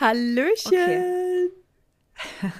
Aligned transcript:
Hallöchen. 0.00 0.72
Okay. 0.72 1.50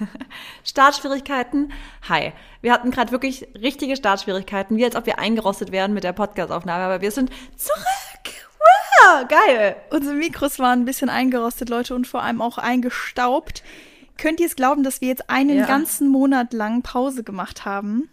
Startschwierigkeiten. 0.63 1.73
Hi. 2.07 2.33
Wir 2.61 2.71
hatten 2.71 2.91
gerade 2.91 3.11
wirklich 3.11 3.47
richtige 3.59 3.95
Startschwierigkeiten, 3.95 4.77
wie 4.77 4.85
als 4.85 4.95
ob 4.95 5.05
wir 5.05 5.19
eingerostet 5.19 5.71
wären 5.71 5.93
mit 5.93 6.03
der 6.03 6.13
Podcastaufnahme, 6.13 6.83
aber 6.83 7.01
wir 7.01 7.11
sind 7.11 7.31
zurück. 7.55 7.81
Wow, 8.59 9.27
geil. 9.27 9.75
Unsere 9.89 10.15
Mikros 10.15 10.59
waren 10.59 10.81
ein 10.81 10.85
bisschen 10.85 11.09
eingerostet, 11.09 11.69
Leute, 11.69 11.95
und 11.95 12.07
vor 12.07 12.21
allem 12.21 12.41
auch 12.41 12.57
eingestaubt. 12.57 13.63
Könnt 14.17 14.39
ihr 14.39 14.45
es 14.45 14.55
glauben, 14.55 14.83
dass 14.83 15.01
wir 15.01 15.07
jetzt 15.07 15.29
einen 15.29 15.57
ja. 15.57 15.65
ganzen 15.65 16.07
Monat 16.07 16.53
lang 16.53 16.83
Pause 16.83 17.23
gemacht 17.23 17.65
haben? 17.65 18.09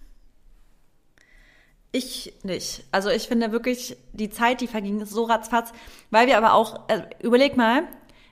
Ich 1.92 2.34
nicht. 2.42 2.84
Also 2.92 3.10
ich 3.10 3.28
finde 3.28 3.52
wirklich, 3.52 3.96
die 4.12 4.30
Zeit, 4.30 4.60
die 4.60 4.66
verging, 4.66 5.04
so 5.04 5.24
ratzfatz, 5.24 5.72
weil 6.10 6.26
wir 6.26 6.38
aber 6.38 6.54
auch, 6.54 6.88
äh, 6.88 7.02
überleg 7.20 7.56
mal, 7.56 7.84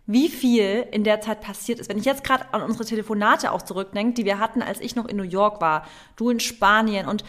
wie 0.06 0.28
viel 0.28 0.86
in 0.92 1.04
der 1.04 1.20
Zeit 1.20 1.40
passiert 1.40 1.80
ist. 1.80 1.88
Wenn 1.88 1.98
ich 1.98 2.04
jetzt 2.04 2.24
gerade 2.24 2.52
an 2.52 2.62
unsere 2.62 2.84
Telefonate 2.84 3.52
auch 3.52 3.62
zurückdenke, 3.62 4.14
die 4.14 4.24
wir 4.24 4.38
hatten, 4.38 4.62
als 4.62 4.80
ich 4.80 4.96
noch 4.96 5.06
in 5.06 5.16
New 5.16 5.24
York 5.24 5.60
war, 5.60 5.84
du 6.16 6.30
in 6.30 6.40
Spanien 6.40 7.08
und 7.08 7.24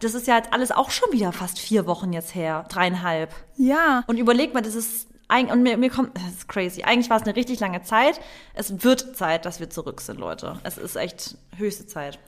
das 0.00 0.14
ist 0.14 0.26
ja 0.26 0.36
jetzt 0.36 0.52
alles 0.52 0.70
auch 0.70 0.90
schon 0.90 1.12
wieder 1.12 1.32
fast 1.32 1.58
vier 1.58 1.86
Wochen 1.86 2.12
jetzt 2.12 2.34
her, 2.34 2.66
dreieinhalb. 2.68 3.34
Ja. 3.56 4.04
Und 4.06 4.18
überleg 4.18 4.52
mal, 4.52 4.60
das 4.60 4.74
ist 4.74 5.08
eigentlich, 5.28 5.52
und 5.52 5.62
mir, 5.62 5.76
mir 5.76 5.90
kommt, 5.90 6.16
das 6.16 6.28
ist 6.28 6.48
crazy. 6.48 6.82
Eigentlich 6.82 7.10
war 7.10 7.18
es 7.18 7.22
eine 7.22 7.36
richtig 7.36 7.60
lange 7.60 7.82
Zeit. 7.82 8.20
Es 8.54 8.82
wird 8.82 9.16
Zeit, 9.16 9.44
dass 9.44 9.60
wir 9.60 9.70
zurück 9.70 10.00
sind, 10.00 10.18
Leute. 10.18 10.58
Es 10.64 10.78
ist 10.78 10.96
echt 10.96 11.36
höchste 11.56 11.86
Zeit. 11.86 12.18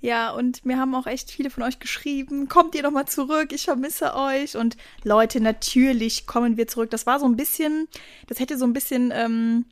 Ja, 0.00 0.30
und 0.30 0.64
mir 0.64 0.78
haben 0.78 0.94
auch 0.94 1.06
echt 1.06 1.30
viele 1.30 1.50
von 1.50 1.64
euch 1.64 1.80
geschrieben, 1.80 2.48
kommt 2.48 2.74
ihr 2.76 2.84
doch 2.84 2.92
mal 2.92 3.06
zurück, 3.06 3.52
ich 3.52 3.64
vermisse 3.64 4.14
euch. 4.14 4.56
Und 4.56 4.76
Leute, 5.02 5.40
natürlich 5.40 6.26
kommen 6.26 6.56
wir 6.56 6.68
zurück. 6.68 6.90
Das 6.90 7.06
war 7.06 7.18
so 7.18 7.26
ein 7.26 7.36
bisschen, 7.36 7.88
das 8.28 8.38
hätte 8.38 8.56
so 8.56 8.64
ein 8.64 8.72
bisschen, 8.72 9.12
ähm, 9.12 9.64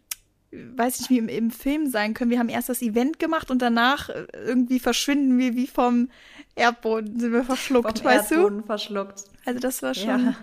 weiß 0.51 0.99
nicht, 1.01 1.11
wie 1.11 1.19
im, 1.19 1.29
im 1.29 1.51
Film 1.53 1.89
sein 1.89 2.13
können. 2.13 2.31
Wir 2.31 2.41
haben 2.41 2.49
erst 2.49 2.69
das 2.69 2.83
Event 2.83 3.21
gemacht 3.21 3.53
und 3.53 3.63
danach 3.63 4.09
äh, 4.09 4.27
irgendwie 4.35 4.81
verschwinden 4.81 5.39
wir 5.39 5.55
wie 5.55 5.69
vom 5.69 6.09
Erdboden, 6.57 7.21
sind 7.21 7.33
wir 7.33 7.45
verschluckt, 7.45 7.99
vom 7.99 8.07
weißt 8.07 8.33
Erdboden 8.33 8.61
du? 8.61 8.67
verschluckt. 8.67 9.25
Also 9.45 9.61
das 9.61 9.83
war 9.83 9.95
schon, 9.95 10.27
ja. 10.27 10.37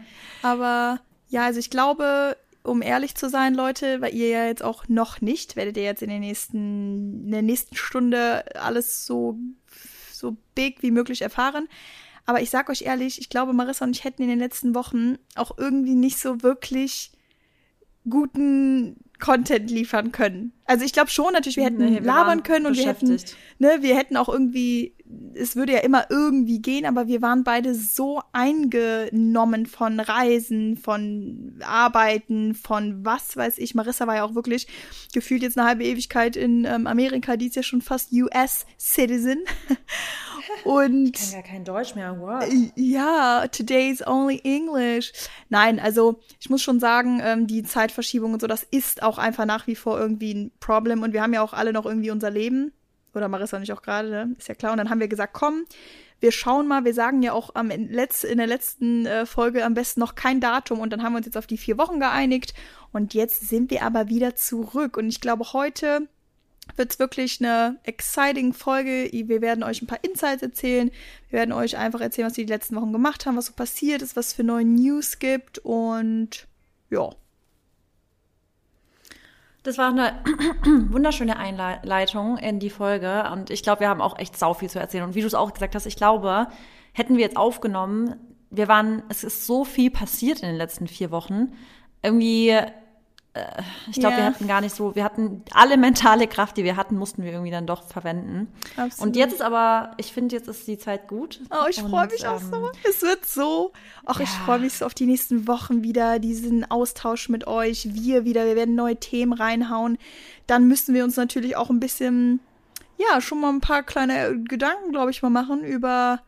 aber 0.43 1.01
ja, 1.27 1.43
also 1.43 1.59
ich 1.59 1.69
glaube, 1.69 2.37
um 2.63 2.81
ehrlich 2.81 3.15
zu 3.15 3.29
sein, 3.29 3.53
Leute, 3.53 3.99
weil 3.99 4.13
ihr 4.13 4.29
ja 4.29 4.45
jetzt 4.45 4.63
auch 4.63 4.87
noch 4.87 5.19
nicht, 5.19 5.55
werdet 5.55 5.75
ihr 5.75 5.83
jetzt 5.83 6.01
in, 6.01 6.09
den 6.09 6.21
nächsten, 6.21 7.25
in 7.25 7.31
der 7.31 7.41
nächsten 7.41 7.75
Stunde 7.75 8.45
alles 8.55 9.05
so 9.05 9.37
so 10.23 10.37
big 10.55 10.81
wie 10.81 10.91
möglich 10.91 11.21
erfahren. 11.21 11.67
Aber 12.25 12.41
ich 12.41 12.49
sag 12.49 12.69
euch 12.69 12.83
ehrlich, 12.83 13.19
ich 13.19 13.29
glaube, 13.29 13.53
Marissa 13.53 13.85
und 13.85 13.95
ich 13.95 14.05
hätten 14.05 14.23
in 14.23 14.29
den 14.29 14.39
letzten 14.39 14.73
Wochen 14.73 15.17
auch 15.35 15.57
irgendwie 15.57 15.95
nicht 15.95 16.17
so 16.17 16.41
wirklich 16.41 17.11
guten 18.09 18.95
Content 19.23 19.71
liefern 19.71 20.11
können. 20.11 20.51
Also 20.65 20.83
ich 20.83 20.91
glaube 20.91 21.09
schon 21.09 21.31
natürlich, 21.31 21.55
wir 21.55 21.63
hätten 21.63 21.77
nee, 21.77 21.93
wir 21.93 22.01
labern 22.01 22.43
können 22.43 22.65
und 22.65 22.75
wir 22.75 22.85
hätten, 22.85 23.17
ne, 23.57 23.77
wir 23.79 23.95
hätten 23.95 24.17
auch 24.17 24.27
irgendwie, 24.27 24.97
es 25.33 25.55
würde 25.55 25.71
ja 25.71 25.79
immer 25.79 26.07
irgendwie 26.09 26.61
gehen, 26.61 26.85
aber 26.85 27.07
wir 27.07 27.21
waren 27.21 27.45
beide 27.45 27.73
so 27.73 28.21
eingenommen 28.33 29.65
von 29.65 30.01
Reisen, 30.01 30.75
von 30.75 31.57
Arbeiten, 31.65 32.53
von 32.53 33.05
was 33.05 33.37
weiß 33.37 33.59
ich. 33.59 33.75
Marissa 33.75 34.07
war 34.07 34.17
ja 34.17 34.25
auch 34.25 34.35
wirklich 34.35 34.67
gefühlt 35.13 35.41
jetzt 35.41 35.57
eine 35.57 35.67
halbe 35.67 35.85
Ewigkeit 35.85 36.35
in 36.35 36.65
ähm, 36.65 36.85
Amerika, 36.85 37.37
die 37.37 37.47
ist 37.47 37.55
ja 37.55 37.63
schon 37.63 37.81
fast 37.81 38.11
US-Citizen. 38.11 39.45
Und 40.63 41.17
ich 41.17 41.31
kann 41.31 41.41
gar 41.41 41.51
kein 41.51 41.65
Deutsch 41.65 41.95
mehr. 41.95 42.19
What? 42.19 42.45
Ja, 42.75 43.47
today's 43.47 44.05
only 44.05 44.41
English. 44.43 45.11
Nein, 45.49 45.79
also 45.79 46.19
ich 46.39 46.49
muss 46.49 46.61
schon 46.61 46.79
sagen, 46.79 47.21
ähm, 47.23 47.47
die 47.47 47.63
Zeitverschiebung 47.63 48.33
und 48.33 48.41
so, 48.41 48.47
das 48.47 48.63
ist 48.63 49.03
auch 49.03 49.17
einfach 49.17 49.45
nach 49.45 49.67
wie 49.67 49.75
vor 49.75 49.99
irgendwie 49.99 50.33
ein 50.33 50.51
Problem. 50.59 51.01
Und 51.01 51.13
wir 51.13 51.21
haben 51.21 51.33
ja 51.33 51.41
auch 51.41 51.53
alle 51.53 51.73
noch 51.73 51.85
irgendwie 51.85 52.11
unser 52.11 52.29
Leben. 52.29 52.71
Oder 53.13 53.27
Marissa 53.27 53.59
nicht 53.59 53.71
auch 53.71 53.83
gerade, 53.83 54.09
ne? 54.09 54.35
ist 54.37 54.47
ja 54.47 54.55
klar. 54.55 54.71
Und 54.71 54.79
dann 54.79 54.89
haben 54.89 54.99
wir 54.99 55.07
gesagt, 55.07 55.33
komm, 55.33 55.65
wir 56.19 56.31
schauen 56.31 56.67
mal, 56.67 56.85
wir 56.85 56.93
sagen 56.93 57.21
ja 57.21 57.33
auch 57.33 57.53
am 57.53 57.69
Letz-, 57.69 58.23
in 58.23 58.37
der 58.37 58.47
letzten 58.47 59.05
äh, 59.05 59.25
Folge 59.25 59.65
am 59.65 59.73
besten 59.73 59.99
noch 59.99 60.15
kein 60.15 60.39
Datum 60.39 60.79
und 60.79 60.91
dann 60.93 61.03
haben 61.03 61.11
wir 61.11 61.17
uns 61.17 61.25
jetzt 61.25 61.37
auf 61.37 61.47
die 61.47 61.57
vier 61.57 61.77
Wochen 61.77 61.99
geeinigt 61.99 62.53
und 62.93 63.13
jetzt 63.13 63.49
sind 63.49 63.69
wir 63.71 63.83
aber 63.83 64.07
wieder 64.07 64.33
zurück 64.33 64.95
und 64.95 65.09
ich 65.09 65.19
glaube 65.19 65.51
heute 65.51 66.07
wird 66.75 66.91
es 66.91 66.99
wirklich 66.99 67.39
eine 67.39 67.77
exciting 67.83 68.53
Folge. 68.53 69.09
Wir 69.11 69.41
werden 69.41 69.63
euch 69.63 69.81
ein 69.81 69.87
paar 69.87 70.03
Insights 70.03 70.41
erzählen. 70.41 70.91
Wir 71.29 71.39
werden 71.39 71.51
euch 71.51 71.77
einfach 71.77 72.01
erzählen, 72.01 72.27
was 72.27 72.37
wir 72.37 72.45
die 72.45 72.51
letzten 72.51 72.75
Wochen 72.75 72.93
gemacht 72.93 73.25
haben, 73.25 73.37
was 73.37 73.47
so 73.47 73.53
passiert 73.53 74.01
ist, 74.01 74.15
was 74.15 74.33
für 74.33 74.43
neue 74.43 74.65
News 74.65 75.19
gibt 75.19 75.59
und 75.59 76.47
ja. 76.89 77.09
Das 79.63 79.77
war 79.77 79.89
eine 79.89 80.21
wunderschöne 80.89 81.37
Einleitung 81.37 82.37
in 82.37 82.59
die 82.59 82.69
Folge 82.69 83.29
und 83.31 83.49
ich 83.49 83.63
glaube, 83.63 83.81
wir 83.81 83.89
haben 83.89 84.01
auch 84.01 84.19
echt 84.19 84.37
sau 84.37 84.53
viel 84.53 84.69
zu 84.69 84.79
erzählen. 84.79 85.05
Und 85.05 85.15
wie 85.15 85.21
du 85.21 85.27
es 85.27 85.33
auch 85.33 85.53
gesagt 85.53 85.75
hast, 85.75 85.85
ich 85.85 85.95
glaube, 85.95 86.47
hätten 86.91 87.15
wir 87.15 87.23
jetzt 87.23 87.37
aufgenommen, 87.37 88.15
wir 88.49 88.67
waren, 88.67 89.03
es 89.09 89.23
ist 89.23 89.47
so 89.47 89.65
viel 89.65 89.89
passiert 89.89 90.41
in 90.41 90.49
den 90.49 90.57
letzten 90.57 90.87
vier 90.87 91.11
Wochen. 91.11 91.53
Irgendwie 92.03 92.55
ich 93.89 93.99
glaube, 93.99 94.15
yeah. 94.15 94.17
wir 94.17 94.25
hatten 94.25 94.47
gar 94.47 94.61
nicht 94.61 94.75
so, 94.75 94.93
wir 94.93 95.03
hatten 95.03 95.43
alle 95.51 95.75
mentale 95.75 96.27
Kraft, 96.27 96.55
die 96.55 96.63
wir 96.63 96.75
hatten, 96.75 96.95
mussten 96.95 97.23
wir 97.23 97.31
irgendwie 97.31 97.49
dann 97.49 97.65
doch 97.65 97.81
verwenden. 97.83 98.47
Absolut. 98.77 98.99
Und 98.99 99.15
jetzt 99.15 99.33
ist 99.33 99.41
aber, 99.41 99.95
ich 99.97 100.13
finde, 100.13 100.35
jetzt 100.35 100.47
ist 100.47 100.67
die 100.67 100.77
Zeit 100.77 101.07
gut. 101.07 101.41
Oh, 101.49 101.67
ich 101.67 101.81
freue 101.81 102.07
mich 102.07 102.23
ähm, 102.23 102.29
auch 102.29 102.39
so. 102.39 102.69
Es 102.87 103.01
wird 103.01 103.25
so. 103.25 103.73
Ach, 104.05 104.19
ja. 104.19 104.25
ich 104.25 104.29
freue 104.29 104.59
mich 104.59 104.73
so 104.73 104.85
auf 104.85 104.93
die 104.93 105.07
nächsten 105.07 105.47
Wochen 105.47 105.81
wieder, 105.81 106.19
diesen 106.19 106.69
Austausch 106.69 107.27
mit 107.29 107.47
euch. 107.47 107.87
Wir 107.91 108.23
wieder, 108.23 108.45
wir 108.45 108.55
werden 108.55 108.75
neue 108.75 108.97
Themen 108.97 109.33
reinhauen. 109.33 109.97
Dann 110.45 110.67
müssen 110.67 110.93
wir 110.93 111.03
uns 111.03 111.15
natürlich 111.15 111.55
auch 111.55 111.71
ein 111.71 111.79
bisschen, 111.79 112.39
ja, 112.97 113.19
schon 113.19 113.41
mal 113.41 113.49
ein 113.49 113.61
paar 113.61 113.81
kleine 113.81 114.43
Gedanken, 114.43 114.91
glaube 114.91 115.09
ich, 115.09 115.23
mal 115.23 115.31
machen 115.31 115.63
über 115.63 116.19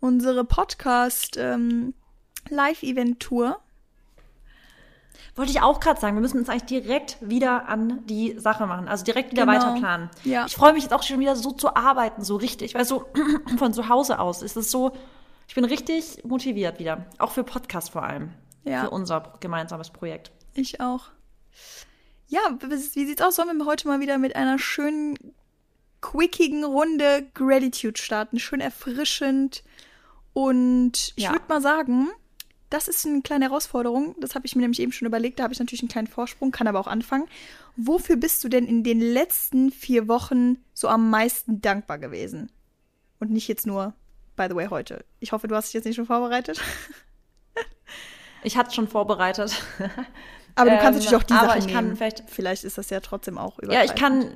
unsere 0.00 0.44
Podcast 0.44 1.36
ähm, 1.36 1.94
Live-Event-Tour 2.48 3.60
wollte 5.38 5.52
ich 5.52 5.60
auch 5.60 5.80
gerade 5.80 6.00
sagen, 6.00 6.16
wir 6.16 6.20
müssen 6.20 6.38
uns 6.38 6.48
eigentlich 6.48 6.82
direkt 6.82 7.16
wieder 7.20 7.68
an 7.68 8.04
die 8.06 8.38
Sache 8.38 8.66
machen. 8.66 8.88
Also 8.88 9.04
direkt 9.04 9.30
wieder 9.30 9.46
genau. 9.46 9.56
weiter 9.56 9.74
planen. 9.78 10.10
Ja. 10.24 10.46
Ich 10.46 10.56
freue 10.56 10.72
mich 10.72 10.82
jetzt 10.82 10.92
auch 10.92 11.02
schon 11.02 11.20
wieder 11.20 11.36
so 11.36 11.52
zu 11.52 11.76
arbeiten, 11.76 12.24
so 12.24 12.36
richtig. 12.36 12.74
Weil 12.74 12.84
so 12.84 13.06
von 13.56 13.72
zu 13.72 13.88
Hause 13.88 14.18
aus 14.18 14.42
ist 14.42 14.56
es 14.56 14.70
so, 14.70 14.92
ich 15.46 15.54
bin 15.54 15.64
richtig 15.64 16.24
motiviert 16.24 16.78
wieder. 16.78 17.06
Auch 17.18 17.30
für 17.30 17.44
Podcast 17.44 17.90
vor 17.90 18.02
allem. 18.02 18.30
Ja. 18.64 18.82
Für 18.82 18.90
unser 18.90 19.34
gemeinsames 19.40 19.90
Projekt. 19.90 20.32
Ich 20.54 20.80
auch. 20.80 21.06
Ja, 22.26 22.40
wie 22.60 23.06
sieht's 23.06 23.22
aus? 23.22 23.36
Sollen 23.36 23.56
wir 23.56 23.64
heute 23.64 23.88
mal 23.88 24.00
wieder 24.00 24.18
mit 24.18 24.36
einer 24.36 24.58
schönen, 24.58 25.16
quickigen 26.02 26.64
Runde 26.64 27.26
Gratitude 27.32 27.98
starten? 27.98 28.38
Schön 28.38 28.60
erfrischend. 28.60 29.62
Und 30.34 31.14
ich 31.16 31.24
ja. 31.24 31.30
würde 31.32 31.44
mal 31.48 31.62
sagen, 31.62 32.08
das 32.70 32.88
ist 32.88 33.06
eine 33.06 33.22
kleine 33.22 33.46
Herausforderung. 33.46 34.14
Das 34.20 34.34
habe 34.34 34.46
ich 34.46 34.54
mir 34.54 34.62
nämlich 34.62 34.80
eben 34.80 34.92
schon 34.92 35.06
überlegt. 35.06 35.38
Da 35.38 35.44
habe 35.44 35.52
ich 35.52 35.58
natürlich 35.58 35.82
einen 35.82 35.88
kleinen 35.88 36.06
Vorsprung, 36.06 36.50
kann 36.50 36.66
aber 36.66 36.80
auch 36.80 36.86
anfangen. 36.86 37.26
Wofür 37.76 38.16
bist 38.16 38.44
du 38.44 38.48
denn 38.48 38.66
in 38.66 38.84
den 38.84 39.00
letzten 39.00 39.70
vier 39.70 40.08
Wochen 40.08 40.58
so 40.74 40.88
am 40.88 41.10
meisten 41.10 41.60
dankbar 41.60 41.98
gewesen? 41.98 42.50
Und 43.20 43.30
nicht 43.30 43.48
jetzt 43.48 43.66
nur, 43.66 43.94
by 44.36 44.46
the 44.48 44.54
way, 44.54 44.66
heute. 44.68 45.04
Ich 45.18 45.32
hoffe, 45.32 45.48
du 45.48 45.54
hast 45.54 45.68
dich 45.68 45.74
jetzt 45.74 45.86
nicht 45.86 45.96
schon 45.96 46.06
vorbereitet. 46.06 46.60
ich 48.42 48.56
hatte 48.56 48.74
schon 48.74 48.88
vorbereitet. 48.88 49.62
Aber 50.54 50.70
du 50.70 50.76
kannst 50.76 51.00
ähm, 51.00 51.04
natürlich 51.04 51.16
auch 51.16 51.22
die 51.22 51.34
Sache 51.34 51.58
nehmen. 51.66 51.96
Vielleicht, 51.96 52.24
vielleicht 52.28 52.64
ist 52.64 52.78
das 52.78 52.90
ja 52.90 53.00
trotzdem 53.00 53.38
auch 53.38 53.58
Ja, 53.62 53.84
ich 53.84 53.94
kann. 53.94 54.32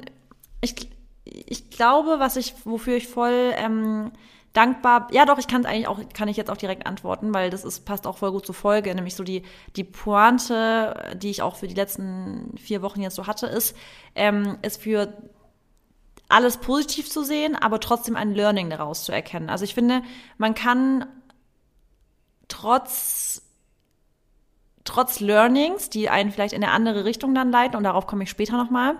Ich, 0.60 0.88
ich 1.25 1.71
glaube, 1.71 2.19
was 2.19 2.37
ich, 2.37 2.54
wofür 2.65 2.97
ich 2.97 3.09
voll 3.09 3.53
ähm, 3.56 4.12
dankbar. 4.53 5.09
Ja, 5.13 5.25
doch, 5.25 5.39
ich 5.39 5.47
kann 5.47 5.63
es 5.63 5.67
eigentlich 5.67 5.89
auch, 5.89 6.01
kann 6.15 6.29
ich 6.29 6.37
jetzt 6.37 6.51
auch 6.51 6.57
direkt 6.57 6.87
antworten, 6.87 7.33
weil 7.33 7.51
das 7.51 7.65
ist, 7.65 7.85
passt 7.85 8.07
auch 8.07 8.19
voll 8.19 8.33
gut 8.33 8.47
zur 8.47 8.55
Folge. 8.55 8.95
Nämlich 8.95 9.15
so 9.15 9.25
die, 9.25 9.43
die 9.77 9.85
Pointe, 9.85 11.15
die 11.17 11.31
ich 11.31 11.43
auch 11.43 11.57
für 11.57 11.69
die 11.69 11.75
letzten 11.75 12.55
vier 12.59 12.83
Wochen 12.83 13.01
jetzt 13.01 13.17
so 13.17 13.27
hatte, 13.27 13.47
ist, 13.47 13.77
ähm, 14.15 14.59
ist 14.63 14.83
für 14.83 15.13
alles 16.28 16.59
positiv 16.59 17.10
zu 17.10 17.22
sehen, 17.22 17.57
aber 17.57 17.81
trotzdem 17.81 18.16
ein 18.16 18.34
Learning 18.34 18.71
daraus 18.71 19.04
zu 19.04 19.13
erkennen. 19.13 19.51
Also 19.51 19.65
ich 19.65 19.75
finde, 19.75 20.03
man 20.39 20.55
kann 20.55 21.07
trotz 22.48 23.43
trotz 24.84 25.21
Learnings, 25.21 25.91
die 25.91 26.09
einen 26.09 26.33
vielleicht 26.33 26.55
in 26.55 26.63
eine 26.63 26.72
andere 26.72 27.05
Richtung 27.05 27.34
dann 27.34 27.51
leiten, 27.51 27.77
und 27.77 27.84
darauf 27.84 28.07
komme 28.07 28.25
ich 28.25 28.31
später 28.31 28.57
nochmal, 28.57 28.97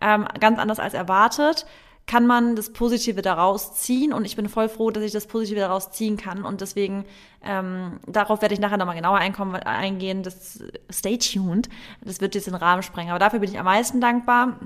ähm, 0.00 0.26
ganz 0.38 0.58
anders 0.58 0.78
als 0.78 0.94
erwartet, 0.94 1.66
kann 2.06 2.26
man 2.26 2.54
das 2.54 2.70
Positive 2.72 3.22
daraus 3.22 3.74
ziehen 3.74 4.12
und 4.12 4.26
ich 4.26 4.36
bin 4.36 4.48
voll 4.48 4.68
froh, 4.68 4.90
dass 4.90 5.02
ich 5.02 5.12
das 5.12 5.26
Positive 5.26 5.60
daraus 5.60 5.90
ziehen 5.90 6.16
kann 6.16 6.44
und 6.44 6.60
deswegen 6.60 7.06
ähm, 7.42 7.98
darauf 8.06 8.42
werde 8.42 8.54
ich 8.54 8.60
nachher 8.60 8.76
nochmal 8.76 8.96
genauer 8.96 9.18
eingehen. 9.18 10.22
Das 10.22 10.62
stay 10.90 11.16
tuned. 11.16 11.68
Das 12.02 12.20
wird 12.20 12.34
jetzt 12.34 12.46
den 12.46 12.54
Rahmen 12.54 12.82
sprengen, 12.82 13.10
aber 13.10 13.18
dafür 13.18 13.38
bin 13.38 13.50
ich 13.50 13.58
am 13.58 13.64
meisten 13.64 14.00
dankbar. 14.00 14.58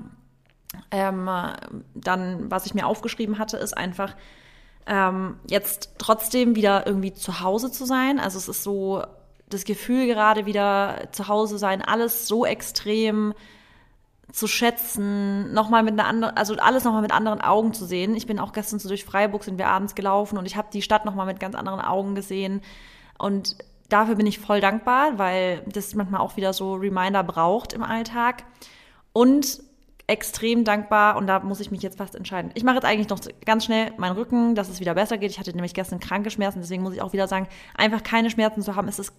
Ähm, 0.91 1.29
dann, 1.95 2.51
was 2.51 2.65
ich 2.65 2.73
mir 2.73 2.85
aufgeschrieben 2.85 3.39
hatte, 3.39 3.57
ist 3.57 3.75
einfach 3.75 4.15
ähm, 4.85 5.37
jetzt 5.49 5.93
trotzdem 5.97 6.55
wieder 6.55 6.85
irgendwie 6.85 7.13
zu 7.13 7.39
Hause 7.39 7.71
zu 7.71 7.85
sein. 7.85 8.19
Also 8.19 8.37
es 8.37 8.49
ist 8.49 8.63
so 8.63 9.03
das 9.49 9.63
Gefühl 9.63 10.07
gerade 10.07 10.45
wieder 10.45 11.07
zu 11.11 11.27
Hause 11.27 11.57
sein, 11.57 11.81
alles 11.81 12.27
so 12.27 12.45
extrem 12.45 13.33
zu 14.31 14.47
schätzen, 14.47 15.53
nochmal 15.53 15.83
mit 15.83 15.93
einer 15.93 16.07
anderen, 16.07 16.37
also 16.37 16.55
alles 16.55 16.83
nochmal 16.83 17.01
mit 17.01 17.11
anderen 17.11 17.41
Augen 17.41 17.73
zu 17.73 17.85
sehen. 17.85 18.15
Ich 18.15 18.27
bin 18.27 18.39
auch 18.39 18.53
gestern 18.53 18.79
so 18.79 18.87
durch 18.87 19.05
Freiburg, 19.05 19.43
sind 19.43 19.57
wir 19.57 19.67
abends 19.67 19.95
gelaufen 19.95 20.37
und 20.37 20.45
ich 20.45 20.55
habe 20.55 20.67
die 20.71 20.81
Stadt 20.81 21.05
nochmal 21.05 21.25
mit 21.25 21.39
ganz 21.39 21.55
anderen 21.55 21.81
Augen 21.81 22.15
gesehen. 22.15 22.61
Und 23.17 23.57
dafür 23.89 24.15
bin 24.15 24.27
ich 24.27 24.39
voll 24.39 24.61
dankbar, 24.61 25.17
weil 25.17 25.63
das 25.67 25.95
manchmal 25.95 26.21
auch 26.21 26.37
wieder 26.37 26.53
so 26.53 26.75
Reminder 26.75 27.23
braucht 27.23 27.73
im 27.73 27.83
Alltag. 27.83 28.43
Und 29.13 29.61
extrem 30.09 30.63
dankbar 30.63 31.17
und 31.17 31.27
da 31.27 31.39
muss 31.39 31.59
ich 31.59 31.69
mich 31.69 31.83
jetzt 31.83 31.99
fast 31.99 32.15
entscheiden. 32.15 32.51
Ich 32.55 32.63
mache 32.63 32.75
jetzt 32.75 32.85
eigentlich 32.85 33.09
noch 33.09 33.19
ganz 33.45 33.65
schnell 33.65 33.93
meinen 33.97 34.15
Rücken, 34.15 34.55
dass 34.55 34.67
es 34.67 34.79
wieder 34.79 34.95
besser 34.95 35.19
geht. 35.19 35.29
Ich 35.29 35.39
hatte 35.39 35.53
nämlich 35.53 35.75
gestern 35.75 35.99
kranke 35.99 36.31
Schmerzen, 36.31 36.61
deswegen 36.61 36.81
muss 36.81 36.93
ich 36.93 37.01
auch 37.01 37.13
wieder 37.13 37.27
sagen, 37.27 37.47
einfach 37.75 38.01
keine 38.01 38.31
Schmerzen 38.31 38.63
zu 38.63 38.75
haben, 38.75 38.87
ist 38.87 38.97
das 38.97 39.13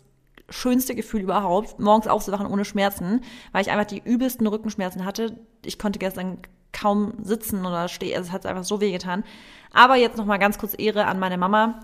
schönste 0.50 0.94
Gefühl 0.94 1.22
überhaupt, 1.22 1.78
morgens 1.78 2.06
aufzuwachen 2.06 2.46
ohne 2.46 2.64
Schmerzen, 2.64 3.22
weil 3.52 3.62
ich 3.62 3.70
einfach 3.70 3.86
die 3.86 4.02
übelsten 4.04 4.46
Rückenschmerzen 4.46 5.04
hatte. 5.04 5.38
Ich 5.64 5.78
konnte 5.78 5.98
gestern 5.98 6.38
kaum 6.72 7.14
sitzen 7.22 7.64
oder 7.64 7.88
stehen, 7.88 8.16
also 8.16 8.28
es 8.28 8.32
hat 8.32 8.46
einfach 8.46 8.64
so 8.64 8.80
weh 8.80 8.92
getan. 8.92 9.24
Aber 9.72 9.96
jetzt 9.96 10.16
noch 10.16 10.26
mal 10.26 10.38
ganz 10.38 10.58
kurz 10.58 10.74
Ehre 10.76 11.06
an 11.06 11.18
meine 11.18 11.38
Mama, 11.38 11.80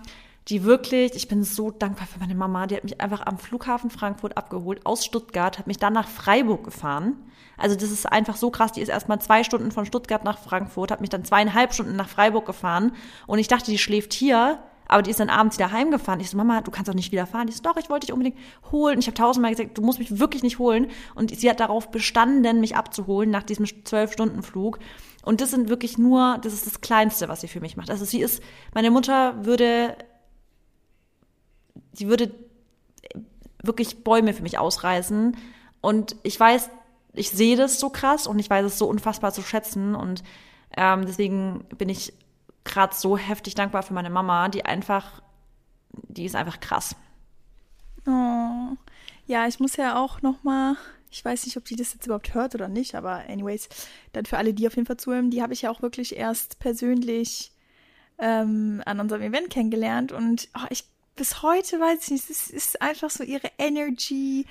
die 0.47 0.63
wirklich, 0.63 1.13
ich 1.15 1.27
bin 1.27 1.43
so 1.43 1.71
dankbar 1.71 2.07
für 2.07 2.19
meine 2.19 2.35
Mama, 2.35 2.67
die 2.67 2.75
hat 2.75 2.83
mich 2.83 3.01
einfach 3.01 3.25
am 3.25 3.37
Flughafen 3.37 3.89
Frankfurt 3.89 4.37
abgeholt 4.37 4.85
aus 4.85 5.03
Stuttgart, 5.03 5.59
hat 5.59 5.67
mich 5.67 5.77
dann 5.77 5.93
nach 5.93 6.07
Freiburg 6.07 6.63
gefahren. 6.63 7.17
Also 7.57 7.75
das 7.75 7.91
ist 7.91 8.05
einfach 8.05 8.37
so 8.37 8.49
krass, 8.49 8.71
die 8.71 8.81
ist 8.81 8.89
erstmal 8.89 9.19
zwei 9.19 9.43
Stunden 9.43 9.71
von 9.71 9.85
Stuttgart 9.85 10.23
nach 10.23 10.37
Frankfurt, 10.37 10.91
hat 10.91 11.01
mich 11.01 11.09
dann 11.09 11.25
zweieinhalb 11.25 11.73
Stunden 11.73 11.95
nach 11.95 12.07
Freiburg 12.07 12.45
gefahren 12.45 12.93
und 13.25 13.39
ich 13.39 13.47
dachte, 13.47 13.71
die 13.71 13.77
schläft 13.77 14.13
hier, 14.13 14.59
aber 14.87 15.01
die 15.01 15.11
ist 15.11 15.19
dann 15.19 15.29
abends 15.29 15.57
wieder 15.57 15.71
heimgefahren. 15.71 16.19
Ich 16.19 16.29
so, 16.29 16.37
Mama, 16.37 16.61
du 16.61 16.71
kannst 16.71 16.87
doch 16.87 16.93
nicht 16.93 17.11
wieder 17.11 17.25
fahren. 17.25 17.47
Die 17.47 17.53
so, 17.53 17.61
doch, 17.61 17.77
ich 17.77 17.89
wollte 17.89 18.07
dich 18.07 18.13
unbedingt 18.13 18.37
holen. 18.71 18.99
Ich 18.99 19.07
habe 19.07 19.15
tausendmal 19.15 19.51
gesagt, 19.51 19.77
du 19.77 19.81
musst 19.81 19.99
mich 19.99 20.19
wirklich 20.19 20.43
nicht 20.43 20.59
holen. 20.59 20.89
Und 21.15 21.35
sie 21.37 21.49
hat 21.49 21.59
darauf 21.59 21.91
bestanden, 21.91 22.61
mich 22.61 22.75
abzuholen 22.75 23.29
nach 23.29 23.43
diesem 23.43 23.65
zwölf-Stunden-Flug. 23.65 24.79
Und 25.23 25.41
das 25.41 25.51
sind 25.51 25.67
wirklich 25.67 25.97
nur, 25.97 26.39
das 26.41 26.53
ist 26.53 26.65
das 26.65 26.79
Kleinste, 26.79 27.27
was 27.27 27.41
sie 27.41 27.49
für 27.49 27.59
mich 27.59 27.75
macht. 27.75 27.89
Also 27.89 28.05
sie 28.05 28.21
ist, 28.21 28.41
meine 28.73 28.91
Mutter 28.91 29.45
würde, 29.45 29.97
die 31.93 32.07
würde 32.07 32.31
wirklich 33.61 34.05
Bäume 34.05 34.33
für 34.33 34.43
mich 34.43 34.57
ausreißen. 34.57 35.35
Und 35.81 36.15
ich 36.23 36.39
weiß, 36.39 36.69
ich 37.13 37.31
sehe 37.31 37.57
das 37.57 37.79
so 37.79 37.89
krass 37.89 38.25
und 38.25 38.39
ich 38.39 38.49
weiß 38.49 38.65
es 38.65 38.77
so 38.77 38.87
unfassbar 38.87 39.33
zu 39.33 39.41
schätzen. 39.41 39.95
Und 39.95 40.23
ähm, 40.77 41.05
deswegen 41.05 41.65
bin 41.77 41.89
ich 41.89 42.13
gerade 42.67 42.95
so 42.95 43.17
heftig 43.17 43.55
dankbar 43.55 43.83
für 43.83 43.93
meine 43.93 44.09
Mama, 44.09 44.49
die 44.49 44.65
einfach, 44.65 45.21
die 45.91 46.25
ist 46.25 46.35
einfach 46.35 46.59
krass. 46.59 46.95
Oh. 48.05 48.75
Ja, 49.25 49.47
ich 49.47 49.59
muss 49.59 49.75
ja 49.75 50.01
auch 50.01 50.21
noch 50.21 50.43
mal, 50.43 50.77
ich 51.11 51.23
weiß 51.23 51.45
nicht, 51.45 51.57
ob 51.57 51.65
die 51.65 51.75
das 51.75 51.93
jetzt 51.93 52.05
überhaupt 52.05 52.33
hört 52.33 52.55
oder 52.55 52.67
nicht, 52.67 52.95
aber 52.95 53.23
anyways, 53.27 53.67
dann 54.13 54.25
für 54.25 54.37
alle, 54.37 54.53
die 54.53 54.67
auf 54.67 54.75
jeden 54.75 54.85
Fall 54.85 54.97
zuhören, 54.97 55.31
die 55.31 55.41
habe 55.41 55.53
ich 55.53 55.63
ja 55.63 55.69
auch 55.69 55.81
wirklich 55.81 56.15
erst 56.15 56.59
persönlich 56.59 57.51
ähm, 58.19 58.81
an 58.85 58.99
unserem 58.99 59.21
Event 59.21 59.49
kennengelernt 59.49 60.11
und 60.11 60.47
oh, 60.55 60.65
ich 60.69 60.85
bis 61.17 61.41
heute 61.41 61.79
weiß 61.79 62.03
ich 62.03 62.11
nicht, 62.11 62.29
es 62.29 62.49
ist 62.49 62.81
einfach 62.81 63.09
so 63.09 63.23
ihre 63.23 63.49
Energy 63.57 64.45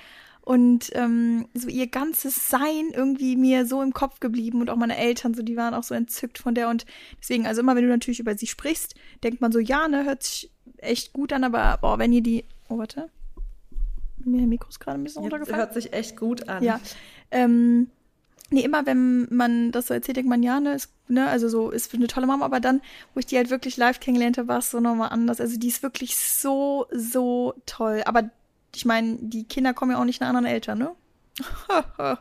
und 0.47 0.91
ähm, 0.93 1.49
so 1.53 1.67
ihr 1.67 1.87
ganzes 1.87 2.47
Sein 2.47 2.91
irgendwie 2.93 3.35
mir 3.35 3.65
so 3.65 3.81
im 3.81 3.91
Kopf 3.91 4.21
geblieben 4.21 4.61
und 4.61 4.69
auch 4.69 4.77
meine 4.77 4.95
Eltern, 4.95 5.33
so 5.33 5.43
die 5.43 5.57
waren 5.57 5.73
auch 5.73 5.83
so 5.83 5.93
entzückt 5.93 6.37
von 6.37 6.55
der 6.55 6.69
und 6.69 6.85
deswegen, 7.19 7.45
also 7.45 7.59
immer 7.59 7.75
wenn 7.75 7.83
du 7.83 7.89
natürlich 7.89 8.21
über 8.21 8.37
sie 8.37 8.47
sprichst, 8.47 8.95
denkt 9.25 9.41
man 9.41 9.51
so, 9.51 9.59
ja, 9.59 9.89
ne, 9.89 10.05
hört 10.05 10.23
sich 10.23 10.49
echt 10.77 11.11
gut 11.11 11.33
an, 11.33 11.43
aber 11.43 11.77
boah, 11.81 11.99
wenn 11.99 12.13
ihr 12.13 12.23
die, 12.23 12.45
oh, 12.69 12.77
warte, 12.77 13.09
mir 14.23 14.47
Mikro 14.47 14.69
ist 14.69 14.79
gerade 14.79 14.97
ein 14.97 15.03
bisschen 15.03 15.23
runtergefallen. 15.23 15.59
Hört 15.59 15.73
sich 15.73 15.91
echt 15.91 16.15
gut 16.15 16.47
an. 16.47 16.63
Ja, 16.63 16.79
ähm, 17.31 17.87
nee, 18.49 18.61
immer 18.61 18.85
wenn 18.85 19.27
man 19.29 19.73
das 19.73 19.87
so 19.87 19.93
erzählt, 19.93 20.15
denkt 20.15 20.29
man, 20.29 20.43
ja, 20.43 20.61
ne, 20.61 20.75
ist, 20.75 20.93
ne, 21.09 21.27
also 21.27 21.49
so, 21.49 21.71
ist 21.71 21.93
eine 21.93 22.07
tolle 22.07 22.25
Mama, 22.25 22.45
aber 22.45 22.61
dann, 22.61 22.79
wo 23.13 23.19
ich 23.19 23.25
die 23.25 23.35
halt 23.35 23.49
wirklich 23.49 23.75
live 23.75 23.99
kennengelernt 23.99 24.37
habe, 24.37 24.47
war 24.47 24.59
es 24.59 24.71
so 24.71 24.79
nochmal 24.79 25.09
anders. 25.09 25.41
Also 25.41 25.59
die 25.59 25.67
ist 25.67 25.83
wirklich 25.83 26.15
so, 26.15 26.85
so 26.93 27.53
toll, 27.65 28.01
aber 28.05 28.29
ich 28.75 28.85
meine, 28.85 29.17
die 29.19 29.45
Kinder 29.45 29.73
kommen 29.73 29.91
ja 29.91 29.99
auch 29.99 30.05
nicht 30.05 30.21
nach 30.21 30.29
anderen 30.29 30.45
Eltern, 30.45 30.79
ne? 30.79 30.95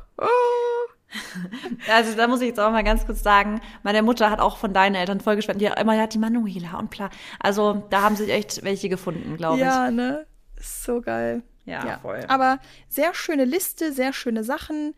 also 1.91 2.17
da 2.17 2.29
muss 2.29 2.41
ich 2.41 2.49
jetzt 2.49 2.61
auch 2.61 2.71
mal 2.71 2.85
ganz 2.85 3.07
kurz 3.07 3.23
sagen, 3.23 3.61
meine 3.83 4.03
Mutter 4.03 4.31
hat 4.31 4.41
auch 4.41 4.57
von 4.59 4.73
deinen 4.75 4.95
Eltern 4.95 5.21
voll 5.21 5.37
gespannt. 5.37 5.61
Die 5.61 5.69
hat 5.69 5.81
immer, 5.81 5.95
ja, 5.95 6.07
die 6.07 6.19
Manuela 6.19 6.79
und 6.79 6.91
bla. 6.91 7.11
Also 7.41 7.87
da 7.91 8.03
haben 8.03 8.17
sich 8.17 8.31
echt 8.31 8.63
welche 8.65 8.89
gefunden, 8.89 9.37
glaube 9.37 9.61
ja, 9.61 9.67
ich. 9.67 9.75
Ja, 9.75 9.91
ne? 9.91 10.27
So 10.61 11.01
geil. 11.01 11.43
Ja, 11.65 11.85
ja, 11.87 11.99
voll. 11.99 12.25
Aber 12.29 12.61
sehr 12.89 13.15
schöne 13.15 13.45
Liste, 13.45 13.93
sehr 13.93 14.13
schöne 14.13 14.45
Sachen. 14.45 14.95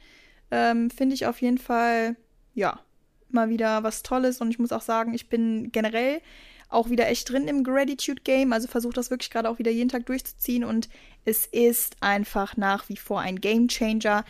Ähm, 0.50 0.90
Finde 0.90 1.14
ich 1.14 1.26
auf 1.26 1.40
jeden 1.40 1.58
Fall, 1.58 2.16
ja, 2.54 2.80
mal 3.30 3.48
wieder 3.48 3.82
was 3.82 4.02
Tolles. 4.02 4.40
Und 4.40 4.50
ich 4.50 4.58
muss 4.58 4.72
auch 4.72 4.82
sagen, 4.82 5.14
ich 5.14 5.28
bin 5.28 5.70
generell 5.72 6.20
auch 6.68 6.90
wieder 6.90 7.08
echt 7.08 7.30
drin 7.30 7.48
im 7.48 7.64
Gratitude 7.64 8.22
Game. 8.22 8.52
Also 8.52 8.68
versuche 8.68 8.94
das 8.94 9.10
wirklich 9.10 9.30
gerade 9.30 9.48
auch 9.48 9.58
wieder 9.58 9.70
jeden 9.70 9.88
Tag 9.88 10.06
durchzuziehen 10.06 10.64
und 10.64 10.88
es 11.24 11.46
ist 11.46 11.96
einfach 12.00 12.56
nach 12.56 12.88
wie 12.88 12.96
vor 12.96 13.20
ein 13.20 13.40
Game 13.40 13.68
Changer. 13.68 14.24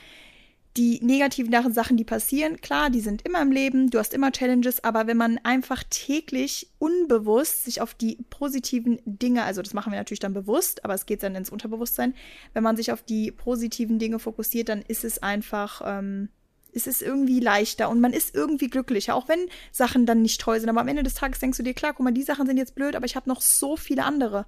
Die 0.77 1.01
negativen 1.03 1.73
Sachen, 1.73 1.97
die 1.97 2.05
passieren, 2.05 2.61
klar, 2.61 2.89
die 2.91 3.01
sind 3.01 3.23
immer 3.27 3.43
im 3.43 3.51
Leben, 3.51 3.91
du 3.91 3.99
hast 3.99 4.15
immer 4.15 4.31
Challenges, 4.31 4.85
aber 4.85 5.09
wenn 5.09 5.17
man 5.17 5.39
einfach 5.43 5.83
täglich 5.91 6.71
unbewusst 6.79 7.65
sich 7.65 7.81
auf 7.81 7.95
die 7.95 8.19
positiven 8.31 9.01
Dinge, 9.05 9.43
also 9.43 9.61
das 9.61 9.75
machen 9.75 9.91
wir 9.91 9.99
natürlich 9.99 10.21
dann 10.21 10.35
bewusst, 10.35 10.85
aber 10.85 10.95
es 10.95 11.07
geht 11.07 11.25
dann 11.25 11.35
ins 11.35 11.51
Unterbewusstsein, 11.51 12.15
wenn 12.53 12.63
man 12.63 12.77
sich 12.77 12.93
auf 12.93 13.03
die 13.03 13.33
positiven 13.33 13.99
Dinge 13.99 14.21
fokussiert, 14.21 14.69
dann 14.69 14.83
ist 14.83 15.03
es 15.03 15.21
einfach, 15.21 15.83
ähm, 15.85 16.29
es 16.73 16.87
ist 16.87 17.03
irgendwie 17.03 17.41
leichter 17.41 17.89
und 17.89 18.01
man 18.01 18.13
ist 18.13 18.35
irgendwie 18.35 18.69
glücklicher, 18.69 19.15
auch 19.15 19.29
wenn 19.29 19.49
Sachen 19.73 20.07
dann 20.07 20.23
nicht 20.23 20.41
toll 20.41 20.61
sind. 20.61 20.69
Aber 20.69 20.81
am 20.81 20.89
Ende 20.89 21.03
des 21.03 21.15
Tages 21.15 21.41
denkst 21.41 21.59
du 21.59 21.63
dir, 21.63 21.75
klar, 21.75 21.95
guck 21.95 22.05
mal, 22.05 22.13
die 22.13 22.23
Sachen 22.23 22.47
sind 22.47 22.57
jetzt 22.57 22.75
blöd, 22.75 22.95
aber 22.95 23.07
ich 23.07 23.17
habe 23.17 23.29
noch 23.29 23.41
so 23.41 23.77
viele 23.77 24.05
andere. 24.05 24.47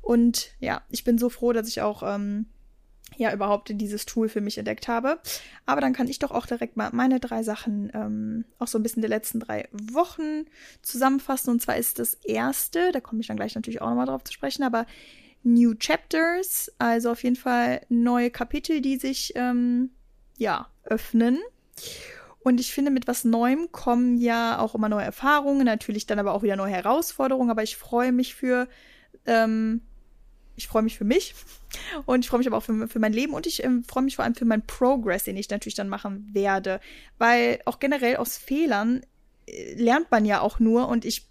Und 0.00 0.52
ja, 0.60 0.82
ich 0.90 1.04
bin 1.04 1.18
so 1.18 1.28
froh, 1.28 1.52
dass 1.52 1.68
ich 1.68 1.80
auch 1.82 2.02
ähm, 2.04 2.46
ja 3.16 3.32
überhaupt 3.32 3.70
dieses 3.72 4.06
Tool 4.06 4.28
für 4.28 4.40
mich 4.40 4.58
entdeckt 4.58 4.88
habe. 4.88 5.20
Aber 5.64 5.80
dann 5.80 5.92
kann 5.92 6.08
ich 6.08 6.18
doch 6.18 6.30
auch 6.30 6.46
direkt 6.46 6.76
mal 6.76 6.90
meine 6.92 7.20
drei 7.20 7.42
Sachen 7.42 7.90
ähm, 7.94 8.44
auch 8.58 8.68
so 8.68 8.78
ein 8.78 8.82
bisschen 8.82 9.02
der 9.02 9.10
letzten 9.10 9.40
drei 9.40 9.68
Wochen 9.72 10.44
zusammenfassen. 10.82 11.50
Und 11.50 11.62
zwar 11.62 11.76
ist 11.76 11.98
das 11.98 12.14
erste, 12.14 12.92
da 12.92 13.00
komme 13.00 13.20
ich 13.20 13.26
dann 13.26 13.36
gleich 13.36 13.54
natürlich 13.54 13.80
auch 13.80 13.88
nochmal 13.88 14.06
drauf 14.06 14.24
zu 14.24 14.32
sprechen, 14.32 14.62
aber 14.62 14.86
New 15.42 15.74
Chapters, 15.74 16.72
also 16.78 17.10
auf 17.10 17.22
jeden 17.22 17.36
Fall 17.36 17.82
neue 17.88 18.30
Kapitel, 18.30 18.80
die 18.80 18.96
sich 18.96 19.32
ähm, 19.36 19.90
ja 20.36 20.68
öffnen. 20.82 21.38
Und 22.46 22.60
ich 22.60 22.72
finde, 22.72 22.92
mit 22.92 23.08
was 23.08 23.24
Neuem 23.24 23.72
kommen 23.72 24.18
ja 24.18 24.60
auch 24.60 24.76
immer 24.76 24.88
neue 24.88 25.04
Erfahrungen, 25.04 25.64
natürlich 25.64 26.06
dann 26.06 26.20
aber 26.20 26.32
auch 26.32 26.44
wieder 26.44 26.54
neue 26.54 26.70
Herausforderungen. 26.70 27.50
Aber 27.50 27.64
ich 27.64 27.76
freue 27.76 28.12
mich 28.12 28.36
für, 28.36 28.68
ähm, 29.26 29.80
ich 30.54 30.68
freue 30.68 30.82
mich 30.82 30.96
für 30.96 31.04
mich 31.04 31.34
und 32.06 32.24
ich 32.24 32.28
freue 32.28 32.38
mich 32.38 32.46
aber 32.46 32.58
auch 32.58 32.62
für, 32.62 32.86
für 32.86 33.00
mein 33.00 33.12
Leben 33.12 33.34
und 33.34 33.48
ich 33.48 33.64
ähm, 33.64 33.82
freue 33.82 34.04
mich 34.04 34.14
vor 34.14 34.24
allem 34.24 34.36
für 34.36 34.44
meinen 34.44 34.64
Progress, 34.64 35.24
den 35.24 35.36
ich 35.36 35.50
natürlich 35.50 35.74
dann 35.74 35.88
machen 35.88 36.28
werde. 36.32 36.78
Weil 37.18 37.60
auch 37.64 37.80
generell 37.80 38.16
aus 38.16 38.36
Fehlern 38.36 39.02
äh, 39.46 39.74
lernt 39.74 40.12
man 40.12 40.24
ja 40.24 40.40
auch 40.40 40.60
nur 40.60 40.86
und 40.86 41.04
ich 41.04 41.28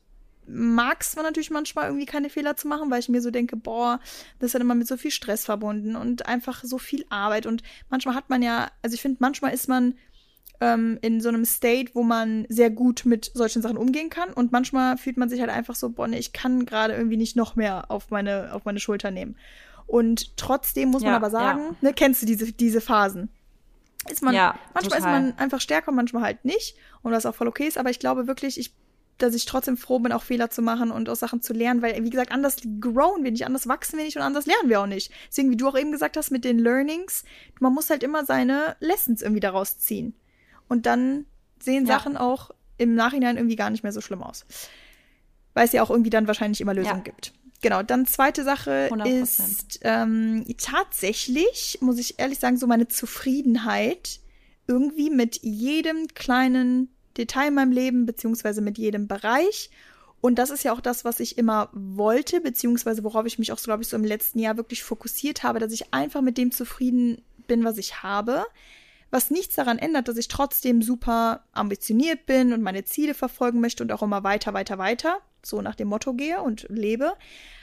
mag 0.48 1.02
es 1.02 1.16
natürlich 1.16 1.50
manchmal 1.50 1.86
irgendwie 1.86 2.06
keine 2.06 2.30
Fehler 2.30 2.58
zu 2.58 2.68
machen, 2.68 2.92
weil 2.92 3.00
ich 3.00 3.10
mir 3.10 3.22
so 3.22 3.32
denke, 3.32 3.56
boah, 3.56 4.00
das 4.40 4.50
ist 4.50 4.54
halt 4.54 4.64
immer 4.64 4.76
mit 4.76 4.88
so 4.88 4.98
viel 4.98 5.12
Stress 5.12 5.46
verbunden 5.46 5.96
und 5.96 6.26
einfach 6.28 6.64
so 6.64 6.78
viel 6.78 7.06
Arbeit 7.10 7.46
und 7.46 7.64
manchmal 7.90 8.16
hat 8.16 8.30
man 8.30 8.44
ja, 8.44 8.70
also 8.82 8.94
ich 8.94 9.02
finde, 9.02 9.18
manchmal 9.22 9.54
ist 9.54 9.70
man 9.70 9.96
ähm, 10.62 10.98
in 11.02 11.22
so 11.22 11.30
einem 11.30 11.46
State, 11.46 11.92
wo 11.94 12.04
man 12.04 12.46
sehr 12.50 12.70
gut 12.70 13.04
mit 13.06 13.32
solchen 13.34 13.62
Sachen 13.62 13.78
umgehen 13.78 14.10
kann. 14.10 14.32
Und 14.32 14.52
manchmal 14.52 14.98
fühlt 14.98 15.18
man 15.18 15.30
sich 15.30 15.40
halt 15.40 15.50
einfach 15.50 15.76
so, 15.76 15.90
boah, 15.90 16.08
nee, 16.08 16.18
ich 16.18 16.34
kann 16.34 16.66
gerade 16.66 16.94
irgendwie 16.94 17.18
nicht 17.18 17.36
noch 17.36 17.56
mehr 17.56 17.92
auf 17.92 18.12
meine, 18.12 18.54
auf 18.54 18.66
meine 18.66 18.80
Schulter 18.80 19.12
nehmen. 19.12 19.36
Und 19.88 20.38
trotzdem 20.38 20.90
muss 20.90 21.04
ja, 21.04 21.10
man 21.10 21.16
aber 21.16 21.30
sagen, 21.30 21.62
ja. 21.62 21.76
ne, 21.82 21.94
kennst 21.94 22.22
du 22.22 22.26
diese, 22.26 22.52
diese 22.52 22.82
Phasen? 22.82 23.30
Ist 24.10 24.22
man, 24.22 24.36
ja, 24.36 24.58
manchmal 24.74 25.00
total. 25.00 25.00
ist 25.00 25.06
man 25.06 25.40
einfach 25.40 25.62
stärker, 25.62 25.92
manchmal 25.92 26.24
halt 26.24 26.46
nicht. 26.46 26.76
Und 27.02 27.12
was 27.12 27.26
auch 27.26 27.36
voll 27.36 27.48
okay 27.48 27.68
ist, 27.68 27.78
aber 27.78 27.90
ich 27.90 28.00
glaube 28.00 28.28
wirklich, 28.28 28.60
ich, 28.60 28.74
dass 29.18 29.34
ich 29.34 29.46
trotzdem 29.46 29.78
froh 29.78 30.00
bin, 30.00 30.12
auch 30.12 30.24
Fehler 30.24 30.50
zu 30.50 30.62
machen 30.62 30.92
und 30.92 31.10
aus 31.10 31.20
Sachen 31.20 31.42
zu 31.42 31.54
lernen, 31.54 31.82
weil, 31.82 32.04
wie 32.04 32.10
gesagt, 32.10 32.32
anders 32.32 32.58
grown 32.80 33.24
wir 33.24 33.32
nicht, 33.32 33.46
anders 33.46 33.68
wachsen 33.68 33.98
wir 33.98 34.06
nicht 34.06 34.18
und 34.18 34.24
anders 34.24 34.46
lernen 34.46 34.70
wir 34.70 34.82
auch 34.82 34.88
nicht. 34.88 35.12
Deswegen, 35.30 35.50
wie 35.50 35.58
du 35.58 35.68
auch 35.68 35.78
eben 35.78 35.92
gesagt 35.92 36.18
hast, 36.18 36.32
mit 36.32 36.46
den 36.46 36.60
Learnings, 36.60 37.24
man 37.60 37.74
muss 37.74 37.90
halt 37.90 38.04
immer 38.04 38.26
seine 38.26 38.76
Lessons 38.80 39.22
irgendwie 39.22 39.40
daraus 39.40 39.80
ziehen. 39.80 40.14
Und 40.68 40.86
dann 40.86 41.26
sehen 41.60 41.86
ja. 41.86 41.94
Sachen 41.94 42.18
auch 42.18 42.52
im 42.78 42.96
Nachhinein 42.96 43.38
irgendwie 43.38 43.56
gar 43.56 43.70
nicht 43.70 43.84
mehr 43.84 43.92
so 43.92 44.02
schlimm 44.02 44.24
aus. 44.24 44.46
Weil 45.54 45.66
es 45.66 45.74
ja 45.74 45.82
auch 45.82 45.90
irgendwie 45.90 46.10
dann 46.10 46.28
wahrscheinlich 46.28 46.62
immer 46.62 46.74
Lösungen 46.74 46.98
ja. 46.98 47.04
gibt. 47.04 47.34
Genau, 47.62 47.82
dann 47.82 48.06
zweite 48.06 48.44
Sache 48.44 48.90
100%. 48.92 49.06
ist 49.06 49.80
ähm, 49.84 50.46
tatsächlich, 50.58 51.80
muss 51.82 51.98
ich 51.98 52.20
ehrlich 52.20 52.40
sagen, 52.40 52.58
so 52.58 52.68
meine 52.68 52.88
Zufriedenheit 52.88 54.20
irgendwie 54.68 55.10
mit 55.10 55.42
jedem 55.42 56.08
kleinen 56.10 56.90
Detail 57.18 57.48
in 57.48 57.54
meinem 57.54 57.72
Leben, 57.72 58.06
beziehungsweise 58.06 58.62
mit 58.62 58.78
jedem 58.78 59.08
Bereich. 59.08 59.70
Und 60.22 60.36
das 60.40 60.50
ist 60.50 60.64
ja 60.64 60.74
auch 60.74 60.82
das, 60.82 61.06
was 61.06 61.20
ich 61.20 61.38
immer 61.38 61.70
wollte, 61.72 62.42
beziehungsweise 62.42 63.04
worauf 63.04 63.26
ich 63.26 63.40
mich 63.40 63.52
auch, 63.52 63.58
so, 63.58 63.66
glaube 63.66 63.84
ich, 63.84 63.90
so 63.90 63.96
im 63.96 64.04
letzten 64.04 64.40
Jahr 64.40 64.58
wirklich 64.58 64.84
fokussiert 64.84 65.44
habe, 65.44 65.60
dass 65.60 65.72
ich 65.72 65.94
einfach 65.94 66.22
mit 66.22 66.38
dem 66.38 66.52
zufrieden 66.52 67.22
bin, 67.48 67.64
was 67.64 67.78
ich 67.78 68.04
habe 68.04 68.46
was 69.12 69.32
nichts 69.32 69.56
daran 69.56 69.78
ändert, 69.78 70.08
dass 70.08 70.18
ich 70.18 70.28
trotzdem 70.28 70.82
super 70.82 71.44
ambitioniert 71.54 72.26
bin 72.26 72.54
und 72.54 72.62
meine 72.62 72.86
Ziele 72.86 73.14
verfolgen 73.14 73.62
möchte 73.62 73.84
und 73.84 73.92
auch 73.92 74.02
immer 74.02 74.24
weiter, 74.24 74.54
weiter, 74.54 74.78
weiter, 74.78 75.20
so 75.44 75.62
nach 75.62 75.76
dem 75.76 75.88
Motto 75.88 76.14
gehe 76.14 76.42
und 76.42 76.66
lebe. 76.70 77.14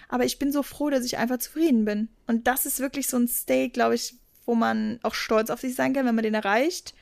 Aber 0.08 0.25
ich 0.25 0.38
bin 0.38 0.52
so 0.52 0.62
froh, 0.62 0.90
dass 0.90 1.04
ich 1.04 1.18
einfach 1.18 1.38
zufrieden 1.38 1.84
bin. 1.84 2.08
Und 2.26 2.46
das 2.46 2.66
ist 2.66 2.80
wirklich 2.80 3.08
so 3.08 3.16
ein 3.16 3.28
State, 3.28 3.70
glaube 3.70 3.94
ich, 3.94 4.14
wo 4.44 4.54
man 4.54 4.99
auch 5.02 5.14
stolz 5.14 5.50
auf 5.50 5.61
sich 5.61 5.75
sein 5.75 5.92
kann, 5.92 6.06
wenn 6.06 6.14
man 6.14 6.25
den 6.25 6.34
erreicht. 6.34 6.94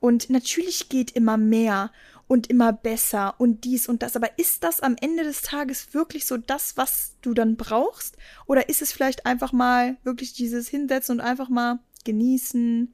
Und 0.00 0.30
natürlich 0.30 0.88
geht 0.88 1.12
immer 1.12 1.36
mehr 1.36 1.92
und 2.26 2.48
immer 2.50 2.72
besser 2.72 3.34
und 3.38 3.64
dies 3.64 3.88
und 3.88 4.02
das. 4.02 4.16
Aber 4.16 4.38
ist 4.38 4.62
das 4.62 4.80
am 4.80 4.96
Ende 5.00 5.24
des 5.24 5.42
Tages 5.42 5.94
wirklich 5.94 6.26
so 6.26 6.36
das, 6.36 6.76
was 6.76 7.14
du 7.22 7.34
dann 7.34 7.56
brauchst? 7.56 8.16
Oder 8.46 8.68
ist 8.68 8.82
es 8.82 8.92
vielleicht 8.92 9.26
einfach 9.26 9.52
mal 9.52 9.96
wirklich 10.04 10.34
dieses 10.34 10.68
Hinsetzen 10.68 11.16
und 11.16 11.20
einfach 11.20 11.48
mal 11.48 11.80
genießen? 12.04 12.92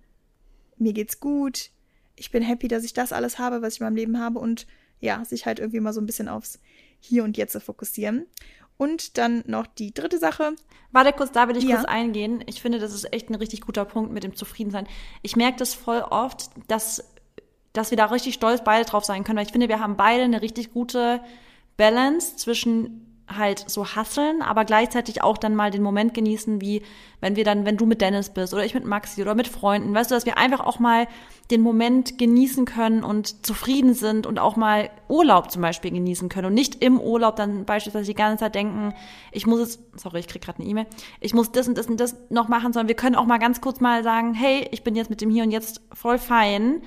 Mir 0.79 0.93
geht's 0.93 1.21
gut. 1.21 1.71
Ich 2.17 2.31
bin 2.31 2.43
happy, 2.43 2.69
dass 2.69 2.85
ich 2.85 2.93
das 2.93 3.13
alles 3.13 3.39
habe, 3.39 3.63
was 3.63 3.75
ich 3.75 3.81
in 3.81 3.87
meinem 3.87 3.97
Leben 3.97 4.21
habe 4.21 4.39
und 4.39 4.67
ja, 5.01 5.25
sich 5.25 5.47
halt 5.47 5.59
irgendwie 5.59 5.81
mal 5.81 5.93
so 5.93 6.01
ein 6.01 6.07
bisschen 6.07 6.29
aufs 6.29 6.61
Hier 7.01 7.25
und 7.25 7.37
Jetzt 7.37 7.53
zu 7.53 7.61
fokussieren. 7.61 8.27
Und 8.77 9.19
dann 9.19 9.45
noch 9.47 9.67
die 9.67 9.95
dritte 9.95 10.19
Sache. 10.19 10.57
Warte 10.91 11.13
kurz, 11.13 11.33
da 11.33 11.49
will 11.49 11.57
ich 11.57 11.65
ja. 11.65 11.77
kurz 11.77 11.89
eingehen. 11.89 12.43
Ich 12.47 12.61
finde, 12.61 12.79
das 12.79 12.93
ist 12.93 13.13
echt 13.13 13.31
ein 13.31 13.37
richtig 13.37 13.61
guter 13.61 13.85
Punkt 13.85 14.13
mit 14.13 14.25
dem 14.25 14.35
Zufriedensein. 14.35 14.89
Ich 15.23 15.37
merke 15.37 15.59
das 15.59 15.75
voll 15.75 16.01
oft, 16.01 16.51
dass 16.67 17.05
dass 17.75 17.91
wir 17.91 17.99
da 17.99 18.07
richtig 18.07 18.35
stolz 18.35 18.63
beide 18.65 18.89
drauf 18.89 19.05
sein 19.05 19.25
können, 19.25 19.37
weil 19.37 19.47
ich 19.47 19.53
finde, 19.53 19.69
wir 19.69 19.81
haben 19.81 19.97
beide 19.97 20.23
eine 20.23 20.41
richtig 20.41 20.73
gute 20.73 21.21
Balance 21.77 22.37
zwischen 22.37 23.14
halt 23.27 23.65
so 23.69 23.87
hasseln, 23.87 24.43
aber 24.43 24.65
gleichzeitig 24.65 25.23
auch 25.23 25.39
dann 25.39 25.55
mal 25.55 25.71
den 25.71 25.83
Moment 25.83 26.13
genießen, 26.13 26.61
wie 26.61 26.83
wenn 27.21 27.37
wir 27.37 27.45
dann, 27.45 27.65
wenn 27.65 27.77
du 27.77 27.87
mit 27.87 28.01
Dennis 28.01 28.31
bist 28.31 28.53
oder 28.53 28.65
ich 28.65 28.75
mit 28.75 28.85
Maxi 28.85 29.23
oder 29.23 29.35
mit 29.35 29.49
Freunden, 29.49 29.95
weißt 29.95 30.11
du, 30.11 30.15
dass 30.15 30.27
wir 30.27 30.37
einfach 30.37 30.61
auch 30.61 30.79
mal 30.79 31.07
den 31.51 31.63
Moment 31.63 32.19
genießen 32.19 32.67
können 32.67 33.03
und 33.03 33.47
zufrieden 33.47 33.95
sind 33.95 34.27
und 34.27 34.39
auch 34.39 34.57
mal 34.57 34.91
Urlaub 35.09 35.51
zum 35.51 35.63
Beispiel 35.63 35.91
genießen 35.91 36.29
können 36.29 36.49
und 36.49 36.55
nicht 36.55 36.83
im 36.83 37.01
Urlaub 37.01 37.37
dann 37.37 37.65
beispielsweise 37.65 38.07
die 38.07 38.15
ganze 38.15 38.45
Zeit 38.45 38.55
denken, 38.55 38.95
ich 39.33 39.47
muss 39.47 39.61
es, 39.61 39.79
sorry, 39.97 40.21
ich 40.21 40.29
krieg 40.29 40.43
gerade 40.43 40.61
eine 40.61 40.69
E-Mail, 40.69 40.87
ich 41.21 41.35
muss 41.35 41.51
das 41.51 41.67
und 41.67 41.79
das 41.79 41.87
und 41.87 41.99
das 41.99 42.17
noch 42.29 42.49
machen, 42.49 42.73
sondern 42.73 42.89
wir 42.89 42.97
können 42.97 43.17
auch 43.17 43.27
mal 43.27 43.39
ganz 43.39 43.61
kurz 43.61 43.81
mal 43.81 44.03
sagen, 44.03 44.35
hey, 44.35 44.69
ich 44.71 44.85
bin 44.85 44.97
jetzt 44.97 45.11
mit 45.11 45.21
dem 45.21 45.31
Hier 45.31 45.45
und 45.45 45.51
Jetzt 45.51 45.81
voll 45.93 46.19
fein 46.19 46.83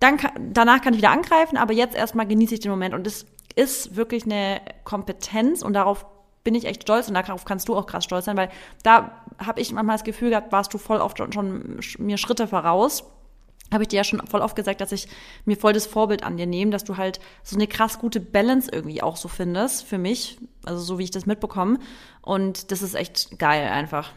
dann 0.00 0.18
danach 0.52 0.80
kann 0.80 0.94
ich 0.94 0.98
wieder 0.98 1.10
angreifen, 1.10 1.56
aber 1.56 1.72
jetzt 1.72 1.96
erstmal 1.96 2.26
genieße 2.26 2.54
ich 2.54 2.60
den 2.60 2.70
Moment. 2.70 2.94
Und 2.94 3.06
es 3.06 3.26
ist 3.58 3.96
wirklich 3.96 4.24
eine 4.24 4.60
Kompetenz 4.84 5.62
und 5.62 5.74
darauf 5.74 6.06
bin 6.44 6.54
ich 6.54 6.64
echt 6.64 6.82
stolz 6.82 7.08
und 7.08 7.14
darauf 7.14 7.44
kannst 7.44 7.68
du 7.68 7.76
auch 7.76 7.86
krass 7.86 8.04
stolz 8.04 8.24
sein, 8.24 8.36
weil 8.36 8.50
da 8.82 9.22
habe 9.38 9.60
ich 9.60 9.72
manchmal 9.72 9.96
das 9.96 10.04
Gefühl 10.04 10.30
gehabt, 10.30 10.52
warst 10.52 10.72
du 10.72 10.78
voll 10.78 11.00
oft 11.00 11.18
schon, 11.18 11.32
schon 11.32 11.80
mir 11.98 12.16
Schritte 12.16 12.46
voraus. 12.46 13.04
Habe 13.70 13.82
ich 13.82 13.88
dir 13.88 13.96
ja 13.96 14.04
schon 14.04 14.26
voll 14.26 14.40
oft 14.40 14.56
gesagt, 14.56 14.80
dass 14.80 14.92
ich 14.92 15.08
mir 15.44 15.58
voll 15.58 15.74
das 15.74 15.84
Vorbild 15.84 16.22
an 16.22 16.38
dir 16.38 16.46
nehme, 16.46 16.70
dass 16.70 16.84
du 16.84 16.96
halt 16.96 17.20
so 17.42 17.56
eine 17.56 17.66
krass 17.66 17.98
gute 17.98 18.18
Balance 18.18 18.70
irgendwie 18.72 19.02
auch 19.02 19.16
so 19.16 19.28
findest 19.28 19.84
für 19.84 19.98
mich, 19.98 20.38
also 20.64 20.82
so 20.82 20.98
wie 20.98 21.04
ich 21.04 21.10
das 21.10 21.26
mitbekomme. 21.26 21.78
Und 22.22 22.70
das 22.70 22.80
ist 22.80 22.94
echt 22.94 23.38
geil 23.38 23.68
einfach. 23.68 24.12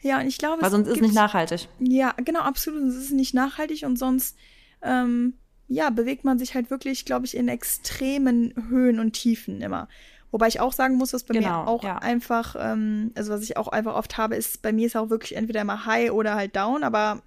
Ja, 0.00 0.18
und 0.18 0.26
ich 0.26 0.38
glaube, 0.38 0.62
weil 0.62 0.70
sonst 0.70 0.88
ist 0.88 0.96
es 0.96 1.00
nicht 1.00 1.14
nachhaltig. 1.14 1.68
Ja, 1.78 2.12
genau, 2.16 2.40
absolut. 2.40 2.82
Es 2.88 2.96
ist 2.96 3.12
nicht 3.12 3.34
nachhaltig 3.34 3.84
und 3.84 3.96
sonst 3.96 4.36
ähm, 4.82 5.34
ja, 5.68 5.90
bewegt 5.90 6.24
man 6.24 6.38
sich 6.38 6.54
halt 6.54 6.70
wirklich, 6.70 7.04
glaube 7.04 7.26
ich, 7.26 7.36
in 7.36 7.48
extremen 7.48 8.54
Höhen 8.68 8.98
und 8.98 9.12
Tiefen 9.12 9.60
immer. 9.60 9.88
Wobei 10.30 10.48
ich 10.48 10.60
auch 10.60 10.72
sagen 10.72 10.96
muss, 10.96 11.12
was 11.12 11.24
bei 11.24 11.34
genau, 11.34 11.62
mir 11.62 11.68
auch 11.68 11.84
ja. 11.84 11.98
einfach, 11.98 12.56
ähm, 12.58 13.12
also 13.14 13.32
was 13.32 13.42
ich 13.42 13.56
auch 13.56 13.68
einfach 13.68 13.94
oft 13.94 14.16
habe, 14.16 14.34
ist, 14.34 14.62
bei 14.62 14.72
mir 14.72 14.86
ist 14.86 14.96
auch 14.96 15.10
wirklich 15.10 15.36
entweder 15.36 15.60
immer 15.60 15.84
high 15.84 16.10
oder 16.10 16.34
halt 16.34 16.56
down, 16.56 16.82
aber 16.84 17.22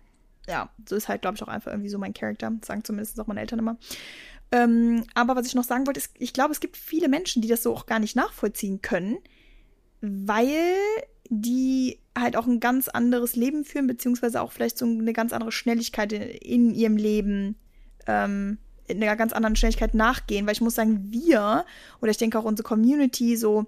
ja, 0.48 0.70
so 0.88 0.96
ist 0.96 1.08
halt, 1.08 1.22
glaube 1.22 1.36
ich, 1.36 1.44
auch 1.44 1.48
einfach 1.48 1.72
irgendwie 1.72 1.89
so 1.89 1.98
mein 1.98 2.13
Charakter, 2.13 2.51
sagen 2.63 2.84
zumindest 2.84 3.20
auch 3.20 3.27
meine 3.27 3.42
Eltern 3.42 3.60
immer. 3.60 3.77
Ähm, 4.51 5.04
aber 5.13 5.36
was 5.36 5.48
ich 5.48 5.56
noch 5.56 5.63
sagen 5.63 5.86
wollte, 5.88 6.00
ist, 6.00 6.12
ich 6.18 6.34
glaube, 6.34 6.51
es 6.51 6.60
gibt 6.60 6.77
viele 6.77 7.08
Menschen, 7.08 7.42
die 7.42 7.48
das 7.48 7.63
so 7.63 7.74
auch 7.74 7.86
gar 7.86 8.00
nicht 8.00 8.15
nachvollziehen 8.15 8.82
können, 8.82 9.18
weil 10.01 10.75
die 11.30 12.00
halt 12.18 12.38
auch 12.38 12.48
ein 12.48 12.60
ganz 12.60 12.88
anderes 12.88 13.36
Leben 13.36 13.65
führen, 13.65 13.88
beziehungsweise 13.88 14.42
auch 14.42 14.51
vielleicht 14.51 14.77
so 14.77 14.86
eine 14.86 15.13
ganz 15.13 15.34
andere 15.34 15.51
Schnelligkeit 15.51 16.13
in, 16.13 16.22
in 16.22 16.74
ihrem 16.74 16.98
Leben, 16.98 17.56
ähm, 18.08 18.58
in 18.88 19.02
einer 19.02 19.16
ganz 19.16 19.34
anderen 19.34 19.56
Schnelligkeit 19.56 19.94
nachgehen. 19.94 20.46
Weil 20.46 20.54
ich 20.54 20.62
muss 20.62 20.76
sagen, 20.76 21.08
wir, 21.10 21.66
oder 22.02 22.12
ich 22.12 22.18
denke 22.18 22.38
auch 22.40 22.44
unsere 22.44 22.68
Community, 22.68 23.36
so 23.36 23.66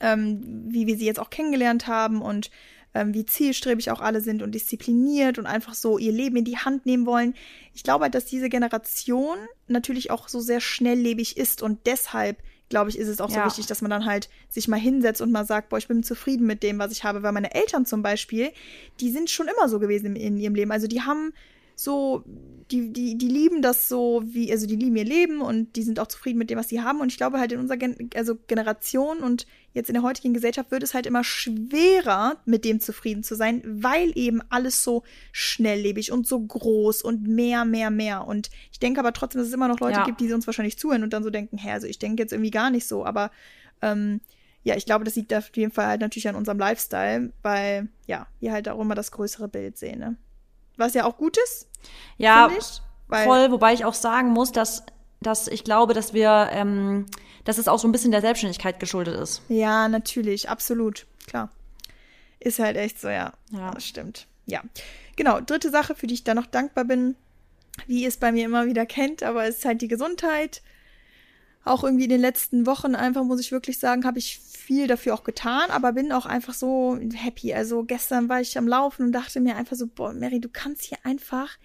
ähm, 0.00 0.42
wie 0.68 0.86
wir 0.86 0.96
sie 0.96 1.06
jetzt 1.06 1.20
auch 1.20 1.30
kennengelernt 1.30 1.86
haben 1.86 2.22
und 2.22 2.50
ähm, 2.94 3.12
wie 3.12 3.26
zielstrebig 3.26 3.90
auch 3.90 4.00
alle 4.00 4.20
sind 4.20 4.42
und 4.42 4.52
diszipliniert 4.52 5.38
und 5.38 5.46
einfach 5.46 5.74
so 5.74 5.98
ihr 5.98 6.12
Leben 6.12 6.36
in 6.36 6.44
die 6.44 6.58
Hand 6.58 6.86
nehmen 6.86 7.06
wollen. 7.06 7.34
Ich 7.74 7.82
glaube 7.82 8.04
halt, 8.04 8.14
dass 8.14 8.24
diese 8.24 8.48
Generation 8.48 9.36
natürlich 9.66 10.10
auch 10.10 10.28
so 10.28 10.40
sehr 10.40 10.60
schnelllebig 10.60 11.36
ist 11.36 11.62
und 11.62 11.80
deshalb 11.86 12.38
glaube 12.70 12.90
ich, 12.90 12.98
ist 12.98 13.08
es 13.08 13.20
auch 13.20 13.30
ja. 13.30 13.42
so 13.42 13.46
wichtig, 13.46 13.66
dass 13.66 13.82
man 13.82 13.90
dann 13.90 14.06
halt 14.06 14.28
sich 14.48 14.68
mal 14.68 14.80
hinsetzt 14.80 15.20
und 15.20 15.30
mal 15.30 15.44
sagt, 15.44 15.68
boah, 15.68 15.78
ich 15.78 15.86
bin 15.86 16.02
zufrieden 16.02 16.46
mit 16.46 16.62
dem, 16.62 16.78
was 16.78 16.92
ich 16.92 17.04
habe. 17.04 17.22
Weil 17.22 17.32
meine 17.32 17.54
Eltern 17.54 17.84
zum 17.86 18.02
Beispiel, 18.02 18.52
die 19.00 19.10
sind 19.10 19.30
schon 19.30 19.48
immer 19.48 19.68
so 19.68 19.78
gewesen 19.78 20.16
in, 20.16 20.16
in 20.16 20.38
ihrem 20.38 20.54
Leben. 20.54 20.72
Also 20.72 20.86
die 20.86 21.02
haben 21.02 21.34
so, 21.76 22.24
die, 22.70 22.92
die, 22.92 23.18
die 23.18 23.28
lieben 23.28 23.62
das 23.62 23.88
so, 23.88 24.22
wie, 24.24 24.50
also 24.50 24.66
die 24.66 24.76
lieben 24.76 24.96
ihr 24.96 25.04
Leben 25.04 25.40
und 25.40 25.76
die 25.76 25.82
sind 25.82 26.00
auch 26.00 26.06
zufrieden 26.06 26.38
mit 26.38 26.50
dem, 26.50 26.58
was 26.58 26.68
sie 26.68 26.80
haben. 26.80 27.00
Und 27.00 27.10
ich 27.10 27.16
glaube 27.16 27.38
halt 27.38 27.52
in 27.52 27.60
unserer 27.60 27.76
Gen 27.76 28.10
also 28.14 28.36
Generation 28.46 29.18
und 29.18 29.46
jetzt 29.72 29.88
in 29.88 29.94
der 29.94 30.02
heutigen 30.02 30.34
Gesellschaft 30.34 30.70
wird 30.70 30.82
es 30.82 30.94
halt 30.94 31.06
immer 31.06 31.24
schwerer, 31.24 32.36
mit 32.44 32.64
dem 32.64 32.80
zufrieden 32.80 33.22
zu 33.22 33.34
sein, 33.34 33.62
weil 33.64 34.12
eben 34.16 34.40
alles 34.48 34.82
so 34.82 35.02
schnelllebig 35.32 36.12
und 36.12 36.26
so 36.26 36.40
groß 36.40 37.02
und 37.02 37.26
mehr, 37.26 37.64
mehr, 37.64 37.90
mehr. 37.90 38.26
Und 38.26 38.50
ich 38.72 38.78
denke 38.78 39.00
aber 39.00 39.12
trotzdem, 39.12 39.40
dass 39.40 39.48
es 39.48 39.54
immer 39.54 39.68
noch 39.68 39.80
Leute 39.80 39.98
ja. 39.98 40.04
gibt, 40.06 40.20
die 40.20 40.32
uns 40.32 40.46
wahrscheinlich 40.46 40.78
zuhören 40.78 41.02
und 41.02 41.12
dann 41.12 41.24
so 41.24 41.30
denken, 41.30 41.58
hä, 41.58 41.72
also 41.72 41.86
ich 41.86 41.98
denke 41.98 42.22
jetzt 42.22 42.32
irgendwie 42.32 42.50
gar 42.50 42.70
nicht 42.70 42.86
so, 42.86 43.04
aber 43.04 43.30
ähm, 43.82 44.20
ja, 44.62 44.76
ich 44.76 44.86
glaube, 44.86 45.04
das 45.04 45.16
liegt 45.16 45.34
auf 45.34 45.54
jeden 45.54 45.72
Fall 45.72 45.86
halt 45.86 46.00
natürlich 46.00 46.28
an 46.28 46.36
unserem 46.36 46.58
Lifestyle, 46.58 47.32
weil 47.42 47.88
ja, 48.06 48.26
wir 48.40 48.52
halt 48.52 48.68
auch 48.68 48.80
immer 48.80 48.94
das 48.94 49.12
größere 49.12 49.48
Bild 49.48 49.76
sehen, 49.76 49.98
ne? 49.98 50.16
Was 50.76 50.94
ja 50.94 51.04
auch 51.04 51.16
gut 51.16 51.36
ist. 51.36 51.68
Ja, 52.16 52.50
ich, 52.56 52.80
voll, 53.08 53.50
wobei 53.50 53.74
ich 53.74 53.84
auch 53.84 53.94
sagen 53.94 54.30
muss, 54.30 54.52
dass, 54.52 54.84
dass 55.20 55.48
ich 55.48 55.64
glaube, 55.64 55.94
dass 55.94 56.14
wir, 56.14 56.48
ähm, 56.52 57.06
dass 57.44 57.58
es 57.58 57.68
auch 57.68 57.78
so 57.78 57.88
ein 57.88 57.92
bisschen 57.92 58.10
der 58.10 58.20
Selbstständigkeit 58.20 58.80
geschuldet 58.80 59.18
ist. 59.18 59.42
Ja, 59.48 59.88
natürlich, 59.88 60.48
absolut, 60.48 61.06
klar. 61.26 61.50
Ist 62.40 62.58
halt 62.58 62.76
echt 62.76 63.00
so, 63.00 63.08
ja. 63.08 63.32
Ja. 63.50 63.70
Das 63.70 63.86
stimmt. 63.86 64.26
Ja. 64.46 64.62
Genau, 65.16 65.40
dritte 65.40 65.70
Sache, 65.70 65.94
für 65.94 66.06
die 66.06 66.14
ich 66.14 66.24
da 66.24 66.34
noch 66.34 66.46
dankbar 66.46 66.84
bin, 66.84 67.16
wie 67.86 68.02
ihr 68.02 68.08
es 68.08 68.16
bei 68.16 68.32
mir 68.32 68.44
immer 68.44 68.66
wieder 68.66 68.86
kennt, 68.86 69.22
aber 69.22 69.44
es 69.46 69.58
ist 69.58 69.64
halt 69.64 69.80
die 69.80 69.88
Gesundheit. 69.88 70.62
Auch 71.64 71.82
irgendwie 71.82 72.04
in 72.04 72.10
den 72.10 72.20
letzten 72.20 72.66
Wochen 72.66 72.94
einfach, 72.94 73.24
muss 73.24 73.40
ich 73.40 73.52
wirklich 73.52 73.78
sagen, 73.78 74.04
habe 74.04 74.18
ich 74.18 74.38
viel 74.38 74.86
dafür 74.86 75.14
auch 75.14 75.24
getan, 75.24 75.70
aber 75.70 75.92
bin 75.92 76.12
auch 76.12 76.26
einfach 76.26 76.54
so 76.54 76.98
happy. 77.14 77.54
Also 77.54 77.84
gestern 77.84 78.28
war 78.28 78.40
ich 78.40 78.58
am 78.58 78.68
Laufen 78.68 79.06
und 79.06 79.12
dachte 79.12 79.40
mir 79.40 79.56
einfach 79.56 79.76
so, 79.76 79.86
boah, 79.86 80.12
Mary, 80.12 80.40
du 80.40 80.48
kannst 80.48 80.82
hier 80.82 80.98
einfach, 81.04 81.56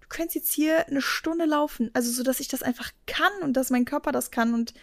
du 0.00 0.06
könntest 0.08 0.36
jetzt 0.36 0.52
hier 0.52 0.86
eine 0.86 1.02
Stunde 1.02 1.44
laufen. 1.44 1.90
Also 1.92 2.10
so, 2.10 2.22
dass 2.22 2.40
ich 2.40 2.48
das 2.48 2.62
einfach 2.62 2.92
kann 3.06 3.32
und 3.42 3.56
dass 3.56 3.70
mein 3.70 3.84
Körper 3.84 4.12
das 4.12 4.30
kann 4.30 4.54
und 4.54 4.74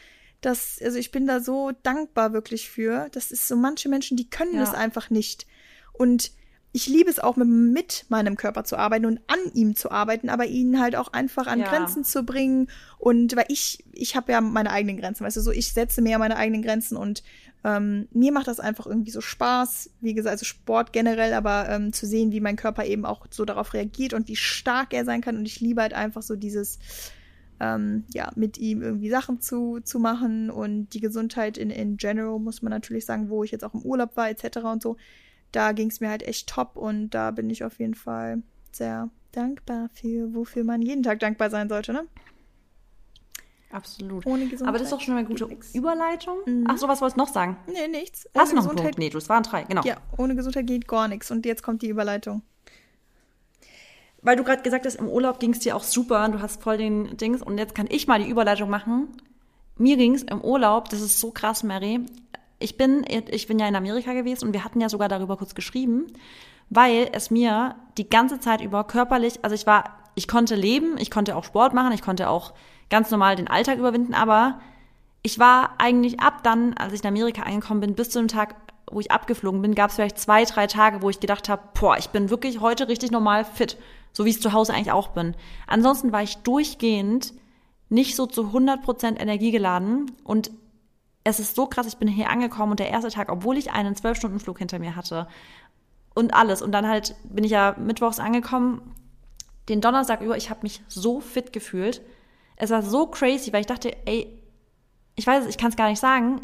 das, 0.41 0.79
also 0.83 0.97
ich 0.97 1.11
bin 1.11 1.25
da 1.25 1.39
so 1.39 1.71
dankbar 1.83 2.33
wirklich 2.33 2.69
für. 2.69 3.07
Das 3.11 3.31
ist 3.31 3.47
so 3.47 3.55
manche 3.55 3.89
Menschen, 3.89 4.17
die 4.17 4.29
können 4.29 4.55
ja. 4.55 4.59
das 4.59 4.73
einfach 4.73 5.09
nicht. 5.09 5.47
Und 5.93 6.31
ich 6.75 6.87
liebe 6.87 7.09
es 7.09 7.19
auch 7.19 7.37
mit, 7.37 7.47
mit, 7.47 8.05
meinem 8.09 8.35
Körper 8.35 8.65
zu 8.65 8.75
arbeiten 8.75 9.05
und 9.05 9.21
an 9.27 9.39
ihm 9.53 9.77
zu 9.77 9.91
arbeiten, 9.91 10.27
aber 10.27 10.45
ihn 10.45 10.81
halt 10.81 10.97
auch 10.97 11.13
einfach 11.13 11.47
an 11.47 11.61
ja. 11.61 11.69
Grenzen 11.69 12.03
zu 12.03 12.23
bringen. 12.23 12.67
Und 12.97 13.33
weil 13.37 13.45
ich, 13.47 13.85
ich 13.93 14.17
habe 14.17 14.33
ja 14.33 14.41
meine 14.41 14.71
eigenen 14.71 14.97
Grenzen, 14.97 15.23
weißt 15.23 15.37
du, 15.37 15.41
so 15.41 15.51
ich 15.51 15.71
setze 15.71 16.01
mir 16.01 16.11
ja 16.11 16.17
meine 16.17 16.35
eigenen 16.35 16.61
Grenzen 16.61 16.97
und 16.97 17.23
ähm, 17.63 18.09
mir 18.11 18.33
macht 18.33 18.49
das 18.49 18.59
einfach 18.59 18.87
irgendwie 18.87 19.11
so 19.11 19.21
Spaß, 19.21 19.89
wie 20.01 20.15
gesagt, 20.15 20.33
also 20.33 20.43
Sport 20.43 20.91
generell, 20.91 21.33
aber 21.33 21.69
ähm, 21.69 21.93
zu 21.93 22.05
sehen, 22.05 22.33
wie 22.33 22.41
mein 22.41 22.57
Körper 22.57 22.83
eben 22.83 23.05
auch 23.05 23.25
so 23.29 23.45
darauf 23.45 23.73
reagiert 23.73 24.13
und 24.13 24.27
wie 24.27 24.35
stark 24.35 24.93
er 24.93 25.05
sein 25.05 25.21
kann. 25.21 25.37
Und 25.37 25.45
ich 25.45 25.61
liebe 25.61 25.81
halt 25.81 25.93
einfach 25.93 26.23
so 26.23 26.35
dieses, 26.35 26.79
ähm, 27.61 28.03
ja, 28.13 28.33
mit 28.35 28.57
ihm 28.57 28.81
irgendwie 28.81 29.09
Sachen 29.09 29.39
zu, 29.39 29.79
zu 29.79 29.97
machen 29.97 30.49
und 30.49 30.89
die 30.89 30.99
Gesundheit 30.99 31.57
in, 31.57 31.69
in 31.69 31.95
general, 31.95 32.37
muss 32.37 32.61
man 32.61 32.71
natürlich 32.71 33.05
sagen, 33.05 33.29
wo 33.29 33.45
ich 33.45 33.51
jetzt 33.51 33.63
auch 33.63 33.73
im 33.73 33.81
Urlaub 33.81 34.17
war, 34.17 34.29
etc. 34.29 34.57
und 34.57 34.83
so 34.83 34.97
da 35.55 35.71
ging 35.71 35.89
es 35.89 35.99
mir 35.99 36.09
halt 36.09 36.23
echt 36.23 36.49
top 36.49 36.75
und 36.75 37.11
da 37.11 37.31
bin 37.31 37.49
ich 37.49 37.63
auf 37.63 37.79
jeden 37.79 37.95
Fall 37.95 38.43
sehr 38.71 39.09
dankbar 39.31 39.89
für, 39.93 40.33
wofür 40.33 40.63
man 40.63 40.81
jeden 40.81 41.03
Tag 41.03 41.19
dankbar 41.19 41.49
sein 41.49 41.69
sollte, 41.69 41.93
ne? 41.93 42.05
Absolut. 43.71 44.25
Ohne 44.25 44.45
Gesundheit. 44.45 44.69
Aber 44.69 44.77
das 44.77 44.87
ist 44.87 44.93
doch 44.93 45.01
schon 45.01 45.17
eine 45.17 45.27
gute 45.27 45.49
Überleitung. 45.73 46.37
Mhm. 46.45 46.65
Ach 46.69 46.77
so, 46.77 46.87
was 46.87 47.01
wolltest 47.01 47.17
du 47.17 47.21
noch 47.21 47.27
sagen? 47.27 47.57
Nee, 47.67 47.87
nichts. 47.89 48.25
Ohne 48.33 48.41
Hast 48.41 48.51
du 48.51 48.55
noch 48.55 48.63
Gesundheit, 48.63 48.85
einen 48.85 48.91
Punkt? 48.93 48.99
Nee, 48.99 49.09
du, 49.09 49.17
es 49.17 49.27
waren 49.27 49.43
drei, 49.43 49.63
genau. 49.63 49.81
Ja, 49.83 49.97
ohne 50.17 50.35
Gesundheit 50.35 50.67
geht 50.67 50.87
gar 50.87 51.09
nichts. 51.09 51.29
Und 51.29 51.45
jetzt 51.45 51.61
kommt 51.61 51.81
die 51.81 51.89
Überleitung. 51.89 52.41
Weil 54.21 54.37
du 54.37 54.43
gerade 54.43 54.61
gesagt 54.61 54.85
hast, 54.85 54.95
im 54.95 55.09
Urlaub 55.09 55.39
ging 55.39 55.51
es 55.51 55.59
dir 55.59 55.75
auch 55.75 55.83
super, 55.83 56.27
du 56.29 56.41
hast 56.41 56.63
voll 56.63 56.77
den 56.77 57.17
Dings. 57.17 57.41
Und 57.41 57.57
jetzt 57.57 57.75
kann 57.75 57.87
ich 57.89 58.07
mal 58.07 58.23
die 58.23 58.29
Überleitung 58.29 58.69
machen. 58.69 59.09
Mir 59.77 59.97
ging 59.97 60.15
es 60.15 60.23
im 60.23 60.41
Urlaub, 60.41 60.87
das 60.89 61.01
ist 61.01 61.19
so 61.19 61.31
krass, 61.31 61.63
Mary 61.63 62.05
ich 62.59 62.77
bin, 62.77 63.05
ich 63.07 63.47
bin 63.47 63.59
ja 63.59 63.67
in 63.67 63.75
Amerika 63.75 64.13
gewesen 64.13 64.47
und 64.47 64.53
wir 64.53 64.63
hatten 64.63 64.81
ja 64.81 64.89
sogar 64.89 65.09
darüber 65.09 65.37
kurz 65.37 65.55
geschrieben, 65.55 66.07
weil 66.69 67.09
es 67.11 67.31
mir 67.31 67.75
die 67.97 68.09
ganze 68.09 68.39
Zeit 68.39 68.61
über 68.61 68.83
körperlich, 68.85 69.39
also 69.43 69.55
ich 69.55 69.67
war, 69.67 69.83
ich 70.15 70.27
konnte 70.27 70.55
leben, 70.55 70.97
ich 70.97 71.11
konnte 71.11 71.35
auch 71.35 71.43
Sport 71.43 71.73
machen, 71.73 71.93
ich 71.93 72.01
konnte 72.01 72.29
auch 72.29 72.53
ganz 72.89 73.11
normal 73.11 73.35
den 73.35 73.47
Alltag 73.47 73.77
überwinden, 73.77 74.13
aber 74.13 74.59
ich 75.21 75.39
war 75.39 75.75
eigentlich 75.79 76.19
ab 76.19 76.43
dann, 76.43 76.73
als 76.75 76.93
ich 76.93 77.01
in 77.01 77.07
Amerika 77.07 77.43
angekommen 77.43 77.81
bin, 77.81 77.95
bis 77.95 78.11
zu 78.11 78.19
dem 78.19 78.27
Tag, 78.27 78.55
wo 78.91 78.99
ich 78.99 79.11
abgeflogen 79.11 79.61
bin, 79.61 79.75
gab 79.75 79.89
es 79.89 79.95
vielleicht 79.95 80.19
zwei, 80.19 80.45
drei 80.45 80.67
Tage, 80.67 81.01
wo 81.01 81.09
ich 81.09 81.19
gedacht 81.19 81.49
habe, 81.49 81.63
boah, 81.79 81.97
ich 81.97 82.09
bin 82.09 82.29
wirklich 82.29 82.61
heute 82.61 82.87
richtig 82.87 83.11
normal 83.11 83.43
fit, 83.43 83.77
so 84.13 84.23
wie 84.23 84.29
ich 84.29 84.35
es 84.35 84.41
zu 84.41 84.53
Hause 84.53 84.73
eigentlich 84.73 84.91
auch 84.91 85.09
bin. 85.09 85.35
Ansonsten 85.67 86.11
war 86.11 86.21
ich 86.21 86.37
durchgehend 86.37 87.33
nicht 87.89 88.15
so 88.15 88.27
zu 88.27 88.43
100% 88.43 89.19
Energie 89.19 89.51
geladen 89.51 90.11
und 90.23 90.51
es 91.25 91.39
ist 91.39 91.55
so 91.55 91.65
krass, 91.65 91.87
ich 91.87 91.97
bin 91.97 92.07
hier 92.07 92.29
angekommen 92.29 92.71
und 92.71 92.79
der 92.79 92.91
erste 92.91 93.09
Tag, 93.09 93.31
obwohl 93.31 93.57
ich 93.57 93.71
einen 93.71 93.95
12-Stunden-Flug 93.95 94.59
hinter 94.59 94.79
mir 94.79 94.95
hatte 94.95 95.27
und 96.13 96.33
alles 96.33 96.61
und 96.61 96.71
dann 96.71 96.87
halt 96.87 97.15
bin 97.23 97.43
ich 97.43 97.51
ja 97.51 97.75
mittwochs 97.77 98.19
angekommen, 98.19 98.93
den 99.67 99.81
Donnerstag 99.81 100.21
über, 100.21 100.37
ich 100.37 100.51
habe 100.51 100.61
mich 100.61 100.83
so 100.87 101.19
fit 101.19 101.51
gefühlt. 101.51 102.01
Es 102.55 102.69
war 102.69 102.83
so 102.83 103.07
crazy, 103.07 103.51
weil 103.51 103.61
ich 103.61 103.67
dachte, 103.67 103.91
ey, 104.05 104.39
ich 105.15 105.25
weiß 105.25 105.43
es, 105.43 105.49
ich 105.49 105.57
kann 105.57 105.69
es 105.69 105.75
gar 105.75 105.89
nicht 105.89 105.99
sagen, 105.99 106.41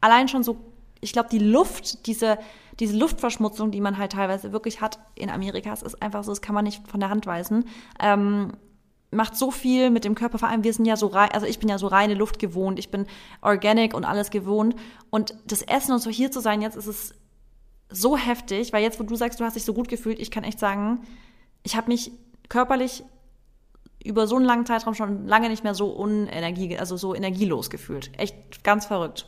allein 0.00 0.28
schon 0.28 0.44
so, 0.44 0.58
ich 1.00 1.12
glaube, 1.12 1.28
die 1.28 1.40
Luft, 1.40 2.06
diese, 2.06 2.38
diese 2.78 2.96
Luftverschmutzung, 2.96 3.72
die 3.72 3.80
man 3.80 3.98
halt 3.98 4.12
teilweise 4.12 4.52
wirklich 4.52 4.80
hat 4.80 5.00
in 5.16 5.28
Amerika, 5.28 5.72
es 5.72 5.82
ist 5.82 6.00
einfach 6.00 6.22
so, 6.22 6.30
das 6.30 6.40
kann 6.40 6.54
man 6.54 6.64
nicht 6.64 6.86
von 6.86 7.00
der 7.00 7.10
Hand 7.10 7.26
weisen. 7.26 7.64
Ähm, 7.98 8.52
macht 9.10 9.36
so 9.36 9.50
viel 9.50 9.90
mit 9.90 10.04
dem 10.04 10.14
Körper, 10.14 10.38
vor 10.38 10.48
allem 10.48 10.64
wir 10.64 10.72
sind 10.72 10.84
ja 10.84 10.96
so 10.96 11.08
rein, 11.08 11.30
also 11.32 11.46
ich 11.46 11.58
bin 11.58 11.68
ja 11.68 11.78
so 11.78 11.88
reine 11.88 12.14
Luft 12.14 12.38
gewohnt, 12.38 12.78
ich 12.78 12.90
bin 12.90 13.06
organic 13.42 13.94
und 13.94 14.04
alles 14.04 14.30
gewohnt 14.30 14.76
und 15.10 15.34
das 15.46 15.62
Essen 15.62 15.92
und 15.92 16.00
so 16.00 16.10
hier 16.10 16.30
zu 16.30 16.40
sein, 16.40 16.62
jetzt 16.62 16.76
ist 16.76 16.86
es 16.86 17.14
so 17.88 18.16
heftig, 18.16 18.72
weil 18.72 18.82
jetzt, 18.82 19.00
wo 19.00 19.04
du 19.04 19.16
sagst, 19.16 19.40
du 19.40 19.44
hast 19.44 19.56
dich 19.56 19.64
so 19.64 19.74
gut 19.74 19.88
gefühlt, 19.88 20.20
ich 20.20 20.30
kann 20.30 20.44
echt 20.44 20.60
sagen, 20.60 21.00
ich 21.64 21.76
habe 21.76 21.88
mich 21.88 22.12
körperlich 22.48 23.02
über 24.04 24.26
so 24.26 24.36
einen 24.36 24.44
langen 24.44 24.66
Zeitraum 24.66 24.94
schon 24.94 25.26
lange 25.26 25.48
nicht 25.48 25.64
mehr 25.64 25.74
so 25.74 25.88
unenergie, 25.88 26.78
also 26.78 26.96
so 26.96 27.14
energielos 27.14 27.68
gefühlt. 27.68 28.10
Echt 28.16 28.64
ganz 28.64 28.86
verrückt. 28.86 29.26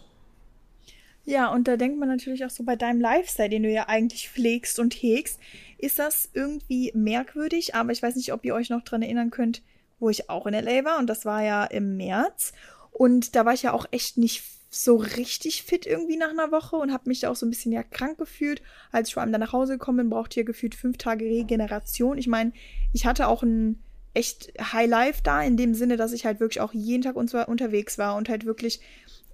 Ja, 1.24 1.52
und 1.52 1.68
da 1.68 1.76
denkt 1.76 1.98
man 1.98 2.08
natürlich 2.08 2.44
auch 2.44 2.50
so 2.50 2.64
bei 2.64 2.74
deinem 2.74 3.00
Lifestyle, 3.00 3.48
den 3.48 3.62
du 3.62 3.70
ja 3.70 3.88
eigentlich 3.88 4.28
pflegst 4.28 4.78
und 4.80 4.94
hegst, 4.94 5.38
ist 5.78 5.98
das 5.98 6.28
irgendwie 6.32 6.90
merkwürdig, 6.94 7.74
aber 7.74 7.92
ich 7.92 8.02
weiß 8.02 8.16
nicht, 8.16 8.32
ob 8.32 8.44
ihr 8.44 8.54
euch 8.54 8.70
noch 8.70 8.82
dran 8.82 9.02
erinnern 9.02 9.30
könnt, 9.30 9.62
wo 10.02 10.10
ich 10.10 10.28
auch 10.28 10.46
in 10.46 10.54
LA 10.54 10.84
war 10.84 10.98
und 10.98 11.06
das 11.06 11.24
war 11.24 11.42
ja 11.42 11.64
im 11.64 11.96
März 11.96 12.52
und 12.90 13.34
da 13.34 13.46
war 13.46 13.54
ich 13.54 13.62
ja 13.62 13.72
auch 13.72 13.86
echt 13.90 14.18
nicht 14.18 14.42
so 14.68 14.96
richtig 14.96 15.62
fit 15.62 15.86
irgendwie 15.86 16.16
nach 16.16 16.30
einer 16.30 16.50
Woche 16.50 16.76
und 16.76 16.92
habe 16.92 17.08
mich 17.08 17.20
da 17.20 17.30
auch 17.30 17.36
so 17.36 17.44
ein 17.46 17.50
bisschen 17.50 17.72
ja 17.72 17.82
krank 17.82 18.16
gefühlt. 18.16 18.62
Als 18.90 19.08
ich 19.08 19.14
vor 19.14 19.22
allem 19.22 19.32
dann 19.32 19.40
nach 19.40 19.52
Hause 19.52 19.74
gekommen 19.74 19.98
bin, 19.98 20.10
brauchte 20.10 20.32
ich 20.32 20.36
ja 20.38 20.42
gefühlt 20.44 20.74
fünf 20.74 20.96
Tage 20.96 21.26
Regeneration. 21.26 22.16
Ich 22.16 22.26
meine, 22.26 22.52
ich 22.94 23.04
hatte 23.04 23.28
auch 23.28 23.42
ein 23.42 23.82
echt 24.14 24.52
High 24.60 24.88
Life 24.88 25.20
da, 25.22 25.42
in 25.42 25.58
dem 25.58 25.74
Sinne, 25.74 25.98
dass 25.98 26.12
ich 26.12 26.24
halt 26.24 26.40
wirklich 26.40 26.60
auch 26.62 26.72
jeden 26.72 27.02
Tag 27.02 27.16
unterwegs 27.16 27.98
war 27.98 28.16
und 28.16 28.30
halt 28.30 28.46
wirklich 28.46 28.80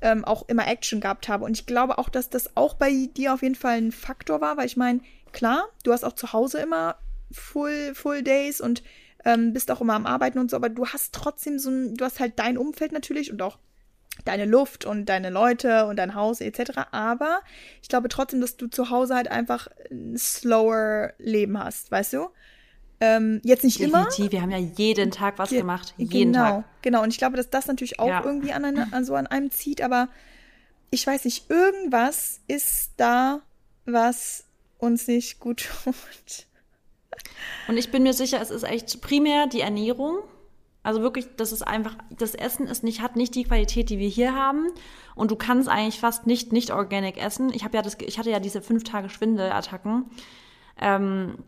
ähm, 0.00 0.24
auch 0.24 0.48
immer 0.48 0.66
Action 0.66 1.00
gehabt 1.00 1.28
habe. 1.28 1.44
Und 1.44 1.56
ich 1.56 1.66
glaube 1.66 1.98
auch, 1.98 2.08
dass 2.08 2.30
das 2.30 2.56
auch 2.56 2.74
bei 2.74 3.08
dir 3.16 3.34
auf 3.34 3.42
jeden 3.42 3.54
Fall 3.54 3.78
ein 3.78 3.92
Faktor 3.92 4.40
war, 4.40 4.56
weil 4.56 4.66
ich 4.66 4.76
meine, 4.76 5.00
klar, 5.32 5.68
du 5.84 5.92
hast 5.92 6.04
auch 6.04 6.14
zu 6.14 6.32
Hause 6.32 6.58
immer 6.58 6.96
Full, 7.30 7.94
Full 7.94 8.22
Days 8.22 8.60
und 8.60 8.82
ähm, 9.24 9.52
bist 9.52 9.70
auch 9.70 9.80
immer 9.80 9.94
am 9.94 10.06
Arbeiten 10.06 10.38
und 10.38 10.50
so, 10.50 10.56
aber 10.56 10.68
du 10.68 10.86
hast 10.86 11.14
trotzdem 11.14 11.58
so 11.58 11.70
ein, 11.70 11.94
du 11.94 12.04
hast 12.04 12.20
halt 12.20 12.38
dein 12.38 12.58
Umfeld 12.58 12.92
natürlich 12.92 13.32
und 13.32 13.42
auch 13.42 13.58
deine 14.24 14.44
Luft 14.44 14.84
und 14.84 15.06
deine 15.06 15.30
Leute 15.30 15.86
und 15.86 15.96
dein 15.96 16.14
Haus 16.14 16.40
etc. 16.40 16.80
Aber 16.90 17.40
ich 17.82 17.88
glaube 17.88 18.08
trotzdem, 18.08 18.40
dass 18.40 18.56
du 18.56 18.68
zu 18.68 18.90
Hause 18.90 19.14
halt 19.14 19.30
einfach 19.30 19.68
ein 19.90 20.16
slower 20.16 21.12
Leben 21.18 21.58
hast, 21.58 21.90
weißt 21.90 22.14
du? 22.14 22.28
Ähm, 23.00 23.40
jetzt 23.44 23.62
nicht 23.62 23.78
Definitiv. 23.78 24.18
immer. 24.18 24.32
Wir 24.32 24.42
haben 24.42 24.50
ja 24.50 24.58
jeden 24.58 25.10
Tag 25.12 25.38
was 25.38 25.50
Ge 25.50 25.58
gemacht. 25.58 25.94
Jeden 25.96 26.32
genau, 26.32 26.48
Tag. 26.48 26.64
Genau. 26.82 27.02
Und 27.02 27.12
ich 27.12 27.18
glaube, 27.18 27.36
dass 27.36 27.48
das 27.48 27.66
natürlich 27.68 28.00
auch 28.00 28.08
ja. 28.08 28.24
irgendwie 28.24 28.52
an, 28.52 28.64
eine, 28.64 28.88
an 28.92 29.04
so 29.04 29.14
an 29.14 29.26
einem 29.28 29.50
zieht. 29.50 29.82
Aber 29.82 30.08
ich 30.90 31.06
weiß 31.06 31.24
nicht, 31.24 31.48
irgendwas 31.48 32.40
ist 32.48 32.92
da, 32.96 33.42
was 33.84 34.44
uns 34.78 35.06
nicht 35.06 35.38
gut 35.38 35.68
tut. 35.84 36.46
Und 37.68 37.76
ich 37.76 37.90
bin 37.90 38.02
mir 38.02 38.12
sicher, 38.12 38.40
es 38.40 38.50
ist 38.50 38.64
echt 38.64 39.00
primär 39.00 39.46
die 39.46 39.60
Ernährung. 39.60 40.18
Also 40.82 41.02
wirklich, 41.02 41.26
das 41.36 41.52
ist 41.52 41.62
einfach, 41.62 41.96
das 42.10 42.34
Essen 42.34 42.66
ist 42.66 42.82
nicht, 42.84 43.02
hat 43.02 43.16
nicht 43.16 43.34
die 43.34 43.44
Qualität, 43.44 43.90
die 43.90 43.98
wir 43.98 44.08
hier 44.08 44.34
haben. 44.34 44.68
Und 45.14 45.30
du 45.30 45.36
kannst 45.36 45.68
eigentlich 45.68 46.00
fast 46.00 46.26
nicht 46.26 46.52
nicht 46.52 46.70
organic 46.70 47.22
essen. 47.22 47.52
Ich 47.52 47.62
ja 47.62 47.82
das, 47.82 47.96
ich 48.00 48.18
hatte 48.18 48.30
ja 48.30 48.40
diese 48.40 48.62
fünf 48.62 48.84
Tage 48.84 49.10
Schwindelattacken. 49.10 50.06
Ähm, 50.80 51.38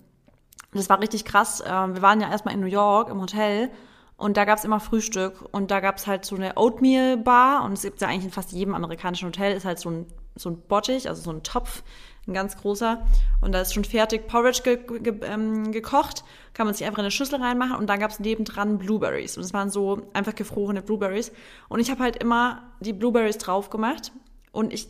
das 0.73 0.89
war 0.89 1.01
richtig 1.01 1.25
krass. 1.25 1.63
Ähm, 1.67 1.95
wir 1.95 2.03
waren 2.03 2.21
ja 2.21 2.31
erstmal 2.31 2.55
in 2.55 2.61
New 2.61 2.67
York 2.67 3.09
im 3.09 3.21
Hotel 3.21 3.71
und 4.17 4.37
da 4.37 4.45
gab's 4.45 4.65
immer 4.65 4.81
Frühstück 4.81 5.49
und 5.53 5.71
da 5.71 5.81
gab's 5.81 6.07
halt 6.07 6.25
so 6.25 6.37
eine 6.37 6.57
Oatmeal-Bar 6.57 7.65
und 7.65 7.73
es 7.73 7.83
gibt 7.83 8.01
ja 8.01 8.09
eigentlich 8.09 8.27
in 8.27 8.31
fast 8.31 8.53
jedem 8.53 8.75
amerikanischen 8.75 9.29
Hotel 9.29 9.57
ist 9.57 9.65
halt 9.65 9.79
so 9.79 9.91
ein, 9.91 10.07
so 10.37 10.51
ein 10.51 10.61
Bottich, 10.61 11.09
also 11.09 11.23
so 11.23 11.31
ein 11.31 11.43
Topf, 11.43 11.83
ein 12.31 12.35
ganz 12.35 12.57
großer 12.57 13.05
und 13.41 13.53
da 13.53 13.61
ist 13.61 13.75
schon 13.75 13.85
fertig 13.85 14.27
Porridge 14.27 14.63
ge 14.63 14.79
ge 15.01 15.15
ähm, 15.23 15.73
gekocht, 15.73 16.25
kann 16.55 16.67
man 16.67 16.75
sich 16.75 16.87
einfach 16.87 16.99
in 16.99 17.05
eine 17.05 17.11
Schüssel 17.11 17.41
reinmachen 17.41 17.77
und 17.77 17.87
dann 17.89 18.01
gab's 18.01 18.21
nebendran 18.21 18.79
Blueberries 18.79 19.37
und 19.37 19.43
es 19.43 19.53
waren 19.53 19.71
so 19.71 20.03
einfach 20.13 20.35
gefrorene 20.35 20.83
Blueberries 20.83 21.33
und 21.69 21.81
ich 21.81 21.91
habe 21.91 22.03
halt 22.03 22.17
immer 22.17 22.63
die 22.81 22.93
Blueberries 22.93 23.39
drauf 23.39 23.71
gemacht 23.71 24.13
und 24.53 24.73
ich 24.73 24.89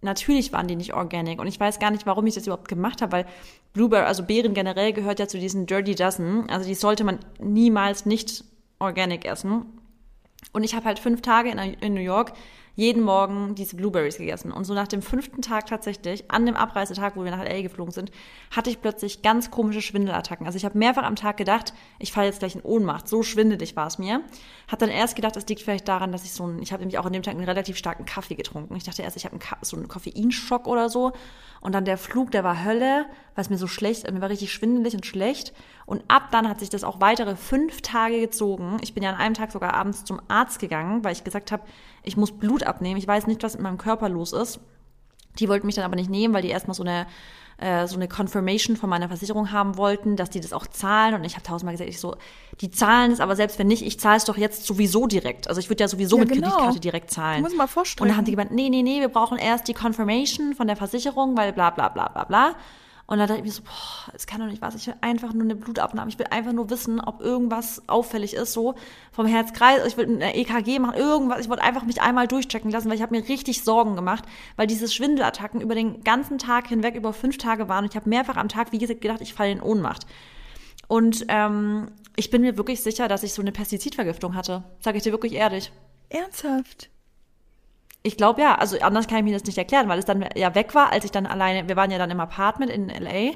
natürlich 0.00 0.52
waren 0.52 0.68
die 0.68 0.76
nicht 0.76 0.94
organic. 0.94 1.40
Und 1.40 1.46
ich 1.46 1.58
weiß 1.58 1.78
gar 1.78 1.90
nicht, 1.90 2.06
warum 2.06 2.26
ich 2.26 2.34
das 2.34 2.46
überhaupt 2.46 2.68
gemacht 2.68 3.02
habe, 3.02 3.12
weil 3.12 3.26
Blueberry, 3.72 4.06
also 4.06 4.22
Beeren 4.22 4.54
generell 4.54 4.92
gehört 4.92 5.18
ja 5.18 5.28
zu 5.28 5.38
diesen 5.38 5.66
Dirty 5.66 5.94
Dozen. 5.94 6.48
Also 6.50 6.66
die 6.68 6.74
sollte 6.74 7.04
man 7.04 7.18
niemals 7.38 8.06
nicht 8.06 8.44
organic 8.78 9.24
essen. 9.24 9.66
Und 10.52 10.64
ich 10.64 10.74
habe 10.74 10.86
halt 10.86 10.98
fünf 10.98 11.22
Tage 11.22 11.50
in, 11.50 11.58
in 11.58 11.94
New 11.94 12.00
York 12.00 12.32
jeden 12.78 13.02
Morgen 13.02 13.56
diese 13.56 13.74
Blueberries 13.74 14.18
gegessen. 14.18 14.52
Und 14.52 14.62
so 14.62 14.72
nach 14.72 14.86
dem 14.86 15.02
fünften 15.02 15.42
Tag 15.42 15.66
tatsächlich, 15.66 16.30
an 16.30 16.46
dem 16.46 16.54
Abreisetag, 16.54 17.16
wo 17.16 17.24
wir 17.24 17.32
nach 17.32 17.42
LA 17.42 17.62
geflogen 17.62 17.92
sind, 17.92 18.12
hatte 18.52 18.70
ich 18.70 18.80
plötzlich 18.80 19.20
ganz 19.20 19.50
komische 19.50 19.82
Schwindelattacken. 19.82 20.46
Also 20.46 20.58
ich 20.58 20.64
habe 20.64 20.78
mehrfach 20.78 21.02
am 21.02 21.16
Tag 21.16 21.38
gedacht, 21.38 21.74
ich 21.98 22.12
falle 22.12 22.28
jetzt 22.28 22.38
gleich 22.38 22.54
in 22.54 22.62
Ohnmacht. 22.62 23.08
So 23.08 23.24
schwindelig 23.24 23.74
war 23.74 23.88
es 23.88 23.98
mir. 23.98 24.20
Hat 24.68 24.80
dann 24.80 24.90
erst 24.90 25.16
gedacht, 25.16 25.36
es 25.36 25.48
liegt 25.48 25.60
vielleicht 25.60 25.88
daran, 25.88 26.12
dass 26.12 26.22
ich 26.22 26.30
so 26.30 26.46
ein, 26.46 26.62
ich 26.62 26.72
habe 26.72 26.82
nämlich 26.82 26.98
auch 26.98 27.04
an 27.06 27.12
dem 27.12 27.24
Tag 27.24 27.34
einen 27.34 27.42
relativ 27.42 27.76
starken 27.76 28.04
Kaffee 28.04 28.36
getrunken. 28.36 28.76
Ich 28.76 28.84
dachte 28.84 29.02
erst, 29.02 29.16
ich 29.16 29.24
habe 29.24 29.36
so 29.62 29.76
einen 29.76 29.88
Koffeinschock 29.88 30.68
oder 30.68 30.88
so. 30.88 31.10
Und 31.60 31.74
dann 31.74 31.84
der 31.84 31.98
Flug, 31.98 32.30
der 32.30 32.44
war 32.44 32.64
Hölle, 32.64 33.06
weil 33.34 33.42
es 33.42 33.50
mir 33.50 33.58
so 33.58 33.66
schlecht, 33.66 34.08
mir 34.08 34.20
war 34.20 34.30
richtig 34.30 34.52
schwindelig 34.52 34.94
und 34.94 35.04
schlecht. 35.04 35.52
Und 35.84 36.04
ab 36.06 36.28
dann 36.30 36.48
hat 36.48 36.60
sich 36.60 36.70
das 36.70 36.84
auch 36.84 37.00
weitere 37.00 37.34
fünf 37.34 37.82
Tage 37.82 38.20
gezogen. 38.20 38.76
Ich 38.82 38.94
bin 38.94 39.02
ja 39.02 39.10
an 39.10 39.16
einem 39.16 39.34
Tag 39.34 39.50
sogar 39.50 39.74
abends 39.74 40.04
zum 40.04 40.20
Arzt 40.28 40.60
gegangen, 40.60 41.02
weil 41.02 41.12
ich 41.12 41.24
gesagt 41.24 41.50
habe, 41.50 41.64
ich 42.08 42.16
muss 42.16 42.32
Blut 42.32 42.64
abnehmen. 42.64 42.98
Ich 42.98 43.06
weiß 43.06 43.26
nicht, 43.26 43.42
was 43.42 43.54
in 43.54 43.62
meinem 43.62 43.78
Körper 43.78 44.08
los 44.08 44.32
ist. 44.32 44.60
Die 45.38 45.48
wollten 45.48 45.66
mich 45.66 45.76
dann 45.76 45.84
aber 45.84 45.96
nicht 45.96 46.10
nehmen, 46.10 46.34
weil 46.34 46.42
die 46.42 46.48
erstmal 46.48 46.74
so 46.74 46.82
eine 46.82 47.06
äh, 47.58 47.88
so 47.88 47.96
eine 47.96 48.06
Confirmation 48.06 48.76
von 48.76 48.88
meiner 48.88 49.08
Versicherung 49.08 49.50
haben 49.50 49.76
wollten, 49.76 50.14
dass 50.14 50.30
die 50.30 50.40
das 50.40 50.52
auch 50.52 50.66
zahlen. 50.68 51.14
Und 51.14 51.24
ich 51.24 51.34
habe 51.34 51.42
tausendmal 51.42 51.74
gesagt, 51.74 51.90
ich 51.90 51.98
so, 51.98 52.16
die 52.60 52.70
zahlen 52.70 53.10
es, 53.10 53.18
aber 53.18 53.34
selbst 53.34 53.58
wenn 53.58 53.66
nicht, 53.66 53.82
ich 53.82 53.98
zahle 53.98 54.16
es 54.16 54.24
doch 54.24 54.36
jetzt 54.36 54.64
sowieso 54.64 55.08
direkt. 55.08 55.48
Also 55.48 55.58
ich 55.58 55.68
würde 55.68 55.82
ja 55.82 55.88
sowieso 55.88 56.18
ja, 56.18 56.24
mit 56.24 56.34
genau. 56.34 56.50
Kreditkarte 56.50 56.80
direkt 56.80 57.10
zahlen. 57.10 57.38
Du 57.38 57.42
musst 57.42 57.56
mal 57.56 57.66
vorstellen. 57.66 58.04
Und 58.04 58.08
dann 58.10 58.16
haben 58.16 58.24
die 58.24 58.30
gemeint, 58.30 58.52
nee, 58.52 58.68
nee, 58.68 58.82
nee, 58.82 59.00
wir 59.00 59.08
brauchen 59.08 59.38
erst 59.38 59.66
die 59.66 59.74
Confirmation 59.74 60.54
von 60.54 60.68
der 60.68 60.76
Versicherung, 60.76 61.36
weil 61.36 61.52
bla 61.52 61.70
bla 61.70 61.88
bla 61.88 62.08
bla 62.08 62.24
bla. 62.24 62.54
Und 63.08 63.16
dann 63.16 63.26
dachte 63.26 63.40
ich 63.40 63.46
mir 63.46 63.52
so, 63.52 63.62
boah, 63.62 64.12
es 64.12 64.26
kann 64.26 64.38
doch 64.38 64.48
nicht 64.48 64.60
was. 64.60 64.74
Ich 64.74 64.86
will 64.86 64.94
einfach 65.00 65.32
nur 65.32 65.44
eine 65.44 65.56
Blutabnahme. 65.56 66.10
Ich 66.10 66.18
will 66.18 66.26
einfach 66.30 66.52
nur 66.52 66.68
wissen, 66.68 67.00
ob 67.00 67.22
irgendwas 67.22 67.82
auffällig 67.88 68.34
ist, 68.34 68.52
so 68.52 68.74
vom 69.12 69.24
Herzkreis. 69.24 69.86
Ich 69.86 69.96
will 69.96 70.04
eine 70.04 70.36
EKG 70.36 70.78
machen, 70.78 70.94
irgendwas. 70.94 71.40
Ich 71.40 71.48
wollte 71.48 71.62
einfach 71.62 71.86
mich 71.86 72.02
einmal 72.02 72.28
durchchecken 72.28 72.70
lassen, 72.70 72.90
weil 72.90 72.96
ich 72.96 73.02
habe 73.02 73.16
mir 73.16 73.26
richtig 73.26 73.64
Sorgen 73.64 73.96
gemacht, 73.96 74.24
weil 74.56 74.66
diese 74.66 74.88
Schwindelattacken 74.88 75.62
über 75.62 75.74
den 75.74 76.04
ganzen 76.04 76.36
Tag 76.36 76.68
hinweg, 76.68 76.96
über 76.96 77.14
fünf 77.14 77.38
Tage 77.38 77.66
waren. 77.66 77.84
Und 77.84 77.90
ich 77.92 77.96
habe 77.96 78.10
mehrfach 78.10 78.36
am 78.36 78.50
Tag, 78.50 78.72
wie 78.72 78.78
gesagt, 78.78 79.00
gedacht, 79.00 79.22
ich 79.22 79.32
falle 79.32 79.52
in 79.52 79.62
Ohnmacht. 79.62 80.04
Und 80.86 81.24
ähm, 81.28 81.90
ich 82.14 82.28
bin 82.28 82.42
mir 82.42 82.58
wirklich 82.58 82.82
sicher, 82.82 83.08
dass 83.08 83.22
ich 83.22 83.32
so 83.32 83.40
eine 83.40 83.52
Pestizidvergiftung 83.52 84.34
hatte. 84.34 84.64
Sage 84.80 84.98
ich 84.98 85.04
dir 85.04 85.12
wirklich 85.12 85.32
ehrlich. 85.32 85.72
Ernsthaft? 86.10 86.90
Ich 88.02 88.16
glaube 88.16 88.40
ja, 88.40 88.54
also 88.54 88.78
anders 88.80 89.08
kann 89.08 89.18
ich 89.18 89.24
mir 89.24 89.32
das 89.32 89.44
nicht 89.44 89.58
erklären, 89.58 89.88
weil 89.88 89.98
es 89.98 90.04
dann 90.04 90.24
ja 90.34 90.54
weg 90.54 90.74
war, 90.74 90.92
als 90.92 91.04
ich 91.04 91.10
dann 91.10 91.26
alleine, 91.26 91.68
wir 91.68 91.76
waren 91.76 91.90
ja 91.90 91.98
dann 91.98 92.10
im 92.10 92.20
Apartment 92.20 92.70
in 92.70 92.88
LA 92.88 93.32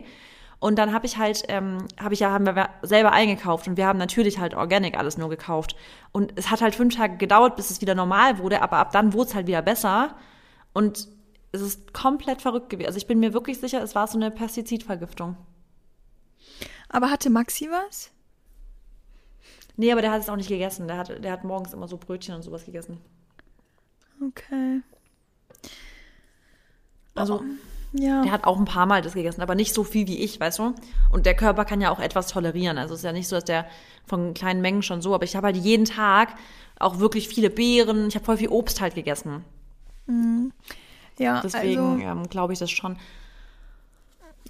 und 0.62 0.76
dann 0.76 0.92
habe 0.92 1.06
ich 1.06 1.18
halt, 1.18 1.42
ähm, 1.48 1.88
habe 1.98 2.14
ich 2.14 2.20
ja, 2.20 2.30
haben 2.30 2.46
wir 2.46 2.68
selber 2.82 3.10
eingekauft 3.10 3.66
und 3.66 3.76
wir 3.76 3.84
haben 3.84 3.98
natürlich 3.98 4.38
halt 4.38 4.54
organic 4.54 4.96
alles 4.96 5.18
nur 5.18 5.28
gekauft. 5.28 5.74
Und 6.12 6.34
es 6.36 6.52
hat 6.52 6.60
halt 6.60 6.76
fünf 6.76 6.94
Tage 6.94 7.16
gedauert, 7.16 7.56
bis 7.56 7.70
es 7.70 7.80
wieder 7.80 7.96
normal 7.96 8.38
wurde, 8.38 8.62
aber 8.62 8.76
ab 8.76 8.92
dann 8.92 9.12
wurde 9.12 9.30
es 9.30 9.34
halt 9.34 9.48
wieder 9.48 9.60
besser. 9.60 10.14
Und 10.72 11.08
es 11.50 11.62
ist 11.62 11.92
komplett 11.92 12.40
verrückt 12.40 12.70
gewesen. 12.70 12.86
Also 12.86 12.96
ich 12.96 13.08
bin 13.08 13.18
mir 13.18 13.32
wirklich 13.32 13.58
sicher, 13.58 13.82
es 13.82 13.96
war 13.96 14.06
so 14.06 14.16
eine 14.16 14.30
Pestizidvergiftung. 14.30 15.36
Aber 16.88 17.10
hatte 17.10 17.28
Maxi 17.28 17.68
was? 17.68 18.12
Nee, 19.76 19.90
aber 19.90 20.00
der 20.00 20.12
hat 20.12 20.20
es 20.20 20.28
auch 20.28 20.36
nicht 20.36 20.48
gegessen. 20.48 20.86
Der 20.86 20.96
hat, 20.96 21.24
der 21.24 21.32
hat 21.32 21.42
morgens 21.42 21.72
immer 21.72 21.88
so 21.88 21.96
Brötchen 21.96 22.36
und 22.36 22.42
sowas 22.42 22.64
gegessen. 22.66 23.00
Okay. 24.28 24.82
Also, 27.14 27.42
Ja. 27.94 28.22
Der 28.22 28.32
hat 28.32 28.44
auch 28.44 28.58
ein 28.58 28.64
paar 28.64 28.86
Mal 28.86 29.02
das 29.02 29.12
gegessen, 29.12 29.42
aber 29.42 29.54
nicht 29.54 29.74
so 29.74 29.84
viel 29.84 30.06
wie 30.06 30.18
ich, 30.20 30.40
weißt 30.40 30.60
du? 30.60 30.74
Und 31.10 31.26
der 31.26 31.34
Körper 31.34 31.66
kann 31.66 31.82
ja 31.82 31.90
auch 31.90 32.00
etwas 32.00 32.28
tolerieren. 32.28 32.78
Also 32.78 32.94
es 32.94 33.00
ist 33.00 33.04
ja 33.04 33.12
nicht 33.12 33.28
so, 33.28 33.36
dass 33.36 33.44
der 33.44 33.66
von 34.06 34.32
kleinen 34.32 34.62
Mengen 34.62 34.82
schon 34.82 35.02
so, 35.02 35.14
aber 35.14 35.24
ich 35.24 35.36
habe 35.36 35.48
halt 35.48 35.56
jeden 35.56 35.84
Tag 35.84 36.34
auch 36.78 37.00
wirklich 37.00 37.28
viele 37.28 37.50
Beeren. 37.50 38.08
Ich 38.08 38.14
habe 38.14 38.24
voll 38.24 38.38
viel 38.38 38.48
Obst 38.48 38.80
halt 38.80 38.94
gegessen. 38.94 39.44
Ja, 41.18 41.42
Deswegen 41.42 42.02
also, 42.02 42.02
ähm, 42.02 42.28
glaube 42.30 42.54
ich 42.54 42.58
das 42.58 42.70
schon. 42.70 42.96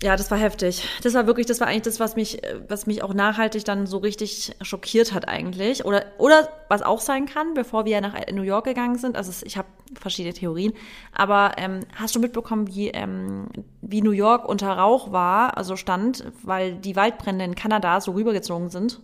Ja, 0.02 0.16
das 0.16 0.30
war 0.32 0.38
heftig. 0.38 0.84
Das 1.02 1.14
war 1.14 1.28
wirklich, 1.28 1.46
das 1.46 1.60
war 1.60 1.68
eigentlich 1.68 1.82
das, 1.82 2.00
was 2.00 2.16
mich, 2.16 2.42
was 2.68 2.86
mich 2.86 3.04
auch 3.04 3.14
nachhaltig 3.14 3.64
dann 3.64 3.86
so 3.86 3.98
richtig 3.98 4.52
schockiert 4.60 5.12
hat 5.14 5.28
eigentlich. 5.28 5.84
Oder, 5.84 6.06
oder 6.18 6.48
was 6.68 6.82
auch 6.82 7.00
sein 7.00 7.26
kann, 7.26 7.54
bevor 7.54 7.84
wir 7.84 8.00
nach 8.00 8.14
New 8.32 8.42
York 8.42 8.64
gegangen 8.64 8.98
sind. 8.98 9.16
Also 9.16 9.32
ich 9.46 9.56
habe 9.56 9.68
verschiedene 9.94 10.34
Theorien. 10.34 10.72
Aber 11.14 11.52
ähm, 11.56 11.80
hast 11.94 12.16
du 12.16 12.20
mitbekommen, 12.20 12.66
wie, 12.66 12.88
ähm, 12.88 13.46
wie 13.80 14.02
New 14.02 14.10
York 14.10 14.48
unter 14.48 14.72
Rauch 14.72 15.12
war, 15.12 15.56
also 15.56 15.76
stand, 15.76 16.24
weil 16.42 16.74
die 16.74 16.96
Waldbrände 16.96 17.44
in 17.44 17.54
Kanada 17.54 18.00
so 18.00 18.12
rübergezogen 18.12 18.68
sind? 18.70 19.00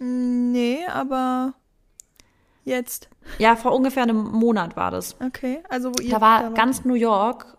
nee, 0.00 0.78
aber 0.86 1.52
jetzt. 2.64 3.08
Ja, 3.38 3.56
vor 3.56 3.74
ungefähr 3.74 4.02
einem 4.02 4.22
Monat 4.22 4.76
war 4.76 4.90
das. 4.90 5.16
Okay, 5.24 5.62
also 5.68 5.90
wo 5.90 6.02
ihr 6.02 6.10
Da 6.10 6.20
war 6.20 6.42
wart. 6.44 6.54
ganz 6.54 6.84
New 6.84 6.94
York, 6.94 7.58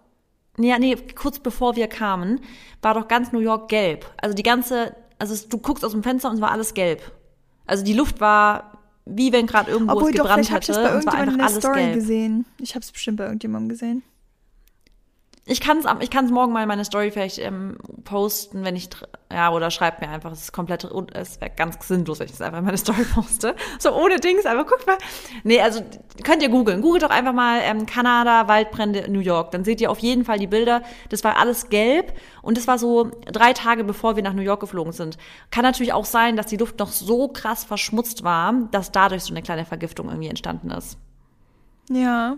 nee, 0.57 0.77
nee, 0.77 0.95
kurz 1.15 1.39
bevor 1.39 1.75
wir 1.75 1.87
kamen, 1.87 2.41
war 2.81 2.93
doch 2.93 3.07
ganz 3.07 3.31
New 3.31 3.39
York 3.39 3.69
gelb. 3.69 4.05
Also 4.17 4.35
die 4.35 4.43
ganze, 4.43 4.95
also 5.19 5.35
du 5.49 5.57
guckst 5.57 5.83
aus 5.83 5.91
dem 5.91 6.03
Fenster 6.03 6.29
und 6.29 6.35
es 6.35 6.41
war 6.41 6.51
alles 6.51 6.73
gelb. 6.73 7.11
Also 7.65 7.83
die 7.83 7.93
Luft 7.93 8.19
war 8.19 8.71
wie 9.05 9.33
wenn 9.33 9.47
gerade 9.47 9.71
irgendwo 9.71 9.93
Obwohl 9.93 10.11
es 10.11 10.15
doch, 10.15 10.23
gebrannt 10.23 10.43
ich 10.43 10.51
hätte 10.51 10.73
bei 10.73 10.93
und 10.93 10.99
es 10.99 11.05
war 11.05 11.13
irgendjemandem 11.19 11.33
in 11.33 11.37
der 11.37 11.61
Story 11.61 11.81
gelb. 11.81 11.95
gesehen. 11.95 12.45
Ich 12.59 12.75
habe 12.75 12.83
es 12.83 12.91
bestimmt 12.91 13.17
bei 13.17 13.25
irgendjemandem 13.25 13.69
gesehen. 13.69 14.03
Ich 15.45 15.59
kann 15.59 15.79
es 15.79 15.85
ich 16.01 16.11
kann's 16.11 16.29
morgen 16.29 16.53
mal 16.53 16.61
in 16.61 16.67
meine 16.67 16.85
Story 16.85 17.09
vielleicht 17.09 17.39
ähm, 17.39 17.75
posten, 18.03 18.63
wenn 18.63 18.75
ich, 18.75 18.89
ja, 19.31 19.51
oder 19.51 19.71
schreibt 19.71 19.99
mir 19.99 20.07
einfach, 20.07 20.31
es 20.31 20.43
ist 20.43 20.51
komplett, 20.51 20.83
es 21.13 21.41
wäre 21.41 21.49
ganz 21.49 21.87
sinnlos, 21.87 22.19
wenn 22.19 22.27
ich 22.27 22.31
das 22.31 22.41
einfach 22.41 22.59
in 22.59 22.65
meine 22.65 22.77
Story 22.79 23.03
poste. 23.03 23.55
So 23.79 23.91
ohne 23.91 24.19
Dings, 24.19 24.45
aber 24.45 24.65
guck 24.65 24.85
mal. 24.85 24.99
Nee, 25.43 25.59
also 25.59 25.81
könnt 26.23 26.43
ihr 26.43 26.49
googeln. 26.49 26.81
Googelt 26.81 27.01
doch 27.01 27.09
einfach 27.09 27.33
mal 27.33 27.59
ähm, 27.63 27.87
Kanada, 27.87 28.47
Waldbrände 28.47 29.09
New 29.09 29.19
York. 29.19 29.49
Dann 29.49 29.63
seht 29.63 29.81
ihr 29.81 29.89
auf 29.89 29.97
jeden 29.97 30.25
Fall 30.25 30.37
die 30.37 30.45
Bilder. 30.45 30.83
Das 31.09 31.23
war 31.23 31.37
alles 31.37 31.69
gelb 31.69 32.13
und 32.43 32.55
das 32.55 32.67
war 32.67 32.77
so 32.77 33.09
drei 33.25 33.53
Tage, 33.53 33.83
bevor 33.83 34.15
wir 34.15 34.21
nach 34.21 34.33
New 34.33 34.43
York 34.43 34.59
geflogen 34.59 34.93
sind. 34.93 35.17
Kann 35.49 35.63
natürlich 35.63 35.93
auch 35.93 36.05
sein, 36.05 36.37
dass 36.37 36.45
die 36.45 36.57
Luft 36.57 36.77
noch 36.77 36.91
so 36.91 37.27
krass 37.27 37.63
verschmutzt 37.63 38.23
war, 38.23 38.53
dass 38.69 38.91
dadurch 38.91 39.23
so 39.23 39.33
eine 39.33 39.41
kleine 39.41 39.65
Vergiftung 39.65 40.09
irgendwie 40.09 40.29
entstanden 40.29 40.69
ist. 40.69 40.99
Ja. 41.89 42.37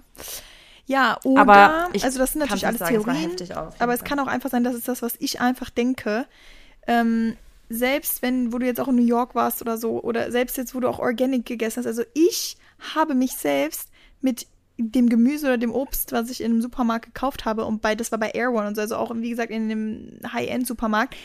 Ja, 0.85 1.17
oder, 1.23 1.41
Aber 1.41 1.89
ich 1.93 2.03
also 2.03 2.19
das 2.19 2.33
sind 2.33 2.39
natürlich 2.39 2.67
alles 2.67 2.79
sagen, 2.79 3.03
Theorien, 3.03 3.31
aber 3.79 3.93
es 3.93 3.99
Fall. 3.99 4.07
kann 4.07 4.19
auch 4.19 4.27
einfach 4.27 4.49
sein, 4.49 4.63
dass 4.63 4.75
es 4.75 4.83
das, 4.83 5.01
was 5.01 5.15
ich 5.19 5.39
einfach 5.39 5.69
denke, 5.69 6.25
ähm, 6.87 7.37
selbst 7.69 8.21
wenn, 8.21 8.51
wo 8.51 8.57
du 8.57 8.65
jetzt 8.65 8.79
auch 8.79 8.89
in 8.89 8.95
New 8.95 9.05
York 9.05 9.33
warst 9.33 9.61
oder 9.61 9.77
so, 9.77 10.01
oder 10.01 10.31
selbst 10.31 10.57
jetzt, 10.57 10.75
wo 10.75 10.79
du 10.79 10.89
auch 10.89 10.99
Organic 10.99 11.45
gegessen 11.45 11.79
hast, 11.79 11.87
also 11.87 12.03
ich 12.13 12.57
habe 12.93 13.15
mich 13.15 13.33
selbst 13.33 13.89
mit 14.21 14.47
dem 14.77 15.07
Gemüse 15.07 15.47
oder 15.47 15.57
dem 15.57 15.71
Obst, 15.71 16.11
was 16.11 16.29
ich 16.29 16.41
in 16.41 16.51
einem 16.51 16.61
Supermarkt 16.61 17.05
gekauft 17.05 17.45
habe, 17.45 17.65
und 17.65 17.81
bei, 17.81 17.95
das 17.95 18.11
war 18.11 18.19
bei 18.19 18.31
Air 18.31 18.51
One 18.51 18.67
und 18.67 18.75
so, 18.75 18.81
also 18.81 18.97
auch, 18.97 19.13
wie 19.15 19.29
gesagt, 19.29 19.51
in 19.51 19.71
einem 19.71 20.19
High-End-Supermarkt, 20.31 21.15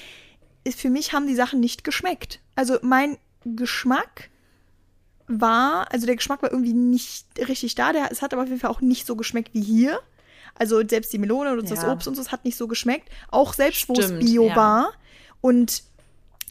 ist 0.64 0.80
für 0.80 0.90
mich 0.90 1.12
haben 1.12 1.26
die 1.26 1.34
Sachen 1.34 1.60
nicht 1.60 1.82
geschmeckt. 1.82 2.40
Also 2.54 2.78
mein 2.82 3.16
Geschmack 3.44 4.30
war, 5.28 5.92
also 5.92 6.06
der 6.06 6.16
Geschmack 6.16 6.42
war 6.42 6.50
irgendwie 6.50 6.72
nicht 6.72 7.26
richtig 7.46 7.74
da. 7.74 7.92
Der, 7.92 8.10
es 8.10 8.22
hat 8.22 8.32
aber 8.32 8.42
auf 8.42 8.48
jeden 8.48 8.60
Fall 8.60 8.70
auch 8.70 8.80
nicht 8.80 9.06
so 9.06 9.14
geschmeckt 9.16 9.54
wie 9.54 9.62
hier. 9.62 10.00
Also 10.54 10.86
selbst 10.86 11.12
die 11.12 11.18
Melone 11.18 11.52
und 11.52 11.70
das 11.70 11.82
Ja. 11.82 11.92
Obst 11.92 12.08
und 12.08 12.16
so, 12.16 12.22
es 12.22 12.32
hat 12.32 12.44
nicht 12.44 12.56
so 12.56 12.66
geschmeckt. 12.66 13.08
Auch 13.30 13.54
selbst, 13.54 13.88
wo 13.88 13.94
es 13.94 14.18
Bio 14.18 14.48
ja. 14.48 14.56
war. 14.56 14.92
Und 15.40 15.82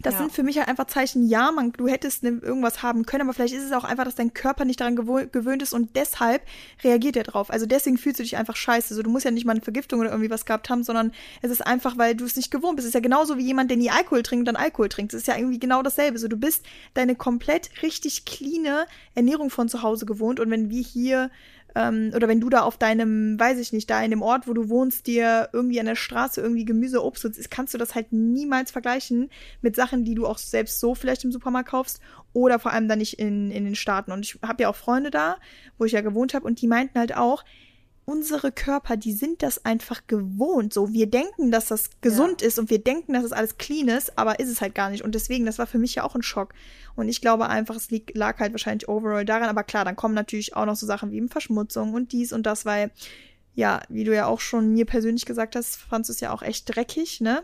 das 0.03 0.13
Ja. 0.13 0.19
sind 0.19 0.31
für 0.31 0.43
mich 0.43 0.57
halt 0.57 0.67
einfach 0.67 0.85
Zeichen, 0.87 1.27
ja, 1.27 1.51
man, 1.51 1.71
du 1.71 1.87
hättest 1.87 2.23
ne, 2.23 2.39
irgendwas 2.41 2.83
haben 2.83 3.05
können, 3.05 3.23
aber 3.23 3.33
vielleicht 3.33 3.53
ist 3.53 3.63
es 3.63 3.71
auch 3.71 3.83
einfach, 3.83 4.05
dass 4.05 4.15
dein 4.15 4.33
Körper 4.33 4.65
nicht 4.65 4.79
daran 4.79 4.95
gewöhnt 4.95 5.61
ist 5.63 5.73
und 5.73 5.95
deshalb 5.95 6.41
reagiert 6.83 7.15
er 7.15 7.23
drauf. 7.23 7.49
Also 7.49 7.65
deswegen 7.65 7.97
fühlst 7.97 8.19
du 8.19 8.23
dich 8.23 8.37
einfach 8.37 8.55
scheiße. 8.55 8.93
So, 8.93 9.01
du 9.03 9.09
musst 9.09 9.25
ja 9.25 9.31
nicht 9.31 9.45
mal 9.45 9.53
eine 9.53 9.61
Vergiftung 9.61 9.99
oder 9.99 10.09
irgendwie 10.09 10.29
was 10.29 10.45
gehabt 10.45 10.69
haben, 10.69 10.83
sondern 10.83 11.11
es 11.41 11.51
ist 11.51 11.65
einfach, 11.65 11.97
weil 11.97 12.15
du 12.15 12.25
es 12.25 12.35
nicht 12.35 12.51
gewohnt 12.51 12.75
bist. 12.75 12.85
Es 12.85 12.89
ist 12.89 12.95
ja 12.95 12.99
genauso 12.99 13.37
wie 13.37 13.45
jemand, 13.45 13.69
der 13.71 13.77
nie 13.77 13.89
Alkohol 13.89 14.23
trinkt 14.23 14.47
und 14.47 14.53
dann 14.53 14.61
Alkohol 14.63 14.89
trinkt. 14.89 15.13
Es 15.13 15.21
ist 15.21 15.27
ja 15.27 15.37
irgendwie 15.37 15.59
genau 15.59 15.81
dasselbe. 15.81 16.19
So, 16.19 16.27
du 16.27 16.37
bist 16.37 16.65
deine 16.93 17.15
komplett 17.15 17.69
richtig 17.81 18.25
cleane 18.25 18.85
Ernährung 19.15 19.49
von 19.49 19.69
zu 19.69 19.81
Hause 19.81 20.05
gewohnt 20.05 20.39
und 20.39 20.49
wenn 20.51 20.69
wir 20.69 20.81
hier 20.81 21.29
ähm, 21.75 22.11
oder 22.15 22.27
wenn 22.27 22.39
du 22.39 22.49
da 22.49 22.61
auf 22.61 22.77
deinem, 22.77 23.39
weiß 23.39 23.59
ich 23.59 23.73
nicht, 23.73 23.89
da 23.89 24.01
in 24.01 24.11
dem 24.11 24.21
Ort, 24.21 24.47
wo 24.47 24.53
du 24.53 24.69
wohnst, 24.69 25.07
dir 25.07 25.49
irgendwie 25.53 25.79
an 25.79 25.85
der 25.85 25.95
Straße 25.95 26.41
irgendwie 26.41 26.65
Gemüse, 26.65 27.03
Obst, 27.03 27.25
ist, 27.25 27.51
kannst 27.51 27.73
du 27.73 27.77
das 27.77 27.95
halt 27.95 28.11
niemals 28.11 28.71
vergleichen 28.71 29.29
mit 29.61 29.75
Sachen, 29.75 30.03
die 30.03 30.15
du 30.15 30.25
auch 30.25 30.37
selbst 30.37 30.79
so 30.79 30.95
vielleicht 30.95 31.23
im 31.23 31.31
Supermarkt 31.31 31.69
kaufst 31.69 31.99
oder 32.33 32.59
vor 32.59 32.71
allem 32.71 32.87
dann 32.87 32.99
nicht 32.99 33.19
in, 33.19 33.51
in 33.51 33.65
den 33.65 33.75
Staaten. 33.75 34.11
Und 34.11 34.25
ich 34.25 34.39
habe 34.41 34.63
ja 34.63 34.69
auch 34.69 34.75
Freunde 34.75 35.11
da, 35.11 35.37
wo 35.77 35.85
ich 35.85 35.91
ja 35.91 36.01
gewohnt 36.01 36.33
habe 36.33 36.45
und 36.45 36.61
die 36.61 36.67
meinten 36.67 36.99
halt 36.99 37.15
auch, 37.15 37.43
unsere 38.07 38.53
Körper, 38.53 38.95
die 38.95 39.11
sind 39.11 39.43
das 39.43 39.65
einfach 39.65 40.07
gewohnt. 40.07 40.73
So, 40.73 40.93
wir 40.93 41.07
denken, 41.07 41.51
dass 41.51 41.65
das 41.67 41.89
gesund 41.99 42.41
ist 42.41 42.57
und 42.57 42.69
wir 42.69 42.81
denken, 42.81 43.11
dass 43.11 43.23
das 43.23 43.33
alles 43.33 43.57
clean 43.57 43.89
ist, 43.89 44.17
aber 44.17 44.39
ist 44.39 44.47
es 44.47 44.61
halt 44.61 44.75
gar 44.75 44.89
nicht. 44.89 45.03
Und 45.03 45.13
deswegen, 45.13 45.45
das 45.45 45.59
war 45.59 45.67
für 45.67 45.77
mich 45.77 45.95
ja 45.95 46.05
auch 46.05 46.15
ein 46.15 46.23
Schock. 46.23 46.53
Und 46.95 47.09
ich 47.09 47.19
glaube 47.19 47.49
einfach, 47.49 47.75
es 47.75 47.91
lieg, 47.91 48.13
lag 48.15 48.39
halt 48.39 48.53
wahrscheinlich 48.53 48.87
overall 48.87 49.25
daran. 49.25 49.49
Aber 49.49 49.65
klar, 49.65 49.83
dann 49.83 49.97
kommen 49.97 50.15
natürlich 50.15 50.55
auch 50.55 50.65
noch 50.65 50.77
so 50.77 50.85
Sachen 50.85 51.11
wie 51.11 51.17
eben 51.17 51.27
Verschmutzung 51.27 51.93
und 51.93 52.13
dies 52.13 52.31
und 52.31 52.45
das, 52.45 52.65
weil, 52.65 52.91
ja, 53.55 53.81
wie 53.89 54.05
du 54.05 54.15
ja 54.15 54.27
auch 54.27 54.39
schon 54.39 54.71
mir 54.71 54.85
persönlich 54.85 55.25
gesagt 55.25 55.57
hast, 55.57 55.75
fandst 55.75 56.09
du 56.09 56.13
es 56.13 56.21
ja 56.21 56.31
auch 56.31 56.43
echt 56.43 56.73
dreckig, 56.73 57.19
ne? 57.19 57.43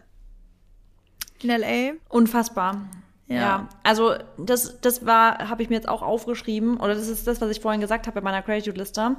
In 1.42 1.50
L.A. 1.50 1.96
Unfassbar. 2.08 2.90
Ja. 3.28 3.36
Ja. 3.36 3.70
also 3.84 4.16
das, 4.38 4.80
das 4.82 5.06
war, 5.06 5.50
habe 5.50 5.62
ich 5.62 5.70
mir 5.70 5.76
jetzt 5.76 5.90
auch 5.90 6.02
aufgeschrieben, 6.02 6.78
oder 6.78 6.96
das 6.96 7.08
ist 7.08 7.28
das, 7.28 7.42
was 7.42 7.50
ich 7.50 7.60
vorhin 7.60 7.82
gesagt 7.82 8.08
habe 8.08 8.22
bei 8.22 8.24
meiner 8.24 8.42
Gratitude-Liste, 8.42 9.16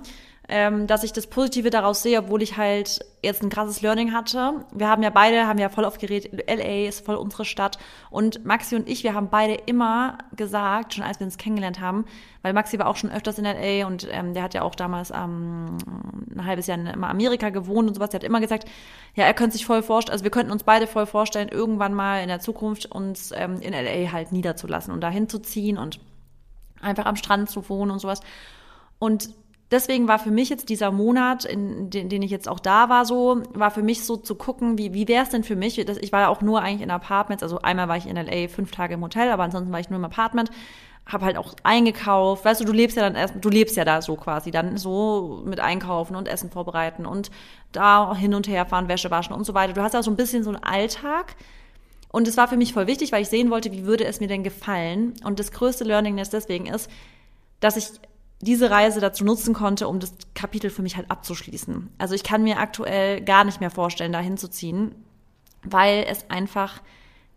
ähm, 0.55 0.87
dass 0.87 1.03
ich 1.03 1.13
das 1.13 1.27
Positive 1.27 1.69
daraus 1.69 2.05
sehe, 2.05 2.17
obwohl 2.17 2.41
ich 2.41 2.57
halt 2.57 3.05
jetzt 3.25 3.43
ein 3.43 3.51
krasses 3.51 3.83
Learning 3.83 4.13
hatte. 4.13 4.65
Wir 4.73 4.89
haben 4.89 5.03
ja 5.03 5.11
beide, 5.11 5.49
haben 5.49 5.59
ja 5.59 5.69
voll 5.69 5.85
aufgeregt, 5.85 6.31
LA 6.47 6.87
ist 6.87 7.05
voll 7.05 7.17
unsere 7.17 7.45
Stadt. 7.45 7.77
Und 8.09 8.45
Maxi 8.45 8.77
und 8.77 8.89
ich, 8.89 9.03
wir 9.03 9.15
haben 9.15 9.31
beide 9.31 9.55
immer 9.55 10.19
gesagt, 10.37 10.95
schon 10.95 11.03
als 11.03 11.19
wir 11.19 11.25
uns 11.25 11.39
kennengelernt 11.39 11.81
haben, 11.81 12.05
weil 12.43 12.53
Maxi 12.53 12.79
war 12.79 12.87
auch 12.87 12.95
schon 12.95 13.11
öfters 13.11 13.37
in 13.41 13.47
LA 13.47 13.85
und 13.89 14.07
ähm, 14.13 14.33
der 14.33 14.45
hat 14.45 14.55
ja 14.55 14.63
auch 14.63 14.77
damals 14.77 15.11
ähm, 15.11 15.77
ein 16.33 16.47
halbes 16.47 16.69
Jahr 16.69 16.79
in 16.79 17.03
Amerika 17.03 17.51
gewohnt 17.51 17.89
und 17.89 17.95
sowas. 17.95 18.11
Der 18.11 18.21
hat 18.21 18.25
immer 18.25 18.41
gesagt, 18.41 18.69
ja, 19.17 19.25
er 19.25 19.35
könnte 19.35 19.57
sich 19.57 19.67
voll 19.67 19.83
vorstellen, 19.83 20.13
also 20.13 20.23
wir 20.23 20.31
könnten 20.31 20.53
uns 20.53 20.63
beide 20.63 20.87
voll 20.87 21.07
vorstellen, 21.07 21.49
irgendwann 21.49 21.95
mal 21.95 22.23
in 22.23 22.29
der 22.29 22.39
Zukunft 22.39 22.87
uns 22.87 23.33
ähm, 23.35 23.61
in 23.61 23.73
LA 23.73 24.13
halt 24.13 24.31
niederzulassen 24.31 24.95
und 24.95 25.01
dahin 25.01 25.29
zu 25.29 25.41
ziehen 25.41 25.79
und 25.79 25.99
einfach 26.81 27.07
am 27.07 27.17
Strand 27.17 27.51
zu 27.51 27.69
wohnen 27.69 27.91
und 27.91 27.99
sowas. 27.99 28.21
Und 29.01 29.31
deswegen 29.71 30.09
war 30.09 30.19
für 30.19 30.31
mich 30.31 30.49
jetzt 30.49 30.69
dieser 30.69 30.91
Monat, 30.91 31.45
in 31.45 31.91
den, 31.91 32.09
den 32.09 32.23
ich 32.23 32.31
jetzt 32.31 32.49
auch 32.49 32.61
da 32.61 32.89
war, 32.89 33.05
so, 33.05 33.43
war 33.53 33.71
für 33.71 33.83
mich 33.83 34.05
so 34.05 34.17
zu 34.17 34.35
gucken, 34.35 34.79
wie, 34.79 34.95
wie 34.95 35.09
wäre 35.09 35.25
es 35.25 35.31
denn 35.31 35.45
für 35.45 35.57
mich? 35.57 35.79
Ich 35.79 36.13
war 36.13 36.21
ja 36.21 36.29
auch 36.29 36.43
nur 36.43 36.63
eigentlich 36.63 36.83
in 36.83 36.91
Apartments, 36.91 37.43
also 37.43 37.61
einmal 37.61 37.89
war 37.89 37.97
ich 37.97 38.07
in 38.07 38.17
LA 38.17 38.49
fünf 38.49 38.71
Tage 38.71 38.95
im 38.95 39.03
Hotel, 39.03 39.31
aber 39.31 39.43
ansonsten 39.43 39.73
war 39.73 39.81
ich 39.81 39.91
nur 39.91 39.99
im 39.99 40.05
Apartment, 40.05 40.51
habe 41.07 41.27
halt 41.27 41.37
auch 41.37 41.55
eingekauft, 41.63 42.45
weißt 42.45 42.61
du, 42.61 42.65
du 42.65 42.73
lebst 42.73 42.97
ja 42.97 43.03
dann 43.03 43.15
erst, 43.15 43.35
du 43.39 43.49
lebst 43.51 43.77
ja 43.77 43.85
da 43.85 44.01
so 44.01 44.17
quasi, 44.17 44.51
dann 44.51 44.79
so 44.79 45.43
mit 45.45 45.61
Einkaufen 45.61 46.17
und 46.17 46.29
Essen 46.29 46.51
vorbereiten 46.51 47.05
und 47.05 47.31
da 47.73 48.17
hin 48.17 48.35
und 48.35 48.49
her 48.49 48.65
fahren, 48.65 48.89
Wäsche 48.89 49.11
waschen 49.11 49.35
und 49.35 49.45
so 49.45 49.53
weiter. 49.53 49.75
Du 49.75 49.83
hast 49.83 49.93
ja 49.93 50.03
so 50.03 50.11
ein 50.11 50.17
bisschen 50.17 50.43
so 50.45 50.51
einen 50.51 50.63
Alltag. 50.63 51.37
Und 52.11 52.29
es 52.29 52.37
war 52.37 52.47
für 52.47 52.57
mich 52.57 52.73
voll 52.73 52.87
wichtig, 52.87 53.11
weil 53.11 53.23
ich 53.23 53.29
sehen 53.29 53.51
wollte, 53.51 53.73
wie 53.73 53.87
würde 53.87 54.05
es 54.05 54.21
mir 54.21 54.29
denn 54.29 54.45
gefallen. 54.45 55.15
Und 55.25 55.41
das 55.41 55.51
größte 55.51 55.83
Learning 55.83 56.17
ist 56.19 56.33
deswegen 56.33 56.67
ist, 56.67 56.89
dass 57.59 57.77
ich 57.77 57.89
diese 58.41 58.71
Reise 58.71 59.01
dazu 59.01 59.25
nutzen 59.25 59.55
konnte, 59.55 59.89
um 59.89 60.01
das 60.01 60.15
Kapitel 60.35 60.71
für 60.71 60.83
mich 60.83 60.97
halt 60.97 61.11
abzuschließen. 61.11 61.91
Also 61.99 62.15
ich 62.15 62.25
kann 62.25 62.43
mir 62.43 62.59
aktuell 62.59 63.21
gar 63.23 63.45
nicht 63.45 63.61
mehr 63.61 63.71
vorstellen, 63.71 64.13
da 64.13 64.21
hinzuziehen, 64.21 64.95
weil 65.63 66.05
es 66.09 66.29
einfach 66.31 66.83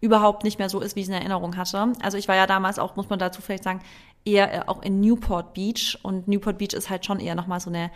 überhaupt 0.02 0.44
nicht 0.44 0.60
mehr 0.60 0.70
so 0.70 0.80
ist, 0.80 0.96
wie 0.96 1.02
ich 1.02 1.06
es 1.06 1.10
in 1.10 1.16
Erinnerung 1.16 1.58
hatte. 1.58 1.94
Also 2.02 2.18
ich 2.18 2.28
war 2.28 2.36
ja 2.36 2.46
damals 2.46 2.78
auch, 2.78 2.96
muss 2.96 3.10
man 3.10 3.20
dazu 3.20 3.42
vielleicht 3.42 3.64
sagen, 3.64 3.82
eher 4.26 4.54
äh, 4.54 4.68
auch 4.68 4.82
in 4.84 5.00
Newport 5.00 5.54
Beach 5.54 5.98
und 6.04 6.28
Newport 6.28 6.58
Beach 6.58 6.74
ist 6.74 6.90
halt 6.90 7.06
schon 7.06 7.20
eher 7.20 7.36
nochmal 7.36 7.60
so 7.60 7.70
eine 7.70 7.90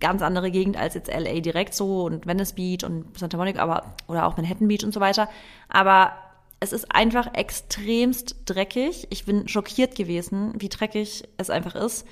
ganz 0.00 0.20
andere 0.22 0.50
Gegend 0.50 0.76
als 0.76 0.94
jetzt 0.94 1.08
LA 1.08 1.40
direkt 1.40 1.74
so 1.74 2.04
und 2.04 2.26
Venice 2.26 2.52
Beach 2.52 2.84
und 2.84 3.18
Santa 3.18 3.36
Monica, 3.36 3.62
aber 3.62 3.94
oder 4.06 4.26
auch 4.26 4.36
Manhattan 4.36 4.68
Beach 4.68 4.84
und 4.84 4.92
so 4.92 5.00
weiter. 5.00 5.28
Aber 5.68 6.12
es 6.60 6.72
ist 6.72 6.92
einfach 6.92 7.34
extremst 7.34 8.36
dreckig. 8.46 9.06
Ich 9.10 9.24
bin 9.24 9.46
schockiert 9.48 9.94
gewesen, 9.94 10.54
wie 10.58 10.68
dreckig 10.68 11.24
es 11.36 11.50
einfach 11.50 11.74
ist. 11.74 12.06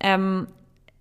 Ähm, 0.00 0.46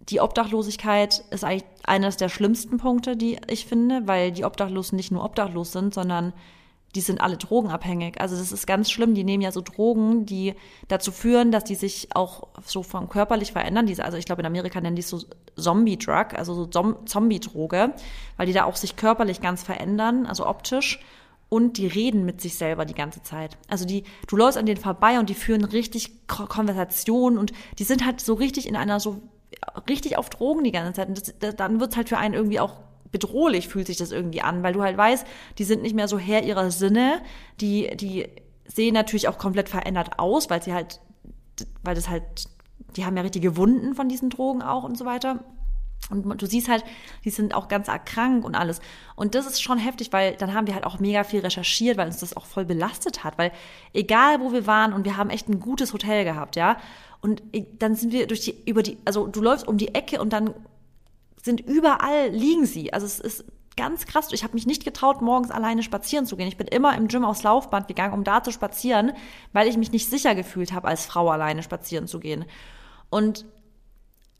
die 0.10 0.20
Obdachlosigkeit 0.20 1.24
ist 1.32 1.44
eigentlich 1.44 1.66
eines 1.84 2.18
der 2.18 2.30
schlimmsten 2.30 2.78
Punkte, 2.78 3.16
die 3.18 3.40
ich 3.48 3.66
finde, 3.66 4.08
weil 4.08 4.32
die 4.32 4.46
Obdachlosen 4.46 4.96
nicht 4.96 5.12
nur 5.12 5.24
obdachlos 5.24 5.72
sind, 5.72 5.94
sondern 5.94 6.34
die 6.96 7.02
sind 7.02 7.22
alle 7.22 7.38
drogenabhängig. 7.38 8.20
Also 8.20 8.38
das 8.38 8.52
ist 8.52 8.66
ganz 8.66 8.90
schlimm. 8.90 9.14
Die 9.14 9.26
nehmen 9.26 9.44
ja 9.44 9.52
so 9.52 9.62
Drogen, 9.62 10.26
die 10.26 10.56
dazu 10.88 11.12
führen, 11.12 11.52
dass 11.52 11.66
die 11.66 11.76
sich 11.76 12.08
auch 12.16 12.48
so 12.66 12.82
vom 12.82 13.10
körperlich 13.10 13.52
verändern. 13.52 13.88
Also 14.00 14.18
ich 14.18 14.26
glaube, 14.26 14.42
in 14.42 14.46
Amerika 14.46 14.80
nennen 14.80 14.96
die 14.96 15.02
es 15.02 15.10
so 15.10 15.20
Zombie-Drug, 15.58 16.34
also 16.36 16.54
so 16.54 16.66
Zombie-Droge, 16.66 17.94
weil 18.38 18.48
die 18.48 18.54
da 18.54 18.64
auch 18.64 18.78
sich 18.78 18.96
körperlich 18.96 19.42
ganz 19.42 19.62
verändern, 19.62 20.26
also 20.26 20.48
optisch. 20.48 21.00
Und 21.50 21.78
die 21.78 21.88
reden 21.88 22.26
mit 22.26 22.42
sich 22.42 22.58
selber 22.58 22.84
die 22.84 22.94
ganze 22.94 23.24
Zeit. 23.24 23.58
Also 23.70 23.86
die, 23.86 24.04
du 24.28 24.36
läufst 24.36 24.58
an 24.58 24.66
denen 24.66 24.82
vorbei 24.82 25.18
und 25.18 25.30
die 25.30 25.34
führen 25.34 25.64
richtig 25.64 26.28
Konversationen 26.28 27.38
und 27.40 27.54
die 27.80 27.86
sind 27.86 28.06
halt 28.06 28.20
so 28.20 28.34
richtig 28.34 28.68
in 28.68 28.76
einer 28.76 29.00
so 29.00 29.22
richtig 29.90 30.18
auf 30.18 30.30
Drogen 30.30 30.64
die 30.64 30.72
ganze 30.72 30.94
Zeit. 30.94 31.08
Und 31.08 31.18
das, 31.18 31.34
das, 31.40 31.56
dann 31.56 31.80
wird's 31.80 31.96
halt 31.96 32.10
für 32.10 32.18
einen 32.18 32.34
irgendwie 32.34 32.60
auch 32.60 32.76
bedrohlich, 33.12 33.68
fühlt 33.68 33.88
sich 33.88 33.98
das 33.98 34.12
irgendwie 34.12 34.42
an, 34.42 34.64
weil 34.64 34.74
du 34.74 34.82
halt 34.82 34.98
weißt, 34.98 35.26
die 35.58 35.64
sind 35.64 35.82
nicht 35.82 35.96
mehr 35.96 36.08
so 36.08 36.20
Herr 36.20 36.44
ihrer 36.44 36.72
Sinne, 36.72 37.22
die, 37.62 37.96
die 37.96 38.28
sehen 38.66 38.94
natürlich 38.94 39.28
auch 39.28 39.38
komplett 39.38 39.70
verändert 39.70 40.20
aus, 40.20 40.50
weil 40.50 40.62
sie 40.62 40.74
halt, 40.74 41.00
weil 41.84 41.96
das 41.96 42.10
halt, 42.10 42.24
die 42.96 43.06
haben 43.06 43.16
ja 43.16 43.24
richtige 43.24 43.56
Wunden 43.56 43.96
von 43.96 44.10
diesen 44.10 44.30
Drogen 44.30 44.62
auch 44.62 44.84
und 44.84 44.98
so 44.98 45.06
weiter. 45.06 45.44
Und 46.10 46.42
du 46.42 46.46
siehst 46.46 46.70
halt, 46.70 46.86
die 47.26 47.30
sind 47.30 47.54
auch 47.54 47.68
ganz 47.68 47.90
arg 47.90 48.06
krank 48.06 48.46
und 48.46 48.56
alles. 48.56 48.80
Und 49.16 49.36
das 49.36 49.46
ist 49.46 49.62
schon 49.62 49.78
heftig, 49.78 50.14
weil 50.14 50.36
dann 50.36 50.54
haben 50.54 50.66
wir 50.66 50.74
halt 50.74 50.86
auch 50.86 51.00
mega 51.00 51.24
viel 51.24 51.42
recherchiert, 51.42 51.98
weil 51.98 52.08
uns 52.08 52.20
das 52.20 52.38
auch 52.38 52.46
voll 52.46 52.66
belastet 52.66 53.24
hat. 53.24 53.38
Weil 53.38 53.52
egal 53.94 54.40
wo 54.40 54.54
wir 54.54 54.68
waren 54.68 54.94
und 54.94 55.04
wir 55.04 55.18
haben 55.18 55.30
echt 55.30 55.50
ein 55.50 55.60
gutes 55.60 55.94
Hotel 55.94 56.24
gehabt, 56.24 56.56
ja. 56.56 56.78
Und 57.20 57.42
dann 57.80 57.96
sind 57.96 58.14
wir 58.14 58.28
durch 58.28 58.42
die, 58.42 58.56
über 58.66 58.84
die, 58.84 58.98
also 59.04 59.28
du 59.28 59.42
läufst 59.42 59.68
um 59.68 59.78
die 59.78 59.94
Ecke 59.96 60.22
und 60.22 60.32
dann 60.32 60.54
sind 61.42 61.62
überall 61.62 62.30
liegen 62.30 62.66
sie. 62.66 62.94
Also 62.94 63.06
es 63.06 63.20
ist 63.20 63.46
ganz 63.76 64.06
krass. 64.06 64.30
Ich 64.32 64.44
habe 64.44 64.54
mich 64.54 64.66
nicht 64.66 64.86
getraut, 64.86 65.22
morgens 65.22 65.52
alleine 65.52 65.84
spazieren 65.84 66.26
zu 66.26 66.38
gehen. 66.38 66.48
Ich 66.48 66.58
bin 66.58 66.68
immer 66.68 66.96
im 66.96 67.08
Gym 67.08 67.26
aufs 67.26 67.44
Laufband 67.44 67.88
gegangen, 67.88 68.14
um 68.14 68.24
da 68.24 68.44
zu 68.44 68.52
spazieren, 68.52 69.14
weil 69.54 69.68
ich 69.68 69.78
mich 69.78 69.92
nicht 69.92 70.10
sicher 70.10 70.36
gefühlt 70.36 70.74
habe, 70.74 70.88
als 70.88 71.06
Frau 71.06 71.30
alleine 71.30 71.64
spazieren 71.64 72.08
zu 72.08 72.20
gehen. 72.20 72.46
Und 73.10 73.46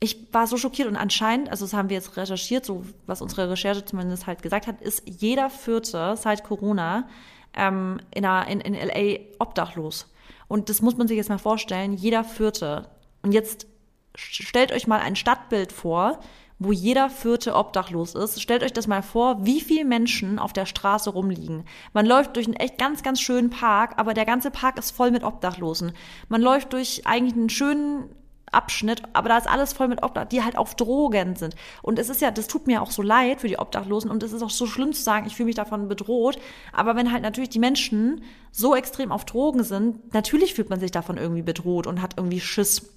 ich 0.00 0.32
war 0.32 0.46
so 0.46 0.56
schockiert 0.56 0.88
und 0.88 0.96
anscheinend, 0.96 1.50
also 1.50 1.64
das 1.64 1.74
haben 1.74 1.88
wir 1.88 1.96
jetzt 1.96 2.16
recherchiert, 2.16 2.64
so 2.64 2.84
was 3.06 3.20
unsere 3.20 3.50
Recherche 3.50 3.84
zumindest 3.84 4.26
halt 4.26 4.42
gesagt 4.42 4.66
hat, 4.66 4.80
ist 4.80 5.02
jeder 5.06 5.50
Vierte 5.50 6.16
seit 6.16 6.44
Corona 6.44 7.08
ähm, 7.54 8.00
in, 8.14 8.24
einer, 8.24 8.48
in, 8.48 8.60
in 8.60 8.74
LA 8.74 9.20
obdachlos. 9.40 10.12
Und 10.46 10.68
das 10.68 10.82
muss 10.82 10.96
man 10.96 11.08
sich 11.08 11.16
jetzt 11.16 11.28
mal 11.28 11.38
vorstellen, 11.38 11.94
jeder 11.94 12.22
Vierte. 12.22 12.88
Und 13.22 13.32
jetzt 13.32 13.66
stellt 14.14 14.72
euch 14.72 14.86
mal 14.86 15.00
ein 15.00 15.16
Stadtbild 15.16 15.72
vor, 15.72 16.20
wo 16.60 16.72
jeder 16.72 17.10
Vierte 17.10 17.54
obdachlos 17.54 18.14
ist. 18.14 18.40
Stellt 18.40 18.62
euch 18.62 18.72
das 18.72 18.86
mal 18.86 19.02
vor, 19.02 19.44
wie 19.44 19.60
viele 19.60 19.84
Menschen 19.84 20.38
auf 20.38 20.52
der 20.52 20.66
Straße 20.66 21.10
rumliegen. 21.10 21.64
Man 21.92 22.06
läuft 22.06 22.36
durch 22.36 22.46
einen 22.46 22.56
echt 22.56 22.78
ganz, 22.78 23.02
ganz 23.02 23.20
schönen 23.20 23.50
Park, 23.50 23.94
aber 23.96 24.14
der 24.14 24.24
ganze 24.24 24.50
Park 24.50 24.78
ist 24.78 24.92
voll 24.92 25.10
mit 25.10 25.22
Obdachlosen. 25.22 25.92
Man 26.28 26.42
läuft 26.42 26.72
durch 26.72 27.06
eigentlich 27.06 27.34
einen 27.34 27.50
schönen 27.50 28.08
Abschnitt, 28.52 29.02
aber 29.12 29.28
da 29.28 29.38
ist 29.38 29.48
alles 29.48 29.72
voll 29.72 29.88
mit 29.88 30.02
Obdachlosen, 30.02 30.28
die 30.30 30.42
halt 30.42 30.56
auf 30.56 30.74
Drogen 30.74 31.36
sind. 31.36 31.54
Und 31.82 31.98
es 31.98 32.08
ist 32.08 32.20
ja, 32.20 32.30
das 32.30 32.46
tut 32.46 32.66
mir 32.66 32.82
auch 32.82 32.90
so 32.90 33.02
leid 33.02 33.40
für 33.40 33.48
die 33.48 33.58
Obdachlosen 33.58 34.10
und 34.10 34.22
es 34.22 34.32
ist 34.32 34.42
auch 34.42 34.50
so 34.50 34.66
schlimm 34.66 34.92
zu 34.92 35.02
sagen, 35.02 35.26
ich 35.26 35.36
fühle 35.36 35.46
mich 35.46 35.56
davon 35.56 35.88
bedroht. 35.88 36.38
Aber 36.72 36.96
wenn 36.96 37.12
halt 37.12 37.22
natürlich 37.22 37.50
die 37.50 37.58
Menschen 37.58 38.22
so 38.52 38.74
extrem 38.74 39.12
auf 39.12 39.24
Drogen 39.24 39.62
sind, 39.62 40.12
natürlich 40.14 40.54
fühlt 40.54 40.70
man 40.70 40.80
sich 40.80 40.90
davon 40.90 41.16
irgendwie 41.16 41.42
bedroht 41.42 41.86
und 41.86 42.02
hat 42.02 42.14
irgendwie 42.16 42.40
Schiss. 42.40 42.94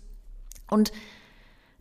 Und 0.69 0.91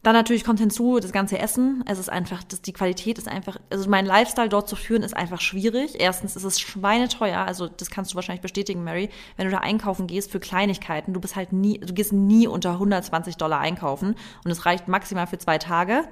dann 0.02 0.14
natürlich 0.14 0.44
kommt 0.44 0.60
hinzu 0.60 0.98
das 0.98 1.12
ganze 1.12 1.38
Essen. 1.38 1.84
Es 1.86 1.98
ist 1.98 2.08
einfach, 2.08 2.42
das, 2.44 2.62
die 2.62 2.72
Qualität 2.72 3.18
ist 3.18 3.28
einfach, 3.28 3.58
also 3.68 3.88
mein 3.90 4.06
Lifestyle 4.06 4.48
dort 4.48 4.66
zu 4.66 4.74
führen 4.74 5.02
ist 5.02 5.14
einfach 5.14 5.40
schwierig. 5.40 6.00
Erstens 6.00 6.36
ist 6.36 6.44
es 6.44 6.58
schweineteuer, 6.58 7.40
also 7.40 7.68
das 7.68 7.90
kannst 7.90 8.12
du 8.12 8.14
wahrscheinlich 8.14 8.40
bestätigen, 8.40 8.82
Mary, 8.82 9.10
wenn 9.36 9.46
du 9.46 9.52
da 9.52 9.58
einkaufen 9.58 10.06
gehst 10.06 10.30
für 10.30 10.40
Kleinigkeiten. 10.40 11.12
Du 11.12 11.20
bist 11.20 11.36
halt 11.36 11.52
nie, 11.52 11.78
du 11.78 11.92
gehst 11.92 12.14
nie 12.14 12.46
unter 12.46 12.72
120 12.72 13.36
Dollar 13.36 13.60
einkaufen 13.60 14.14
und 14.44 14.50
es 14.50 14.64
reicht 14.64 14.88
maximal 14.88 15.26
für 15.26 15.38
zwei 15.38 15.58
Tage. 15.58 16.04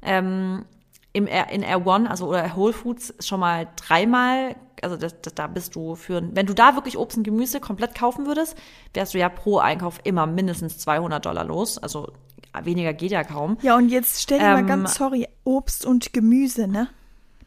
Ähm, 0.00 0.64
im, 1.12 1.26
in 1.26 1.62
Air 1.62 1.86
One, 1.86 2.10
also 2.10 2.28
oder 2.28 2.56
Whole 2.56 2.74
Foods 2.74 3.14
schon 3.20 3.40
mal 3.40 3.68
dreimal, 3.76 4.54
also 4.82 4.96
das, 4.96 5.20
das, 5.22 5.34
da 5.34 5.46
bist 5.46 5.74
du 5.74 5.94
für, 5.94 6.22
wenn 6.34 6.46
du 6.46 6.54
da 6.54 6.74
wirklich 6.74 6.98
Obst 6.98 7.16
und 7.16 7.24
Gemüse 7.24 7.60
komplett 7.60 7.94
kaufen 7.94 8.26
würdest, 8.26 8.56
wärst 8.94 9.14
du 9.14 9.18
ja 9.18 9.28
pro 9.28 9.58
Einkauf 9.58 10.00
immer 10.04 10.26
mindestens 10.26 10.78
200 10.78 11.24
Dollar 11.24 11.44
los. 11.44 11.78
Also 11.78 12.12
weniger 12.64 12.92
geht 12.92 13.10
ja 13.10 13.24
kaum. 13.24 13.58
Ja, 13.62 13.76
und 13.76 13.88
jetzt 13.88 14.22
stell 14.22 14.38
dir 14.38 14.46
ähm, 14.46 14.52
mal 14.52 14.66
ganz, 14.66 14.94
sorry, 14.94 15.28
Obst 15.44 15.84
und 15.84 16.12
Gemüse, 16.12 16.68
ne? 16.68 16.88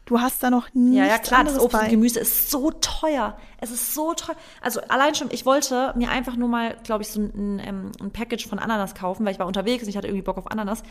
Du 0.04 0.20
hast 0.20 0.42
da 0.42 0.50
noch 0.50 0.74
nie. 0.74 0.96
Ja, 0.96 1.06
ja, 1.06 1.18
klar, 1.18 1.44
das 1.44 1.58
Obst 1.58 1.72
bei. 1.72 1.84
und 1.84 1.90
Gemüse 1.90 2.18
ist 2.20 2.50
so 2.50 2.72
teuer. 2.72 3.36
Es 3.58 3.70
ist 3.70 3.94
so 3.94 4.12
teuer. 4.14 4.34
Also 4.60 4.80
allein 4.88 5.14
schon, 5.14 5.28
ich 5.30 5.46
wollte 5.46 5.92
mir 5.96 6.10
einfach 6.10 6.34
nur 6.34 6.48
mal, 6.48 6.76
glaube 6.82 7.02
ich, 7.02 7.10
so 7.10 7.20
ein, 7.20 7.60
ein, 7.60 7.92
ein 8.00 8.10
Package 8.10 8.48
von 8.48 8.58
Ananas 8.58 8.94
kaufen, 8.94 9.24
weil 9.24 9.32
ich 9.32 9.38
war 9.38 9.46
unterwegs 9.46 9.84
und 9.84 9.88
ich 9.88 9.96
hatte 9.96 10.08
irgendwie 10.08 10.24
Bock 10.24 10.36
auf 10.36 10.50
Ananas. 10.50 10.82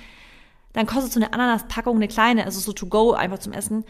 Dann 0.72 0.86
kostet 0.86 1.12
so 1.12 1.20
eine 1.20 1.34
Ananas-Packung, 1.34 1.98
eine 1.98 2.08
kleine, 2.08 2.46
also 2.46 2.60
so 2.60 2.72
to 2.72 2.86
go, 2.86 3.12
einfach 3.12 3.40
zum 3.40 3.52
Essen, 3.54 3.84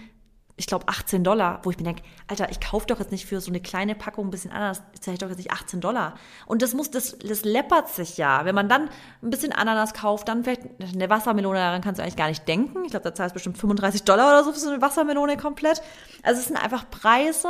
ich 0.59 0.67
glaube 0.67 0.89
18 0.89 1.23
Dollar, 1.23 1.61
wo 1.63 1.71
ich 1.71 1.77
mir 1.77 1.85
denke, 1.85 2.03
Alter, 2.27 2.51
ich 2.51 2.59
kaufe 2.59 2.85
doch 2.85 2.99
jetzt 2.99 3.13
nicht 3.13 3.25
für 3.25 3.39
so 3.39 3.49
eine 3.49 3.61
kleine 3.61 3.95
Packung 3.95 4.27
ein 4.27 4.29
bisschen 4.29 4.51
Ananas, 4.51 4.83
zahle 4.99 5.13
ich 5.13 5.19
doch 5.19 5.29
jetzt 5.29 5.37
nicht 5.37 5.51
18 5.51 5.79
Dollar. 5.79 6.15
Und 6.47 6.61
das 6.61 6.73
muss, 6.73 6.91
das, 6.91 7.17
das 7.17 7.45
läppert 7.45 7.87
sich 7.87 8.17
ja. 8.17 8.43
Wenn 8.43 8.55
man 8.55 8.67
dann 8.67 8.89
ein 9.23 9.29
bisschen 9.29 9.53
Ananas 9.53 9.93
kauft, 9.93 10.27
dann 10.27 10.43
vielleicht 10.43 10.63
eine 10.81 11.09
Wassermelone, 11.09 11.57
daran 11.57 11.81
kannst 11.81 11.99
du 11.99 12.03
eigentlich 12.03 12.17
gar 12.17 12.27
nicht 12.27 12.45
denken. 12.45 12.83
Ich 12.83 12.91
glaube, 12.91 13.05
da 13.05 13.15
zahlst 13.15 13.33
du 13.33 13.35
bestimmt 13.35 13.57
35 13.57 14.03
Dollar 14.03 14.27
oder 14.27 14.43
so 14.43 14.51
für 14.51 14.59
so 14.59 14.69
eine 14.69 14.81
Wassermelone 14.81 15.37
komplett. 15.37 15.81
Also 16.23 16.41
es 16.41 16.47
sind 16.47 16.61
einfach 16.61 16.89
Preise, 16.89 17.47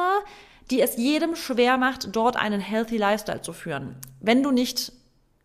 die 0.69 0.79
es 0.79 0.95
jedem 0.95 1.35
schwer 1.35 1.77
macht, 1.77 2.15
dort 2.15 2.35
einen 2.35 2.61
healthy 2.61 2.97
Lifestyle 2.97 3.41
zu 3.41 3.53
führen. 3.53 3.95
Wenn 4.21 4.43
du 4.43 4.51
nicht 4.51 4.93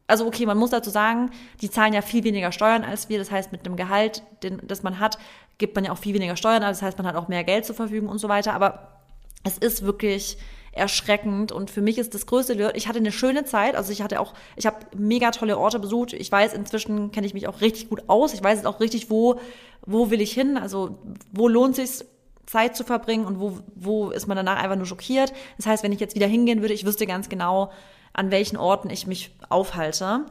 also 0.07 0.27
okay, 0.27 0.45
man 0.45 0.59
muss 0.59 0.71
dazu 0.71 0.91
sagen, 0.91 1.31
die 1.63 1.71
zahlen 1.71 1.95
ja 1.95 2.03
viel 2.03 2.25
weniger 2.25 2.53
Steuern 2.53 2.85
als 2.85 3.09
wir. 3.09 3.19
Das 3.19 3.31
heißt, 3.31 3.53
mit 3.53 3.65
dem 3.65 3.77
Gehalt, 3.77 4.23
den, 4.43 4.61
das 4.63 4.83
man 4.83 4.99
hat, 4.99 5.19
gibt 5.59 5.75
man 5.75 5.85
ja 5.85 5.93
auch 5.93 5.99
viel 5.99 6.15
weniger 6.15 6.37
Steuern. 6.37 6.63
Das 6.63 6.83
heißt, 6.83 6.99
man 6.99 7.07
hat 7.07 7.17
auch 7.17 7.29
mehr 7.29 7.45
Geld 7.45 7.65
zur 7.65 7.75
Verfügung 7.75 8.09
und 8.09 8.19
so 8.19 8.29
weiter. 8.29 8.55
Aber 8.55 9.01
es 9.45 9.59
ist 9.59 9.85
wirklich 9.85 10.39
erschreckend 10.73 11.53
und 11.53 11.71
für 11.71 11.83
mich 11.83 11.99
ist 11.99 12.15
das 12.15 12.27
größte 12.27 12.73
ich 12.75 12.89
hatte 12.89 12.99
eine 12.99 13.13
schöne 13.13 13.45
Zeit 13.45 13.77
also 13.77 13.93
ich 13.93 14.03
hatte 14.03 14.19
auch 14.19 14.35
ich 14.57 14.67
habe 14.67 14.79
mega 14.97 15.31
tolle 15.31 15.57
Orte 15.57 15.79
besucht 15.79 16.13
ich 16.13 16.33
weiß 16.33 16.53
inzwischen 16.53 17.13
kenne 17.13 17.29
ich 17.29 17.33
mich 17.33 17.47
auch 17.47 17.61
richtig 17.61 17.89
gut 17.89 18.03
aus 18.09 18.35
ich 18.35 18.43
weiß 18.43 18.57
jetzt 18.57 18.67
auch 18.67 18.81
richtig 18.81 19.09
wo 19.09 19.39
wo 19.87 20.11
will 20.11 20.21
ich 20.21 20.33
hin 20.33 20.57
also 20.57 20.99
wo 21.31 21.47
lohnt 21.47 21.77
sich 21.77 22.05
Zeit 22.47 22.75
zu 22.75 22.83
verbringen 22.83 23.25
und 23.25 23.39
wo 23.39 23.61
wo 23.77 24.11
ist 24.11 24.27
man 24.27 24.37
danach 24.37 24.61
einfach 24.61 24.75
nur 24.75 24.87
schockiert 24.87 25.33
das 25.59 25.67
heißt 25.67 25.85
wenn 25.85 25.93
ich 25.93 26.01
jetzt 26.01 26.17
wieder 26.17 26.27
hingehen 26.27 26.61
würde 26.61 26.75
ich 26.75 26.85
wüsste 26.85 27.07
ganz 27.07 27.29
genau 27.29 27.71
an 28.15 28.31
welchen 28.31 28.57
Orten 28.57 28.89
ich 28.89 29.07
mich 29.07 29.33
aufhalte. 29.51 30.25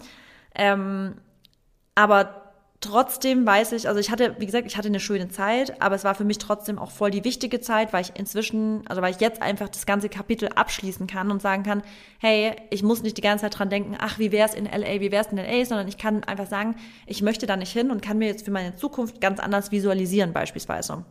Ähm, 0.56 1.16
aber 1.94 2.43
trotzdem 2.84 3.46
weiß 3.46 3.72
ich, 3.72 3.88
also 3.88 4.00
ich 4.00 4.12
hatte, 4.12 4.36
wie 4.40 4.46
gesagt, 4.46 4.68
ich 4.68 4.78
hatte 4.78 4.90
eine 4.90 5.00
schöne 5.00 5.30
Zeit, 5.30 5.82
aber 5.82 5.96
es 5.96 6.04
war 6.04 6.16
für 6.16 6.26
mich 6.26 6.38
trotzdem 6.38 6.78
auch 6.78 6.92
voll 6.92 7.12
die 7.12 7.24
wichtige 7.24 7.62
Zeit, 7.62 7.94
weil 7.94 8.02
ich 8.02 8.12
inzwischen, 8.16 8.86
also 8.88 9.02
weil 9.02 9.14
ich 9.14 9.22
jetzt 9.22 9.42
einfach 9.42 9.70
das 9.70 9.86
ganze 9.86 10.10
Kapitel 10.10 10.50
abschließen 10.50 11.08
kann 11.08 11.32
und 11.32 11.42
sagen 11.42 11.64
kann, 11.64 11.82
hey, 12.20 12.56
ich 12.70 12.84
muss 12.84 13.02
nicht 13.02 13.18
die 13.18 13.22
ganze 13.22 13.44
Zeit 13.44 13.58
dran 13.58 13.70
denken, 13.70 13.96
ach, 13.98 14.20
wie 14.20 14.32
wär's 14.32 14.54
in 14.54 14.66
LA, 14.66 15.00
wie 15.00 15.12
wär's 15.12 15.32
in 15.32 15.38
LA, 15.38 15.66
sondern 15.66 15.88
ich 15.88 15.98
kann 15.98 16.24
einfach 16.26 16.48
sagen, 16.48 16.76
ich 17.08 17.22
möchte 17.22 17.46
da 17.46 17.56
nicht 17.56 17.72
hin 17.72 17.90
und 17.90 18.02
kann 18.02 18.18
mir 18.18 18.28
jetzt 18.28 18.44
für 18.44 18.52
meine 18.52 18.76
Zukunft 18.76 19.22
ganz 19.22 19.40
anders 19.40 19.72
visualisieren 19.72 20.34
beispielsweise. 20.34 21.06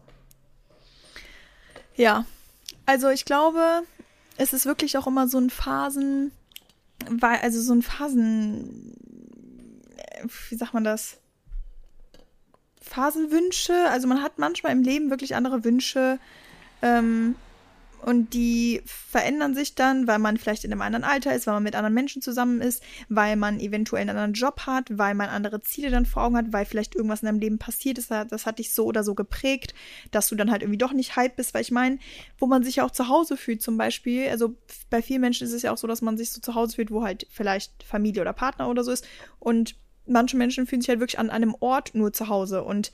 Ja, 1.96 2.26
also 2.84 3.08
ich 3.08 3.24
glaube, 3.24 3.82
es 4.36 4.52
ist 4.52 4.66
wirklich 4.66 4.98
auch 4.98 5.06
immer 5.06 5.26
so 5.26 5.38
ein 5.38 5.48
Phasen, 5.50 6.32
weil, 7.08 7.38
also 7.38 7.60
so 7.62 7.72
ein 7.72 7.82
Phasen, 7.82 8.94
wie 10.50 10.56
sagt 10.56 10.74
man 10.74 10.84
das? 10.84 11.21
Phasenwünsche. 12.92 13.74
Also 13.90 14.06
man 14.06 14.22
hat 14.22 14.38
manchmal 14.38 14.72
im 14.72 14.82
Leben 14.82 15.10
wirklich 15.10 15.34
andere 15.34 15.64
Wünsche. 15.64 16.18
Ähm, 16.82 17.34
und 18.02 18.34
die 18.34 18.82
verändern 18.84 19.54
sich 19.54 19.76
dann, 19.76 20.08
weil 20.08 20.18
man 20.18 20.36
vielleicht 20.36 20.64
in 20.64 20.72
einem 20.72 20.82
anderen 20.82 21.04
Alter 21.04 21.34
ist, 21.34 21.46
weil 21.46 21.54
man 21.54 21.62
mit 21.62 21.76
anderen 21.76 21.94
Menschen 21.94 22.20
zusammen 22.20 22.60
ist, 22.60 22.82
weil 23.08 23.36
man 23.36 23.60
eventuell 23.60 24.00
einen 24.00 24.10
anderen 24.10 24.32
Job 24.32 24.62
hat, 24.66 24.98
weil 24.98 25.14
man 25.14 25.28
andere 25.28 25.60
Ziele 25.60 25.90
dann 25.90 26.04
vor 26.04 26.24
Augen 26.24 26.36
hat, 26.36 26.52
weil 26.52 26.64
vielleicht 26.64 26.96
irgendwas 26.96 27.22
in 27.22 27.26
deinem 27.26 27.38
Leben 27.38 27.58
passiert 27.58 27.98
ist, 27.98 28.10
das 28.10 28.44
hat 28.44 28.58
dich 28.58 28.74
so 28.74 28.86
oder 28.86 29.04
so 29.04 29.14
geprägt, 29.14 29.72
dass 30.10 30.28
du 30.28 30.34
dann 30.34 30.50
halt 30.50 30.62
irgendwie 30.62 30.78
doch 30.78 30.92
nicht 30.92 31.14
hype 31.14 31.36
bist, 31.36 31.54
weil 31.54 31.62
ich 31.62 31.70
meine, 31.70 31.98
wo 32.38 32.46
man 32.46 32.64
sich 32.64 32.76
ja 32.76 32.84
auch 32.84 32.90
zu 32.90 33.06
Hause 33.06 33.36
fühlt 33.36 33.62
zum 33.62 33.76
Beispiel, 33.76 34.28
also 34.30 34.56
bei 34.90 35.00
vielen 35.00 35.20
Menschen 35.20 35.46
ist 35.46 35.52
es 35.52 35.62
ja 35.62 35.72
auch 35.72 35.78
so, 35.78 35.86
dass 35.86 36.02
man 36.02 36.18
sich 36.18 36.32
so 36.32 36.40
zu 36.40 36.56
Hause 36.56 36.74
fühlt, 36.74 36.90
wo 36.90 37.04
halt 37.04 37.28
vielleicht 37.30 37.84
Familie 37.84 38.22
oder 38.22 38.32
Partner 38.32 38.68
oder 38.68 38.82
so 38.82 38.90
ist 38.90 39.06
und 39.38 39.76
manche 40.06 40.36
Menschen 40.36 40.66
fühlen 40.66 40.80
sich 40.80 40.88
halt 40.88 41.00
wirklich 41.00 41.18
an 41.18 41.30
einem 41.30 41.54
Ort 41.60 41.94
nur 41.94 42.12
zu 42.12 42.28
Hause 42.28 42.62
und 42.62 42.92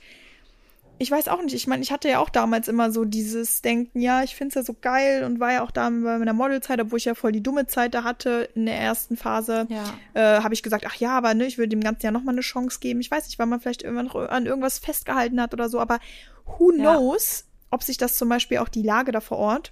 ich 1.01 1.09
weiß 1.09 1.29
auch 1.29 1.41
nicht, 1.41 1.55
ich 1.55 1.65
meine, 1.65 1.81
ich 1.81 1.93
hatte 1.93 2.09
ja 2.09 2.19
auch 2.19 2.29
damals 2.29 2.67
immer 2.67 2.91
so 2.91 3.05
dieses 3.05 3.61
Denken, 3.61 4.01
ja, 4.01 4.21
ich 4.21 4.35
finde 4.35 4.49
es 4.49 4.55
ja 4.55 4.63
so 4.63 4.75
geil 4.79 5.23
und 5.23 5.39
war 5.39 5.53
ja 5.53 5.63
auch 5.63 5.71
da 5.71 5.89
bei 5.89 6.19
meiner 6.19 6.33
Modelzeit, 6.33 6.81
obwohl 6.81 6.97
ich 6.97 7.05
ja 7.05 7.15
voll 7.15 7.31
die 7.31 7.41
dumme 7.41 7.67
Zeit 7.67 7.93
da 7.93 8.03
hatte 8.03 8.49
in 8.53 8.65
der 8.65 8.75
ersten 8.75 9.15
Phase, 9.15 9.65
ja. 9.69 9.93
äh, 10.13 10.43
habe 10.43 10.53
ich 10.53 10.61
gesagt, 10.61 10.85
ach 10.85 10.95
ja, 10.95 11.17
aber 11.17 11.33
ne, 11.33 11.45
ich 11.45 11.57
würde 11.57 11.69
dem 11.69 11.79
Ganzen 11.79 12.05
ja 12.05 12.11
nochmal 12.11 12.35
eine 12.35 12.41
Chance 12.41 12.79
geben. 12.81 12.99
Ich 12.99 13.09
weiß 13.09 13.27
nicht, 13.27 13.39
weil 13.39 13.45
man 13.45 13.61
vielleicht 13.61 13.83
irgendwann 13.83 14.07
noch 14.07 14.15
an 14.15 14.45
irgendwas 14.45 14.77
festgehalten 14.77 15.41
hat 15.41 15.53
oder 15.53 15.69
so, 15.69 15.79
aber 15.79 15.99
who 16.45 16.73
knows, 16.73 17.45
ja. 17.47 17.67
ob 17.71 17.81
sich 17.81 17.97
das 17.97 18.17
zum 18.17 18.27
Beispiel 18.27 18.57
auch 18.57 18.69
die 18.69 18.83
Lage 18.83 19.13
da 19.13 19.21
vor 19.21 19.37
Ort 19.37 19.71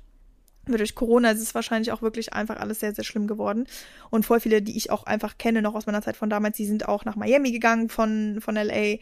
durch 0.76 0.96
Corona 0.96 1.32
ist 1.32 1.42
es 1.42 1.56
wahrscheinlich 1.56 1.92
auch 1.92 2.02
wirklich 2.02 2.34
einfach 2.34 2.58
alles 2.58 2.80
sehr, 2.80 2.94
sehr 2.94 3.04
schlimm 3.04 3.28
geworden. 3.28 3.68
Und 4.10 4.26
voll 4.26 4.40
viele, 4.40 4.62
die 4.62 4.76
ich 4.76 4.92
auch 4.92 5.06
einfach 5.06 5.38
kenne, 5.38 5.62
noch 5.62 5.76
aus 5.76 5.86
meiner 5.86 6.02
Zeit 6.02 6.18
von 6.18 6.30
damals, 6.30 6.58
die 6.58 6.66
sind 6.66 6.88
auch 6.88 7.06
nach 7.06 7.16
Miami 7.16 7.52
gegangen 7.52 7.90
von, 7.90 8.40
von 8.42 8.56
LA 8.56 8.98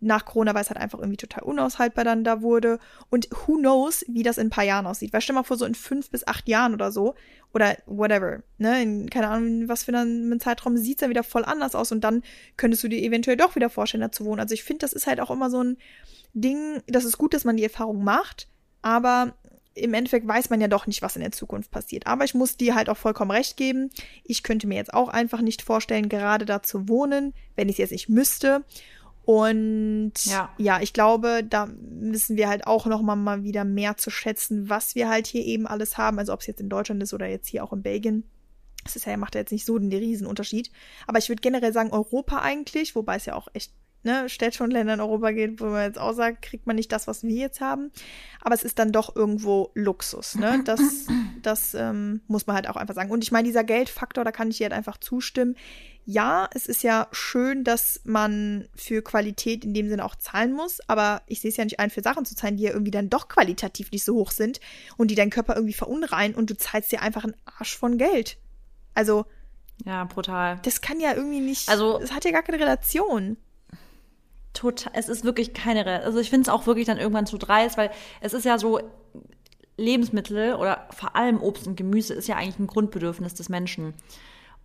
nach 0.00 0.24
Corona, 0.24 0.54
weil 0.54 0.62
es 0.62 0.70
halt 0.70 0.78
einfach 0.78 1.00
irgendwie 1.00 1.16
total 1.16 1.42
unaushaltbar 1.42 2.04
dann 2.04 2.22
da 2.22 2.40
wurde. 2.40 2.78
Und 3.10 3.28
who 3.30 3.56
knows, 3.56 4.04
wie 4.06 4.22
das 4.22 4.38
in 4.38 4.46
ein 4.46 4.50
paar 4.50 4.64
Jahren 4.64 4.86
aussieht. 4.86 5.12
Weil 5.12 5.20
stell 5.20 5.34
mal 5.34 5.42
vor, 5.42 5.56
so 5.56 5.64
in 5.64 5.74
fünf 5.74 6.10
bis 6.10 6.26
acht 6.26 6.48
Jahren 6.48 6.74
oder 6.74 6.92
so, 6.92 7.14
oder 7.54 7.76
whatever, 7.86 8.42
ne, 8.58 8.82
in, 8.82 9.10
keine 9.10 9.28
Ahnung, 9.28 9.68
was 9.68 9.84
für 9.84 9.96
einen 9.96 10.38
Zeitraum 10.40 10.76
sieht 10.76 10.98
es 10.98 11.00
dann 11.00 11.10
wieder 11.10 11.22
voll 11.22 11.44
anders 11.44 11.74
aus 11.74 11.92
und 11.92 12.02
dann 12.02 12.22
könntest 12.56 12.84
du 12.84 12.88
dir 12.88 13.02
eventuell 13.02 13.36
doch 13.36 13.56
wieder 13.56 13.70
vorstellen, 13.70 14.02
da 14.02 14.12
zu 14.12 14.24
wohnen. 14.24 14.40
Also 14.40 14.54
ich 14.54 14.64
finde, 14.64 14.80
das 14.80 14.92
ist 14.92 15.06
halt 15.06 15.20
auch 15.20 15.30
immer 15.30 15.50
so 15.50 15.62
ein 15.62 15.78
Ding, 16.34 16.82
das 16.86 17.04
ist 17.04 17.16
gut, 17.16 17.32
dass 17.32 17.44
man 17.44 17.56
die 17.56 17.64
Erfahrung 17.64 18.04
macht, 18.04 18.48
aber 18.82 19.34
im 19.78 19.94
Endeffekt 19.94 20.26
weiß 20.26 20.50
man 20.50 20.60
ja 20.60 20.68
doch 20.68 20.86
nicht, 20.86 21.02
was 21.02 21.16
in 21.16 21.22
der 21.22 21.32
Zukunft 21.32 21.70
passiert. 21.70 22.06
Aber 22.06 22.24
ich 22.24 22.34
muss 22.34 22.56
dir 22.56 22.74
halt 22.74 22.88
auch 22.88 22.96
vollkommen 22.96 23.30
recht 23.30 23.56
geben. 23.56 23.90
Ich 24.24 24.42
könnte 24.42 24.66
mir 24.66 24.76
jetzt 24.76 24.92
auch 24.92 25.08
einfach 25.08 25.40
nicht 25.40 25.62
vorstellen, 25.62 26.08
gerade 26.08 26.44
da 26.44 26.62
zu 26.62 26.88
wohnen, 26.88 27.34
wenn 27.56 27.68
ich 27.68 27.74
es 27.74 27.78
jetzt 27.78 27.92
nicht 27.92 28.08
müsste. 28.08 28.64
Und 29.24 30.12
ja. 30.24 30.48
ja, 30.56 30.80
ich 30.80 30.94
glaube, 30.94 31.44
da 31.44 31.66
müssen 31.66 32.36
wir 32.36 32.48
halt 32.48 32.66
auch 32.66 32.86
noch 32.86 33.02
mal, 33.02 33.14
mal 33.14 33.42
wieder 33.42 33.64
mehr 33.64 33.98
zu 33.98 34.10
schätzen, 34.10 34.70
was 34.70 34.94
wir 34.94 35.08
halt 35.08 35.26
hier 35.26 35.44
eben 35.44 35.66
alles 35.66 35.98
haben. 35.98 36.18
Also 36.18 36.32
ob 36.32 36.40
es 36.40 36.46
jetzt 36.46 36.60
in 36.60 36.70
Deutschland 36.70 37.02
ist 37.02 37.12
oder 37.12 37.26
jetzt 37.26 37.48
hier 37.48 37.62
auch 37.62 37.72
in 37.72 37.82
Belgien. 37.82 38.24
Das 38.84 38.96
ist 38.96 39.04
ja, 39.04 39.16
macht 39.18 39.34
ja 39.34 39.42
jetzt 39.42 39.52
nicht 39.52 39.66
so 39.66 39.78
den 39.78 39.92
Riesenunterschied. 39.92 40.70
Aber 41.06 41.18
ich 41.18 41.28
würde 41.28 41.42
generell 41.42 41.74
sagen, 41.74 41.90
Europa 41.90 42.38
eigentlich, 42.40 42.94
wobei 42.94 43.16
es 43.16 43.26
ja 43.26 43.34
auch 43.34 43.48
echt 43.52 43.72
ne, 44.08 44.28
Städte 44.28 44.62
und 44.64 44.70
Länder 44.70 44.94
in 44.94 45.00
Europa 45.00 45.30
geht, 45.30 45.60
wo 45.60 45.66
man 45.66 45.84
jetzt 45.84 45.98
auch 45.98 46.12
sagt, 46.12 46.42
kriegt 46.42 46.66
man 46.66 46.76
nicht 46.76 46.90
das, 46.92 47.06
was 47.06 47.22
wir 47.22 47.36
jetzt 47.36 47.60
haben. 47.60 47.90
Aber 48.40 48.54
es 48.54 48.62
ist 48.62 48.78
dann 48.78 48.92
doch 48.92 49.14
irgendwo 49.14 49.70
Luxus, 49.74 50.34
ne? 50.34 50.62
Das, 50.64 50.80
das 51.42 51.74
ähm, 51.74 52.20
muss 52.26 52.46
man 52.46 52.56
halt 52.56 52.68
auch 52.68 52.76
einfach 52.76 52.94
sagen. 52.94 53.10
Und 53.10 53.22
ich 53.22 53.32
meine, 53.32 53.46
dieser 53.46 53.64
Geldfaktor, 53.64 54.24
da 54.24 54.32
kann 54.32 54.50
ich 54.50 54.58
dir 54.58 54.64
halt 54.64 54.72
einfach 54.72 54.98
zustimmen 54.98 55.56
ja, 56.10 56.48
es 56.54 56.64
ist 56.64 56.82
ja 56.82 57.06
schön, 57.12 57.64
dass 57.64 58.00
man 58.04 58.66
für 58.74 59.02
Qualität 59.02 59.62
in 59.62 59.74
dem 59.74 59.90
Sinne 59.90 60.06
auch 60.06 60.16
zahlen 60.16 60.54
muss, 60.54 60.80
aber 60.88 61.20
ich 61.26 61.42
sehe 61.42 61.50
es 61.50 61.58
ja 61.58 61.64
nicht 61.64 61.80
ein, 61.80 61.90
für 61.90 62.00
Sachen 62.00 62.24
zu 62.24 62.34
zahlen, 62.34 62.56
die 62.56 62.62
ja 62.62 62.70
irgendwie 62.70 62.90
dann 62.90 63.10
doch 63.10 63.28
qualitativ 63.28 63.92
nicht 63.92 64.04
so 64.04 64.14
hoch 64.14 64.30
sind 64.30 64.58
und 64.96 65.10
die 65.10 65.16
deinen 65.16 65.28
Körper 65.28 65.54
irgendwie 65.54 65.74
verunreinen 65.74 66.34
und 66.34 66.48
du 66.48 66.56
zahlst 66.56 66.90
dir 66.92 67.02
einfach 67.02 67.24
einen 67.24 67.36
Arsch 67.44 67.76
von 67.76 67.98
Geld. 67.98 68.38
Also. 68.94 69.26
Ja, 69.84 70.04
brutal. 70.04 70.58
Das 70.62 70.80
kann 70.80 70.98
ja 70.98 71.14
irgendwie 71.14 71.40
nicht. 71.40 71.68
Also. 71.68 72.00
Es 72.00 72.10
hat 72.12 72.24
ja 72.24 72.30
gar 72.30 72.42
keine 72.42 72.58
Relation. 72.58 73.36
Total. 74.58 74.92
Es 74.96 75.08
ist 75.08 75.24
wirklich 75.24 75.54
keine. 75.54 75.86
Also 76.02 76.18
ich 76.18 76.30
finde 76.30 76.42
es 76.42 76.48
auch 76.48 76.66
wirklich 76.66 76.86
dann 76.86 76.98
irgendwann 76.98 77.26
zu 77.26 77.38
dreist, 77.38 77.78
weil 77.78 77.92
es 78.20 78.32
ist 78.32 78.44
ja 78.44 78.58
so, 78.58 78.80
Lebensmittel 79.76 80.54
oder 80.54 80.88
vor 80.90 81.14
allem 81.14 81.40
Obst 81.40 81.68
und 81.68 81.76
Gemüse 81.76 82.12
ist 82.12 82.26
ja 82.26 82.34
eigentlich 82.34 82.58
ein 82.58 82.66
Grundbedürfnis 82.66 83.34
des 83.34 83.48
Menschen. 83.48 83.94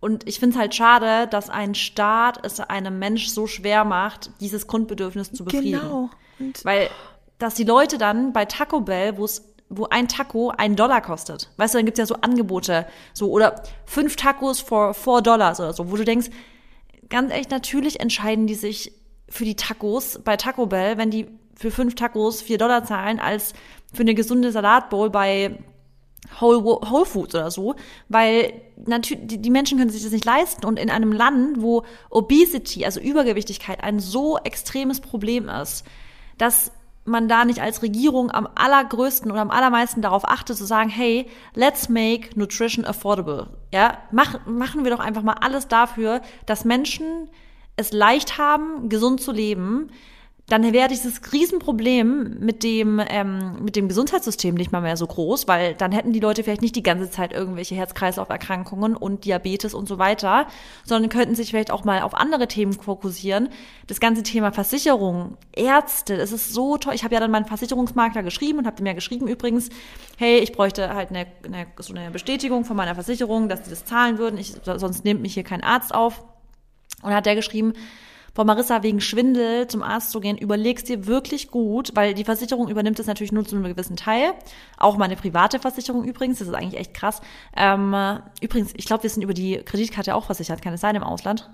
Und 0.00 0.28
ich 0.28 0.40
finde 0.40 0.56
es 0.56 0.60
halt 0.60 0.74
schade, 0.74 1.28
dass 1.28 1.48
ein 1.48 1.76
Staat 1.76 2.44
es 2.44 2.58
einem 2.58 2.98
Mensch 2.98 3.28
so 3.28 3.46
schwer 3.46 3.84
macht, 3.84 4.32
dieses 4.40 4.66
Grundbedürfnis 4.66 5.32
zu 5.32 5.44
befriedigen. 5.44 5.80
Genau. 5.80 6.10
Und 6.40 6.64
Weil, 6.64 6.90
dass 7.38 7.54
die 7.54 7.62
Leute 7.64 7.96
dann 7.96 8.32
bei 8.32 8.44
Taco 8.44 8.80
Bell, 8.80 9.16
wo 9.16 9.24
es 9.24 9.50
wo 9.70 9.86
ein 9.88 10.08
Taco 10.08 10.50
einen 10.50 10.76
Dollar 10.76 11.00
kostet. 11.00 11.50
Weißt 11.56 11.74
du, 11.74 11.78
dann 11.78 11.86
gibt's 11.86 11.98
ja 11.98 12.06
so 12.06 12.16
Angebote, 12.16 12.86
so 13.12 13.30
oder 13.30 13.62
fünf 13.86 14.14
Tacos 14.14 14.60
for 14.60 14.94
four 14.94 15.22
Dollars 15.22 15.58
oder 15.58 15.72
so, 15.72 15.90
wo 15.90 15.96
du 15.96 16.04
denkst, 16.04 16.28
ganz 17.08 17.32
echt, 17.32 17.50
natürlich 17.50 17.98
entscheiden 18.00 18.46
die 18.46 18.54
sich 18.54 18.92
für 19.34 19.44
die 19.44 19.56
Tacos 19.56 20.20
bei 20.22 20.36
Taco 20.36 20.66
Bell, 20.66 20.96
wenn 20.96 21.10
die 21.10 21.26
für 21.56 21.72
fünf 21.72 21.96
Tacos 21.96 22.40
vier 22.40 22.56
Dollar 22.56 22.84
zahlen, 22.84 23.18
als 23.18 23.52
für 23.92 24.02
eine 24.02 24.14
gesunde 24.14 24.52
Salatbowl 24.52 25.10
bei 25.10 25.58
Whole, 26.40 26.62
Whole 26.64 27.04
Foods 27.04 27.34
oder 27.34 27.50
so, 27.50 27.74
weil 28.08 28.52
natürlich 28.86 29.24
die 29.26 29.50
Menschen 29.50 29.76
können 29.76 29.90
sich 29.90 30.04
das 30.04 30.12
nicht 30.12 30.24
leisten 30.24 30.64
und 30.64 30.78
in 30.78 30.88
einem 30.88 31.10
Land, 31.10 31.60
wo 31.60 31.82
Obesity, 32.10 32.84
also 32.84 33.00
Übergewichtigkeit, 33.00 33.82
ein 33.82 33.98
so 33.98 34.38
extremes 34.38 35.00
Problem 35.00 35.48
ist, 35.48 35.84
dass 36.38 36.70
man 37.04 37.26
da 37.26 37.44
nicht 37.44 37.60
als 37.60 37.82
Regierung 37.82 38.30
am 38.30 38.48
allergrößten 38.54 39.32
oder 39.32 39.40
am 39.40 39.50
allermeisten 39.50 40.00
darauf 40.00 40.28
achtet, 40.28 40.56
zu 40.56 40.64
sagen, 40.64 40.90
hey, 40.90 41.26
let's 41.54 41.88
make 41.88 42.38
nutrition 42.38 42.84
affordable. 42.84 43.48
Ja, 43.72 43.98
mach, 44.12 44.46
machen 44.46 44.84
wir 44.84 44.92
doch 44.92 45.00
einfach 45.00 45.22
mal 45.22 45.36
alles 45.40 45.66
dafür, 45.66 46.22
dass 46.46 46.64
Menschen 46.64 47.28
es 47.76 47.92
leicht 47.92 48.38
haben, 48.38 48.88
gesund 48.88 49.20
zu 49.20 49.32
leben, 49.32 49.90
dann 50.46 50.74
wäre 50.74 50.88
dieses 50.88 51.32
Riesenproblem 51.32 52.38
mit 52.40 52.62
dem, 52.64 53.00
ähm, 53.08 53.64
mit 53.64 53.76
dem 53.76 53.88
Gesundheitssystem 53.88 54.54
nicht 54.54 54.72
mal 54.72 54.82
mehr 54.82 54.98
so 54.98 55.06
groß, 55.06 55.48
weil 55.48 55.74
dann 55.74 55.90
hätten 55.90 56.12
die 56.12 56.20
Leute 56.20 56.44
vielleicht 56.44 56.60
nicht 56.60 56.76
die 56.76 56.82
ganze 56.82 57.10
Zeit 57.10 57.32
irgendwelche 57.32 57.74
Herz-Kreislauf-Erkrankungen 57.76 58.94
und 58.94 59.24
Diabetes 59.24 59.72
und 59.72 59.88
so 59.88 59.96
weiter, 59.96 60.46
sondern 60.84 61.08
könnten 61.08 61.34
sich 61.34 61.48
vielleicht 61.48 61.70
auch 61.70 61.84
mal 61.84 62.02
auf 62.02 62.12
andere 62.14 62.46
Themen 62.46 62.74
fokussieren. 62.74 63.48
Das 63.86 64.00
ganze 64.00 64.22
Thema 64.22 64.52
Versicherung, 64.52 65.38
Ärzte, 65.52 66.14
es 66.16 66.30
ist 66.30 66.52
so 66.52 66.76
toll. 66.76 66.94
Ich 66.94 67.04
habe 67.04 67.14
ja 67.14 67.20
dann 67.20 67.30
meinen 67.30 67.46
Versicherungsmakler 67.46 68.22
geschrieben 68.22 68.58
und 68.58 68.66
habe 68.66 68.76
dem 68.76 68.84
ja 68.84 68.92
geschrieben 68.92 69.26
übrigens, 69.26 69.70
hey, 70.18 70.40
ich 70.40 70.52
bräuchte 70.52 70.94
halt 70.94 71.08
eine, 71.08 71.26
eine, 71.42 71.68
so 71.78 71.94
eine 71.94 72.10
Bestätigung 72.10 72.66
von 72.66 72.76
meiner 72.76 72.94
Versicherung, 72.94 73.48
dass 73.48 73.62
die 73.62 73.70
das 73.70 73.86
zahlen 73.86 74.18
würden, 74.18 74.38
ich, 74.38 74.52
sonst 74.62 75.06
nimmt 75.06 75.22
mich 75.22 75.32
hier 75.32 75.44
kein 75.44 75.64
Arzt 75.64 75.94
auf. 75.94 76.22
Und 77.04 77.14
hat 77.14 77.26
der 77.26 77.36
geschrieben, 77.36 77.74
Boah, 78.34 78.44
Marissa, 78.44 78.82
wegen 78.82 79.00
Schwindel 79.00 79.68
zum 79.68 79.84
Arzt 79.84 80.10
zu 80.10 80.18
gehen, 80.18 80.36
überlegst 80.36 80.88
dir 80.88 81.06
wirklich 81.06 81.52
gut, 81.52 81.92
weil 81.94 82.14
die 82.14 82.24
Versicherung 82.24 82.68
übernimmt 82.68 82.98
es 82.98 83.06
natürlich 83.06 83.30
nur 83.30 83.44
zu 83.44 83.54
einem 83.54 83.64
gewissen 83.64 83.94
Teil. 83.94 84.34
Auch 84.76 84.96
meine 84.96 85.14
private 85.14 85.60
Versicherung 85.60 86.02
übrigens, 86.02 86.40
das 86.40 86.48
ist 86.48 86.54
eigentlich 86.54 86.80
echt 86.80 86.94
krass. 86.94 87.20
Ähm, 87.56 87.94
übrigens, 88.40 88.72
ich 88.76 88.86
glaube, 88.86 89.04
wir 89.04 89.10
sind 89.10 89.22
über 89.22 89.34
die 89.34 89.58
Kreditkarte 89.58 90.16
auch 90.16 90.24
versichert, 90.24 90.62
kann 90.62 90.74
es 90.74 90.80
sein 90.80 90.96
im 90.96 91.04
Ausland? 91.04 91.48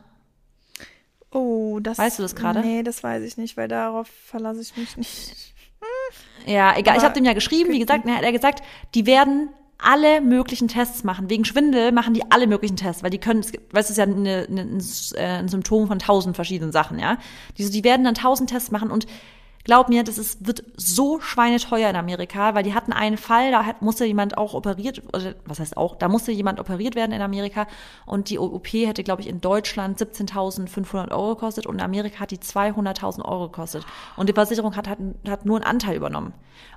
Oh, 1.30 1.80
das. 1.80 1.98
Weißt 1.98 2.18
du 2.18 2.22
das 2.22 2.34
gerade? 2.34 2.60
Nee, 2.60 2.82
das 2.82 3.02
weiß 3.02 3.24
ich 3.24 3.36
nicht, 3.36 3.58
weil 3.58 3.68
darauf 3.68 4.08
verlasse 4.08 4.62
ich 4.62 4.74
mich 4.76 4.96
nicht. 4.96 5.54
Ja, 6.46 6.76
egal. 6.76 6.94
Aber 6.94 7.02
ich 7.02 7.04
habe 7.04 7.14
dem 7.14 7.24
ja 7.26 7.34
geschrieben, 7.34 7.72
wie 7.72 7.78
gesagt, 7.78 8.06
er 8.06 8.16
hat 8.16 8.32
gesagt, 8.32 8.62
die 8.94 9.04
werden 9.04 9.50
alle 9.82 10.20
möglichen 10.20 10.68
Tests 10.68 11.04
machen. 11.04 11.30
Wegen 11.30 11.44
Schwindel 11.44 11.92
machen 11.92 12.14
die 12.14 12.30
alle 12.30 12.46
möglichen 12.46 12.76
Tests, 12.76 13.02
weil 13.02 13.10
die 13.10 13.18
können, 13.18 13.44
weil 13.70 13.82
es 13.82 13.90
ist 13.90 13.96
ja 13.96 14.04
eine, 14.04 14.46
eine, 14.48 14.78
ein 15.18 15.48
Symptom 15.48 15.88
von 15.88 15.98
tausend 15.98 16.36
verschiedenen 16.36 16.72
Sachen, 16.72 16.98
ja. 16.98 17.18
Die, 17.58 17.68
die 17.68 17.84
werden 17.84 18.04
dann 18.04 18.14
tausend 18.14 18.50
Tests 18.50 18.70
machen 18.70 18.90
und 18.90 19.06
glaub 19.64 19.88
mir, 19.88 20.04
das 20.04 20.18
ist, 20.18 20.46
wird 20.46 20.64
so 20.76 21.20
schweineteuer 21.20 21.90
in 21.90 21.96
Amerika, 21.96 22.54
weil 22.54 22.62
die 22.62 22.74
hatten 22.74 22.92
einen 22.92 23.16
Fall, 23.16 23.50
da 23.50 23.66
hat, 23.66 23.82
musste 23.82 24.04
jemand 24.04 24.38
auch 24.38 24.54
operiert, 24.54 25.02
oder 25.12 25.34
was 25.44 25.60
heißt 25.60 25.76
auch, 25.76 25.96
da 25.96 26.08
musste 26.08 26.32
jemand 26.32 26.60
operiert 26.60 26.94
werden 26.94 27.12
in 27.12 27.22
Amerika 27.22 27.66
und 28.06 28.30
die 28.30 28.38
OP 28.38 28.68
hätte, 28.68 29.04
glaube 29.04 29.22
ich, 29.22 29.28
in 29.28 29.40
Deutschland 29.40 29.98
17.500 30.00 31.10
Euro 31.12 31.34
gekostet 31.34 31.66
und 31.66 31.76
in 31.76 31.82
Amerika 31.82 32.20
hat 32.20 32.30
die 32.30 32.38
200.000 32.38 33.24
Euro 33.24 33.48
gekostet. 33.48 33.84
Und 34.16 34.28
die 34.28 34.32
Versicherung 34.34 34.76
hat, 34.76 34.88
hat, 34.88 34.98
hat 35.28 35.44
nur 35.44 35.56
einen 35.56 35.66
Anteil 35.66 35.96
übernommen. 35.96 36.32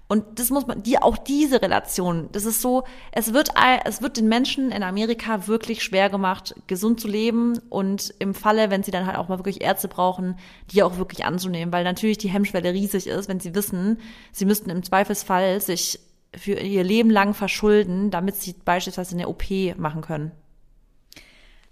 Und 0.07 0.37
das 0.37 0.49
muss 0.49 0.67
man, 0.67 0.83
die, 0.83 0.99
auch 1.01 1.17
diese 1.17 1.61
Relation, 1.61 2.29
das 2.33 2.45
ist 2.45 2.61
so, 2.61 2.83
es 3.13 3.33
wird, 3.33 3.49
es 3.85 4.01
wird 4.01 4.17
den 4.17 4.27
Menschen 4.27 4.71
in 4.71 4.83
Amerika 4.83 5.47
wirklich 5.47 5.81
schwer 5.81 6.09
gemacht, 6.09 6.53
gesund 6.67 6.99
zu 6.99 7.07
leben 7.07 7.57
und 7.69 8.13
im 8.19 8.35
Falle, 8.35 8.69
wenn 8.69 8.83
sie 8.83 8.91
dann 8.91 9.07
halt 9.07 9.17
auch 9.17 9.29
mal 9.29 9.39
wirklich 9.39 9.61
Ärzte 9.61 9.87
brauchen, 9.87 10.37
die 10.71 10.83
auch 10.83 10.97
wirklich 10.97 11.25
anzunehmen, 11.25 11.73
weil 11.73 11.83
natürlich 11.83 12.17
die 12.17 12.29
Hemmschwelle 12.29 12.73
riesig 12.73 13.07
ist, 13.07 13.29
wenn 13.29 13.39
sie 13.39 13.55
wissen, 13.55 13.99
sie 14.31 14.45
müssten 14.45 14.69
im 14.69 14.83
Zweifelsfall 14.83 15.61
sich 15.61 15.99
für 16.35 16.53
ihr 16.53 16.83
Leben 16.83 17.09
lang 17.09 17.33
verschulden, 17.33 18.11
damit 18.11 18.35
sie 18.35 18.53
beispielsweise 18.65 19.15
eine 19.15 19.29
OP 19.29 19.43
machen 19.77 20.01
können. 20.01 20.31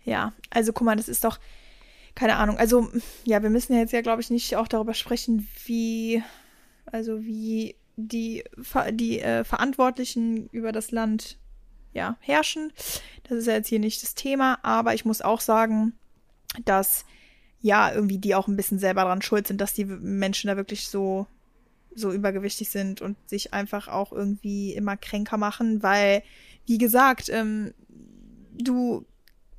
Ja, 0.04 0.34
also 0.50 0.74
guck 0.74 0.86
mal, 0.86 0.96
das 0.96 1.10
ist 1.10 1.26
doch, 1.26 1.40
keine 2.16 2.38
Ahnung, 2.38 2.58
also 2.58 2.90
ja, 3.24 3.44
wir 3.44 3.50
müssen 3.50 3.74
ja 3.74 3.80
jetzt 3.80 3.94
ja, 3.94 4.02
glaube 4.02 4.22
ich, 4.22 4.30
nicht 4.30 4.56
auch 4.56 4.68
darüber 4.68 4.94
sprechen, 4.94 5.48
wie, 5.66 6.24
also 6.86 7.22
wie 7.24 7.76
die, 7.96 8.44
die 8.92 9.20
äh, 9.20 9.44
Verantwortlichen 9.44 10.48
über 10.50 10.72
das 10.72 10.92
Land 10.92 11.38
ja, 11.94 12.18
herrschen. 12.20 12.72
Das 13.24 13.38
ist 13.38 13.48
ja 13.48 13.54
jetzt 13.54 13.68
hier 13.68 13.80
nicht 13.80 14.02
das 14.02 14.16
Thema, 14.16 14.60
aber 14.64 14.94
ich 14.94 15.06
muss 15.06 15.22
auch 15.22 15.42
sagen, 15.42 15.94
dass 16.66 17.06
ja, 17.62 17.94
irgendwie 17.94 18.18
die 18.18 18.36
auch 18.36 18.48
ein 18.48 18.58
bisschen 18.58 18.80
selber 18.80 19.04
dran 19.04 19.22
schuld 19.22 19.48
sind, 19.48 19.62
dass 19.62 19.74
die 19.74 19.86
Menschen 19.86 20.48
da 20.48 20.58
wirklich 20.58 20.88
so, 20.88 21.28
so 21.94 22.12
übergewichtig 22.12 22.70
sind 22.70 23.02
und 23.02 23.18
sich 23.30 23.54
einfach 23.54 23.88
auch 23.88 24.12
irgendwie 24.12 24.74
immer 24.74 24.98
kränker 24.98 25.38
machen, 25.38 25.84
weil, 25.84 26.24
wie 26.66 26.80
gesagt, 26.80 27.30
ähm, 27.30 27.74
du 28.58 29.06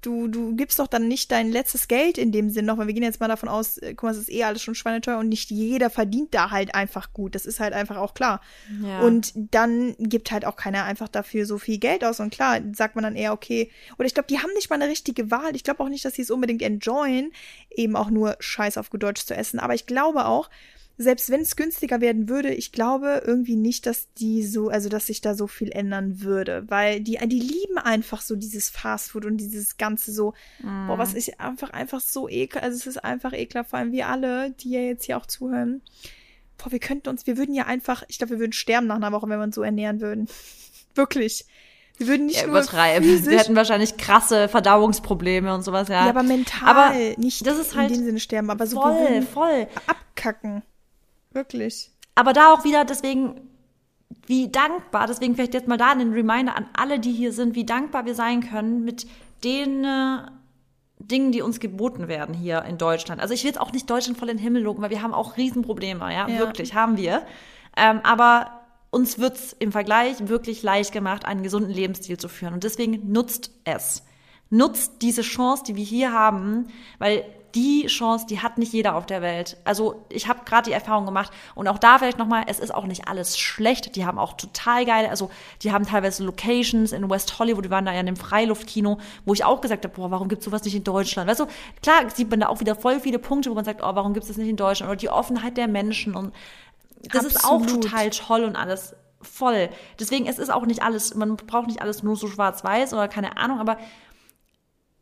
du, 0.03 0.29
du 0.29 0.55
gibst 0.55 0.79
doch 0.79 0.87
dann 0.87 1.09
nicht 1.09 1.33
dein 1.33 1.51
letztes 1.51 1.89
Geld 1.89 2.19
in 2.19 2.33
dem 2.33 2.51
Sinn 2.51 2.67
noch, 2.67 2.77
weil 2.79 2.87
wir 2.87 2.95
gehen 2.95 3.03
jetzt 3.03 3.21
mal 3.21 3.29
davon 3.29 3.49
aus, 3.49 3.79
äh, 3.79 3.95
guck 3.95 4.05
mal, 4.05 4.11
es 4.11 4.19
ist 4.19 4.31
eh 4.31 4.45
alles 4.45 4.63
schon 4.63 4.75
schweineteuer 4.75 5.19
und 5.19 5.29
nicht 5.29 5.51
jeder 5.51 5.89
verdient 5.91 6.35
da 6.35 6.51
halt 6.51 6.75
einfach 6.75 7.13
gut. 7.13 7.35
Das 7.35 7.47
ist 7.47 7.61
halt 7.61 7.73
einfach 7.73 7.97
auch 7.97 8.15
klar. 8.15 8.41
Ja. 8.83 9.01
Und 9.01 9.33
dann 9.35 9.95
gibt 9.99 10.31
halt 10.31 10.45
auch 10.45 10.57
keiner 10.57 10.85
einfach 10.85 11.09
dafür 11.09 11.47
so 11.47 11.59
viel 11.59 11.79
Geld 11.79 12.05
aus. 12.05 12.21
Und 12.21 12.35
klar, 12.35 12.61
sagt 12.75 12.97
man 12.97 13.05
dann 13.05 13.17
eher, 13.17 13.33
okay, 13.33 13.71
oder 13.97 14.07
ich 14.07 14.15
glaube, 14.15 14.27
die 14.29 14.39
haben 14.39 14.53
nicht 14.55 14.69
mal 14.69 14.77
eine 14.77 14.91
richtige 14.91 15.31
Wahl. 15.31 15.55
Ich 15.55 15.65
glaube 15.65 15.83
auch 15.83 15.89
nicht, 15.89 16.05
dass 16.05 16.15
sie 16.15 16.23
es 16.23 16.31
unbedingt 16.31 16.63
enjoyen, 16.63 17.33
eben 17.71 17.97
auch 17.97 18.11
nur 18.11 18.37
Scheiß 18.41 18.79
auf 18.79 18.91
gut 18.91 19.03
Deutsch 19.03 19.25
zu 19.25 19.35
essen. 19.35 19.59
Aber 19.59 19.75
ich 19.75 19.87
glaube 19.87 20.27
auch, 20.27 20.51
selbst 20.99 21.31
wenn 21.31 21.41
es 21.41 21.57
günstiger 21.57 22.01
werden 22.01 22.29
würde, 22.29 22.53
ich 22.53 22.73
glaube 22.73 23.23
irgendwie 23.27 23.57
nicht, 23.57 23.87
dass 23.87 24.13
die 24.15 24.45
so, 24.45 24.69
also 24.69 24.89
dass 24.89 25.07
sich 25.07 25.21
da 25.21 25.35
so 25.35 25.47
viel 25.47 25.71
ändern 25.71 26.21
würde, 26.21 26.65
weil 26.69 27.01
die, 27.01 27.19
die 27.27 27.41
lieben 27.41 27.79
einfach 27.79 28.21
so 28.21 28.37
dieses 28.37 28.69
Fastfood 28.69 29.25
und 29.25 29.39
dieses 29.39 29.77
ganze 29.77 30.13
so, 30.13 30.35
mm. 30.61 30.89
boah, 30.89 30.99
was 30.99 31.15
ist 31.15 31.41
einfach, 31.41 31.71
einfach 31.71 32.01
so 32.01 32.29
ekel, 32.29 32.61
also 32.61 32.77
es 32.77 32.87
ist 32.87 33.05
einfach 33.05 33.33
ekelhaft, 33.33 33.71
vor 33.71 33.79
allem 33.79 33.93
wir 33.93 34.09
alle, 34.09 34.51
die 34.51 34.71
ja 34.71 34.81
jetzt 34.81 35.05
hier 35.05 35.17
auch 35.17 35.27
zuhören. 35.27 35.83
Boah, 36.59 36.71
wir 36.71 36.79
könnten 36.79 37.09
uns, 37.09 37.27
wir 37.27 37.37
würden 37.37 37.55
ja 37.55 37.67
einfach, 37.67 38.05
ich 38.09 38.19
glaube, 38.19 38.33
wir 38.33 38.39
würden 38.39 38.53
sterben 38.53 38.87
nach 38.87 38.97
einer 38.97 39.13
Woche, 39.13 39.29
wenn 39.29 39.39
wir 39.39 39.45
uns 39.45 39.55
so 39.55 39.63
ernähren 39.63 40.01
würden. 40.01 40.29
Wirklich. 40.95 41.47
Wir 41.99 42.07
würden 42.07 42.27
nicht 42.27 42.43
ja, 42.43 42.49
übertreiben. 42.49 43.07
Physisch, 43.09 43.31
wir 43.31 43.39
hätten 43.39 43.57
wahrscheinlich 43.57 43.97
krasse 43.97 44.49
Verdauungsprobleme 44.49 45.55
und 45.55 45.63
sowas, 45.63 45.89
ja. 45.89 46.05
Ja, 46.05 46.11
aber 46.11 46.23
mental 46.23 46.69
aber 46.69 46.95
nicht 47.17 47.47
das 47.47 47.59
ist 47.59 47.77
halt 47.77 47.91
in 47.91 47.99
dem 47.99 48.07
Sinne 48.07 48.21
sterben, 48.21 48.51
aber 48.51 48.67
so 48.67 48.81
voll, 48.81 49.23
voll 49.23 49.69
abkacken. 49.87 50.63
Wirklich. 51.33 51.91
Aber 52.15 52.33
da 52.33 52.53
auch 52.53 52.65
wieder, 52.65 52.85
deswegen, 52.85 53.49
wie 54.27 54.51
dankbar, 54.51 55.07
deswegen 55.07 55.35
vielleicht 55.35 55.55
jetzt 55.55 55.69
mal 55.69 55.79
da 55.79 55.91
einen 55.91 56.13
Reminder 56.13 56.57
an 56.57 56.69
alle, 56.75 56.99
die 56.99 57.13
hier 57.13 57.33
sind, 57.33 57.55
wie 57.55 57.65
dankbar 57.65 58.05
wir 58.05 58.15
sein 58.15 58.41
können 58.41 58.85
mit 58.85 59.07
den 59.45 59.85
äh, 59.85 60.19
Dingen, 60.99 61.33
die 61.33 61.43
uns 61.43 61.59
geboten 61.59 62.09
werden 62.09 62.35
hier 62.35 62.63
in 62.65 62.79
Deutschland. 62.79 63.21
Also 63.21 63.35
ich 63.35 63.43
will 63.43 63.49
jetzt 63.49 63.61
auch 63.61 63.73
nicht 63.73 63.89
Deutschland 63.89 64.19
voll 64.19 64.29
in 64.29 64.37
den 64.37 64.43
Himmel 64.43 64.63
loben, 64.63 64.83
weil 64.83 64.91
wir 64.91 65.03
haben 65.03 65.15
auch 65.15 65.37
Riesenprobleme, 65.37 66.13
ja, 66.13 66.29
ja. 66.29 66.39
wirklich, 66.39 66.75
haben 66.75 66.97
wir. 66.97 67.23
Ähm, 67.77 68.01
aber 68.05 68.61
uns 68.91 69.19
wird 69.19 69.37
es 69.37 69.53
im 69.55 69.73
Vergleich 69.73 70.29
wirklich 70.29 70.63
leicht 70.63 70.93
gemacht, 70.93 71.25
einen 71.25 71.43
gesunden 71.43 71.73
Lebensstil 71.73 72.19
zu 72.19 72.29
führen. 72.29 72.55
Und 72.55 72.65
deswegen 72.65 73.11
nutzt 73.11 73.51
es. 73.65 74.05
Nutzt 74.51 75.01
diese 75.01 75.23
Chance, 75.23 75.65
die 75.67 75.77
wir 75.77 75.85
hier 75.85 76.13
haben, 76.13 76.69
weil 76.99 77.25
die 77.55 77.87
Chance, 77.87 78.27
die 78.29 78.41
hat 78.41 78.59
nicht 78.59 78.73
jeder 78.73 78.95
auf 78.95 79.07
der 79.07 79.23
Welt. 79.23 79.57
Also 79.65 80.05
ich 80.09 80.29
habe 80.29 80.41
gerade 80.45 80.71
die 80.71 80.73
Erfahrung 80.73 81.05
gemacht 81.05 81.33
und 81.55 81.69
auch 81.69 81.79
da 81.79 81.99
vielleicht 81.99 82.19
nochmal, 82.19 82.45
es 82.47 82.59
ist 82.59 82.73
auch 82.75 82.87
nicht 82.87 83.09
alles 83.09 83.39
schlecht. 83.39 83.97
Die 83.97 84.07
haben 84.07 84.19
auch 84.19 84.35
total 84.35 84.85
geile, 84.85 85.11
also 85.11 85.31
die 85.63 85.73
haben 85.73 85.87
teilweise 85.87 86.25
Locations 86.25 86.93
in 86.93 87.09
West 87.11 87.39
Hollywood, 87.39 87.65
die 87.65 87.71
waren 87.71 87.85
da 87.85 87.93
ja 87.93 88.01
in 88.01 88.07
dem 88.07 88.17
Freiluftkino, 88.17 88.99
wo 89.25 89.35
ich 89.35 89.45
auch 89.45 89.61
gesagt 89.61 89.85
habe, 89.85 89.95
boah, 89.95 90.11
warum 90.11 90.29
gibt's 90.29 90.45
sowas 90.45 90.65
nicht 90.65 90.75
in 90.75 90.85
Deutschland? 90.85 91.29
Weißt 91.29 91.41
du, 91.41 91.47
klar 91.83 92.09
sieht 92.11 92.31
man 92.31 92.41
da 92.41 92.49
auch 92.49 92.61
wieder 92.61 92.75
voll 92.75 93.01
viele 93.01 93.19
Punkte, 93.19 93.51
wo 93.51 93.55
man 93.55 93.65
sagt, 93.65 93.83
oh, 93.83 93.95
warum 93.95 94.15
gibt's 94.15 94.29
das 94.29 94.37
nicht 94.37 94.49
in 94.49 94.57
Deutschland? 94.57 94.91
Oder 94.91 94.97
die 94.97 95.11
Offenheit 95.11 95.57
der 95.57 95.69
Menschen 95.69 96.15
und 96.15 96.33
das 97.03 97.27
Absolut. 97.27 97.33
ist 97.33 97.45
auch 97.45 97.67
total 97.67 98.11
toll 98.11 98.45
und 98.45 98.57
alles 98.57 98.95
voll. 99.21 99.69
Deswegen, 99.99 100.27
es 100.27 100.39
ist 100.39 100.51
auch 100.51 100.67
nicht 100.67 100.83
alles, 100.83 101.15
man 101.15 101.37
braucht 101.37 101.67
nicht 101.67 101.83
alles 101.83 102.03
nur 102.03 102.17
so 102.17 102.29
schwarz-weiß 102.29 102.93
oder 102.93 103.09
keine 103.09 103.37
Ahnung, 103.37 103.61
aber 103.61 103.79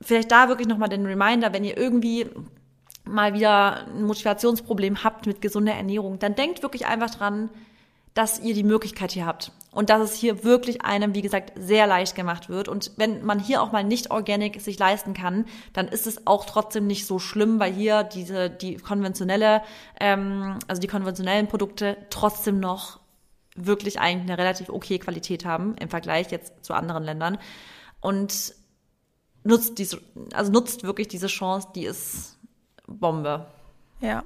vielleicht 0.00 0.30
da 0.30 0.48
wirklich 0.48 0.68
nochmal 0.68 0.88
den 0.88 1.06
Reminder, 1.06 1.52
wenn 1.52 1.64
ihr 1.64 1.76
irgendwie 1.76 2.26
mal 3.04 3.34
wieder 3.34 3.86
ein 3.86 4.04
Motivationsproblem 4.04 5.04
habt 5.04 5.26
mit 5.26 5.40
gesunder 5.40 5.74
Ernährung, 5.74 6.18
dann 6.18 6.34
denkt 6.34 6.62
wirklich 6.62 6.86
einfach 6.86 7.10
dran, 7.10 7.50
dass 8.14 8.40
ihr 8.40 8.54
die 8.54 8.64
Möglichkeit 8.64 9.12
hier 9.12 9.24
habt 9.24 9.52
und 9.70 9.88
dass 9.88 10.02
es 10.02 10.14
hier 10.14 10.42
wirklich 10.42 10.82
einem, 10.82 11.14
wie 11.14 11.22
gesagt, 11.22 11.52
sehr 11.54 11.86
leicht 11.86 12.16
gemacht 12.16 12.48
wird. 12.48 12.68
Und 12.68 12.92
wenn 12.96 13.24
man 13.24 13.38
hier 13.38 13.62
auch 13.62 13.70
mal 13.70 13.84
nicht 13.84 14.10
organic 14.10 14.60
sich 14.60 14.78
leisten 14.78 15.14
kann, 15.14 15.44
dann 15.72 15.86
ist 15.86 16.06
es 16.06 16.26
auch 16.26 16.44
trotzdem 16.44 16.86
nicht 16.86 17.06
so 17.06 17.18
schlimm, 17.18 17.60
weil 17.60 17.72
hier 17.72 18.02
diese 18.02 18.50
die 18.50 18.76
konventionelle, 18.76 19.62
ähm, 20.00 20.58
also 20.66 20.80
die 20.80 20.88
konventionellen 20.88 21.46
Produkte 21.46 21.96
trotzdem 22.10 22.58
noch 22.58 22.98
wirklich 23.54 24.00
eigentlich 24.00 24.30
eine 24.30 24.38
relativ 24.38 24.70
okay 24.70 24.98
Qualität 24.98 25.44
haben 25.44 25.76
im 25.76 25.88
Vergleich 25.88 26.30
jetzt 26.30 26.64
zu 26.64 26.74
anderen 26.74 27.04
Ländern. 27.04 27.38
Und 28.00 28.54
nutzt 29.44 29.78
diese, 29.78 30.00
also 30.32 30.52
nutzt 30.52 30.84
wirklich 30.84 31.08
diese 31.08 31.26
Chance, 31.26 31.68
die 31.74 31.84
ist 31.84 32.38
Bombe. 32.86 33.46
Ja. 34.00 34.24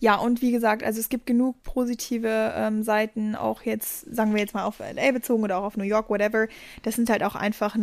Ja, 0.00 0.14
und 0.14 0.42
wie 0.42 0.52
gesagt, 0.52 0.84
also 0.84 1.00
es 1.00 1.08
gibt 1.08 1.26
genug 1.26 1.60
positive 1.64 2.54
ähm, 2.56 2.84
Seiten, 2.84 3.34
auch 3.34 3.62
jetzt, 3.62 4.14
sagen 4.14 4.32
wir 4.32 4.40
jetzt 4.40 4.54
mal 4.54 4.62
auf 4.64 4.78
LA 4.78 5.10
bezogen 5.10 5.42
oder 5.42 5.58
auch 5.58 5.64
auf 5.64 5.76
New 5.76 5.82
York, 5.82 6.08
whatever. 6.08 6.46
Das 6.84 6.94
sind 6.94 7.10
halt 7.10 7.24
auch 7.24 7.34
einfach 7.34 7.76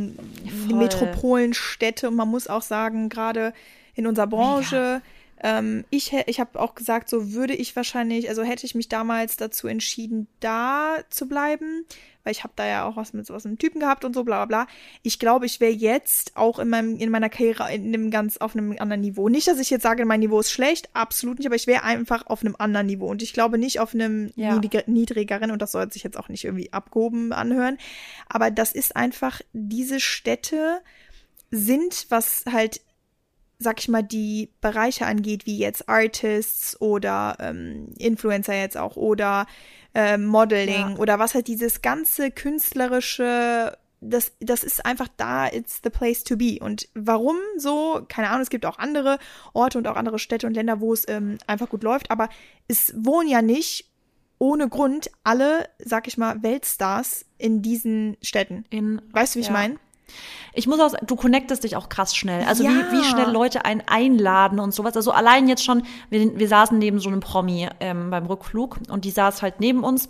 Metropolenstädte 0.71 2.07
und 2.07 2.15
man 2.15 2.29
muss 2.29 2.47
auch 2.47 2.61
sagen, 2.61 3.09
gerade 3.09 3.51
in 3.95 4.07
unserer 4.07 4.27
Branche, 4.27 4.75
ja. 4.75 5.01
Ähm, 5.45 5.85
ich, 5.91 6.11
ich 6.25 6.39
habe 6.39 6.59
auch 6.59 6.73
gesagt, 6.73 7.07
so 7.07 7.33
würde 7.33 7.53
ich 7.53 7.75
wahrscheinlich, 7.75 8.29
also 8.29 8.41
hätte 8.41 8.65
ich 8.65 8.73
mich 8.73 8.89
damals 8.89 9.37
dazu 9.37 9.67
entschieden, 9.67 10.27
da 10.39 10.97
zu 11.11 11.27
bleiben, 11.27 11.85
weil 12.23 12.31
ich 12.31 12.43
habe 12.43 12.53
da 12.55 12.65
ja 12.65 12.87
auch 12.87 12.97
was 12.97 13.13
mit 13.13 13.27
sowas 13.27 13.43
mit 13.43 13.51
einem 13.51 13.59
Typen 13.59 13.79
gehabt 13.79 14.03
und 14.05 14.15
so, 14.15 14.23
bla 14.23 14.43
bla 14.43 14.63
bla. 14.63 14.73
Ich 15.03 15.19
glaube, 15.19 15.45
ich 15.45 15.59
wäre 15.59 15.71
jetzt 15.71 16.35
auch 16.35 16.57
in 16.57 16.69
meinem, 16.69 16.97
in 16.97 17.11
meiner 17.11 17.29
Karriere 17.29 17.71
in 17.71 17.93
einem 17.93 18.09
ganz, 18.09 18.37
auf 18.37 18.55
einem 18.55 18.75
anderen 18.79 19.01
Niveau. 19.01 19.29
Nicht, 19.29 19.47
dass 19.47 19.59
ich 19.59 19.69
jetzt 19.69 19.83
sage, 19.83 20.03
mein 20.07 20.21
Niveau 20.21 20.39
ist 20.39 20.49
schlecht, 20.49 20.89
absolut 20.93 21.37
nicht, 21.37 21.45
aber 21.45 21.55
ich 21.55 21.67
wäre 21.67 21.83
einfach 21.83 22.25
auf 22.25 22.41
einem 22.41 22.55
anderen 22.57 22.87
Niveau. 22.87 23.05
Und 23.05 23.21
ich 23.21 23.31
glaube 23.31 23.59
nicht 23.59 23.79
auf 23.79 23.93
einem 23.93 24.31
ja. 24.35 24.59
niedrigeren, 24.87 25.51
und 25.51 25.61
das 25.61 25.73
soll 25.73 25.91
sich 25.91 26.01
jetzt 26.01 26.17
auch 26.17 26.27
nicht 26.27 26.43
irgendwie 26.43 26.73
abgehoben 26.73 27.33
anhören. 27.33 27.77
Aber 28.27 28.49
das 28.49 28.71
ist 28.71 28.95
einfach, 28.95 29.41
diese 29.53 29.99
Städte 29.99 30.81
sind, 31.51 32.07
was 32.09 32.45
halt 32.51 32.81
sag 33.59 33.79
ich 33.79 33.87
mal, 33.87 34.03
die 34.03 34.49
Bereiche 34.61 35.05
angeht, 35.05 35.45
wie 35.45 35.57
jetzt 35.57 35.87
Artists 35.89 36.79
oder 36.81 37.37
ähm, 37.39 37.93
Influencer 37.97 38.53
jetzt 38.53 38.77
auch 38.77 38.95
oder 38.95 39.45
äh, 39.93 40.17
Modeling 40.17 40.91
ja. 40.91 40.95
oder 40.97 41.19
was 41.19 41.33
halt 41.33 41.47
dieses 41.47 41.81
ganze 41.81 42.31
künstlerische, 42.31 43.77
das, 44.01 44.33
das 44.39 44.63
ist 44.63 44.85
einfach 44.85 45.07
da, 45.17 45.47
it's 45.47 45.79
the 45.83 45.89
place 45.89 46.23
to 46.23 46.35
be. 46.37 46.57
Und 46.59 46.89
warum 46.93 47.37
so? 47.57 48.05
Keine 48.07 48.29
Ahnung, 48.29 48.41
es 48.41 48.49
gibt 48.49 48.65
auch 48.65 48.77
andere 48.77 49.19
Orte 49.53 49.77
und 49.77 49.87
auch 49.87 49.95
andere 49.95 50.19
Städte 50.19 50.47
und 50.47 50.53
Länder, 50.53 50.81
wo 50.81 50.93
es 50.93 51.07
ähm, 51.07 51.37
einfach 51.47 51.69
gut 51.69 51.83
läuft, 51.83 52.11
aber 52.11 52.29
es 52.67 52.93
wohnen 52.97 53.29
ja 53.29 53.41
nicht 53.41 53.89
ohne 54.37 54.67
Grund 54.67 55.09
alle, 55.23 55.69
sag 55.79 56.07
ich 56.07 56.17
mal, 56.17 56.43
Weltstars 56.43 57.25
in 57.37 57.61
diesen 57.61 58.17
Städten. 58.21 58.65
In, 58.69 59.01
weißt 59.11 59.35
du, 59.35 59.39
wie 59.39 59.43
ja. 59.43 59.47
ich 59.47 59.53
meine? 59.53 59.79
Ich 60.53 60.67
muss 60.67 60.79
auch 60.79 60.89
sagen, 60.89 61.05
du 61.05 61.15
connectest 61.15 61.63
dich 61.63 61.75
auch 61.75 61.89
krass 61.89 62.15
schnell. 62.15 62.43
Also 62.45 62.63
ja. 62.63 62.69
wie, 62.69 62.97
wie 62.97 63.03
schnell 63.03 63.29
Leute 63.29 63.65
einen 63.65 63.83
einladen 63.85 64.59
und 64.59 64.73
sowas. 64.73 64.95
Also 64.95 65.11
allein 65.11 65.47
jetzt 65.47 65.63
schon, 65.63 65.83
wir, 66.09 66.37
wir 66.37 66.47
saßen 66.47 66.77
neben 66.77 66.99
so 66.99 67.09
einem 67.09 67.19
Promi 67.19 67.67
ähm, 67.79 68.09
beim 68.09 68.25
Rückflug 68.25 68.79
und 68.89 69.05
die 69.05 69.11
saß 69.11 69.41
halt 69.41 69.59
neben 69.59 69.83
uns 69.83 70.09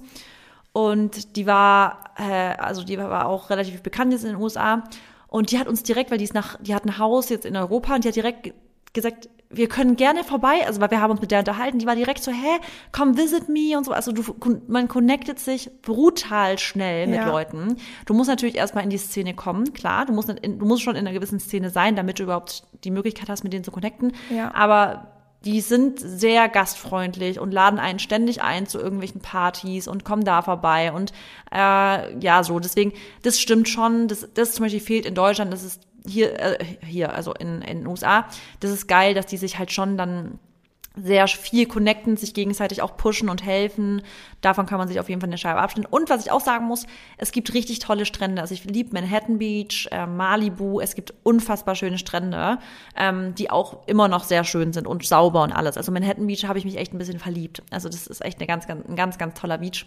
und 0.72 1.36
die 1.36 1.48
war, 1.48 2.12
äh, 2.18 2.56
also 2.58 2.84
die 2.84 2.98
war 2.98 3.28
auch 3.28 3.50
relativ 3.50 3.82
bekannt 3.82 4.12
jetzt 4.12 4.24
in 4.24 4.32
den 4.32 4.42
USA 4.42 4.84
und 5.28 5.52
die 5.52 5.60
hat 5.60 5.68
uns 5.68 5.84
direkt, 5.84 6.12
weil 6.12 6.18
die 6.18 6.26
ist 6.26 6.34
nach, 6.34 6.58
die 6.62 6.76
hat 6.76 6.86
ein 6.86 6.98
Haus 6.98 7.30
jetzt 7.30 7.46
in 7.46 7.58
Europa 7.58 7.96
und 7.96 8.04
die 8.04 8.10
hat 8.10 8.16
direkt 8.16 8.54
gesagt, 8.94 9.30
wir 9.50 9.70
können 9.70 9.96
gerne 9.96 10.24
vorbei, 10.24 10.66
also 10.66 10.82
weil 10.82 10.92
wir 10.92 11.02
haben 11.02 11.12
uns 11.12 11.22
mit 11.22 11.32
der 11.32 11.40
unterhalten, 11.40 11.80
die 11.80 11.86
war 11.86 11.96
direkt 11.96 12.24
so, 12.24 12.32
hä, 12.32 12.60
komm, 12.92 13.18
visit 13.18 13.48
me 13.50 13.78
und 13.78 13.86
so. 13.86 13.92
Also 13.92 14.12
du, 14.12 14.24
man 14.68 14.88
connectet 14.88 15.40
sich 15.40 15.70
brutal 15.82 16.58
schnell 16.58 17.08
mit 17.08 17.18
ja. 17.18 17.30
Leuten. 17.30 17.78
Du 18.06 18.14
musst 18.14 18.30
natürlich 18.30 18.56
erstmal 18.56 18.84
in 18.84 18.90
die 18.90 18.98
Szene 18.98 19.34
kommen, 19.34 19.74
klar, 19.74 20.06
du 20.06 20.14
musst, 20.14 20.30
in, 20.30 20.60
du 20.60 20.66
musst 20.66 20.84
schon 20.84 20.96
in 20.96 21.08
einer 21.08 21.14
gewissen 21.14 21.40
Szene 21.40 21.70
sein, 21.70 21.96
damit 21.96 22.20
du 22.20 22.24
überhaupt 22.24 22.64
die 22.84 22.92
Möglichkeit 22.92 23.30
hast, 23.30 23.44
mit 23.44 23.54
denen 23.54 23.64
zu 23.64 23.72
connecten. 23.72 24.14
Ja. 24.30 24.54
Aber 24.54 25.12
die 25.46 25.62
sind 25.62 26.00
sehr 26.00 26.50
gastfreundlich 26.50 27.40
und 27.40 27.54
laden 27.54 27.80
einen 27.80 28.00
ständig 28.00 28.42
ein 28.42 28.66
zu 28.66 28.80
irgendwelchen 28.80 29.22
Partys 29.22 29.88
und 29.88 30.04
kommen 30.04 30.26
da 30.26 30.42
vorbei 30.42 30.92
und 30.92 31.12
äh, 31.52 32.18
ja 32.18 32.44
so 32.44 32.60
deswegen 32.60 32.94
das 33.22 33.40
stimmt 33.40 33.70
schon 33.70 34.08
das 34.08 34.28
das 34.34 34.54
zum 34.54 34.64
Beispiel 34.64 34.82
fehlt 34.82 35.06
in 35.06 35.14
Deutschland 35.14 35.54
das 35.54 35.64
ist 35.64 35.82
hier, 36.08 36.40
äh, 36.40 36.66
hier, 36.82 37.14
also 37.14 37.34
in, 37.34 37.62
in 37.62 37.80
den 37.80 37.88
USA, 37.88 38.28
das 38.60 38.72
ist 38.72 38.88
geil, 38.88 39.14
dass 39.14 39.26
die 39.26 39.38
sich 39.38 39.58
halt 39.58 39.72
schon 39.72 39.98
dann 39.98 40.40
sehr 40.96 41.28
viel 41.28 41.66
connecten, 41.66 42.18
sich 42.18 42.34
gegenseitig 42.34 42.82
auch 42.82 42.98
pushen 42.98 43.30
und 43.30 43.44
helfen. 43.44 44.02
Davon 44.42 44.66
kann 44.66 44.78
man 44.78 44.88
sich 44.88 45.00
auf 45.00 45.10
jeden 45.10 45.22
Fall 45.22 45.30
eine 45.30 45.38
Scheibe 45.38 45.60
abschneiden. 45.60 45.92
Und 45.92 46.10
was 46.10 46.26
ich 46.26 46.32
auch 46.32 46.42
sagen 46.42 46.66
muss, 46.66 46.86
es 47.18 47.32
gibt 47.32 47.54
richtig 47.54 47.80
tolle 47.80 48.06
Strände. 48.06 48.42
Also 48.42 48.54
ich 48.54 48.64
liebe 48.66 48.94
Manhattan 48.94 49.38
Beach, 49.38 49.88
äh, 49.92 50.06
Malibu. 50.06 50.80
Es 50.80 50.96
gibt 50.96 51.14
unfassbar 51.24 51.76
schöne 51.76 51.98
Strände, 51.98 52.60
ähm, 52.96 53.36
die 53.36 53.50
auch 53.50 53.88
immer 53.88 54.08
noch 54.08 54.24
sehr 54.24 54.44
schön 54.44 54.74
sind 54.74 54.88
und 54.88 55.06
sauber 55.06 55.44
und 55.44 55.52
alles. 55.52 55.78
Also 55.78 55.92
Manhattan 55.92 56.28
Beach 56.28 56.46
habe 56.46 56.60
ich 56.60 56.66
mich 56.66 56.78
echt 56.78 56.94
ein 56.94 56.98
bisschen 56.98 57.20
verliebt. 57.20 57.64
Also 57.72 57.90
das 57.90 58.08
ist 58.08 58.24
echt 58.24 58.40
eine 58.40 58.48
ganz, 58.48 58.68
ganz, 58.68 58.88
ein 58.88 58.96
ganz, 58.96 59.18
ganz 59.18 59.40
toller 59.40 59.58
Beach. 59.58 59.86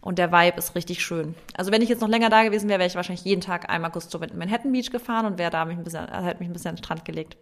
Und 0.00 0.18
der 0.18 0.32
Vibe 0.32 0.58
ist 0.58 0.74
richtig 0.74 1.02
schön. 1.02 1.34
Also 1.56 1.72
wenn 1.72 1.82
ich 1.82 1.88
jetzt 1.88 2.00
noch 2.00 2.08
länger 2.08 2.30
da 2.30 2.42
gewesen 2.44 2.68
wäre, 2.68 2.78
wäre 2.78 2.88
ich 2.88 2.94
wahrscheinlich 2.94 3.24
jeden 3.24 3.40
Tag 3.40 3.68
einmal 3.68 3.90
kurz 3.90 4.08
zu 4.08 4.18
Manhattan 4.18 4.72
Beach 4.72 4.90
gefahren 4.90 5.26
und 5.26 5.38
wäre 5.38 5.50
da 5.50 5.64
mich 5.64 5.76
ein 5.76 5.84
bisschen, 5.84 6.06
hätte 6.08 6.40
mich 6.40 6.48
ein 6.48 6.52
bisschen 6.52 6.70
an 6.70 6.76
den 6.76 6.84
Strand 6.84 7.04
gelegt. 7.04 7.36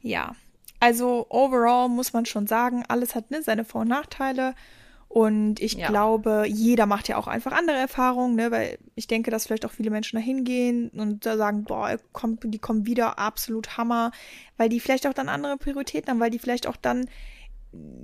Ja, 0.00 0.32
also 0.80 1.26
overall 1.28 1.88
muss 1.88 2.12
man 2.12 2.26
schon 2.26 2.46
sagen, 2.46 2.84
alles 2.88 3.14
hat 3.14 3.30
ne, 3.30 3.42
seine 3.42 3.64
Vor- 3.64 3.82
und 3.82 3.88
Nachteile. 3.88 4.54
Und 5.08 5.58
ich 5.60 5.72
ja. 5.72 5.88
glaube, 5.88 6.44
jeder 6.46 6.84
macht 6.84 7.08
ja 7.08 7.16
auch 7.16 7.28
einfach 7.28 7.52
andere 7.52 7.78
Erfahrungen, 7.78 8.36
ne? 8.36 8.50
weil 8.50 8.78
ich 8.94 9.06
denke, 9.06 9.30
dass 9.30 9.46
vielleicht 9.46 9.64
auch 9.64 9.72
viele 9.72 9.90
Menschen 9.90 10.16
da 10.16 10.22
hingehen 10.22 10.90
und 10.90 11.24
da 11.24 11.38
sagen, 11.38 11.64
boah, 11.64 11.96
kommt, 12.12 12.42
die 12.44 12.58
kommen 12.58 12.84
wieder, 12.84 13.18
absolut 13.18 13.78
Hammer, 13.78 14.12
weil 14.58 14.68
die 14.68 14.80
vielleicht 14.80 15.06
auch 15.06 15.14
dann 15.14 15.30
andere 15.30 15.56
Prioritäten 15.56 16.10
haben, 16.10 16.20
weil 16.20 16.30
die 16.30 16.38
vielleicht 16.38 16.66
auch 16.66 16.76
dann 16.76 17.08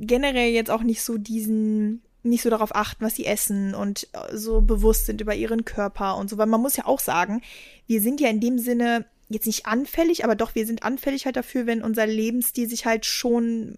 generell 0.00 0.50
jetzt 0.50 0.70
auch 0.70 0.82
nicht 0.82 1.02
so 1.02 1.18
diesen, 1.18 2.02
nicht 2.22 2.42
so 2.42 2.48
darauf 2.48 2.74
achten, 2.74 3.04
was 3.04 3.16
sie 3.16 3.26
essen 3.26 3.74
und 3.74 4.08
so 4.32 4.62
bewusst 4.62 5.04
sind 5.04 5.20
über 5.20 5.34
ihren 5.34 5.66
Körper 5.66 6.16
und 6.16 6.30
so, 6.30 6.38
weil 6.38 6.46
man 6.46 6.62
muss 6.62 6.76
ja 6.76 6.86
auch 6.86 7.00
sagen, 7.00 7.42
wir 7.86 8.00
sind 8.00 8.18
ja 8.18 8.30
in 8.30 8.40
dem 8.40 8.58
Sinne 8.58 9.04
jetzt 9.34 9.46
nicht 9.46 9.66
anfällig, 9.66 10.24
aber 10.24 10.34
doch, 10.34 10.54
wir 10.54 10.66
sind 10.66 10.82
anfällig 10.82 11.26
halt 11.26 11.36
dafür, 11.36 11.66
wenn 11.66 11.82
unser 11.82 12.06
Lebensstil 12.06 12.68
sich 12.68 12.86
halt 12.86 13.04
schon 13.06 13.76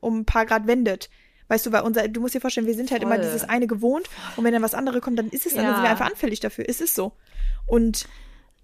um 0.00 0.20
ein 0.20 0.24
paar 0.24 0.46
Grad 0.46 0.66
wendet. 0.66 1.08
Weißt 1.48 1.66
du, 1.66 1.72
weil 1.72 1.82
unser, 1.82 2.08
du 2.08 2.20
musst 2.20 2.34
dir 2.34 2.40
vorstellen, 2.40 2.66
wir 2.66 2.74
sind 2.74 2.90
halt 2.90 3.02
immer 3.02 3.16
Voll. 3.16 3.24
dieses 3.24 3.44
eine 3.44 3.66
gewohnt 3.66 4.08
und 4.36 4.44
wenn 4.44 4.52
dann 4.52 4.62
was 4.62 4.74
anderes 4.74 5.02
kommt, 5.02 5.18
dann 5.18 5.28
ist 5.28 5.46
es 5.46 5.52
dann, 5.54 5.62
dann 5.64 5.72
Ja. 5.72 5.74
sind 5.76 5.84
wir 5.84 5.90
einfach 5.90 6.06
anfällig 6.06 6.40
dafür. 6.40 6.64
Es 6.68 6.80
ist 6.80 6.94
so. 6.94 7.12
Und 7.66 8.06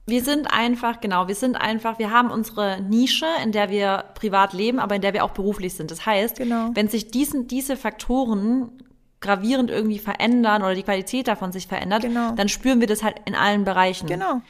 Wir 0.07 0.25
sind 0.25 0.47
einfach, 0.51 1.01
genau, 1.01 1.29
wir 1.29 1.35
sind 1.37 1.55
einfach, 1.55 1.99
wir 2.01 2.11
haben 2.11 2.31
unsere 2.33 2.81
Nische, 2.81 3.27
in 3.45 3.53
der 3.53 3.71
wir 3.71 4.07
privat 4.15 4.55
leben, 4.55 4.81
aber 4.81 4.97
in 4.97 5.03
der 5.03 5.13
wir 5.13 5.23
auch 5.25 5.31
beruflich 5.31 5.75
sind. 5.75 5.91
Das 5.93 6.05
heißt, 6.05 6.37
Genau. 6.39 6.71
wenn 6.75 6.89
sich 6.89 7.09
diesen, 7.13 7.47
diese 7.47 7.77
Faktoren 7.77 8.73
gravierend 9.21 9.71
irgendwie 9.71 9.99
verändern 10.01 10.63
oder 10.63 10.75
die 10.75 10.83
Qualität 10.83 11.29
davon 11.29 11.53
sich 11.53 11.67
verändert, 11.69 12.03
Genau. 12.03 12.33
dann 12.33 12.49
spüren 12.49 12.81
wir 12.81 12.87
das 12.89 13.05
halt 13.05 13.17
in 13.27 13.35
allen 13.37 13.65
Bereichen. 13.65 14.07
genau. 14.09 14.41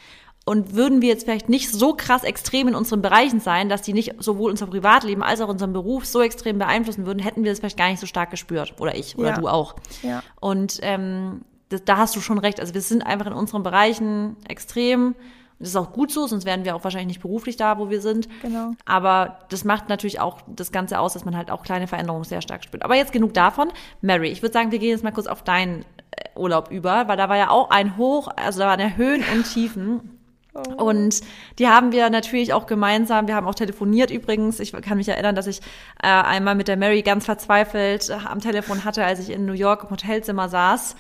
Und 0.47 0.75
würden 0.75 1.03
wir 1.03 1.09
jetzt 1.11 1.25
vielleicht 1.25 1.49
nicht 1.49 1.71
so 1.71 1.95
krass 1.95 2.25
extrem 2.25 2.67
in 2.69 2.75
unseren 2.75 3.03
Bereichen 3.03 3.41
sein, 3.41 3.69
dass 3.69 3.83
die 3.83 3.93
nicht 3.93 4.15
sowohl 4.19 4.51
unser 4.51 4.67
Privatleben 4.67 5.23
als 5.23 5.41
auch 5.41 5.49
unseren 5.49 5.73
Beruf 5.73 6.07
so 6.07 6.23
extrem 6.23 6.59
beeinflussen 6.59 7.07
würden, 7.07 7.19
hätten 7.21 7.45
wir 7.45 7.53
das 7.53 7.61
vielleicht 7.61 7.77
gar 7.77 7.89
nicht 7.89 8.01
so 8.01 8.07
stark 8.07 8.31
gespürt. 8.31 8.75
Oder 8.81 8.97
ich 8.97 9.17
oder 9.19 9.31
Ja. 9.31 9.37
du 9.37 9.49
auch. 9.49 9.77
Ja. 10.03 10.23
Und 10.41 10.79
ähm, 10.83 11.43
das, 11.69 11.85
da 11.85 11.99
hast 11.99 12.17
du 12.17 12.21
schon 12.21 12.39
recht. 12.39 12.59
Also 12.59 12.75
wir 12.75 12.81
sind 12.81 13.03
einfach 13.07 13.27
in 13.27 13.33
unseren 13.33 13.63
Bereichen 13.63 14.37
extrem. 14.49 15.09
Und 15.09 15.15
das 15.61 15.69
ist 15.69 15.77
auch 15.77 15.93
gut 15.93 16.11
so, 16.11 16.27
sonst 16.27 16.47
wären 16.47 16.65
wir 16.65 16.75
auch 16.75 16.85
wahrscheinlich 16.85 17.09
nicht 17.09 17.21
beruflich 17.21 17.57
da, 17.57 17.79
wo 17.79 17.91
wir 17.91 18.01
sind. 18.01 18.27
Genau. 18.41 18.73
Aber 18.87 19.41
das 19.51 19.65
macht 19.65 19.91
natürlich 19.91 20.19
auch 20.21 20.41
das 20.49 20.73
Ganze 20.73 20.99
aus, 20.99 21.13
dass 21.13 21.27
man 21.27 21.37
halt 21.37 21.51
auch 21.51 21.63
kleine 21.63 21.87
Veränderungen 21.87 22.25
sehr 22.25 22.41
stark 22.41 22.65
spürt. 22.65 22.83
Aber 22.83 22.97
jetzt 22.97 23.13
genug 23.13 23.35
davon. 23.35 23.69
Mary, 24.01 24.31
ich 24.31 24.41
würde 24.43 24.55
sagen, 24.55 24.73
wir 24.73 24.79
gehen 24.79 24.89
jetzt 24.91 25.05
mal 25.05 25.13
kurz 25.13 25.27
auf 25.27 25.45
deinen 25.45 25.83
äh, 26.11 26.31
Urlaub 26.35 26.71
über, 26.71 27.09
weil 27.09 27.19
da 27.19 27.29
war 27.29 27.37
ja 27.37 27.51
auch 27.51 27.69
ein 27.69 27.99
Hoch, 27.99 28.29
also 28.35 28.61
da 28.61 28.69
waren 28.69 28.81
ja 28.81 28.89
Höhen 28.97 29.23
und 29.35 29.45
Tiefen. 29.45 30.17
Und 30.53 31.21
die 31.59 31.69
haben 31.69 31.93
wir 31.93 32.11
natürlich 32.11 32.53
auch 32.53 32.67
gemeinsam. 32.67 33.29
Wir 33.29 33.37
haben 33.37 33.47
auch 33.47 33.55
telefoniert 33.55 34.11
übrigens. 34.11 34.59
Ich 34.59 34.73
kann 34.73 34.99
mich 34.99 35.09
erinnern, 35.09 35.35
dass 35.35 35.47
ich 35.47 35.61
äh, 36.03 36.09
einmal 36.09 36.55
mit 36.55 36.69
der 36.69 36.77
Mary 36.77 37.03
ganz 37.03 37.25
verzweifelt 37.25 38.11
äh, 38.11 38.15
am 38.15 38.41
Telefon 38.41 38.85
hatte, 38.85 39.05
als 39.05 39.21
ich 39.21 39.31
in 39.31 39.47
New 39.47 39.53
York 39.53 39.85
im 39.85 39.91
Hotelzimmer 39.91 40.49
saß. 40.49 40.97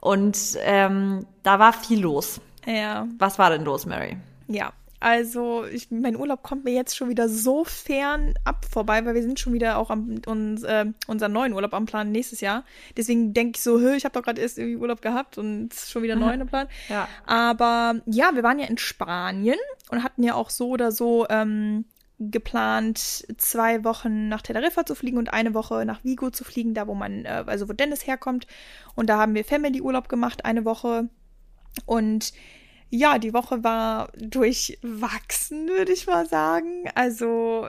Und 0.00 0.38
ähm, 0.62 1.26
da 1.42 1.58
war 1.58 1.72
viel 1.72 2.00
los. 2.00 2.40
Ja. 2.66 3.06
Was 3.18 3.38
war 3.38 3.50
denn 3.50 3.64
los, 3.64 3.84
Mary? 3.84 4.16
Ja, 4.48 4.72
also 5.04 5.66
ich, 5.66 5.90
mein 5.90 6.16
Urlaub 6.16 6.42
kommt 6.42 6.64
mir 6.64 6.72
jetzt 6.72 6.96
schon 6.96 7.10
wieder 7.10 7.28
so 7.28 7.62
fern 7.62 8.32
ab 8.44 8.64
vorbei, 8.64 9.04
weil 9.04 9.14
wir 9.14 9.22
sind 9.22 9.38
schon 9.38 9.52
wieder 9.52 9.76
auch 9.76 9.90
am 9.90 10.22
uns, 10.24 10.62
äh, 10.62 10.86
unseren 11.06 11.30
neuen 11.32 11.52
Urlaub 11.52 11.74
am 11.74 11.84
Plan 11.84 12.10
nächstes 12.10 12.40
Jahr. 12.40 12.64
Deswegen 12.96 13.34
denke 13.34 13.58
ich 13.58 13.62
so, 13.62 13.78
ich 13.90 14.06
habe 14.06 14.14
doch 14.14 14.22
gerade 14.22 14.40
erst 14.40 14.56
irgendwie 14.56 14.78
Urlaub 14.78 15.02
gehabt 15.02 15.36
und 15.36 15.74
schon 15.74 16.02
wieder 16.02 16.16
neuen 16.16 16.40
im 16.40 16.46
Plan. 16.46 16.68
Ja. 16.88 17.06
Aber 17.26 18.00
ja, 18.06 18.34
wir 18.34 18.42
waren 18.42 18.58
ja 18.58 18.66
in 18.66 18.78
Spanien 18.78 19.58
und 19.90 20.02
hatten 20.02 20.22
ja 20.22 20.36
auch 20.36 20.48
so 20.48 20.70
oder 20.70 20.90
so 20.90 21.26
ähm, 21.28 21.84
geplant, 22.18 23.26
zwei 23.36 23.84
Wochen 23.84 24.28
nach 24.28 24.40
Teneriffa 24.40 24.86
zu 24.86 24.94
fliegen 24.94 25.18
und 25.18 25.34
eine 25.34 25.52
Woche 25.52 25.84
nach 25.84 26.02
Vigo 26.02 26.30
zu 26.30 26.44
fliegen, 26.44 26.72
da 26.72 26.86
wo 26.86 26.94
man, 26.94 27.26
äh, 27.26 27.44
also 27.44 27.68
wo 27.68 27.74
Dennis 27.74 28.06
herkommt. 28.06 28.46
Und 28.94 29.10
da 29.10 29.18
haben 29.18 29.34
wir 29.34 29.44
Family-Urlaub 29.44 30.08
gemacht, 30.08 30.46
eine 30.46 30.64
Woche. 30.64 31.10
Und 31.84 32.32
ja, 32.94 33.18
die 33.18 33.34
Woche 33.34 33.64
war 33.64 34.12
durchwachsen, 34.16 35.68
würde 35.68 35.92
ich 35.92 36.06
mal 36.06 36.26
sagen. 36.28 36.84
Also, 36.94 37.68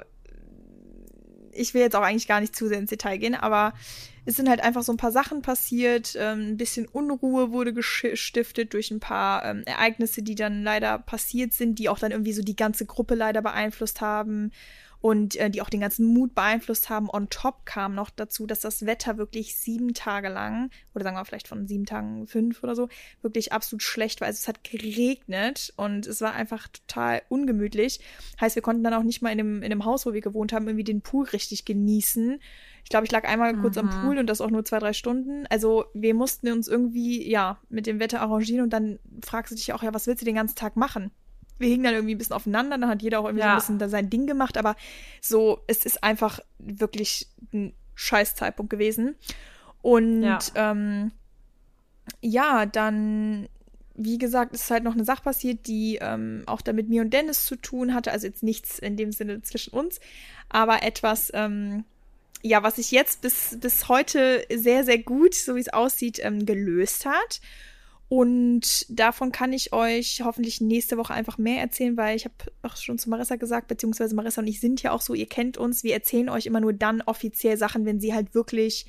ich 1.52 1.74
will 1.74 1.82
jetzt 1.82 1.96
auch 1.96 2.04
eigentlich 2.04 2.28
gar 2.28 2.42
nicht 2.42 2.56
zu 2.56 2.68
sehr 2.68 2.78
ins 2.78 2.92
Detail 2.92 3.18
gehen, 3.18 3.34
aber 3.34 3.74
es 4.26 4.36
sind 4.36 4.48
halt 4.48 4.62
einfach 4.62 4.84
so 4.84 4.94
ein 4.94 4.98
paar 4.98 5.12
Sachen 5.12 5.42
passiert. 5.42 6.16
Ähm, 6.16 6.50
ein 6.50 6.58
bisschen 6.58 6.88
Unruhe 6.88 7.52
wurde 7.52 7.74
gestiftet 7.74 8.74
durch 8.74 8.92
ein 8.92 9.00
paar 9.00 9.44
ähm, 9.46 9.64
Ereignisse, 9.66 10.22
die 10.22 10.36
dann 10.36 10.62
leider 10.62 11.00
passiert 11.00 11.54
sind, 11.54 11.80
die 11.80 11.90
auch 11.90 11.98
dann 11.98 12.12
irgendwie 12.12 12.34
so 12.34 12.44
die 12.44 12.56
ganze 12.56 12.86
Gruppe 12.86 13.16
leider 13.16 13.42
beeinflusst 13.42 14.02
haben 14.02 14.52
und 15.02 15.36
äh, 15.36 15.50
die 15.50 15.62
auch 15.62 15.70
den 15.70 15.82
ganzen 15.82 16.06
Mut 16.06 16.36
beeinflusst 16.36 16.90
haben. 16.90 17.10
On 17.10 17.30
top 17.30 17.66
kam 17.66 17.96
noch 17.96 18.10
dazu, 18.10 18.48
dass 18.48 18.62
das 18.62 18.86
Wetter 18.86 19.18
wirklich 19.18 19.56
sieben 19.56 19.94
Tage 19.94 20.30
lang, 20.30 20.70
oder 20.94 21.04
sagen 21.04 21.18
wir 21.18 21.26
vielleicht 21.26 21.48
von 21.48 21.68
sieben 21.68 21.86
Tagen 21.86 22.28
fünf 22.28 22.64
oder 22.64 22.76
so, 22.76 22.90
wirklich 23.22 23.54
absolut 23.54 23.84
schlecht 23.84 24.22
war. 24.22 24.28
Also 24.28 24.38
es 24.38 24.48
hat 24.48 24.64
geregnet 24.64 25.74
und 25.78 26.08
es 26.08 26.22
war 26.22 26.34
einfach 26.34 26.68
total 26.68 27.22
ungemütlich. 27.30 28.00
Heißt, 28.40 28.56
wir 28.56 28.62
konnten 28.64 28.84
dann 28.84 28.94
auch 28.94 29.04
nicht 29.04 29.22
mal 29.22 29.32
in 29.32 29.38
dem, 29.38 29.64
in 29.64 29.70
dem 29.70 29.86
Haus, 29.86 30.06
wo 30.06 30.14
wir 30.14 30.22
gewohnt 30.22 30.54
haben, 30.54 30.68
irgendwie 30.68 30.84
den 30.84 31.02
Pool 31.02 31.26
richtig 31.26 31.66
genießen. 31.66 32.40
Ich 32.84 32.90
glaube, 32.90 33.06
ich 33.06 33.12
lag 33.12 33.28
einmal 33.28 33.56
kurz 33.58 33.78
am 33.78 33.90
Pool 33.90 34.20
und 34.20 34.28
das 34.28 34.42
auch 34.42 34.52
nur 34.52 34.64
zwei, 34.64 34.78
drei 34.78 34.94
Stunden. 34.94 35.48
Also 35.48 35.86
wir 35.96 36.14
mussten 36.14 36.52
uns 36.52 36.68
irgendwie, 36.68 37.28
ja, 37.28 37.60
mit 37.68 37.88
dem 37.88 38.00
Wetter 38.00 38.22
arrangieren 38.22 38.64
und 38.64 38.72
dann 38.72 39.00
fragst 39.24 39.52
du 39.52 39.56
dich 39.56 39.74
auch, 39.74 39.82
ja, 39.82 39.92
was 39.92 40.06
willst 40.06 40.22
du 40.22 40.26
den 40.26 40.36
ganzen 40.36 40.56
Tag 40.56 40.76
machen? 40.76 41.12
Wir 41.58 41.70
hingen 41.70 41.84
dann 41.84 41.94
irgendwie 41.94 42.16
ein 42.16 42.18
bisschen 42.18 42.36
aufeinander, 42.36 42.78
dann 42.78 42.90
hat 42.90 43.02
jeder 43.02 43.20
auch 43.20 43.26
irgendwie 43.26 43.44
so 43.44 43.48
Ja. 43.48 43.54
ein 43.54 43.60
bisschen 43.60 43.80
da 43.80 43.90
sein 43.90 44.10
Ding 44.10 44.28
gemacht, 44.28 44.58
aber 44.58 44.76
so, 45.22 45.62
es 45.68 45.86
ist 45.86 46.04
einfach 46.04 46.40
wirklich 46.60 47.28
ein 47.54 47.74
scheiß 47.96 48.36
Zeitpunkt 48.36 48.70
gewesen. 48.70 49.16
Und 49.82 50.24
Ja. 50.24 50.40
ähm, 50.56 51.12
ja, 52.22 52.66
dann, 52.66 53.48
wie 53.96 54.18
gesagt, 54.18 54.54
ist 54.54 54.70
halt 54.70 54.84
noch 54.84 54.94
eine 54.94 55.06
Sache 55.06 55.24
passiert, 55.24 55.68
die 55.68 56.00
ähm, 56.02 56.44
auch 56.48 56.62
da 56.62 56.74
mit 56.74 56.90
mir 56.90 57.02
und 57.02 57.14
Dennis 57.14 57.46
zu 57.46 57.56
tun 57.56 57.94
hatte. 57.94 58.12
Also 58.12 58.28
jetzt 58.28 58.44
nichts 58.44 58.80
in 58.80 58.98
dem 58.98 59.12
Sinne 59.12 59.42
zwischen 59.42 59.74
uns, 59.74 60.00
aber 60.50 60.84
etwas, 60.84 61.32
ähm, 61.34 61.86
ja, 62.42 62.62
was 62.62 62.76
sich 62.76 62.92
jetzt 62.92 63.22
bis, 63.22 63.58
bis 63.60 63.88
heute 63.88 64.46
sehr, 64.54 64.84
sehr 64.84 65.00
gut, 65.00 65.34
so 65.34 65.56
wie 65.56 65.62
es 65.62 65.70
aussieht, 65.74 66.20
ähm, 66.22 66.46
gelöst 66.46 67.06
hat. 67.06 67.42
Und 68.08 68.86
davon 68.90 69.32
kann 69.32 69.52
ich 69.52 69.74
euch 69.74 70.22
hoffentlich 70.24 70.62
nächste 70.62 70.98
Woche 70.98 71.14
einfach 71.14 71.40
mehr 71.40 71.60
erzählen, 71.60 71.98
weil 71.98 72.16
ich 72.16 72.26
habe 72.26 72.36
auch 72.62 72.78
schon 72.78 73.00
zu 73.00 73.10
Marissa 73.10 73.36
gesagt, 73.36 73.68
beziehungsweise 73.68 74.14
Marissa 74.16 74.42
und 74.42 74.48
ich 74.48 74.60
sind 74.60 74.84
ja 74.84 74.92
auch 74.92 75.02
so, 75.02 75.16
ihr 75.16 75.28
kennt 75.28 75.58
uns, 75.58 75.84
wir 75.84 75.94
erzählen 75.94 76.30
euch 76.30 76.46
immer 76.46 76.60
nur 76.62 76.74
dann 76.74 77.02
offiziell 77.02 77.58
Sachen, 77.58 77.86
wenn 77.86 78.00
sie 78.00 78.14
halt 78.14 78.36
wirklich, 78.36 78.86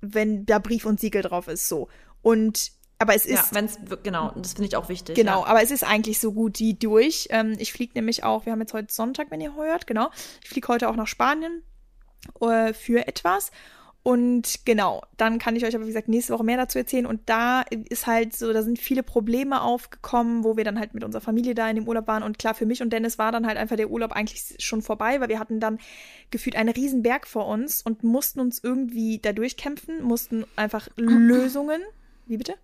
wenn 0.00 0.46
da 0.46 0.58
Brief 0.58 0.86
und 0.86 0.98
Siegel 1.00 1.20
drauf 1.20 1.48
ist, 1.48 1.68
so. 1.68 1.88
Und, 2.22 2.72
aber 2.98 3.14
es 3.14 3.26
Ja, 3.26 3.40
ist, 3.40 3.54
wenn's, 3.54 3.78
genau, 4.02 4.32
das 4.36 4.54
finde 4.54 4.68
ich 4.68 4.76
auch 4.76 4.88
wichtig. 4.88 5.16
Genau, 5.16 5.42
Ja. 5.42 5.46
aber 5.46 5.62
es 5.62 5.70
ist 5.70 5.84
eigentlich 5.84 6.18
so 6.18 6.32
gut 6.32 6.58
wie 6.60 6.72
durch. 6.74 7.26
Ähm, 7.30 7.56
ich 7.58 7.74
fliege 7.74 7.92
nämlich 7.94 8.24
auch, 8.24 8.46
wir 8.46 8.52
haben 8.52 8.60
jetzt 8.60 8.72
heute 8.72 8.92
Sonntag, 8.92 9.30
wenn 9.30 9.42
ihr 9.42 9.54
hört, 9.54 9.86
genau. 9.86 10.08
Ich 10.42 10.48
fliege 10.48 10.68
heute 10.68 10.88
auch 10.88 10.96
nach 10.96 11.06
Spanien 11.06 11.62
äh, 12.40 12.72
für 12.72 13.06
etwas. 13.06 13.50
Und 14.02 14.64
genau, 14.64 15.02
dann 15.18 15.38
kann 15.38 15.56
ich 15.56 15.64
euch 15.64 15.74
aber, 15.74 15.84
wie 15.84 15.88
gesagt, 15.88 16.08
nächste 16.08 16.32
Woche 16.32 16.44
mehr 16.44 16.56
dazu 16.56 16.78
erzählen. 16.78 17.04
Und 17.04 17.28
da 17.28 17.62
ist 17.62 18.06
halt 18.06 18.34
so, 18.34 18.52
da 18.52 18.62
sind 18.62 18.78
viele 18.78 19.02
Probleme 19.02 19.60
aufgekommen, 19.60 20.42
wo 20.42 20.56
wir 20.56 20.64
dann 20.64 20.78
halt 20.78 20.94
mit 20.94 21.04
unserer 21.04 21.20
Familie 21.20 21.54
da 21.54 21.68
in 21.68 21.76
dem 21.76 21.86
Urlaub 21.86 22.06
waren. 22.06 22.22
Und 22.22 22.38
klar, 22.38 22.54
für 22.54 22.64
mich 22.64 22.80
und 22.80 22.92
Dennis 22.92 23.18
war 23.18 23.30
dann 23.30 23.46
halt 23.46 23.58
einfach 23.58 23.76
der 23.76 23.90
Urlaub 23.90 24.12
eigentlich 24.12 24.56
schon 24.58 24.80
vorbei, 24.80 25.20
weil 25.20 25.28
wir 25.28 25.38
hatten 25.38 25.60
dann 25.60 25.78
gefühlt 26.30 26.56
einen 26.56 26.70
riesen 26.70 27.02
Berg 27.02 27.26
vor 27.26 27.46
uns 27.46 27.82
und 27.82 28.02
mussten 28.02 28.40
uns 28.40 28.58
irgendwie 28.62 29.18
da 29.18 29.34
durchkämpfen, 29.34 30.02
mussten 30.02 30.44
einfach 30.56 30.88
Lösungen. 30.96 31.82
Wie 32.26 32.38
bitte? 32.38 32.54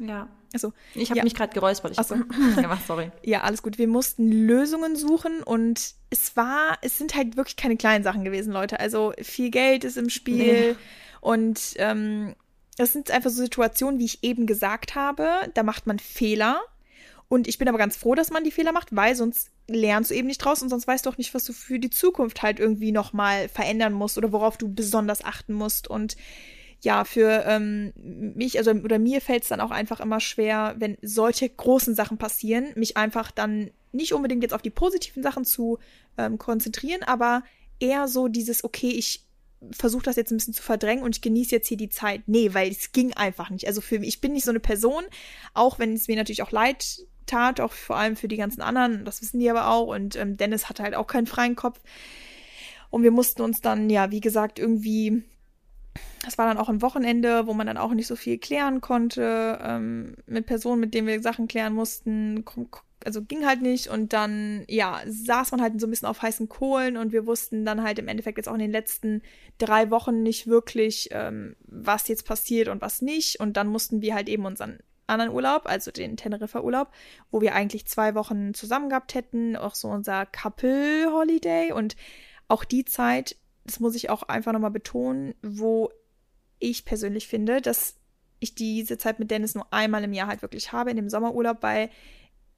ja. 0.00 0.28
Also, 0.52 0.72
Ich 0.94 1.10
habe 1.10 1.18
Ja. 1.18 1.24
mich 1.24 1.34
gerade 1.34 1.52
geräuspert. 1.52 1.92
Ich 1.92 1.98
Ach 1.98 2.04
so. 2.04 2.16
hab 2.16 2.28
gemacht, 2.56 2.86
sorry. 2.86 3.10
Ja, 3.24 3.42
alles 3.42 3.62
gut. 3.62 3.78
Wir 3.78 3.88
mussten 3.88 4.30
Lösungen 4.30 4.96
suchen 4.96 5.42
und 5.42 5.94
es 6.10 6.36
war, 6.36 6.78
es 6.82 6.96
sind 6.98 7.14
halt 7.14 7.36
wirklich 7.36 7.56
keine 7.56 7.76
kleinen 7.76 8.02
Sachen 8.04 8.24
gewesen, 8.24 8.52
Leute. 8.52 8.80
Also 8.80 9.12
viel 9.20 9.50
Geld 9.50 9.84
ist 9.84 9.96
im 9.98 10.08
Spiel 10.10 10.70
Nee. 10.70 10.76
und 11.20 11.60
ähm, 11.76 12.34
das 12.76 12.92
sind 12.92 13.10
einfach 13.10 13.30
so 13.30 13.42
Situationen, 13.42 13.98
wie 13.98 14.04
ich 14.06 14.22
eben 14.24 14.46
gesagt 14.46 14.94
habe. 14.94 15.28
Da 15.54 15.62
macht 15.62 15.86
man 15.86 15.98
Fehler 15.98 16.60
und 17.28 17.46
ich 17.46 17.58
bin 17.58 17.68
aber 17.68 17.76
ganz 17.78 17.96
froh, 17.96 18.14
dass 18.14 18.30
man 18.30 18.44
die 18.44 18.50
Fehler 18.50 18.72
macht, 18.72 18.94
weil 18.96 19.14
sonst 19.16 19.50
lernst 19.66 20.10
du 20.10 20.14
eben 20.14 20.28
nicht 20.28 20.38
draus 20.38 20.62
und 20.62 20.70
sonst 20.70 20.86
weißt 20.86 21.04
du 21.04 21.10
auch 21.10 21.18
nicht, 21.18 21.34
was 21.34 21.44
du 21.44 21.52
für 21.52 21.78
die 21.78 21.90
Zukunft 21.90 22.40
halt 22.40 22.58
irgendwie 22.58 22.90
noch 22.92 23.12
mal 23.12 23.50
verändern 23.50 23.92
musst 23.92 24.16
oder 24.16 24.32
worauf 24.32 24.56
du 24.56 24.72
besonders 24.72 25.22
achten 25.22 25.52
musst 25.52 25.88
und 25.88 26.16
ja, 26.82 27.04
für 27.04 27.44
ähm, 27.46 27.92
mich, 27.96 28.58
also 28.58 28.70
oder 28.70 28.98
mir 28.98 29.20
fällt 29.20 29.42
es 29.42 29.48
dann 29.48 29.60
auch 29.60 29.70
einfach 29.70 30.00
immer 30.00 30.20
schwer, 30.20 30.76
wenn 30.78 30.96
solche 31.02 31.48
großen 31.48 31.94
Sachen 31.94 32.18
passieren, 32.18 32.68
mich 32.76 32.96
einfach 32.96 33.30
dann 33.30 33.70
nicht 33.92 34.12
unbedingt 34.12 34.42
jetzt 34.42 34.54
auf 34.54 34.62
die 34.62 34.70
positiven 34.70 35.22
Sachen 35.22 35.44
zu 35.44 35.78
ähm, 36.16 36.38
konzentrieren, 36.38 37.02
aber 37.02 37.42
eher 37.80 38.06
so 38.06 38.28
dieses, 38.28 38.64
okay, 38.64 38.90
ich 38.90 39.24
versuche 39.72 40.04
das 40.04 40.16
jetzt 40.16 40.30
ein 40.30 40.36
bisschen 40.36 40.54
zu 40.54 40.62
verdrängen 40.62 41.02
und 41.02 41.16
ich 41.16 41.22
genieße 41.22 41.54
jetzt 41.54 41.68
hier 41.68 41.76
die 41.76 41.88
Zeit. 41.88 42.22
Nee, 42.26 42.54
weil 42.54 42.70
es 42.70 42.92
ging 42.92 43.12
einfach 43.14 43.50
nicht. 43.50 43.66
Also 43.66 43.80
für 43.80 43.98
mich, 43.98 44.08
ich 44.08 44.20
bin 44.20 44.32
nicht 44.32 44.44
so 44.44 44.50
eine 44.50 44.60
Person, 44.60 45.02
auch 45.54 45.78
wenn 45.78 45.94
es 45.94 46.06
mir 46.06 46.16
natürlich 46.16 46.42
auch 46.42 46.52
leid 46.52 47.06
tat, 47.26 47.60
auch 47.60 47.72
vor 47.72 47.96
allem 47.96 48.16
für 48.16 48.28
die 48.28 48.36
ganzen 48.36 48.62
anderen, 48.62 49.04
das 49.04 49.20
wissen 49.20 49.40
die 49.40 49.50
aber 49.50 49.68
auch. 49.68 49.88
Und 49.88 50.16
ähm, 50.16 50.36
Dennis 50.36 50.68
hatte 50.68 50.82
halt 50.82 50.94
auch 50.94 51.08
keinen 51.08 51.26
freien 51.26 51.56
Kopf. 51.56 51.80
Und 52.90 53.02
wir 53.02 53.10
mussten 53.10 53.42
uns 53.42 53.60
dann, 53.60 53.90
ja, 53.90 54.10
wie 54.10 54.20
gesagt, 54.20 54.58
irgendwie 54.58 55.24
das 56.24 56.38
war 56.38 56.46
dann 56.46 56.58
auch 56.58 56.68
ein 56.68 56.82
Wochenende, 56.82 57.46
wo 57.46 57.54
man 57.54 57.66
dann 57.66 57.76
auch 57.76 57.94
nicht 57.94 58.06
so 58.06 58.16
viel 58.16 58.38
klären 58.38 58.80
konnte, 58.80 59.58
ähm, 59.62 60.16
mit 60.26 60.46
Personen, 60.46 60.80
mit 60.80 60.94
denen 60.94 61.06
wir 61.06 61.22
Sachen 61.22 61.48
klären 61.48 61.74
mussten. 61.74 62.44
Also 63.04 63.22
ging 63.22 63.46
halt 63.46 63.62
nicht. 63.62 63.88
Und 63.88 64.12
dann, 64.12 64.64
ja, 64.68 65.00
saß 65.06 65.52
man 65.52 65.62
halt 65.62 65.80
so 65.80 65.86
ein 65.86 65.90
bisschen 65.90 66.08
auf 66.08 66.22
heißen 66.22 66.48
Kohlen 66.48 66.96
und 66.96 67.12
wir 67.12 67.26
wussten 67.26 67.64
dann 67.64 67.82
halt 67.82 67.98
im 67.98 68.08
Endeffekt 68.08 68.38
jetzt 68.38 68.48
auch 68.48 68.54
in 68.54 68.60
den 68.60 68.72
letzten 68.72 69.22
drei 69.58 69.90
Wochen 69.90 70.22
nicht 70.22 70.48
wirklich, 70.48 71.10
ähm, 71.12 71.56
was 71.62 72.08
jetzt 72.08 72.26
passiert 72.26 72.68
und 72.68 72.82
was 72.82 73.00
nicht. 73.00 73.40
Und 73.40 73.56
dann 73.56 73.68
mussten 73.68 74.02
wir 74.02 74.14
halt 74.14 74.28
eben 74.28 74.44
unseren 74.44 74.80
anderen 75.06 75.32
Urlaub, 75.32 75.62
also 75.66 75.90
den 75.90 76.16
Teneriffa-Urlaub, 76.16 76.88
wo 77.30 77.40
wir 77.40 77.54
eigentlich 77.54 77.86
zwei 77.86 78.14
Wochen 78.14 78.54
zusammen 78.54 78.90
gehabt 78.90 79.14
hätten, 79.14 79.56
auch 79.56 79.74
so 79.74 79.88
unser 79.88 80.26
Couple-Holiday 80.26 81.72
und 81.72 81.96
auch 82.48 82.64
die 82.64 82.84
Zeit 82.84 83.36
das 83.68 83.80
muss 83.80 83.94
ich 83.94 84.10
auch 84.10 84.22
einfach 84.24 84.52
nochmal 84.52 84.70
betonen, 84.70 85.34
wo 85.42 85.90
ich 86.58 86.84
persönlich 86.84 87.28
finde, 87.28 87.60
dass 87.60 87.96
ich 88.40 88.54
diese 88.54 88.98
Zeit 88.98 89.18
mit 89.18 89.30
Dennis 89.30 89.54
nur 89.54 89.72
einmal 89.72 90.04
im 90.04 90.12
Jahr 90.12 90.28
halt 90.28 90.42
wirklich 90.42 90.72
habe, 90.72 90.90
in 90.90 90.96
dem 90.96 91.08
Sommerurlaub, 91.08 91.58
weil 91.62 91.90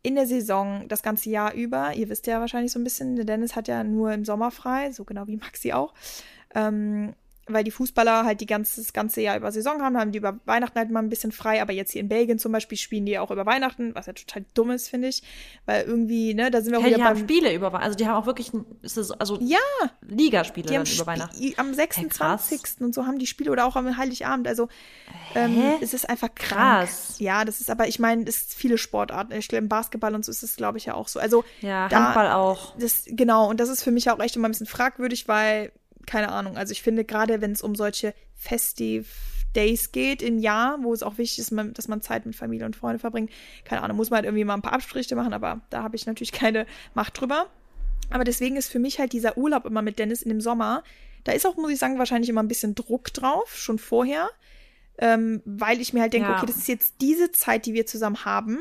in 0.02 0.14
der 0.14 0.26
Saison, 0.26 0.88
das 0.88 1.02
ganze 1.02 1.28
Jahr 1.30 1.52
über, 1.52 1.94
ihr 1.94 2.08
wisst 2.08 2.26
ja 2.26 2.40
wahrscheinlich 2.40 2.72
so 2.72 2.78
ein 2.78 2.84
bisschen, 2.84 3.26
Dennis 3.26 3.54
hat 3.54 3.68
ja 3.68 3.84
nur 3.84 4.12
im 4.12 4.24
Sommer 4.24 4.50
frei, 4.50 4.92
so 4.92 5.04
genau 5.04 5.26
wie 5.26 5.36
Maxi 5.36 5.72
auch. 5.72 5.92
Ähm, 6.54 7.14
weil 7.47 7.64
die 7.64 7.70
Fußballer 7.70 8.24
halt 8.24 8.41
die 8.41 8.47
ganze, 8.47 8.80
das 8.80 8.93
ganze 8.93 9.20
Jahr 9.20 9.36
über 9.36 9.51
Saison 9.53 9.82
haben, 9.82 9.97
haben 9.97 10.12
die 10.12 10.18
über 10.18 10.38
Weihnachten 10.45 10.78
halt 10.78 10.91
mal 10.91 11.01
ein 11.01 11.09
bisschen 11.09 11.32
frei, 11.32 11.61
aber 11.61 11.72
jetzt 11.72 11.93
hier 11.93 12.01
in 12.01 12.09
Belgien 12.09 12.38
zum 12.38 12.53
Beispiel 12.53 12.78
spielen 12.78 13.07
die 13.07 13.18
auch 13.18 13.30
über 13.30 13.47
Weihnachten, 13.47 13.95
was 13.95 14.07
ja 14.07 14.12
total 14.12 14.45
dumm 14.55 14.70
ist, 14.70 14.88
finde 14.88 15.09
ich, 15.09 15.22
weil 15.66 15.84
irgendwie, 15.84 16.34
ne, 16.34 16.51
da 16.51 16.61
sind 16.61 16.72
wir 16.72 16.78
auch 16.78 16.82
hey, 16.82 16.91
wieder 16.91 16.99
die 16.99 17.05
haben 17.05 17.18
Spiele 17.18 17.55
über 17.55 17.72
also 17.80 17.97
die 17.97 18.07
haben 18.07 18.16
auch 18.16 18.26
wirklich, 18.26 18.51
also 19.18 19.38
ja, 19.41 19.59
Ligaspiele 20.07 20.66
die 20.68 20.74
dann 20.74 20.86
über 20.86 21.07
Weihnachten. 21.07 21.55
Am 21.57 21.74
26. 21.74 22.61
Hey, 22.62 22.84
und 22.84 22.95
so 22.95 23.07
haben 23.07 23.18
die 23.18 23.26
Spiele 23.26 23.51
oder 23.51 23.66
auch 23.66 23.76
am 23.76 23.97
Heiligabend, 23.97 24.47
also 24.47 24.68
ähm, 25.34 25.74
es 25.80 25.95
ist 25.95 26.09
einfach 26.09 26.34
krank. 26.34 26.88
Krass. 26.88 27.16
Ja, 27.18 27.45
das 27.45 27.61
ist 27.61 27.70
aber, 27.70 27.88
ich 27.88 27.99
meine, 27.99 28.24
es 28.24 28.38
ist 28.38 28.55
viele 28.55 28.78
Sportarten, 28.78 29.32
ich 29.32 29.49
glaube 29.49 29.62
im 29.62 29.68
Basketball 29.68 30.14
und 30.14 30.24
so 30.24 30.30
ist 30.30 30.43
es, 30.43 30.57
glaube 30.57 30.78
ich, 30.78 30.86
ja 30.86 30.95
auch 30.95 31.09
so, 31.09 31.18
also 31.18 31.45
ja, 31.61 31.91
Handball 31.91 32.26
da, 32.26 32.36
auch. 32.36 32.76
Das, 32.78 33.05
genau, 33.07 33.49
und 33.49 33.61
das 33.61 33.68
ist 33.68 33.82
für 33.82 33.91
mich 33.91 34.11
auch 34.11 34.20
echt 34.20 34.36
immer 34.36 34.49
ein 34.49 34.53
bisschen 34.53 34.66
fragwürdig, 34.66 35.28
weil 35.28 35.72
keine 36.11 36.30
Ahnung. 36.30 36.56
Also 36.56 36.72
ich 36.72 36.82
finde 36.82 37.04
gerade, 37.04 37.40
wenn 37.40 37.52
es 37.52 37.62
um 37.62 37.76
solche 37.76 38.14
Festive 38.34 39.06
Days 39.54 39.92
geht 39.92 40.22
im 40.22 40.40
Jahr, 40.40 40.82
wo 40.82 40.92
es 40.92 41.04
auch 41.04 41.18
wichtig 41.18 41.38
ist, 41.38 41.52
dass 41.74 41.86
man 41.86 42.02
Zeit 42.02 42.26
mit 42.26 42.34
Familie 42.34 42.66
und 42.66 42.74
Freunde 42.74 42.98
verbringt, 42.98 43.30
keine 43.64 43.82
Ahnung, 43.82 43.96
muss 43.96 44.11
man 44.11 44.16
halt 44.16 44.24
irgendwie 44.24 44.44
mal 44.44 44.54
ein 44.54 44.62
paar 44.62 44.72
Abstriche 44.72 45.14
machen, 45.14 45.32
aber 45.32 45.61
da 45.70 45.84
habe 45.84 45.94
ich 45.94 46.06
natürlich 46.06 46.32
keine 46.32 46.66
Macht 46.94 47.20
drüber. 47.20 47.46
Aber 48.11 48.24
deswegen 48.24 48.56
ist 48.56 48.72
für 48.72 48.80
mich 48.80 48.98
halt 48.98 49.12
dieser 49.12 49.38
Urlaub 49.38 49.66
immer 49.66 49.82
mit 49.82 50.00
Dennis 50.00 50.22
in 50.22 50.30
dem 50.30 50.40
Sommer, 50.40 50.82
da 51.22 51.30
ist 51.30 51.46
auch, 51.46 51.56
muss 51.56 51.70
ich 51.70 51.78
sagen, 51.78 51.98
wahrscheinlich 51.98 52.28
immer 52.28 52.42
ein 52.42 52.48
bisschen 52.48 52.74
Druck 52.74 53.12
drauf, 53.12 53.56
schon 53.56 53.78
vorher, 53.78 54.30
ähm, 54.98 55.42
weil 55.44 55.80
ich 55.80 55.92
mir 55.92 56.00
halt 56.00 56.12
denke, 56.12 56.28
ja. 56.28 56.38
okay, 56.38 56.46
das 56.46 56.56
ist 56.56 56.66
jetzt 56.66 56.94
diese 57.00 57.30
Zeit, 57.30 57.66
die 57.66 57.74
wir 57.74 57.86
zusammen 57.86 58.24
haben. 58.24 58.58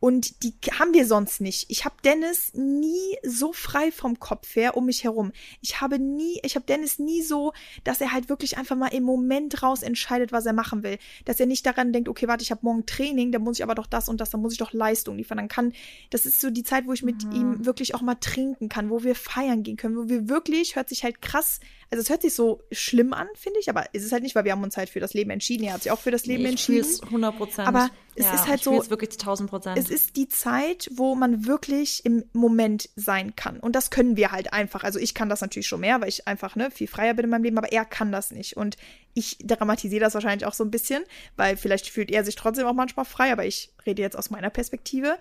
Und 0.00 0.42
die 0.44 0.54
haben 0.78 0.94
wir 0.94 1.06
sonst 1.06 1.40
nicht. 1.40 1.66
Ich 1.68 1.84
habe 1.84 1.96
Dennis 2.04 2.52
nie 2.54 3.16
so 3.24 3.52
frei 3.52 3.90
vom 3.90 4.18
Kopf 4.20 4.54
her 4.54 4.76
um 4.76 4.86
mich 4.86 5.04
herum. 5.04 5.32
Ich 5.60 5.80
habe 5.80 5.98
nie, 5.98 6.38
ich 6.44 6.54
habe 6.54 6.66
Dennis 6.66 6.98
nie 6.98 7.22
so, 7.22 7.52
dass 7.84 8.00
er 8.00 8.12
halt 8.12 8.28
wirklich 8.28 8.58
einfach 8.58 8.76
mal 8.76 8.88
im 8.88 9.02
Moment 9.02 9.62
raus 9.62 9.82
entscheidet, 9.82 10.30
was 10.30 10.46
er 10.46 10.52
machen 10.52 10.82
will. 10.82 10.98
Dass 11.24 11.40
er 11.40 11.46
nicht 11.46 11.66
daran 11.66 11.92
denkt, 11.92 12.08
okay, 12.08 12.28
warte, 12.28 12.42
ich 12.42 12.50
habe 12.50 12.60
morgen 12.62 12.86
Training, 12.86 13.32
dann 13.32 13.42
muss 13.42 13.58
ich 13.58 13.64
aber 13.64 13.74
doch 13.74 13.86
das 13.86 14.08
und 14.08 14.20
das, 14.20 14.30
dann 14.30 14.40
muss 14.40 14.52
ich 14.52 14.58
doch 14.58 14.72
Leistung 14.72 15.16
liefern. 15.16 15.38
Dann 15.38 15.48
kann, 15.48 15.72
das 16.10 16.26
ist 16.26 16.40
so 16.40 16.50
die 16.50 16.62
Zeit, 16.62 16.86
wo 16.86 16.92
ich 16.92 17.02
mit 17.02 17.24
mhm. 17.24 17.32
ihm 17.32 17.66
wirklich 17.66 17.94
auch 17.94 18.02
mal 18.02 18.14
trinken 18.14 18.68
kann, 18.68 18.90
wo 18.90 19.02
wir 19.02 19.16
feiern 19.16 19.62
gehen 19.64 19.76
können, 19.76 19.96
wo 19.96 20.08
wir 20.08 20.28
wirklich, 20.28 20.76
hört 20.76 20.88
sich 20.88 21.02
halt 21.02 21.20
krass 21.22 21.58
also 21.90 22.02
es 22.02 22.10
hört 22.10 22.20
sich 22.20 22.34
so 22.34 22.62
schlimm 22.70 23.14
an, 23.14 23.28
finde 23.34 23.60
ich, 23.60 23.70
aber 23.70 23.86
es 23.94 24.04
ist 24.04 24.12
halt 24.12 24.22
nicht, 24.22 24.34
weil 24.34 24.44
wir 24.44 24.52
haben 24.52 24.62
uns 24.62 24.76
halt 24.76 24.90
für 24.90 25.00
das 25.00 25.14
Leben 25.14 25.30
entschieden. 25.30 25.64
Er 25.64 25.72
hat 25.72 25.82
sich 25.82 25.90
auch 25.90 25.98
für 25.98 26.10
das 26.10 26.26
Leben 26.26 26.42
nee, 26.42 26.48
ich 26.48 26.52
entschieden. 26.52 26.80
Es 26.80 27.02
100 27.02 27.36
Prozent. 27.36 27.66
Aber 27.66 27.90
es 28.14 28.26
ja, 28.26 28.34
ist 28.34 28.46
halt 28.46 28.58
ich 28.58 28.64
so. 28.64 28.78
Es 28.78 28.90
wirklich 28.90 29.12
1000 29.12 29.48
Prozent. 29.48 29.78
Es 29.78 29.88
ist 29.88 30.16
die 30.16 30.28
Zeit, 30.28 30.90
wo 30.92 31.14
man 31.14 31.46
wirklich 31.46 32.04
im 32.04 32.24
Moment 32.34 32.90
sein 32.94 33.36
kann. 33.36 33.58
Und 33.58 33.74
das 33.74 33.90
können 33.90 34.18
wir 34.18 34.32
halt 34.32 34.52
einfach. 34.52 34.84
Also 34.84 34.98
ich 34.98 35.14
kann 35.14 35.30
das 35.30 35.40
natürlich 35.40 35.66
schon 35.66 35.80
mehr, 35.80 36.00
weil 36.02 36.10
ich 36.10 36.28
einfach 36.28 36.56
ne, 36.56 36.70
viel 36.70 36.88
freier 36.88 37.14
bin 37.14 37.24
in 37.24 37.30
meinem 37.30 37.44
Leben, 37.44 37.56
aber 37.56 37.72
er 37.72 37.86
kann 37.86 38.12
das 38.12 38.32
nicht. 38.32 38.56
Und 38.56 38.76
ich 39.14 39.38
dramatisiere 39.38 40.00
das 40.00 40.12
wahrscheinlich 40.12 40.46
auch 40.46 40.54
so 40.54 40.64
ein 40.64 40.70
bisschen, 40.70 41.02
weil 41.36 41.56
vielleicht 41.56 41.88
fühlt 41.88 42.10
er 42.10 42.22
sich 42.22 42.34
trotzdem 42.34 42.66
auch 42.66 42.74
manchmal 42.74 43.06
frei, 43.06 43.32
aber 43.32 43.46
ich 43.46 43.72
rede 43.86 44.02
jetzt 44.02 44.16
aus 44.16 44.28
meiner 44.28 44.50
Perspektive. 44.50 45.18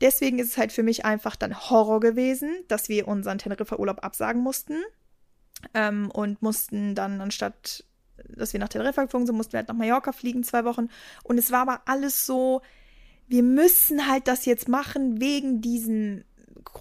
Deswegen 0.00 0.40
ist 0.40 0.48
es 0.48 0.58
halt 0.58 0.72
für 0.72 0.82
mich 0.82 1.04
einfach 1.04 1.36
dann 1.36 1.70
Horror 1.70 2.00
gewesen, 2.00 2.50
dass 2.66 2.88
wir 2.88 3.06
unseren 3.06 3.38
Teneriffa-Urlaub 3.38 4.02
absagen 4.02 4.42
mussten 4.42 4.74
ähm, 5.72 6.10
und 6.10 6.42
mussten 6.42 6.94
dann 6.94 7.20
anstatt 7.20 7.84
dass 8.28 8.52
wir 8.52 8.60
nach 8.60 8.68
Teneriffa 8.68 9.04
geflogen 9.04 9.26
sind, 9.26 9.36
mussten 9.36 9.52
wir 9.52 9.58
halt 9.58 9.68
nach 9.68 9.76
Mallorca 9.76 10.12
fliegen, 10.12 10.44
zwei 10.44 10.64
Wochen. 10.64 10.88
Und 11.22 11.38
es 11.38 11.50
war 11.50 11.62
aber 11.62 11.82
alles 11.86 12.26
so, 12.26 12.62
wir 13.26 13.42
müssen 13.42 14.08
halt 14.08 14.28
das 14.28 14.44
jetzt 14.44 14.68
machen 14.68 15.20
wegen 15.20 15.60
diesen, 15.60 16.24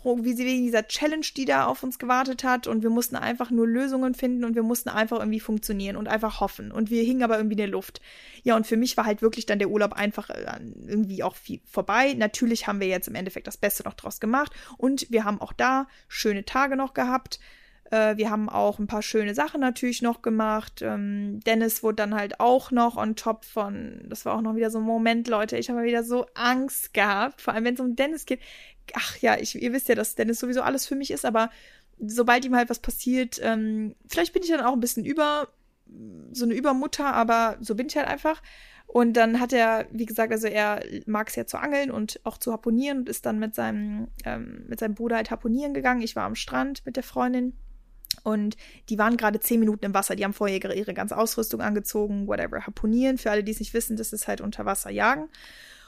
wie 0.03 0.34
sie 0.34 0.45
wegen 0.45 0.63
dieser 0.63 0.88
Challenge, 0.88 1.26
die 1.36 1.45
da 1.45 1.65
auf 1.65 1.84
uns 1.84 1.99
gewartet 1.99 2.43
hat. 2.43 2.67
Und 2.67 2.84
wir 2.84 2.89
mussten 2.89 3.15
einfach 3.15 3.49
nur 3.49 3.67
Lösungen 3.67 4.13
finden 4.13 4.43
und 4.43 4.55
wir 4.55 4.63
mussten 4.63 4.89
einfach 4.89 5.19
irgendwie 5.19 5.39
funktionieren 5.39 5.95
und 5.95 6.07
einfach 6.07 6.39
hoffen. 6.39 6.71
Und 6.71 6.89
wir 6.89 7.03
hingen 7.03 7.24
aber 7.24 7.38
irgendwie 7.38 7.53
in 7.53 7.57
der 7.57 7.67
Luft. 7.67 8.01
Ja, 8.43 8.55
und 8.55 8.67
für 8.67 8.78
mich 8.78 8.97
war 8.97 9.05
halt 9.05 9.21
wirklich 9.21 9.45
dann 9.45 9.59
der 9.59 9.69
Urlaub 9.69 9.93
einfach 9.93 10.30
äh, 10.30 10.59
irgendwie 10.88 11.24
auch 11.24 11.36
viel 11.36 11.61
vorbei. 11.65 12.13
Natürlich 12.13 12.67
haben 12.67 12.80
wir 12.80 12.88
jetzt 12.88 13.07
im 13.07 13.15
Endeffekt 13.15 13.47
das 13.47 13.57
Beste 13.57 13.84
noch 13.84 13.93
draus 13.93 14.19
gemacht 14.19 14.51
und 14.78 15.09
wir 15.09 15.24
haben 15.24 15.41
auch 15.41 15.53
da 15.53 15.88
schöne 16.07 16.45
Tage 16.45 16.76
noch 16.76 16.93
gehabt. 16.93 17.39
Äh, 17.94 18.18
wir 18.18 18.32
haben 18.32 18.50
auch 18.50 18.80
ein 18.80 18.88
paar 18.88 19.04
schöne 19.04 19.36
Sachen 19.36 19.62
natürlich 19.62 20.02
noch 20.02 20.24
gemacht. 20.24 20.82
Ähm, 20.82 21.39
Dennis 21.41 21.84
wurde 21.84 21.98
dann 21.98 22.16
halt 22.16 22.39
auch 22.39 22.72
noch 22.72 22.98
on 22.98 23.16
top 23.16 23.46
von, 23.46 24.02
das 24.08 24.26
war 24.26 24.36
auch 24.36 24.41
noch 24.41 24.56
wieder 24.56 24.72
so 24.72 24.80
ein 24.80 24.84
Moment, 24.84 25.28
Leute. 25.28 25.58
Ich 25.58 25.70
habe 25.70 25.84
wieder 25.84 26.04
so 26.04 26.26
Angst 26.34 26.96
gehabt, 26.96 27.39
vor 27.39 27.54
allem 27.54 27.66
wenn 27.66 27.76
es 27.76 27.80
um 27.80 27.96
Dennis 27.96 28.26
geht. 28.26 28.39
Ach 28.96 29.18
ja, 29.20 29.38
ich, 29.38 29.62
ihr 29.62 29.74
wisst 29.74 29.89
ja, 29.89 29.96
dass 29.96 30.16
Dennis 30.16 30.39
sowieso 30.39 30.64
alles 30.64 30.88
für 30.88 30.96
mich 30.96 31.12
ist, 31.12 31.24
aber 31.24 31.52
sobald 32.00 32.46
ihm 32.46 32.56
halt 32.56 32.72
was 32.72 32.80
passiert, 32.80 33.39
ähm, 33.44 33.96
vielleicht 34.08 34.34
bin 34.34 34.41
ich 34.41 34.50
dann 34.50 34.62
auch 34.62 34.74
ein 34.74 34.80
bisschen 34.80 35.06
über, 35.06 35.50
so 36.32 36.46
eine 36.46 36.56
Übermutter, 36.56 37.14
aber 37.14 37.58
so 37.62 37.76
bin 37.76 37.86
ich 37.86 37.96
halt 37.96 38.08
einfach. 38.08 38.41
Und 38.88 39.14
dann 39.14 39.39
hat 39.39 39.54
er, 39.54 39.86
wie 39.91 40.08
gesagt, 40.08 40.32
also 40.32 40.48
er 40.48 40.84
mag 41.06 41.30
es 41.30 41.36
ja 41.36 41.46
zu 41.46 41.58
angeln 41.58 41.91
und 41.91 42.20
auch 42.24 42.39
zu 42.39 42.52
harponieren 42.52 43.00
und 43.00 43.10
ist 43.10 43.28
dann 43.28 43.38
mit 43.38 43.54
seinem, 43.54 44.08
ähm, 44.26 44.66
mit 44.68 44.80
seinem 44.80 44.96
Bruder 44.96 45.18
halt 45.18 45.30
harponieren 45.30 45.76
gegangen. 45.76 46.02
Ich 46.02 46.16
war 46.16 46.24
am 46.24 46.36
Strand 46.36 46.86
mit 46.88 46.96
der 46.96 47.04
Freundin. 47.04 47.54
Und 48.24 48.57
die 48.89 48.97
waren 48.97 49.17
gerade 49.17 49.39
zehn 49.39 49.59
Minuten 49.59 49.86
im 49.86 49.93
Wasser. 49.93 50.15
Die 50.15 50.24
haben 50.24 50.34
vorher 50.34 50.57
ihre, 50.57 50.76
ihre 50.76 50.93
ganze 50.93 51.17
Ausrüstung 51.17 51.61
angezogen, 51.61 52.28
whatever, 52.28 52.65
harponieren. 52.65 53.17
Für 53.17 53.32
alle, 53.32 53.43
die 53.43 53.51
es 53.51 53.59
nicht 53.59 53.74
wissen, 53.74 53.97
das 53.97 54.13
ist 54.13 54.28
halt 54.28 54.41
unter 54.41 54.65
Wasser 54.65 54.89
jagen. 54.89 55.30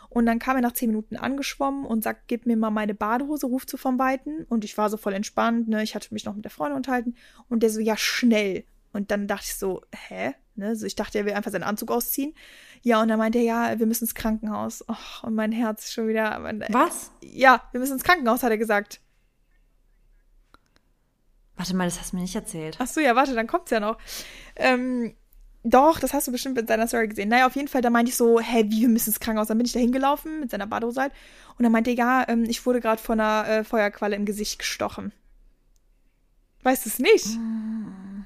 Und 0.09 0.25
dann 0.25 0.39
kam 0.39 0.55
er 0.55 0.61
nach 0.61 0.73
zehn 0.73 0.89
Minuten 0.89 1.17
angeschwommen 1.17 1.86
und 1.86 2.03
sagt, 2.03 2.27
gib 2.27 2.45
mir 2.45 2.55
mal 2.55 2.69
meine 2.69 2.93
Badehose, 2.93 3.47
ruft 3.47 3.69
so 3.69 3.77
vom 3.77 3.99
Weiten. 3.99 4.45
Und 4.49 4.63
ich 4.63 4.77
war 4.77 4.89
so 4.89 4.97
voll 4.97 5.13
entspannt, 5.13 5.67
ne? 5.67 5.83
Ich 5.83 5.95
hatte 5.95 6.13
mich 6.13 6.25
noch 6.25 6.36
mit 6.36 6.45
der 6.45 6.51
Freundin 6.51 6.77
unterhalten. 6.77 7.15
Und 7.49 7.63
der 7.63 7.69
so, 7.69 7.79
ja, 7.79 7.97
schnell. 7.97 8.65
Und 8.93 9.11
dann 9.11 9.27
dachte 9.27 9.45
ich 9.47 9.55
so, 9.55 9.81
hä? 9.93 10.33
Ne? 10.55 10.75
So, 10.75 10.86
ich 10.86 10.95
dachte, 10.95 11.17
er 11.17 11.25
will 11.25 11.33
einfach 11.33 11.51
seinen 11.51 11.63
Anzug 11.63 11.91
ausziehen. 11.91 12.33
Ja, 12.81 13.01
und 13.01 13.09
dann 13.09 13.19
meinte 13.19 13.39
er, 13.39 13.43
ja, 13.43 13.79
wir 13.79 13.86
müssen 13.88 14.05
ins 14.05 14.15
Krankenhaus. 14.15 14.86
Oh, 14.88 15.27
und 15.27 15.36
mein 15.36 15.51
Herz 15.51 15.86
ist 15.86 15.93
schon 15.93 16.07
wieder. 16.07 16.41
Was? 16.69 17.11
Ja, 17.21 17.63
wir 17.71 17.81
müssen 17.81 17.93
ins 17.93 18.03
Krankenhaus, 18.03 18.41
hat 18.41 18.51
er 18.51 18.57
gesagt. 18.57 19.01
Warte 21.58 21.76
mal, 21.76 21.86
das 21.86 21.99
hast 21.99 22.12
du 22.12 22.18
mir 22.18 22.24
nicht 22.24 22.36
erzählt. 22.36 22.78
Ach 22.80 22.88
so, 22.88 22.99
ja, 22.99 23.16
warte, 23.16 23.34
dann 23.34 23.47
kommt's 23.47 23.72
ja 23.72 23.80
noch. 23.80 23.97
Ähm, 24.56 25.16
doch, 25.64 25.99
das 25.99 26.14
hast 26.14 26.28
du 26.28 26.32
bestimmt 26.32 26.56
mit 26.56 26.68
seiner 26.68 26.88
Story 26.88 27.08
gesehen. 27.08 27.30
Naja, 27.30 27.47
auf 27.47 27.56
jeden 27.56 27.68
Fall, 27.68 27.82
da 27.82 27.89
meinte 27.89 28.10
ich 28.10 28.18
so, 28.18 28.39
hä, 28.39 28.66
wie, 28.68 28.82
wir 28.82 28.89
müssen 28.89 29.10
ins 29.10 29.20
Krankenhaus. 29.20 29.47
Dann 29.47 29.58
bin 29.58 29.66
ich 29.66 29.74
da 29.74 29.80
hingelaufen 29.80 30.41
mit 30.41 30.51
seiner 30.51 30.68
Badehose 30.68 31.01
halt. 31.01 31.14
Und 31.58 31.64
dann 31.64 31.72
meinte 31.72 31.89
er, 31.89 31.95
ja, 31.95 32.26
ähm, 32.28 32.43
ich 32.43 32.66
wurde 32.66 32.82
gerade 32.82 33.01
von 33.01 33.20
einer 33.20 33.47
äh, 33.47 33.64
Feuerqualle 33.64 34.16
im 34.16 34.26
Gesicht 34.26 34.60
gestochen. 34.60 35.12
Weißt 36.62 36.86
du 36.86 36.89
es 36.89 36.99
nicht? 36.99 37.26
Hm. 37.26 38.26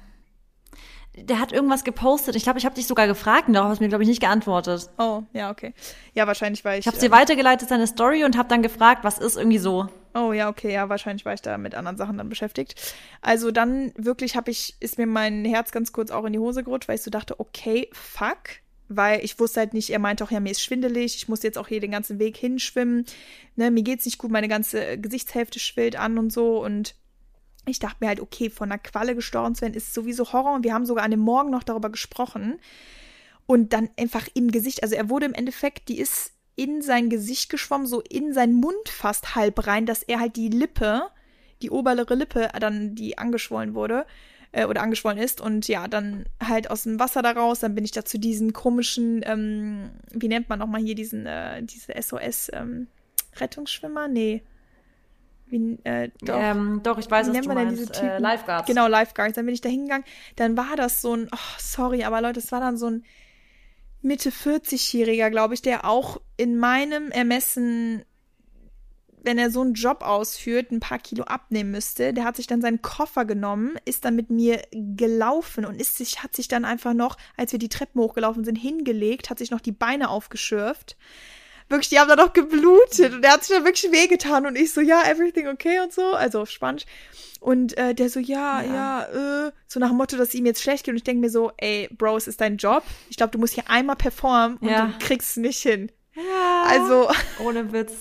Der 1.16 1.38
hat 1.38 1.52
irgendwas 1.52 1.84
gepostet. 1.84 2.36
Ich 2.36 2.42
glaube, 2.42 2.58
ich 2.58 2.64
habe 2.64 2.74
dich 2.74 2.86
sogar 2.86 3.06
gefragt, 3.06 3.48
und 3.48 3.54
darauf 3.54 3.70
hast 3.70 3.78
du 3.78 3.84
mir, 3.84 3.88
glaube 3.88 4.02
ich, 4.02 4.08
nicht 4.08 4.20
geantwortet. 4.20 4.90
Oh, 4.98 5.22
ja, 5.32 5.50
okay. 5.50 5.74
Ja, 6.14 6.26
wahrscheinlich 6.26 6.64
war 6.64 6.74
ich. 6.74 6.80
Ich 6.80 6.86
habe 6.86 6.96
ähm, 6.96 7.02
dir 7.02 7.10
weitergeleitet, 7.10 7.68
seine 7.68 7.86
Story, 7.86 8.24
und 8.24 8.36
habe 8.36 8.48
dann 8.48 8.62
gefragt, 8.62 9.02
was 9.02 9.18
ist 9.18 9.36
irgendwie 9.36 9.58
so. 9.58 9.88
Oh 10.12 10.32
ja, 10.32 10.48
okay, 10.48 10.72
ja, 10.72 10.88
wahrscheinlich 10.88 11.24
war 11.24 11.34
ich 11.34 11.42
da 11.42 11.56
mit 11.56 11.74
anderen 11.74 11.96
Sachen 11.96 12.18
dann 12.18 12.28
beschäftigt. 12.28 12.94
Also 13.20 13.52
dann 13.52 13.92
wirklich 13.96 14.34
habe 14.34 14.50
ich, 14.50 14.74
ist 14.80 14.98
mir 14.98 15.06
mein 15.06 15.44
Herz 15.44 15.70
ganz 15.70 15.92
kurz 15.92 16.10
auch 16.10 16.24
in 16.24 16.32
die 16.32 16.38
Hose 16.38 16.64
gerutscht, 16.64 16.88
weil 16.88 16.96
ich 16.96 17.02
so 17.02 17.10
dachte, 17.10 17.38
okay, 17.38 17.88
fuck. 17.92 18.38
Weil 18.88 19.24
ich 19.24 19.38
wusste 19.38 19.60
halt 19.60 19.72
nicht, 19.72 19.90
er 19.90 20.00
meinte 20.00 20.24
auch, 20.24 20.32
ja, 20.32 20.40
mir 20.40 20.50
ist 20.50 20.62
schwindelig, 20.62 21.14
ich 21.14 21.28
muss 21.28 21.44
jetzt 21.44 21.58
auch 21.58 21.68
hier 21.68 21.78
den 21.78 21.92
ganzen 21.92 22.18
Weg 22.18 22.36
hinschwimmen. 22.36 23.06
Ne, 23.54 23.70
mir 23.70 23.84
geht's 23.84 24.04
nicht 24.04 24.18
gut, 24.18 24.32
meine 24.32 24.48
ganze 24.48 24.98
Gesichtshälfte 24.98 25.60
schwillt 25.60 25.94
an 25.94 26.18
und 26.18 26.32
so. 26.32 26.60
Und 26.60 26.96
ich 27.66 27.78
dachte 27.78 27.98
mir 28.00 28.08
halt, 28.08 28.18
okay, 28.18 28.50
von 28.50 28.72
einer 28.72 28.80
Qualle 28.80 29.14
gestorben 29.14 29.54
zu 29.54 29.62
werden, 29.62 29.74
ist 29.74 29.94
sowieso 29.94 30.32
Horror. 30.32 30.54
Und 30.54 30.64
wir 30.64 30.74
haben 30.74 30.86
sogar 30.86 31.04
an 31.04 31.12
dem 31.12 31.20
Morgen 31.20 31.50
noch 31.50 31.62
darüber 31.62 31.88
gesprochen. 31.88 32.58
Und 33.46 33.72
dann 33.72 33.90
einfach 33.96 34.26
im 34.34 34.50
Gesicht, 34.50 34.82
also 34.82 34.96
er 34.96 35.08
wurde 35.08 35.26
im 35.26 35.34
Endeffekt, 35.34 35.88
die 35.88 36.00
ist 36.00 36.32
in 36.60 36.82
sein 36.82 37.08
Gesicht 37.08 37.48
geschwommen, 37.48 37.86
so 37.86 38.02
in 38.02 38.34
seinen 38.34 38.52
Mund 38.52 38.90
fast 38.90 39.34
halb 39.34 39.66
rein, 39.66 39.86
dass 39.86 40.02
er 40.02 40.20
halt 40.20 40.36
die 40.36 40.50
Lippe, 40.50 41.04
die 41.62 41.70
obere 41.70 42.14
Lippe, 42.14 42.50
dann 42.60 42.94
die 42.94 43.16
angeschwollen 43.16 43.72
wurde 43.74 44.04
äh, 44.52 44.66
oder 44.66 44.82
angeschwollen 44.82 45.16
ist 45.16 45.40
und 45.40 45.68
ja, 45.68 45.88
dann 45.88 46.26
halt 46.46 46.70
aus 46.70 46.82
dem 46.82 47.00
Wasser 47.00 47.22
daraus, 47.22 47.60
dann 47.60 47.74
bin 47.74 47.86
ich 47.86 47.92
da 47.92 48.04
zu 48.04 48.18
diesen 48.18 48.52
komischen, 48.52 49.22
ähm, 49.24 49.88
wie 50.10 50.28
nennt 50.28 50.50
man 50.50 50.58
nochmal 50.58 50.82
hier 50.82 50.94
diesen, 50.94 51.24
äh, 51.24 51.62
diese 51.62 51.94
SOS, 51.98 52.50
ähm, 52.52 52.88
Rettungsschwimmer? 53.36 54.08
Nee. 54.08 54.42
Wie, 55.46 55.78
äh, 55.84 56.10
doch. 56.20 56.38
Ähm, 56.38 56.80
doch, 56.82 56.98
ich 56.98 57.10
weiß, 57.10 57.32
wie 57.32 57.38
was 57.38 57.46
du 57.46 57.54
meinst. 57.54 58.02
Äh, 58.02 58.18
Lifeguards. 58.18 58.66
Genau, 58.66 58.86
Lifeguards. 58.86 59.34
Dann 59.34 59.46
bin 59.46 59.54
ich 59.54 59.62
da 59.62 59.70
hingegangen. 59.70 60.04
Dann 60.36 60.58
war 60.58 60.76
das 60.76 61.00
so 61.00 61.16
ein, 61.16 61.28
oh, 61.32 61.58
sorry, 61.58 62.04
aber 62.04 62.20
Leute, 62.20 62.38
es 62.38 62.52
war 62.52 62.60
dann 62.60 62.76
so 62.76 62.90
ein 62.90 63.04
Mitte 64.02 64.30
40-Jähriger, 64.30 65.30
glaube 65.30 65.54
ich, 65.54 65.62
der 65.62 65.84
auch 65.84 66.20
in 66.36 66.58
meinem 66.58 67.10
Ermessen 67.10 68.04
wenn 69.22 69.38
er 69.38 69.50
so 69.50 69.60
einen 69.60 69.74
Job 69.74 70.02
ausführt, 70.02 70.70
ein 70.70 70.80
paar 70.80 70.98
Kilo 70.98 71.24
abnehmen 71.24 71.70
müsste. 71.70 72.12
Der 72.12 72.24
hat 72.24 72.36
sich 72.36 72.46
dann 72.46 72.60
seinen 72.60 72.82
Koffer 72.82 73.24
genommen, 73.24 73.76
ist 73.84 74.04
dann 74.04 74.16
mit 74.16 74.30
mir 74.30 74.62
gelaufen 74.72 75.64
und 75.64 75.80
ist 75.80 75.96
sich, 75.96 76.22
hat 76.22 76.34
sich 76.34 76.48
dann 76.48 76.64
einfach 76.64 76.94
noch, 76.94 77.16
als 77.36 77.52
wir 77.52 77.58
die 77.58 77.68
Treppen 77.68 78.00
hochgelaufen 78.00 78.44
sind, 78.44 78.56
hingelegt, 78.56 79.30
hat 79.30 79.38
sich 79.38 79.50
noch 79.50 79.60
die 79.60 79.72
Beine 79.72 80.10
aufgeschürft. 80.10 80.96
Wirklich, 81.70 81.88
die 81.88 82.00
haben 82.00 82.08
da 82.08 82.16
noch 82.16 82.32
geblutet 82.32 83.14
und 83.14 83.24
er 83.24 83.32
hat 83.32 83.44
sich 83.44 83.56
da 83.56 83.64
wirklich 83.64 83.90
wehgetan 83.92 84.44
und 84.44 84.56
ich 84.56 84.72
so, 84.72 84.80
ja, 84.80 85.04
everything 85.04 85.46
okay 85.46 85.78
und 85.80 85.92
so, 85.92 86.12
also 86.12 86.40
auf 86.40 86.50
Spanisch. 86.50 86.84
Und 87.38 87.78
äh, 87.78 87.94
der 87.94 88.10
so, 88.10 88.18
ja, 88.20 88.60
ja, 88.60 88.74
ja 89.12 89.46
äh, 89.46 89.52
so 89.68 89.78
nach 89.78 89.88
dem 89.88 89.96
Motto, 89.96 90.16
dass 90.16 90.34
ihm 90.34 90.46
jetzt 90.46 90.62
schlecht 90.62 90.84
geht 90.84 90.92
und 90.92 90.96
ich 90.96 91.04
denke 91.04 91.20
mir 91.20 91.30
so, 91.30 91.52
ey, 91.56 91.88
Bro, 91.92 92.16
es 92.16 92.26
ist 92.26 92.40
dein 92.40 92.56
Job. 92.56 92.82
Ich 93.08 93.16
glaube, 93.16 93.30
du 93.30 93.38
musst 93.38 93.54
hier 93.54 93.70
einmal 93.70 93.96
performen 93.96 94.58
und 94.58 94.68
ja. 94.68 94.86
du 94.86 95.06
kriegst 95.06 95.30
es 95.30 95.36
nicht 95.36 95.62
hin. 95.62 95.92
Ja. 96.14 96.64
Also. 96.66 97.08
Ohne 97.44 97.72
Witz. 97.72 97.92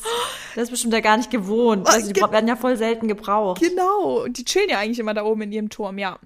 Das 0.56 0.64
ist 0.64 0.72
bestimmt 0.72 0.94
ja 0.94 1.00
gar 1.00 1.18
nicht 1.18 1.30
gewohnt. 1.30 1.88
Also, 1.88 2.12
die 2.12 2.20
werden 2.22 2.48
ja 2.48 2.56
voll 2.56 2.76
selten 2.76 3.08
gebraucht. 3.08 3.62
Genau. 3.62 4.24
Und 4.24 4.38
die 4.38 4.46
chillen 4.46 4.70
ja 4.70 4.80
eigentlich 4.80 5.00
immer 5.00 5.14
da 5.14 5.24
oben 5.24 5.44
in 5.44 5.52
ihrem 5.52 5.70
Turm, 5.70 6.00
ja. 6.00 6.20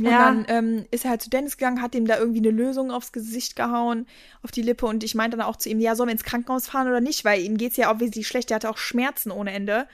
Und 0.00 0.06
ja. 0.06 0.18
dann 0.18 0.46
ähm, 0.48 0.86
ist 0.92 1.04
er 1.04 1.10
halt 1.10 1.22
zu 1.22 1.30
Dennis 1.30 1.56
gegangen, 1.56 1.82
hat 1.82 1.94
ihm 1.94 2.06
da 2.06 2.18
irgendwie 2.18 2.38
eine 2.38 2.50
Lösung 2.50 2.92
aufs 2.92 3.10
Gesicht 3.10 3.56
gehauen, 3.56 4.06
auf 4.42 4.52
die 4.52 4.62
Lippe. 4.62 4.86
Und 4.86 5.02
ich 5.02 5.16
meinte 5.16 5.36
dann 5.36 5.46
auch 5.46 5.56
zu 5.56 5.68
ihm, 5.68 5.80
ja, 5.80 5.96
sollen 5.96 6.08
wir 6.08 6.12
ins 6.12 6.22
Krankenhaus 6.22 6.68
fahren 6.68 6.86
oder 6.86 7.00
nicht? 7.00 7.24
Weil 7.24 7.42
ihm 7.42 7.56
geht's 7.56 7.76
ja 7.76 7.92
auch 7.92 7.98
wesentlich 7.98 8.28
schlecht. 8.28 8.50
Der 8.50 8.56
hatte 8.56 8.70
auch 8.70 8.78
Schmerzen 8.78 9.32
ohne 9.32 9.52
Ende. 9.52 9.88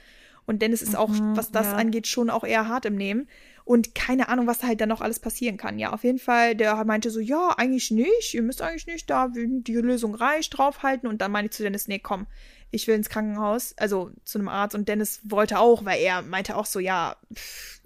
Und 0.45 0.61
Dennis 0.61 0.83
ist 0.83 0.95
auch, 0.95 1.09
mhm, 1.09 1.35
was 1.35 1.51
das 1.51 1.67
ja. 1.67 1.73
angeht, 1.73 2.05
schon 2.05 2.29
auch 2.29 2.43
eher 2.43 2.67
hart 2.67 2.85
im 2.85 2.95
Nehmen. 2.95 3.27
Und 3.63 3.95
keine 3.95 4.29
Ahnung, 4.29 4.45
was 4.45 4.59
da 4.59 4.67
halt 4.67 4.79
dann 4.79 4.89
noch 4.89 5.01
alles 5.01 5.19
passieren 5.19 5.57
kann. 5.57 5.79
Ja, 5.79 5.91
auf 5.91 6.03
jeden 6.03 6.19
Fall, 6.19 6.53
der 6.55 6.85
meinte 6.85 7.09
so, 7.09 7.19
ja, 7.19 7.49
eigentlich 7.57 7.89
nicht, 7.89 8.35
ihr 8.35 8.43
müsst 8.43 8.61
eigentlich 8.61 8.85
nicht 8.85 9.09
da, 9.09 9.27
die 9.33 9.73
Lösung 9.73 10.13
reicht, 10.13 10.55
draufhalten. 10.55 11.09
Und 11.09 11.19
dann 11.21 11.31
meinte 11.31 11.49
ich 11.49 11.57
zu 11.57 11.63
Dennis, 11.63 11.87
nee, 11.87 11.97
komm, 11.97 12.27
ich 12.69 12.85
will 12.85 12.93
ins 12.93 13.09
Krankenhaus, 13.09 13.73
also 13.77 14.11
zu 14.23 14.37
einem 14.37 14.49
Arzt. 14.49 14.75
Und 14.75 14.87
Dennis 14.87 15.21
wollte 15.23 15.57
auch, 15.57 15.83
weil 15.83 15.99
er 15.99 16.21
meinte 16.21 16.57
auch 16.57 16.67
so, 16.67 16.79
ja, 16.79 17.15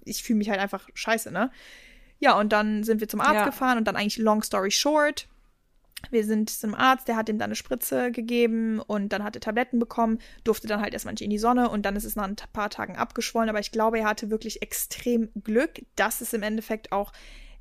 ich 0.04 0.22
fühle 0.22 0.36
mich 0.36 0.50
halt 0.50 0.60
einfach 0.60 0.86
scheiße, 0.92 1.32
ne? 1.32 1.50
Ja, 2.20 2.38
und 2.38 2.52
dann 2.52 2.84
sind 2.84 3.00
wir 3.00 3.08
zum 3.08 3.20
Arzt 3.20 3.34
ja. 3.34 3.44
gefahren 3.46 3.78
und 3.78 3.88
dann 3.88 3.96
eigentlich 3.96 4.18
long 4.18 4.42
story 4.42 4.70
short, 4.70 5.26
wir 6.10 6.24
sind 6.24 6.48
zum 6.48 6.74
Arzt, 6.74 7.08
der 7.08 7.16
hat 7.16 7.28
ihm 7.28 7.38
dann 7.38 7.48
eine 7.48 7.54
Spritze 7.54 8.10
gegeben 8.10 8.80
und 8.80 9.12
dann 9.12 9.22
hat 9.22 9.36
er 9.36 9.40
Tabletten 9.40 9.78
bekommen, 9.78 10.18
durfte 10.44 10.66
dann 10.66 10.80
halt 10.80 10.94
erstmal 10.94 11.12
nicht 11.12 11.22
in 11.22 11.30
die 11.30 11.38
Sonne 11.38 11.68
und 11.68 11.84
dann 11.84 11.96
ist 11.96 12.04
es 12.04 12.16
nach 12.16 12.24
ein 12.24 12.36
paar 12.52 12.70
Tagen 12.70 12.96
abgeschwollen. 12.96 13.50
Aber 13.50 13.60
ich 13.60 13.70
glaube, 13.70 13.98
er 13.98 14.06
hatte 14.06 14.30
wirklich 14.30 14.62
extrem 14.62 15.28
Glück, 15.42 15.82
dass 15.96 16.20
es 16.20 16.32
im 16.32 16.42
Endeffekt 16.42 16.92
auch 16.92 17.12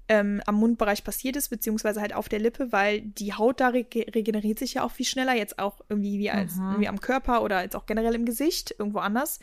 ähm, 0.07 0.41
am 0.45 0.55
Mundbereich 0.55 1.03
passiert 1.03 1.35
ist, 1.35 1.49
beziehungsweise 1.49 2.01
halt 2.01 2.13
auf 2.13 2.29
der 2.29 2.39
Lippe, 2.39 2.71
weil 2.71 3.01
die 3.01 3.33
Haut 3.33 3.59
da 3.59 3.67
re 3.69 3.85
regeneriert 3.93 4.57
sich 4.57 4.75
ja 4.75 4.83
auch 4.83 4.91
viel 4.91 5.05
schneller, 5.05 5.35
jetzt 5.35 5.59
auch 5.59 5.81
irgendwie 5.89 6.17
wie 6.17 6.31
als 6.31 6.55
mhm. 6.55 6.69
irgendwie 6.69 6.87
am 6.87 7.01
Körper 7.01 7.43
oder 7.43 7.61
jetzt 7.61 7.75
auch 7.75 7.85
generell 7.85 8.15
im 8.15 8.25
Gesicht, 8.25 8.73
irgendwo 8.79 8.99
anders. 8.99 9.39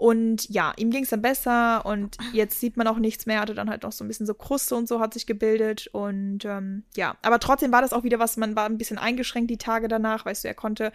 Und 0.00 0.48
ja, 0.48 0.72
ihm 0.78 0.90
ging 0.90 1.02
es 1.02 1.10
dann 1.10 1.20
besser 1.20 1.84
und 1.84 2.16
jetzt 2.32 2.58
sieht 2.58 2.78
man 2.78 2.86
auch 2.86 2.96
nichts 2.96 3.26
mehr. 3.26 3.38
Hatte 3.38 3.52
dann 3.52 3.68
halt 3.68 3.82
noch 3.82 3.92
so 3.92 4.02
ein 4.02 4.08
bisschen 4.08 4.24
so 4.24 4.32
Kruste 4.32 4.74
und 4.74 4.88
so 4.88 4.98
hat 4.98 5.12
sich 5.12 5.26
gebildet. 5.26 5.88
Und 5.88 6.46
ähm, 6.46 6.84
ja, 6.96 7.18
aber 7.20 7.38
trotzdem 7.38 7.70
war 7.70 7.82
das 7.82 7.92
auch 7.92 8.02
wieder 8.02 8.18
was, 8.18 8.38
man 8.38 8.56
war 8.56 8.64
ein 8.64 8.78
bisschen 8.78 8.96
eingeschränkt 8.96 9.50
die 9.50 9.58
Tage 9.58 9.88
danach. 9.88 10.24
Weißt 10.24 10.42
du, 10.42 10.48
er 10.48 10.54
konnte, 10.54 10.90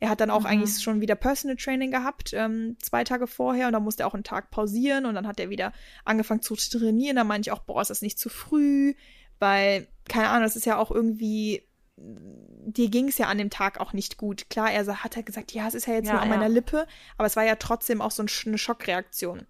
er 0.00 0.08
hat 0.08 0.22
dann 0.22 0.30
auch 0.30 0.40
mhm. 0.40 0.46
eigentlich 0.46 0.82
schon 0.82 1.02
wieder 1.02 1.16
Personal 1.16 1.58
Training 1.58 1.90
gehabt, 1.90 2.32
ähm, 2.32 2.78
zwei 2.80 3.04
Tage 3.04 3.26
vorher. 3.26 3.66
Und 3.66 3.74
dann 3.74 3.84
musste 3.84 4.04
er 4.04 4.06
auch 4.06 4.14
einen 4.14 4.24
Tag 4.24 4.50
pausieren 4.50 5.04
und 5.04 5.14
dann 5.14 5.26
hat 5.26 5.38
er 5.38 5.50
wieder 5.50 5.74
angefangen 6.06 6.40
zu 6.40 6.56
trainieren. 6.56 7.16
Da 7.16 7.24
meinte 7.24 7.50
ich 7.50 7.52
auch, 7.52 7.62
boah, 7.62 7.82
ist 7.82 7.90
das 7.90 8.00
nicht 8.00 8.18
zu 8.18 8.30
früh? 8.30 8.94
Weil, 9.38 9.86
keine 10.08 10.30
Ahnung, 10.30 10.44
das 10.44 10.56
ist 10.56 10.64
ja 10.64 10.78
auch 10.78 10.90
irgendwie 10.90 11.65
dir 11.98 12.90
ging 12.90 13.08
es 13.08 13.18
ja 13.18 13.26
an 13.26 13.38
dem 13.38 13.50
Tag 13.50 13.80
auch 13.80 13.92
nicht 13.92 14.18
gut. 14.18 14.50
Klar, 14.50 14.70
er 14.70 15.02
hat 15.02 15.16
ja 15.16 15.22
gesagt, 15.22 15.52
ja, 15.52 15.66
es 15.66 15.74
ist 15.74 15.86
ja 15.86 15.94
jetzt 15.94 16.06
ja, 16.06 16.14
nur 16.14 16.22
an 16.22 16.28
ja. 16.28 16.36
meiner 16.36 16.48
Lippe, 16.48 16.86
aber 17.16 17.26
es 17.26 17.36
war 17.36 17.44
ja 17.44 17.56
trotzdem 17.56 18.02
auch 18.02 18.10
so 18.10 18.22
eine 18.22 18.58
Schockreaktion. 18.58 19.46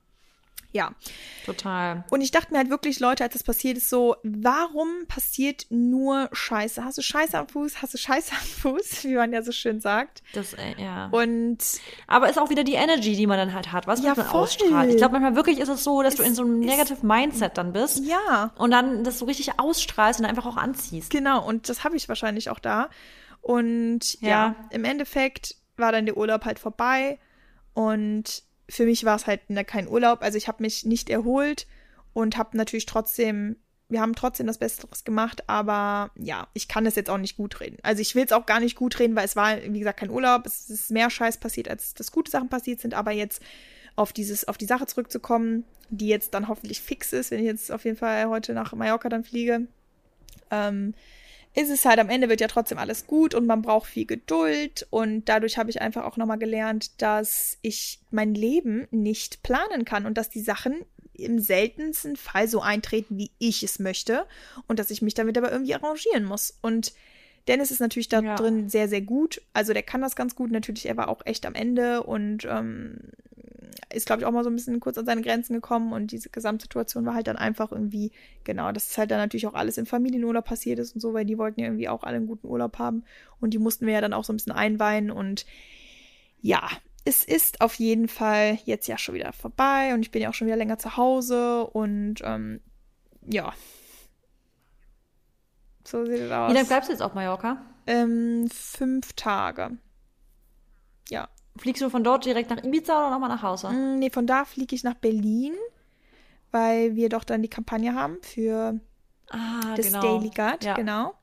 Ja. 0.77 0.93
Total. 1.47 2.05
Und 2.11 2.20
ich 2.20 2.33
dachte 2.33 2.53
mir 2.53 2.59
halt 2.59 2.68
wirklich, 2.68 3.01
Leute, 3.01 3.24
als 3.24 3.33
das 3.33 3.43
passiert 3.43 3.79
ist, 3.79 3.89
so, 3.89 4.16
warum 4.22 5.07
passiert 5.09 5.64
nur 5.70 6.29
Scheiße? 6.33 6.85
Hast 6.85 6.99
du 6.99 7.03
Scheiße 7.03 7.39
am 7.39 7.49
Fuß? 7.49 7.81
Hast 7.81 7.95
du 7.95 7.99
Scheiße 7.99 8.33
am 8.33 8.47
Fuß? 8.47 9.05
Wie 9.05 9.14
man 9.14 9.33
ja 9.33 9.41
so 9.41 9.53
schön 9.53 9.81
sagt. 9.81 10.22
Das, 10.35 10.53
äh, 10.53 10.74
ja. 10.77 11.09
Und. 11.12 11.59
Aber 12.07 12.29
ist 12.29 12.39
auch 12.39 12.51
wieder 12.51 12.62
die 12.62 12.74
Energy, 12.74 13.16
die 13.16 13.27
man 13.27 13.39
dann 13.39 13.55
halt 13.55 13.72
hat, 13.72 13.87
was 13.87 14.03
ja, 14.03 14.14
man 14.14 14.27
voll. 14.27 14.43
ausstrahlt. 14.43 14.91
Ich 14.91 14.99
glaube, 14.99 15.12
manchmal 15.12 15.35
wirklich 15.35 15.59
ist 15.61 15.70
es 15.70 15.83
so, 15.83 16.03
dass 16.03 16.14
es, 16.14 16.18
du 16.18 16.24
in 16.24 16.35
so 16.35 16.43
einem 16.43 16.61
Negative 16.61 17.07
Mindset 17.07 17.57
dann 17.57 17.72
bist. 17.72 18.05
Ja. 18.05 18.53
Und 18.59 18.70
dann 18.70 19.03
das 19.03 19.18
so 19.18 19.24
richtig 19.24 19.59
ausstrahlst 19.59 20.20
und 20.20 20.27
einfach 20.27 20.45
auch 20.45 20.59
anziehst. 20.59 21.09
Genau. 21.09 21.43
Und 21.43 21.70
das 21.70 21.85
habe 21.85 21.97
ich 21.97 22.07
wahrscheinlich 22.07 22.51
auch 22.51 22.59
da. 22.59 22.91
Und 23.41 24.20
ja. 24.20 24.29
ja, 24.29 24.57
im 24.70 24.85
Endeffekt 24.85 25.57
war 25.79 25.91
dann 25.93 26.05
der 26.05 26.18
Urlaub 26.18 26.45
halt 26.45 26.59
vorbei. 26.59 27.18
Und 27.72 28.43
für 28.69 28.85
mich 28.85 29.05
war 29.05 29.17
es 29.17 29.27
halt 29.27 29.43
kein 29.67 29.89
Urlaub. 29.89 30.23
Also 30.23 30.39
ich 30.39 30.49
habe 30.49 30.62
mich 30.62 30.85
nicht 30.85 31.11
erholt 31.11 31.67
und 32.12 32.37
habe 32.37 32.57
natürlich 32.57 32.87
trotzdem, 32.87 33.57
wir 33.89 34.01
haben 34.01 34.14
trotzdem 34.14 34.47
das 34.47 34.59
Beste 34.59 34.87
draus 34.87 35.05
gemacht, 35.05 35.49
aber 35.49 36.11
ja, 36.17 36.49
ich 36.55 36.67
kann 36.67 36.87
es 36.87 36.97
jetzt 36.97 37.11
auch 37.11 37.19
nicht 37.19 37.37
gut 37.37 37.61
reden. 37.61 37.77
Also 37.83 38.03
ich 38.03 38.14
will 38.14 38.25
es 38.25 38.33
auch 38.33 38.47
gar 38.47 38.61
nicht 38.61 38.77
gut 38.77 38.99
reden, 38.99 39.14
weil 39.14 39.25
es 39.25 39.37
war, 39.37 39.62
wie 39.62 39.79
gesagt, 39.79 40.01
kein 40.01 40.11
Urlaub. 40.11 40.47
Es 40.47 40.69
ist 40.71 40.91
mehr 40.91 41.11
Scheiß 41.11 41.39
passiert, 41.39 41.69
als 41.69 41.95
dass 41.95 42.11
gute 42.12 42.31
Sachen 42.31 42.49
passiert 42.49 42.81
sind, 42.81 42.95
aber 42.95 43.12
jetzt 43.12 43.41
auf 43.95 44.12
dieses, 44.12 44.47
auf 44.47 44.59
die 44.59 44.67
Sache 44.67 44.87
zurückzukommen, 44.87 45.64
die 45.89 46.09
jetzt 46.09 46.35
dann 46.35 46.49
hoffentlich 46.49 46.81
fix 46.81 47.12
ist, 47.12 47.31
wenn 47.31 47.39
ich 47.39 47.47
jetzt 47.47 47.71
auf 47.71 47.85
jeden 47.85 47.97
Fall 47.97 48.27
heute 48.27 48.53
nach 48.53 48.75
Mallorca 48.75 49.09
dann 49.09 49.25
fliege. 49.25 49.67
Ähm, 50.51 50.95
ist 51.57 51.70
es 51.70 51.86
halt 51.86 51.98
am 51.98 52.11
Ende 52.11 52.28
wird 52.28 52.42
ja 52.42 52.48
trotzdem 52.48 52.78
alles 52.78 53.07
gut 53.07 53.34
und 53.34 53.46
man 53.46 53.62
braucht 53.62 53.88
viel 53.88 54.04
Geduld 54.04 54.86
und 54.90 55.24
dadurch 55.24 55.57
habe 55.57 55.70
ich 55.70 55.80
einfach 55.80 56.04
auch 56.04 56.18
nochmal 56.18 56.38
gelernt, 56.38 57.00
dass 57.00 57.59
ich 57.62 57.98
mein 58.11 58.34
Leben 58.34 58.86
nicht 58.90 59.42
planen 59.42 59.86
kann 59.86 60.04
und 60.04 60.18
dass 60.18 60.28
die 60.28 60.42
Sachen 60.42 60.84
im 61.14 61.38
seltensten 61.38 62.16
Fall 62.16 62.46
so 62.46 62.61
eintreten, 62.61 63.16
wie 63.16 63.30
ich 63.38 63.62
es 63.62 63.78
möchte 63.78 64.26
und 64.68 64.78
dass 64.78 64.90
ich 64.90 65.00
mich 65.00 65.14
damit 65.14 65.38
aber 65.38 65.50
irgendwie 65.50 65.74
arrangieren 65.74 66.24
muss 66.24 66.59
und 66.61 66.92
Dennis 67.48 67.70
ist 67.70 67.80
natürlich 67.80 68.09
da 68.09 68.20
ja. 68.20 68.34
drin 68.34 68.68
sehr, 68.68 68.88
sehr 68.88 69.02
gut. 69.02 69.40
Also 69.52 69.72
der 69.72 69.84
kann 69.84 70.00
das 70.00 70.16
ganz 70.16 70.34
gut. 70.34 70.50
Natürlich, 70.50 70.86
er 70.86 70.96
war 70.96 71.09
auch 71.09 71.24
echt 71.24 71.46
am 71.46 71.54
Ende 71.54 72.02
und 72.02 72.44
ähm, 72.44 72.98
ist, 73.93 74.07
glaube 74.07 74.22
ich, 74.22 74.27
auch 74.27 74.33
mal 74.33 74.45
so 74.45 74.51
ein 74.51 74.57
bisschen 74.57 74.81
kurz 74.81 74.99
an 74.99 75.07
seine 75.07 75.22
Grenzen 75.22 75.55
gekommen 75.55 75.93
und 75.93 76.12
diese 76.12 76.31
Gesamtsituation 76.31 77.05
war 77.07 77.14
halt 77.14 77.27
dann 77.27 77.37
einfach 77.37 77.72
irgendwie, 77.72 78.12
genau, 78.45 78.72
dass 78.72 78.91
es 78.91 78.99
halt 78.99 79.11
dann 79.11 79.18
natürlich 79.18 79.47
auch 79.47 79.55
alles 79.55 79.79
im 79.79 79.87
Familienurlaub 79.87 80.45
passiert 80.45 80.79
ist 80.79 80.95
und 80.95 81.01
so, 81.01 81.14
weil 81.14 81.24
die 81.24 81.39
wollten 81.39 81.61
ja 81.61 81.66
irgendwie 81.66 81.89
auch 81.89 82.03
alle 82.03 82.16
einen 82.16 82.27
guten 82.27 82.47
Urlaub 82.47 82.79
haben 82.79 83.05
und 83.41 83.55
die 83.55 83.59
mussten 83.59 83.87
wir 83.87 83.95
ja 83.95 84.01
dann 84.01 84.12
auch 84.12 84.24
so 84.24 84.33
ein 84.33 84.37
bisschen 84.37 84.53
einweihen 84.53 85.11
und 85.11 85.47
ja, 86.41 86.68
es 87.05 87.24
ist 87.24 87.61
auf 87.61 87.74
jeden 87.74 88.09
Fall 88.09 88.59
jetzt 88.64 88.89
ja 88.89 88.99
schon 88.99 89.14
wieder 89.14 89.33
vorbei 89.33 89.95
und 89.95 90.03
ich 90.03 90.11
bin 90.11 90.22
ja 90.22 90.31
auch 90.31 90.35
schon 90.35 90.49
wieder 90.49 90.57
länger 90.57 90.79
zu 90.79 90.97
Hause 90.97 91.66
und 91.66 92.16
ähm, 92.24 92.61
ja. 93.27 93.53
So 95.85 96.05
sieht 96.05 96.20
es 96.20 96.31
aus. 96.33 96.51
Wie 96.51 96.55
lange 96.55 96.66
bleibst 96.66 96.89
du 96.89 96.93
jetzt 96.93 97.03
auf 97.03 97.14
Mallorca? 97.14 97.64
Ähm, 97.87 98.49
fünf 98.51 99.12
Tage. 99.12 99.79
Ja. 101.09 101.29
Fliegst 101.59 101.82
du 101.82 101.90
von 101.90 102.04
dort 102.04 102.24
direkt 102.24 102.50
nach 102.50 102.62
Ibiza 102.62 102.98
oder 102.98 103.11
nochmal 103.11 103.28
nach 103.28 103.42
Hause? 103.42 103.70
Mm, 103.70 103.98
nee, 103.98 104.11
von 104.11 104.26
da 104.26 104.44
fliege 104.44 104.74
ich 104.74 104.84
nach 104.84 104.94
Berlin, 104.94 105.54
weil 106.50 106.96
wir 106.96 107.09
doch 107.09 107.24
dann 107.24 107.42
die 107.42 107.48
Kampagne 107.48 107.94
haben 107.94 108.18
für 108.22 108.78
ah, 109.30 109.74
das 109.76 109.86
genau. 109.86 110.00
Daily 110.00 110.30
Guard, 110.30 110.64
ja. 110.64 110.74
genau. 110.74 111.14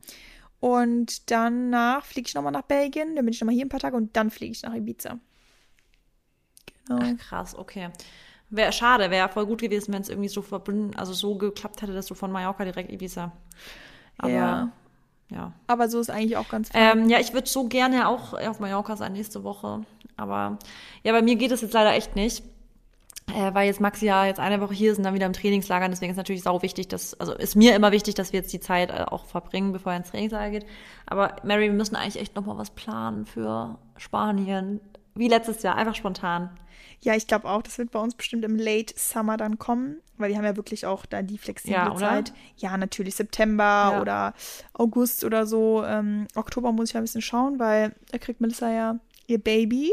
Und 0.60 1.30
danach 1.30 2.06
fliege 2.06 2.28
ich 2.28 2.36
nochmal 2.36 2.54
nach 2.54 2.64
Belgien, 2.64 3.16
dann 3.16 3.26
bin 3.26 3.34
ich 3.34 3.42
nochmal 3.42 3.56
hier 3.56 3.66
ein 3.66 3.70
paar 3.70 3.82
Tage 3.82 3.98
und 3.98 4.16
dann 4.16 4.32
fliege 4.32 4.54
ich 4.54 4.64
nach 4.64 4.74
Ibiza. 4.74 5.20
Genau. 6.88 7.02
Ach, 7.04 7.18
krass, 7.18 7.56
okay. 7.56 7.90
Wäre 8.50 8.72
schade, 8.72 9.10
wäre 9.10 9.30
voll 9.30 9.46
gut 9.46 9.62
gewesen, 9.62 9.94
wenn 9.94 10.02
es 10.02 10.10
irgendwie 10.10 10.30
so 10.30 10.42
verbunden, 10.42 10.96
also 10.96 11.14
so 11.14 11.36
geklappt 11.36 11.82
hätte, 11.82 11.94
dass 11.94 12.06
du 12.06 12.14
von 12.14 12.32
Mallorca 12.32 12.64
direkt 12.64 12.92
Ibiza. 12.92 13.32
Aber 14.18 14.30
ja. 14.30 14.72
ja. 15.30 15.54
Aber 15.68 15.90
so 15.90 16.00
ist 16.00 16.10
eigentlich 16.10 16.38
auch 16.38 16.48
ganz 16.50 16.70
ähm, 16.74 17.10
Ja, 17.10 17.20
ich 17.20 17.34
würde 17.34 17.50
so 17.50 17.68
gerne 17.68 18.08
auch 18.08 18.34
auf 18.34 18.60
Mallorca 18.60 18.96
sein 18.96 19.14
nächste 19.14 19.44
Woche. 19.44 19.84
Aber 20.24 20.58
ja, 21.04 21.12
bei 21.12 21.22
mir 21.22 21.36
geht 21.36 21.52
es 21.52 21.62
jetzt 21.62 21.74
leider 21.74 21.94
echt 21.94 22.16
nicht. 22.16 22.44
Äh, 23.28 23.54
weil 23.54 23.68
jetzt 23.68 23.80
Maxi 23.80 24.06
ja 24.06 24.26
jetzt 24.26 24.40
eine 24.40 24.60
Woche 24.60 24.74
hier 24.74 24.92
ist 24.92 24.98
und 24.98 25.06
dann 25.06 25.14
wieder 25.14 25.26
im 25.26 25.34
Trainingslager. 25.34 25.88
Deswegen 25.88 26.12
ist 26.12 26.18
natürlich 26.18 26.44
sau 26.44 26.62
wichtig, 26.62 26.90
dass, 26.90 27.18
also 27.20 27.34
ist 27.34 27.56
mir 27.56 27.76
immer 27.76 27.92
wichtig, 27.92 28.16
dass 28.16 28.34
wir 28.34 28.40
jetzt 28.40 28.52
die 28.52 28.60
Zeit 28.60 28.90
äh, 28.90 29.06
auch 29.06 29.26
verbringen, 29.26 29.72
bevor 29.72 29.94
er 29.94 30.00
ins 30.00 30.12
Trainingslager 30.12 30.52
geht. 30.52 30.66
Aber 31.06 31.38
Mary, 31.44 31.64
wir 31.64 31.74
müssen 31.74 31.96
eigentlich 31.96 32.20
echt 32.20 32.36
nochmal 32.36 32.58
was 32.58 32.72
planen 32.72 33.26
für 33.26 33.78
Spanien. 33.98 34.82
Wie 35.16 35.28
letztes 35.28 35.64
Jahr, 35.64 35.76
einfach 35.76 35.96
spontan. 35.96 36.50
Ja, 37.02 37.16
ich 37.16 37.28
glaube 37.28 37.50
auch, 37.50 37.62
das 37.62 37.78
wird 37.78 37.92
bei 37.92 38.00
uns 38.00 38.16
bestimmt 38.16 38.46
im 38.46 38.56
Late 38.56 38.94
Summer 38.98 39.38
dann 39.38 39.60
kommen, 39.60 39.98
weil 40.18 40.30
wir 40.30 40.38
haben 40.38 40.46
ja 40.46 40.56
wirklich 40.56 40.86
auch 40.86 41.06
da 41.06 41.22
die 41.22 41.38
flexible 41.38 41.74
ja, 41.76 41.96
Zeit. 41.96 42.34
Ja, 42.58 42.78
natürlich 42.78 43.16
September 43.16 43.92
ja. 43.94 44.02
oder 44.02 44.34
August 44.74 45.24
oder 45.24 45.46
so. 45.46 45.84
Ähm, 45.84 46.28
Oktober 46.36 46.72
muss 46.72 46.90
ich 46.90 46.94
ja 46.94 47.02
ein 47.02 47.04
bisschen 47.04 47.22
schauen, 47.22 47.60
weil 47.60 47.94
da 48.12 48.18
kriegt 48.18 48.42
Melissa 48.42 48.70
ja 48.72 49.00
ihr 49.28 49.38
Baby. 49.38 49.92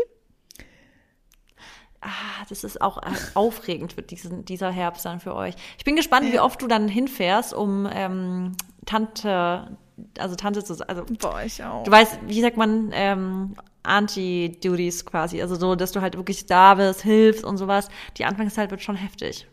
Ah, 2.03 2.45
das 2.49 2.65
ist 2.65 2.81
auch 2.81 2.99
äh, 2.99 3.11
aufregend 3.35 3.93
für 3.93 4.03
diesen, 4.03 4.45
dieser 4.45 4.71
Herbst 4.71 5.05
dann 5.05 5.21
für 5.21 5.35
euch. 5.35 5.55
Ich 5.77 5.85
bin 5.85 5.97
gespannt, 5.97 6.33
wie 6.33 6.41
oft 6.41 6.63
du 6.63 6.67
dann 6.67 6.89
hinfährst, 6.89 7.53
um 7.53 7.87
ähm, 7.93 8.53
Tante, 8.87 9.77
also 10.19 10.35
Tante 10.35 10.65
zu, 10.65 10.89
also 10.89 11.05
Boah, 11.21 11.43
ich 11.45 11.63
auch. 11.63 11.85
Du 11.85 11.91
weißt, 11.91 12.21
wie 12.27 12.41
sagt 12.41 12.57
man, 12.57 12.91
ähm, 12.95 13.55
Anti-Duties 13.83 15.05
quasi. 15.05 15.43
Also 15.43 15.57
so, 15.57 15.75
dass 15.75 15.93
du 15.93 16.01
halt 16.01 16.17
wirklich 16.17 16.47
da 16.47 16.75
bist, 16.75 17.03
hilfst 17.03 17.45
und 17.45 17.59
sowas. 17.59 17.89
Die 18.17 18.25
Anfangszeit 18.25 18.71
wird 18.71 18.83
schon 18.83 18.97
heftig. 18.97 19.47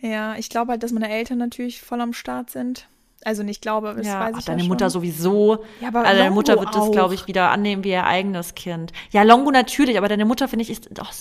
Ja, 0.00 0.36
ich 0.36 0.50
glaube 0.50 0.72
halt, 0.72 0.82
dass 0.82 0.92
meine 0.92 1.08
Eltern 1.08 1.38
natürlich 1.38 1.80
voll 1.80 2.00
am 2.00 2.12
Start 2.12 2.50
sind. 2.50 2.88
Also 3.26 3.42
nicht 3.42 3.60
glaube, 3.60 3.92
das 3.96 4.06
ja, 4.06 4.20
weiß 4.20 4.34
ach, 4.34 4.38
ich 4.38 4.44
deine 4.44 4.62
ja 4.62 4.68
Mutter 4.68 4.88
sowieso. 4.88 5.64
Ja, 5.80 5.88
aber 5.88 6.02
also 6.02 6.10
deine 6.12 6.26
Longo 6.26 6.34
Mutter 6.36 6.60
wird 6.60 6.72
das, 6.72 6.92
glaube 6.92 7.14
ich, 7.14 7.26
wieder 7.26 7.50
annehmen 7.50 7.82
wie 7.82 7.90
ihr 7.90 8.06
eigenes 8.06 8.54
Kind. 8.54 8.92
Ja, 9.10 9.24
Longo 9.24 9.50
natürlich, 9.50 9.98
aber 9.98 10.06
deine 10.06 10.24
Mutter, 10.24 10.46
finde 10.46 10.62
ich, 10.62 10.70
ist, 10.70 10.88
doch, 10.92 11.12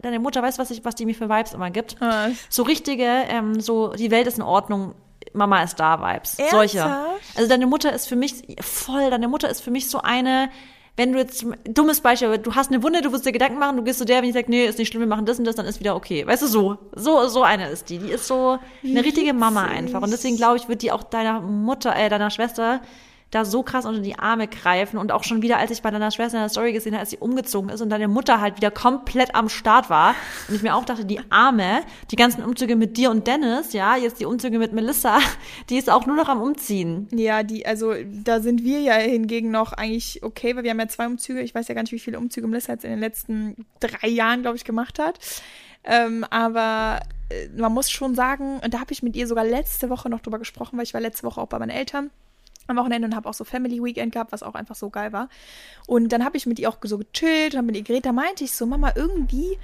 deine 0.00 0.20
Mutter 0.20 0.42
weiß, 0.42 0.58
was, 0.58 0.70
ich, 0.70 0.86
was 0.86 0.94
die 0.94 1.04
mir 1.04 1.14
für 1.14 1.28
Vibes 1.28 1.52
immer 1.52 1.68
gibt. 1.68 2.00
Ah, 2.00 2.28
So 2.48 2.62
richtige, 2.62 3.04
ähm, 3.04 3.60
so, 3.60 3.88
die 3.92 4.10
Welt 4.10 4.26
ist 4.26 4.38
in 4.38 4.42
Ordnung, 4.42 4.94
Mama 5.34 5.62
ist 5.62 5.78
da 5.78 6.00
Vibes. 6.00 6.38
Solche. 6.50 6.78
Ernsthaft? 6.78 7.36
Also 7.36 7.48
deine 7.50 7.66
Mutter 7.66 7.92
ist 7.92 8.06
für 8.06 8.16
mich 8.16 8.56
voll, 8.62 9.10
deine 9.10 9.28
Mutter 9.28 9.50
ist 9.50 9.60
für 9.60 9.70
mich 9.70 9.90
so 9.90 10.00
eine, 10.00 10.48
wenn 11.00 11.14
du 11.14 11.18
jetzt, 11.18 11.46
dummes 11.64 12.02
Beispiel, 12.02 12.36
du 12.36 12.54
hast 12.54 12.70
eine 12.70 12.82
Wunde, 12.82 13.00
du 13.00 13.10
wirst 13.10 13.24
dir 13.24 13.32
Gedanken 13.32 13.58
machen, 13.58 13.78
du 13.78 13.82
gehst 13.82 14.00
zu 14.00 14.04
der, 14.04 14.20
wenn 14.20 14.28
ich 14.28 14.34
sag, 14.34 14.50
nee, 14.50 14.66
ist 14.66 14.78
nicht 14.78 14.88
schlimm, 14.88 15.00
wir 15.00 15.06
machen 15.06 15.24
das 15.24 15.38
und 15.38 15.46
das, 15.46 15.56
dann 15.56 15.64
ist 15.64 15.80
wieder 15.80 15.96
okay. 15.96 16.26
Weißt 16.26 16.42
du, 16.42 16.46
so, 16.46 16.76
so, 16.94 17.26
so 17.26 17.42
eine 17.42 17.70
ist 17.70 17.88
die. 17.88 17.96
Die 17.96 18.10
ist 18.10 18.26
so 18.26 18.58
eine 18.84 19.02
richtige 19.02 19.32
Mama 19.32 19.64
einfach. 19.64 20.02
Und 20.02 20.10
deswegen 20.10 20.36
glaube 20.36 20.58
ich, 20.58 20.68
wird 20.68 20.82
die 20.82 20.92
auch 20.92 21.02
deiner 21.02 21.40
Mutter, 21.40 21.96
äh, 21.96 22.10
deiner 22.10 22.28
Schwester 22.28 22.82
da 23.30 23.44
so 23.44 23.62
krass 23.62 23.86
unter 23.86 24.00
die 24.00 24.18
Arme 24.18 24.48
greifen 24.48 24.98
und 24.98 25.12
auch 25.12 25.22
schon 25.22 25.42
wieder, 25.42 25.58
als 25.58 25.70
ich 25.70 25.82
bei 25.82 25.90
deiner 25.90 26.10
Schwester 26.10 26.38
in 26.38 26.42
der 26.42 26.48
Story 26.48 26.72
gesehen 26.72 26.92
habe, 26.92 27.00
als 27.00 27.10
sie 27.10 27.18
umgezogen 27.18 27.70
ist 27.70 27.80
und 27.80 27.90
deine 27.90 28.08
Mutter 28.08 28.40
halt 28.40 28.56
wieder 28.56 28.70
komplett 28.70 29.34
am 29.34 29.48
Start 29.48 29.88
war 29.88 30.14
und 30.48 30.56
ich 30.56 30.62
mir 30.62 30.74
auch 30.74 30.84
dachte, 30.84 31.04
die 31.04 31.20
Arme, 31.30 31.82
die 32.10 32.16
ganzen 32.16 32.42
Umzüge 32.42 32.74
mit 32.74 32.96
dir 32.96 33.10
und 33.10 33.26
Dennis, 33.26 33.72
ja, 33.72 33.96
jetzt 33.96 34.20
die 34.20 34.26
Umzüge 34.26 34.58
mit 34.58 34.72
Melissa, 34.72 35.18
die 35.70 35.76
ist 35.76 35.88
auch 35.88 36.06
nur 36.06 36.16
noch 36.16 36.28
am 36.28 36.42
Umziehen. 36.42 37.08
Ja, 37.12 37.42
die, 37.42 37.66
also 37.66 37.94
da 38.24 38.40
sind 38.40 38.64
wir 38.64 38.80
ja 38.80 38.94
hingegen 38.94 39.50
noch 39.50 39.72
eigentlich 39.72 40.22
okay, 40.22 40.56
weil 40.56 40.64
wir 40.64 40.70
haben 40.70 40.80
ja 40.80 40.88
zwei 40.88 41.06
Umzüge. 41.06 41.40
Ich 41.40 41.54
weiß 41.54 41.68
ja 41.68 41.74
gar 41.74 41.82
nicht, 41.82 41.92
wie 41.92 41.98
viele 42.00 42.18
Umzüge 42.18 42.48
Melissa 42.48 42.72
jetzt 42.72 42.84
in 42.84 42.90
den 42.90 43.00
letzten 43.00 43.66
drei 43.78 44.08
Jahren, 44.08 44.42
glaube 44.42 44.56
ich, 44.56 44.64
gemacht 44.64 44.98
hat. 44.98 45.18
Ähm, 45.84 46.24
aber 46.30 47.00
äh, 47.30 47.48
man 47.56 47.72
muss 47.72 47.90
schon 47.90 48.14
sagen, 48.14 48.58
und 48.62 48.74
da 48.74 48.80
habe 48.80 48.92
ich 48.92 49.02
mit 49.02 49.16
ihr 49.16 49.26
sogar 49.26 49.44
letzte 49.44 49.88
Woche 49.88 50.10
noch 50.10 50.20
drüber 50.20 50.38
gesprochen, 50.38 50.76
weil 50.76 50.84
ich 50.84 50.94
war 50.94 51.00
letzte 51.00 51.22
Woche 51.22 51.40
auch 51.40 51.46
bei 51.46 51.58
meinen 51.58 51.70
Eltern 51.70 52.10
am 52.70 52.76
Wochenende 52.76 53.06
und 53.06 53.16
habe 53.16 53.28
auch 53.28 53.34
so 53.34 53.44
Family 53.44 53.82
Weekend 53.82 54.12
gehabt, 54.12 54.32
was 54.32 54.42
auch 54.42 54.54
einfach 54.54 54.74
so 54.74 54.90
geil 54.90 55.12
war. 55.12 55.28
Und 55.86 56.10
dann 56.10 56.24
habe 56.24 56.36
ich 56.36 56.46
mit 56.46 56.58
ihr 56.58 56.68
auch 56.68 56.78
so 56.82 56.98
gechillt 56.98 57.54
und 57.54 57.66
mit 57.66 57.76
ihr 57.76 57.82
geredet. 57.82 58.06
Da 58.06 58.12
meinte 58.12 58.44
ich 58.44 58.52
so, 58.52 58.66
Mama, 58.66 58.92
irgendwie 58.94 59.58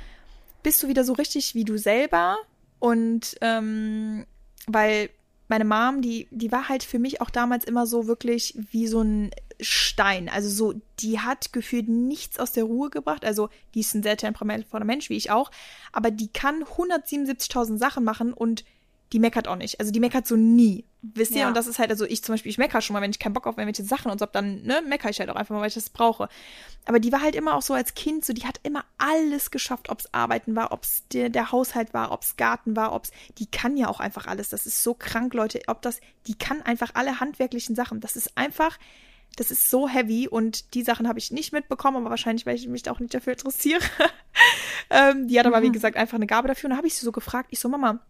bist 0.62 0.82
du 0.82 0.88
wieder 0.88 1.04
so 1.04 1.12
richtig 1.12 1.54
wie 1.54 1.64
du 1.64 1.78
selber. 1.78 2.36
Und 2.78 3.36
ähm, 3.40 4.26
weil 4.66 5.10
meine 5.48 5.64
Mom, 5.64 6.02
die, 6.02 6.28
die 6.30 6.50
war 6.50 6.68
halt 6.68 6.82
für 6.82 6.98
mich 6.98 7.20
auch 7.20 7.30
damals 7.30 7.64
immer 7.64 7.86
so 7.86 8.06
wirklich 8.06 8.54
wie 8.70 8.86
so 8.86 9.00
ein 9.00 9.30
Stein. 9.60 10.28
Also 10.28 10.48
so, 10.50 10.80
die 11.00 11.20
hat 11.20 11.52
gefühlt 11.52 11.88
nichts 11.88 12.38
aus 12.38 12.52
der 12.52 12.64
Ruhe 12.64 12.90
gebracht. 12.90 13.24
Also 13.24 13.48
die 13.74 13.80
ist 13.80 13.94
ein 13.94 14.02
sehr 14.02 14.16
temperamentvoller 14.16 14.84
Mensch, 14.84 15.08
wie 15.08 15.16
ich 15.16 15.30
auch. 15.30 15.50
Aber 15.92 16.10
die 16.10 16.28
kann 16.28 16.64
177.000 16.64 17.78
Sachen 17.78 18.04
machen 18.04 18.32
und 18.32 18.64
die 19.12 19.18
meckert 19.18 19.48
auch 19.48 19.56
nicht. 19.56 19.78
Also 19.78 19.92
die 19.92 20.00
meckert 20.00 20.26
so 20.26 20.36
nie. 20.36 20.84
Wisst 21.02 21.32
ihr? 21.32 21.42
Ja. 21.42 21.48
Und 21.48 21.56
das 21.56 21.66
ist 21.66 21.78
halt, 21.78 21.90
also 21.90 22.04
ich 22.04 22.24
zum 22.24 22.32
Beispiel, 22.32 22.50
ich 22.50 22.58
meckere 22.58 22.80
schon 22.80 22.94
mal, 22.94 23.02
wenn 23.02 23.10
ich 23.10 23.18
keinen 23.18 23.32
Bock 23.32 23.46
auf 23.46 23.56
irgendwelche 23.56 23.84
Sachen 23.84 24.10
und 24.10 24.18
so 24.18 24.24
hab, 24.24 24.32
dann, 24.32 24.62
ne, 24.62 24.82
meckere 24.86 25.10
ich 25.10 25.20
halt 25.20 25.30
auch 25.30 25.36
einfach 25.36 25.54
mal, 25.54 25.60
weil 25.60 25.68
ich 25.68 25.74
das 25.74 25.90
brauche. 25.90 26.28
Aber 26.84 26.98
die 26.98 27.12
war 27.12 27.22
halt 27.22 27.36
immer 27.36 27.54
auch 27.54 27.62
so 27.62 27.74
als 27.74 27.94
Kind, 27.94 28.24
so, 28.24 28.32
die 28.32 28.46
hat 28.46 28.58
immer 28.64 28.84
alles 28.98 29.50
geschafft, 29.50 29.88
ob's 29.88 30.08
Arbeiten 30.12 30.56
war, 30.56 30.72
ob's 30.72 31.04
der, 31.12 31.28
der 31.28 31.52
Haushalt 31.52 31.94
war, 31.94 32.10
ob's 32.10 32.36
Garten 32.36 32.74
war, 32.74 32.92
ob's, 32.92 33.12
die 33.38 33.46
kann 33.46 33.76
ja 33.76 33.88
auch 33.88 34.00
einfach 34.00 34.26
alles. 34.26 34.48
Das 34.48 34.66
ist 34.66 34.82
so 34.82 34.94
krank, 34.94 35.34
Leute, 35.34 35.60
ob 35.68 35.82
das, 35.82 36.00
die 36.26 36.36
kann 36.36 36.62
einfach 36.62 36.90
alle 36.94 37.20
handwerklichen 37.20 37.76
Sachen. 37.76 38.00
Das 38.00 38.16
ist 38.16 38.36
einfach, 38.36 38.78
das 39.36 39.50
ist 39.50 39.70
so 39.70 39.88
heavy 39.88 40.26
und 40.26 40.74
die 40.74 40.82
Sachen 40.82 41.06
habe 41.06 41.18
ich 41.18 41.30
nicht 41.30 41.52
mitbekommen, 41.52 41.98
aber 41.98 42.10
wahrscheinlich, 42.10 42.46
weil 42.46 42.56
ich 42.56 42.66
mich 42.66 42.82
da 42.82 42.92
auch 42.92 43.00
nicht 43.00 43.14
dafür 43.14 43.34
interessiere. 43.34 43.80
ähm, 44.90 45.28
die 45.28 45.38
hat 45.38 45.46
aber, 45.46 45.62
wie 45.62 45.70
gesagt, 45.70 45.96
einfach 45.96 46.16
eine 46.16 46.26
Gabe 46.26 46.48
dafür. 46.48 46.68
Und 46.68 46.70
da 46.72 46.78
habe 46.78 46.86
ich 46.86 46.94
sie 46.94 47.04
so 47.04 47.12
gefragt, 47.12 47.48
ich 47.52 47.60
so, 47.60 47.68
Mama, 47.68 48.00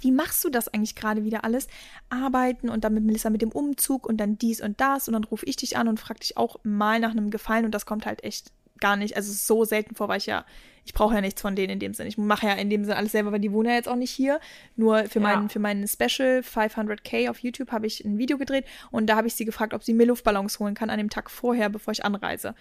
wie 0.00 0.12
machst 0.12 0.44
du 0.44 0.50
das 0.50 0.68
eigentlich 0.68 0.94
gerade 0.94 1.24
wieder 1.24 1.44
alles? 1.44 1.66
Arbeiten 2.10 2.68
und 2.68 2.84
dann 2.84 2.94
mit 2.94 3.04
Melissa 3.04 3.30
mit 3.30 3.42
dem 3.42 3.52
Umzug 3.52 4.06
und 4.06 4.18
dann 4.18 4.38
dies 4.38 4.60
und 4.60 4.80
das 4.80 5.08
und 5.08 5.14
dann 5.14 5.24
rufe 5.24 5.46
ich 5.46 5.56
dich 5.56 5.76
an 5.76 5.88
und 5.88 5.98
frag 5.98 6.20
dich 6.20 6.36
auch 6.36 6.56
mal 6.62 7.00
nach 7.00 7.10
einem 7.10 7.30
Gefallen 7.30 7.64
und 7.64 7.72
das 7.72 7.86
kommt 7.86 8.06
halt 8.06 8.22
echt 8.22 8.52
gar 8.80 8.96
nicht, 8.96 9.16
also 9.16 9.30
es 9.30 9.36
ist 9.38 9.46
so 9.46 9.64
selten 9.64 9.94
vor, 9.94 10.08
weil 10.08 10.18
ich 10.18 10.26
ja, 10.26 10.44
ich 10.84 10.94
brauche 10.94 11.14
ja 11.14 11.20
nichts 11.20 11.42
von 11.42 11.54
denen 11.54 11.74
in 11.74 11.78
dem 11.80 11.92
Sinne. 11.92 12.08
Ich 12.08 12.16
mache 12.16 12.46
ja 12.46 12.54
in 12.54 12.70
dem 12.70 12.82
Sinne 12.84 12.96
alles 12.96 13.12
selber, 13.12 13.30
weil 13.30 13.40
die 13.40 13.52
wohnen 13.52 13.68
ja 13.68 13.74
jetzt 13.74 13.88
auch 13.88 13.96
nicht 13.96 14.10
hier. 14.10 14.40
Nur 14.74 15.04
für 15.04 15.18
Ja. 15.18 15.22
meinen 15.22 15.50
für 15.50 15.58
meinen 15.58 15.86
Special 15.86 16.40
500k 16.40 17.28
auf 17.28 17.40
YouTube 17.40 17.72
habe 17.72 17.86
ich 17.86 18.04
ein 18.04 18.16
Video 18.16 18.38
gedreht 18.38 18.64
und 18.90 19.06
da 19.06 19.16
habe 19.16 19.26
ich 19.26 19.34
sie 19.34 19.44
gefragt, 19.44 19.74
ob 19.74 19.84
sie 19.84 19.92
mir 19.92 20.06
Luftballons 20.06 20.58
holen 20.60 20.74
kann 20.74 20.88
an 20.88 20.96
dem 20.98 21.10
Tag 21.10 21.30
vorher, 21.30 21.68
bevor 21.68 21.92
ich 21.92 22.04
anreise. 22.06 22.54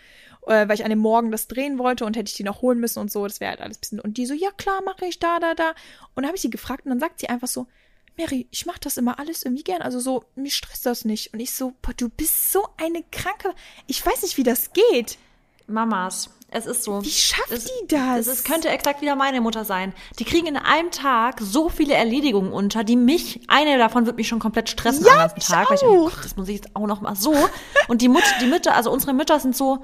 Äh, 0.45 0.67
weil 0.67 0.73
ich 0.75 0.83
an 0.83 0.89
dem 0.89 0.99
Morgen 0.99 1.31
das 1.31 1.47
drehen 1.47 1.77
wollte 1.77 2.03
und 2.05 2.17
hätte 2.17 2.29
ich 2.29 2.35
die 2.35 2.43
noch 2.43 2.61
holen 2.61 2.79
müssen 2.79 2.99
und 2.99 3.09
so, 3.11 3.25
das 3.25 3.39
wäre 3.39 3.51
halt 3.51 3.61
alles 3.61 3.77
ein 3.77 3.81
bisschen. 3.81 3.99
Und 4.01 4.17
die 4.17 4.25
so, 4.25 4.33
ja 4.33 4.49
klar, 4.57 4.81
mache 4.83 5.05
ich 5.05 5.19
da, 5.19 5.39
da, 5.39 5.53
da. 5.55 5.73
Und 6.15 6.25
habe 6.25 6.35
ich 6.35 6.41
sie 6.41 6.49
gefragt 6.49 6.85
und 6.85 6.89
dann 6.89 6.99
sagt 6.99 7.19
sie 7.21 7.29
einfach 7.29 7.47
so, 7.47 7.65
Mary, 8.17 8.47
ich 8.49 8.65
mache 8.65 8.79
das 8.81 8.97
immer 8.97 9.19
alles 9.19 9.43
irgendwie 9.43 9.63
gern. 9.63 9.83
Also 9.83 9.99
so, 9.99 10.23
mich 10.35 10.55
stresst 10.55 10.85
das 10.87 11.05
nicht. 11.05 11.33
Und 11.33 11.39
ich 11.39 11.53
so, 11.53 11.75
boah, 11.83 11.93
du 11.95 12.09
bist 12.09 12.51
so 12.51 12.67
eine 12.77 13.03
kranke. 13.11 13.53
Ich 13.85 14.03
weiß 14.03 14.23
nicht, 14.23 14.37
wie 14.37 14.43
das 14.43 14.71
geht. 14.73 15.19
Mamas. 15.67 16.29
Es 16.49 16.65
ist 16.65 16.83
so. 16.83 17.03
Wie 17.03 17.09
schafft 17.09 17.51
es, 17.51 17.65
die 17.65 17.87
das? 17.89 18.25
Es, 18.27 18.45
könnte 18.45 18.69
exakt 18.69 19.01
wieder 19.01 19.17
meine 19.17 19.41
Mutter 19.41 19.65
sein. 19.65 19.93
Die 20.17 20.23
kriegen 20.23 20.47
in 20.47 20.55
einem 20.55 20.91
Tag 20.91 21.41
so 21.41 21.67
viele 21.67 21.93
Erledigungen 21.93 22.53
unter, 22.53 22.85
die 22.85 22.95
mich, 22.95 23.41
eine 23.49 23.77
davon 23.77 24.05
wird 24.05 24.15
mich 24.15 24.29
schon 24.29 24.39
komplett 24.39 24.69
stressen 24.69 25.05
Ja, 25.05 25.11
am 25.11 25.17
ganzen 25.17 25.39
Tag. 25.41 25.69
Weil 25.69 25.75
ich, 25.75 25.83
oh 25.83 26.07
auch. 26.07 26.21
Das 26.21 26.37
muss 26.37 26.47
ich 26.47 26.55
jetzt 26.55 26.73
auch 26.73 26.87
noch 26.87 27.01
mal 27.01 27.17
so. 27.17 27.35
Und 27.89 28.01
die, 28.01 28.07
Mut, 28.07 28.23
die 28.39 28.45
Mütter, 28.45 28.75
also 28.75 28.91
unsere 28.91 29.13
Mütter 29.13 29.41
sind 29.41 29.57
so, 29.57 29.79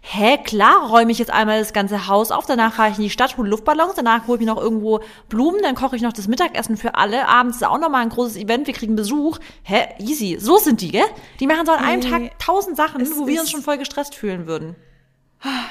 hä, 0.00 0.38
klar 0.38 0.88
räume 0.88 1.12
ich 1.12 1.20
jetzt 1.20 1.30
einmal 1.30 1.60
das 1.60 1.72
ganze 1.72 2.08
Haus 2.08 2.32
auf, 2.32 2.46
danach 2.46 2.74
fahre 2.74 2.90
ich 2.90 2.96
in 2.96 3.04
die 3.04 3.10
Stadt, 3.10 3.36
hole 3.36 3.48
Luftballons, 3.48 3.94
danach 3.94 4.26
hole 4.26 4.40
ich 4.40 4.44
mir 4.44 4.52
noch 4.52 4.60
irgendwo 4.60 5.00
Blumen, 5.28 5.62
dann 5.62 5.76
koche 5.76 5.94
ich 5.94 6.02
noch 6.02 6.12
das 6.12 6.26
Mittagessen 6.26 6.76
für 6.76 6.96
alle, 6.96 7.28
abends 7.28 7.58
ist 7.58 7.62
auch 7.62 7.78
noch 7.78 7.90
mal 7.90 8.02
ein 8.02 8.08
großes 8.08 8.36
Event, 8.38 8.66
wir 8.66 8.74
kriegen 8.74 8.96
Besuch. 8.96 9.38
Hä, 9.62 9.86
easy. 10.00 10.36
So 10.40 10.58
sind 10.58 10.80
die, 10.80 10.90
gell? 10.90 11.06
Die 11.38 11.46
machen 11.46 11.64
so 11.64 11.70
an 11.70 11.84
einem 11.84 12.02
Ey, 12.02 12.10
Tag 12.10 12.38
tausend 12.40 12.76
Sachen, 12.76 13.06
wo 13.16 13.28
wir 13.28 13.40
uns 13.40 13.52
schon 13.52 13.62
voll 13.62 13.78
gestresst 13.78 14.16
fühlen 14.16 14.48
würden. 14.48 14.74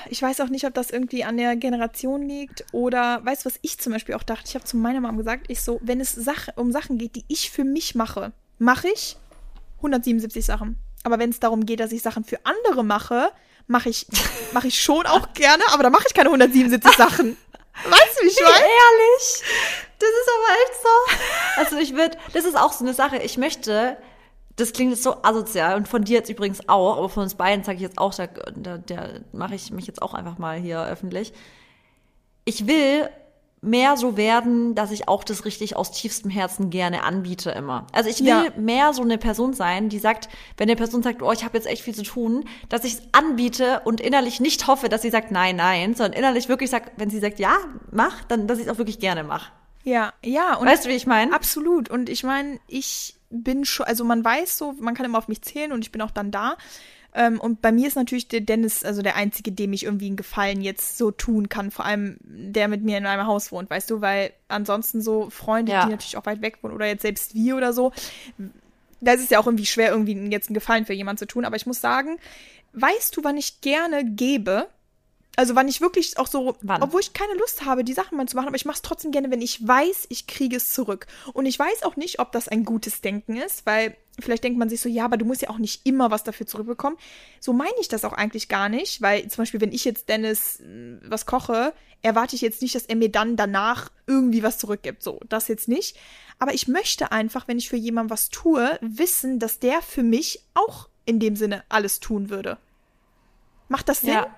Ich 0.09 0.21
weiß 0.21 0.39
auch 0.41 0.47
nicht, 0.47 0.65
ob 0.65 0.73
das 0.73 0.91
irgendwie 0.91 1.23
an 1.23 1.37
der 1.37 1.55
Generation 1.55 2.27
liegt 2.27 2.65
oder, 2.71 3.23
weißt 3.25 3.43
du, 3.43 3.49
was 3.49 3.59
ich 3.61 3.77
zum 3.77 3.91
Beispiel 3.91 4.15
auch 4.15 4.23
dachte? 4.23 4.45
Ich 4.47 4.55
habe 4.55 4.63
zu 4.63 4.77
meiner 4.77 5.01
Mom 5.01 5.17
gesagt, 5.17 5.45
ich 5.49 5.61
so, 5.61 5.79
wenn 5.81 5.99
es 5.99 6.11
Sach 6.11 6.47
um 6.55 6.71
Sachen 6.71 6.97
geht, 6.97 7.15
die 7.15 7.25
ich 7.27 7.51
für 7.51 7.65
mich 7.65 7.93
mache, 7.93 8.31
mache 8.59 8.87
ich 8.87 9.17
177 9.77 10.45
Sachen. 10.45 10.77
Aber 11.03 11.19
wenn 11.19 11.29
es 11.29 11.39
darum 11.39 11.65
geht, 11.65 11.79
dass 11.79 11.91
ich 11.91 12.01
Sachen 12.01 12.23
für 12.23 12.39
andere 12.45 12.83
mache, 12.83 13.31
mache 13.67 13.89
ich, 13.89 14.07
mache 14.53 14.67
ich 14.67 14.81
schon 14.81 15.05
auch 15.05 15.33
gerne, 15.33 15.63
aber 15.71 15.83
da 15.83 15.89
mache 15.89 16.05
ich 16.07 16.13
keine 16.13 16.29
177 16.29 16.91
Sachen. 16.95 17.37
Weißt 17.83 18.19
du, 18.19 18.23
wie 18.23 18.29
ich 18.29 18.39
meine? 18.41 18.55
Ehrlich? 18.55 19.43
Das 19.99 20.09
ist 20.09 20.29
aber 20.35 20.55
echt 20.63 20.81
so. 20.81 21.61
Also 21.61 21.77
ich 21.77 21.95
würde, 21.95 22.17
das 22.33 22.45
ist 22.45 22.55
auch 22.55 22.73
so 22.73 22.83
eine 22.83 22.93
Sache. 22.93 23.17
Ich 23.17 23.37
möchte, 23.37 23.97
das 24.57 24.73
klingt 24.73 24.91
jetzt 24.91 25.03
so 25.03 25.23
asozial 25.23 25.77
und 25.77 25.87
von 25.87 26.03
dir 26.03 26.17
jetzt 26.17 26.29
übrigens 26.29 26.67
auch, 26.67 26.97
aber 26.97 27.09
von 27.09 27.23
uns 27.23 27.35
beiden 27.35 27.63
sage 27.63 27.77
ich 27.77 27.83
jetzt 27.83 27.97
auch, 27.99 28.13
da, 28.13 28.27
da, 28.55 28.77
da 28.77 29.09
mache 29.31 29.55
ich 29.55 29.71
mich 29.71 29.87
jetzt 29.87 30.01
auch 30.01 30.13
einfach 30.13 30.37
mal 30.37 30.57
hier 30.59 30.83
öffentlich. 30.83 31.31
Ich 32.43 32.67
will 32.67 33.09
mehr 33.61 33.97
so 33.97 34.17
werden, 34.17 34.75
dass 34.75 34.91
ich 34.91 35.07
auch 35.07 35.23
das 35.23 35.43
richtig 35.45 35.75
aus 35.75 35.91
tiefstem 35.91 36.29
Herzen 36.31 36.69
gerne 36.69 37.03
anbiete 37.03 37.49
immer. 37.51 37.87
Also 37.91 38.09
ich 38.09 38.19
will 38.19 38.27
Ja. 38.27 38.45
mehr 38.55 38.93
so 38.93 39.01
eine 39.01 39.17
Person 39.17 39.53
sein, 39.53 39.89
die 39.89 39.99
sagt, 39.99 40.29
wenn 40.57 40.69
eine 40.69 40.75
Person 40.75 41.01
sagt, 41.03 41.21
oh, 41.21 41.31
ich 41.31 41.43
habe 41.43 41.57
jetzt 41.57 41.67
echt 41.67 41.81
viel 41.81 41.95
zu 41.95 42.03
tun, 42.03 42.45
dass 42.69 42.83
ich 42.83 42.93
es 42.93 43.01
anbiete 43.13 43.81
und 43.83 43.99
innerlich 43.99 44.39
nicht 44.39 44.67
hoffe, 44.67 44.89
dass 44.89 45.01
sie 45.01 45.09
sagt 45.09 45.31
nein, 45.31 45.55
nein, 45.55 45.95
sondern 45.95 46.13
innerlich 46.13 46.49
wirklich 46.49 46.69
sagt, 46.69 46.93
wenn 46.97 47.09
sie 47.09 47.19
sagt 47.19 47.39
ja, 47.39 47.57
mach, 47.91 48.23
dann 48.25 48.47
dass 48.47 48.59
ich 48.59 48.65
es 48.67 48.71
auch 48.71 48.77
wirklich 48.77 48.99
gerne 48.99 49.23
mache. 49.23 49.51
Ja, 49.83 50.13
ja. 50.23 50.55
Und 50.55 50.67
Weißt 50.67 50.85
du, 50.85 50.89
wie 50.89 50.93
ich 50.95 51.07
meine? 51.07 51.33
Absolut. 51.33 51.89
Und 51.89 52.09
ich 52.09 52.23
meine, 52.23 52.59
ich 52.67 53.16
bin 53.29 53.65
schon, 53.65 53.85
also 53.85 54.03
man 54.03 54.23
weiß 54.23 54.57
so, 54.57 54.73
man 54.79 54.93
kann 54.95 55.05
immer 55.05 55.17
auf 55.17 55.27
mich 55.27 55.41
zählen 55.41 55.71
und 55.71 55.83
ich 55.83 55.91
bin 55.91 56.01
auch 56.01 56.11
dann 56.11 56.31
da. 56.31 56.57
Ähm, 57.13 57.39
und 57.39 57.61
bei 57.61 57.71
mir 57.71 57.87
ist 57.87 57.95
natürlich 57.95 58.27
der 58.27 58.41
Dennis, 58.41 58.83
also 58.83 59.01
der 59.01 59.15
Einzige, 59.15 59.51
dem 59.51 59.73
ich 59.73 59.83
irgendwie 59.85 60.07
einen 60.07 60.17
Gefallen 60.17 60.61
jetzt 60.61 60.97
so 60.97 61.09
tun 61.11 61.49
kann. 61.49 61.71
Vor 61.71 61.85
allem 61.85 62.17
der 62.21 62.67
mit 62.67 62.83
mir 62.83 62.97
in 62.97 63.05
einem 63.05 63.25
Haus 63.25 63.51
wohnt, 63.51 63.69
weißt 63.69 63.89
du, 63.89 64.01
weil 64.01 64.33
ansonsten 64.49 65.01
so 65.01 65.29
Freunde, 65.29 65.71
Ja. 65.71 65.85
die 65.85 65.91
natürlich 65.91 66.17
auch 66.17 66.25
weit 66.25 66.41
weg 66.41 66.59
wohnen 66.61 66.75
oder 66.75 66.85
jetzt 66.85 67.01
selbst 67.01 67.33
wir 67.33 67.55
oder 67.57 67.73
so, 67.73 67.91
da 69.01 69.13
ist 69.13 69.23
es 69.23 69.29
ja 69.29 69.39
auch 69.39 69.45
irgendwie 69.45 69.65
schwer, 69.65 69.91
irgendwie 69.91 70.13
jetzt 70.31 70.49
einen 70.49 70.55
Gefallen 70.55 70.85
für 70.85 70.93
jemanden 70.93 71.19
zu 71.19 71.27
tun. 71.27 71.45
Aber 71.45 71.55
ich 71.55 71.65
muss 71.65 71.81
sagen, 71.81 72.17
weißt 72.73 73.15
du, 73.15 73.23
wann 73.23 73.37
ich 73.37 73.61
gerne 73.61 74.05
gebe? 74.05 74.67
Also 75.37 75.55
wann 75.55 75.67
ich 75.67 75.81
wirklich 75.81 76.17
auch 76.17 76.25
so, 76.25 76.57
Wann? 76.61 76.81
obwohl 76.81 76.99
ich 76.99 77.13
keine 77.13 77.35
Lust 77.35 77.63
habe, 77.63 77.83
die 77.83 77.93
Sachen 77.93 78.17
mal 78.17 78.27
zu 78.27 78.35
machen, 78.35 78.47
aber 78.47 78.55
ich 78.55 78.65
mache 78.65 78.77
es 78.77 78.81
trotzdem 78.81 79.11
gerne, 79.11 79.29
wenn 79.29 79.41
ich 79.41 79.65
weiß, 79.65 80.07
ich 80.09 80.25
kriege 80.25 80.55
es 80.55 80.73
zurück. 80.73 81.05
Und 81.31 81.45
ich 81.45 81.59
weiß 81.59 81.83
auch 81.83 81.95
nicht, 81.95 82.17
ob 82.17 82.31
das 82.31 82.47
ein 82.47 82.65
gutes 82.65 83.01
Denken 83.01 83.37
ist, 83.37 83.67
weil 83.67 83.95
vielleicht 84.19 84.43
denkt 84.43 84.57
man 84.57 84.67
sich 84.67 84.81
so, 84.81 84.89
ja, 84.89 85.05
aber 85.05 85.17
du 85.17 85.25
musst 85.25 85.43
ja 85.43 85.51
auch 85.51 85.59
nicht 85.59 85.85
immer 85.85 86.09
was 86.09 86.23
dafür 86.23 86.47
zurückbekommen. 86.47 86.97
So 87.39 87.53
meine 87.53 87.75
ich 87.79 87.87
das 87.87 88.03
auch 88.03 88.13
eigentlich 88.13 88.49
gar 88.49 88.67
nicht, 88.67 89.03
weil 89.03 89.27
zum 89.27 89.43
Beispiel, 89.43 89.61
wenn 89.61 89.71
ich 89.71 89.85
jetzt 89.85 90.09
Dennis 90.09 90.59
mh, 90.59 91.01
was 91.03 91.27
koche, 91.27 91.71
erwarte 92.01 92.35
ich 92.35 92.41
jetzt 92.41 92.63
nicht, 92.63 92.73
dass 92.73 92.87
er 92.87 92.95
mir 92.95 93.11
dann 93.11 93.35
danach 93.35 93.91
irgendwie 94.07 94.41
was 94.41 94.57
zurückgibt. 94.57 95.03
So, 95.03 95.19
das 95.29 95.47
jetzt 95.49 95.67
nicht. 95.67 95.97
Aber 96.39 96.55
ich 96.55 96.67
möchte 96.67 97.11
einfach, 97.11 97.47
wenn 97.47 97.59
ich 97.59 97.69
für 97.69 97.77
jemanden 97.77 98.09
was 98.09 98.29
tue, 98.29 98.79
wissen, 98.81 99.37
dass 99.37 99.59
der 99.59 99.83
für 99.83 100.01
mich 100.01 100.43
auch 100.55 100.89
in 101.05 101.19
dem 101.19 101.35
Sinne 101.35 101.63
alles 101.69 101.99
tun 101.99 102.31
würde. 102.31 102.57
Macht 103.69 103.87
das 103.87 104.01
Sinn? 104.01 104.13
Ja. 104.13 104.35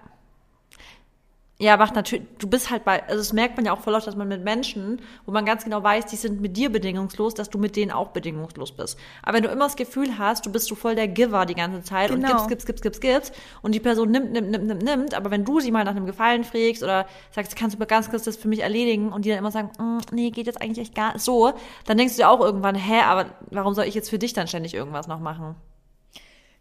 Ja, 1.61 1.75
macht 1.75 1.93
natürlich, 1.93 2.25
du 2.39 2.47
bist 2.47 2.69
halt 2.69 2.85
bei, 2.85 3.03
also 3.03 3.17
das 3.17 3.33
merkt 3.33 3.57
man 3.57 3.65
ja 3.65 3.73
auch 3.73 3.81
voll 3.81 3.93
oft, 3.93 4.07
dass 4.07 4.15
man 4.15 4.29
mit 4.29 4.45
Menschen, 4.45 5.01
wo 5.25 5.33
man 5.33 5.43
ganz 5.43 5.65
genau 5.65 5.83
weiß, 5.83 6.05
die 6.05 6.15
sind 6.15 6.39
mit 6.39 6.55
dir 6.55 6.71
bedingungslos, 6.71 7.33
dass 7.33 7.49
du 7.49 7.57
mit 7.57 7.75
denen 7.75 7.91
auch 7.91 8.11
bedingungslos 8.11 8.71
bist. 8.71 8.97
Aber 9.23 9.35
wenn 9.35 9.43
du 9.43 9.49
immer 9.49 9.65
das 9.65 9.75
Gefühl 9.75 10.17
hast, 10.17 10.45
du 10.45 10.53
bist 10.53 10.67
so 10.67 10.75
voll 10.75 10.95
der 10.95 11.09
Giver 11.09 11.45
die 11.45 11.55
ganze 11.55 11.83
Zeit 11.83 12.11
genau. 12.11 12.31
und 12.31 12.47
gibst, 12.47 12.65
gibst, 12.65 12.81
gibst, 12.81 13.01
gibst, 13.01 13.01
gibst 13.01 13.33
und 13.61 13.75
die 13.75 13.81
Person 13.81 14.09
nimmt, 14.09 14.31
nimmt, 14.31 14.51
nimmt, 14.51 14.67
nimmt, 14.67 14.83
nimmt, 14.83 15.13
aber 15.13 15.31
wenn 15.31 15.43
du 15.43 15.59
sie 15.59 15.71
mal 15.71 15.83
nach 15.83 15.97
einem 15.97 16.05
Gefallen 16.05 16.45
fragst 16.45 16.81
oder 16.81 17.05
sagst, 17.31 17.57
kannst 17.57 17.75
du 17.75 17.79
mal 17.79 17.87
ganz 17.87 18.09
kurz 18.09 18.23
das 18.23 18.37
für 18.37 18.47
mich 18.47 18.61
erledigen 18.61 19.11
und 19.11 19.25
die 19.25 19.29
dann 19.29 19.39
immer 19.39 19.51
sagen, 19.51 19.71
mm, 19.77 20.15
nee, 20.15 20.31
geht 20.31 20.47
jetzt 20.47 20.61
eigentlich 20.61 20.87
echt 20.87 20.95
gar 20.95 21.11
nicht 21.11 21.25
so, 21.25 21.51
dann 21.83 21.97
denkst 21.97 22.15
du 22.15 22.21
dir 22.21 22.29
auch 22.29 22.39
irgendwann, 22.39 22.75
hä, 22.75 23.01
aber 23.01 23.25
warum 23.51 23.73
soll 23.73 23.83
ich 23.83 23.95
jetzt 23.95 24.09
für 24.09 24.19
dich 24.19 24.31
dann 24.31 24.47
ständig 24.47 24.75
irgendwas 24.75 25.07
noch 25.07 25.19
machen? 25.19 25.55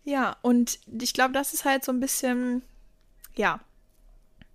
Ja, 0.02 0.36
und 0.42 0.80
ich 1.00 1.14
glaube, 1.14 1.34
das 1.34 1.54
ist 1.54 1.64
halt 1.64 1.84
so 1.84 1.92
ein 1.92 2.00
bisschen, 2.00 2.62
ja, 3.36 3.60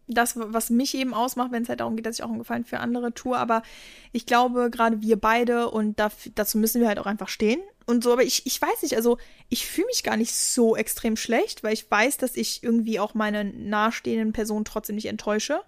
das, 0.08 0.34
was 0.36 0.70
mich 0.70 0.96
eben 0.96 1.14
ausmacht, 1.14 1.52
wenn 1.52 1.64
es 1.64 1.70
halt 1.70 1.80
darum 1.80 1.96
geht, 1.96 2.06
dass 2.06 2.18
ich 2.18 2.24
auch 2.24 2.30
einen 2.30 2.40
Gefallen 2.40 2.66
für 2.66 2.80
andere 2.80 3.14
tue. 3.14 3.38
Aber 3.38 3.64
ich 4.12 4.26
glaube, 4.26 4.70
gerade 4.70 5.02
wir 5.02 5.18
beide 5.18 5.70
und 5.70 6.00
dazu 6.36 6.58
müssen 6.58 6.82
wir 6.82 6.88
halt 6.88 7.00
auch 7.00 7.06
einfach 7.06 7.30
stehen 7.30 7.62
und 7.86 8.04
so. 8.04 8.12
Aber 8.12 8.24
ich, 8.24 8.46
ich 8.46 8.62
weiß 8.62 8.82
nicht, 8.82 8.96
also 8.96 9.18
ich 9.50 9.66
fühle 9.66 9.88
mich 9.88 10.04
gar 10.04 10.18
nicht 10.18 10.36
so 10.36 10.76
extrem 10.76 11.16
schlecht, 11.16 11.64
weil 11.64 11.74
ich 11.74 11.90
weiß, 11.90 12.18
dass 12.18 12.36
ich 12.36 12.64
irgendwie 12.64 13.00
auch 13.00 13.14
meine 13.14 13.46
nahestehenden 13.46 14.34
Personen 14.34 14.66
trotzdem 14.66 14.96
nicht 14.96 15.08
enttäusche. 15.08 15.62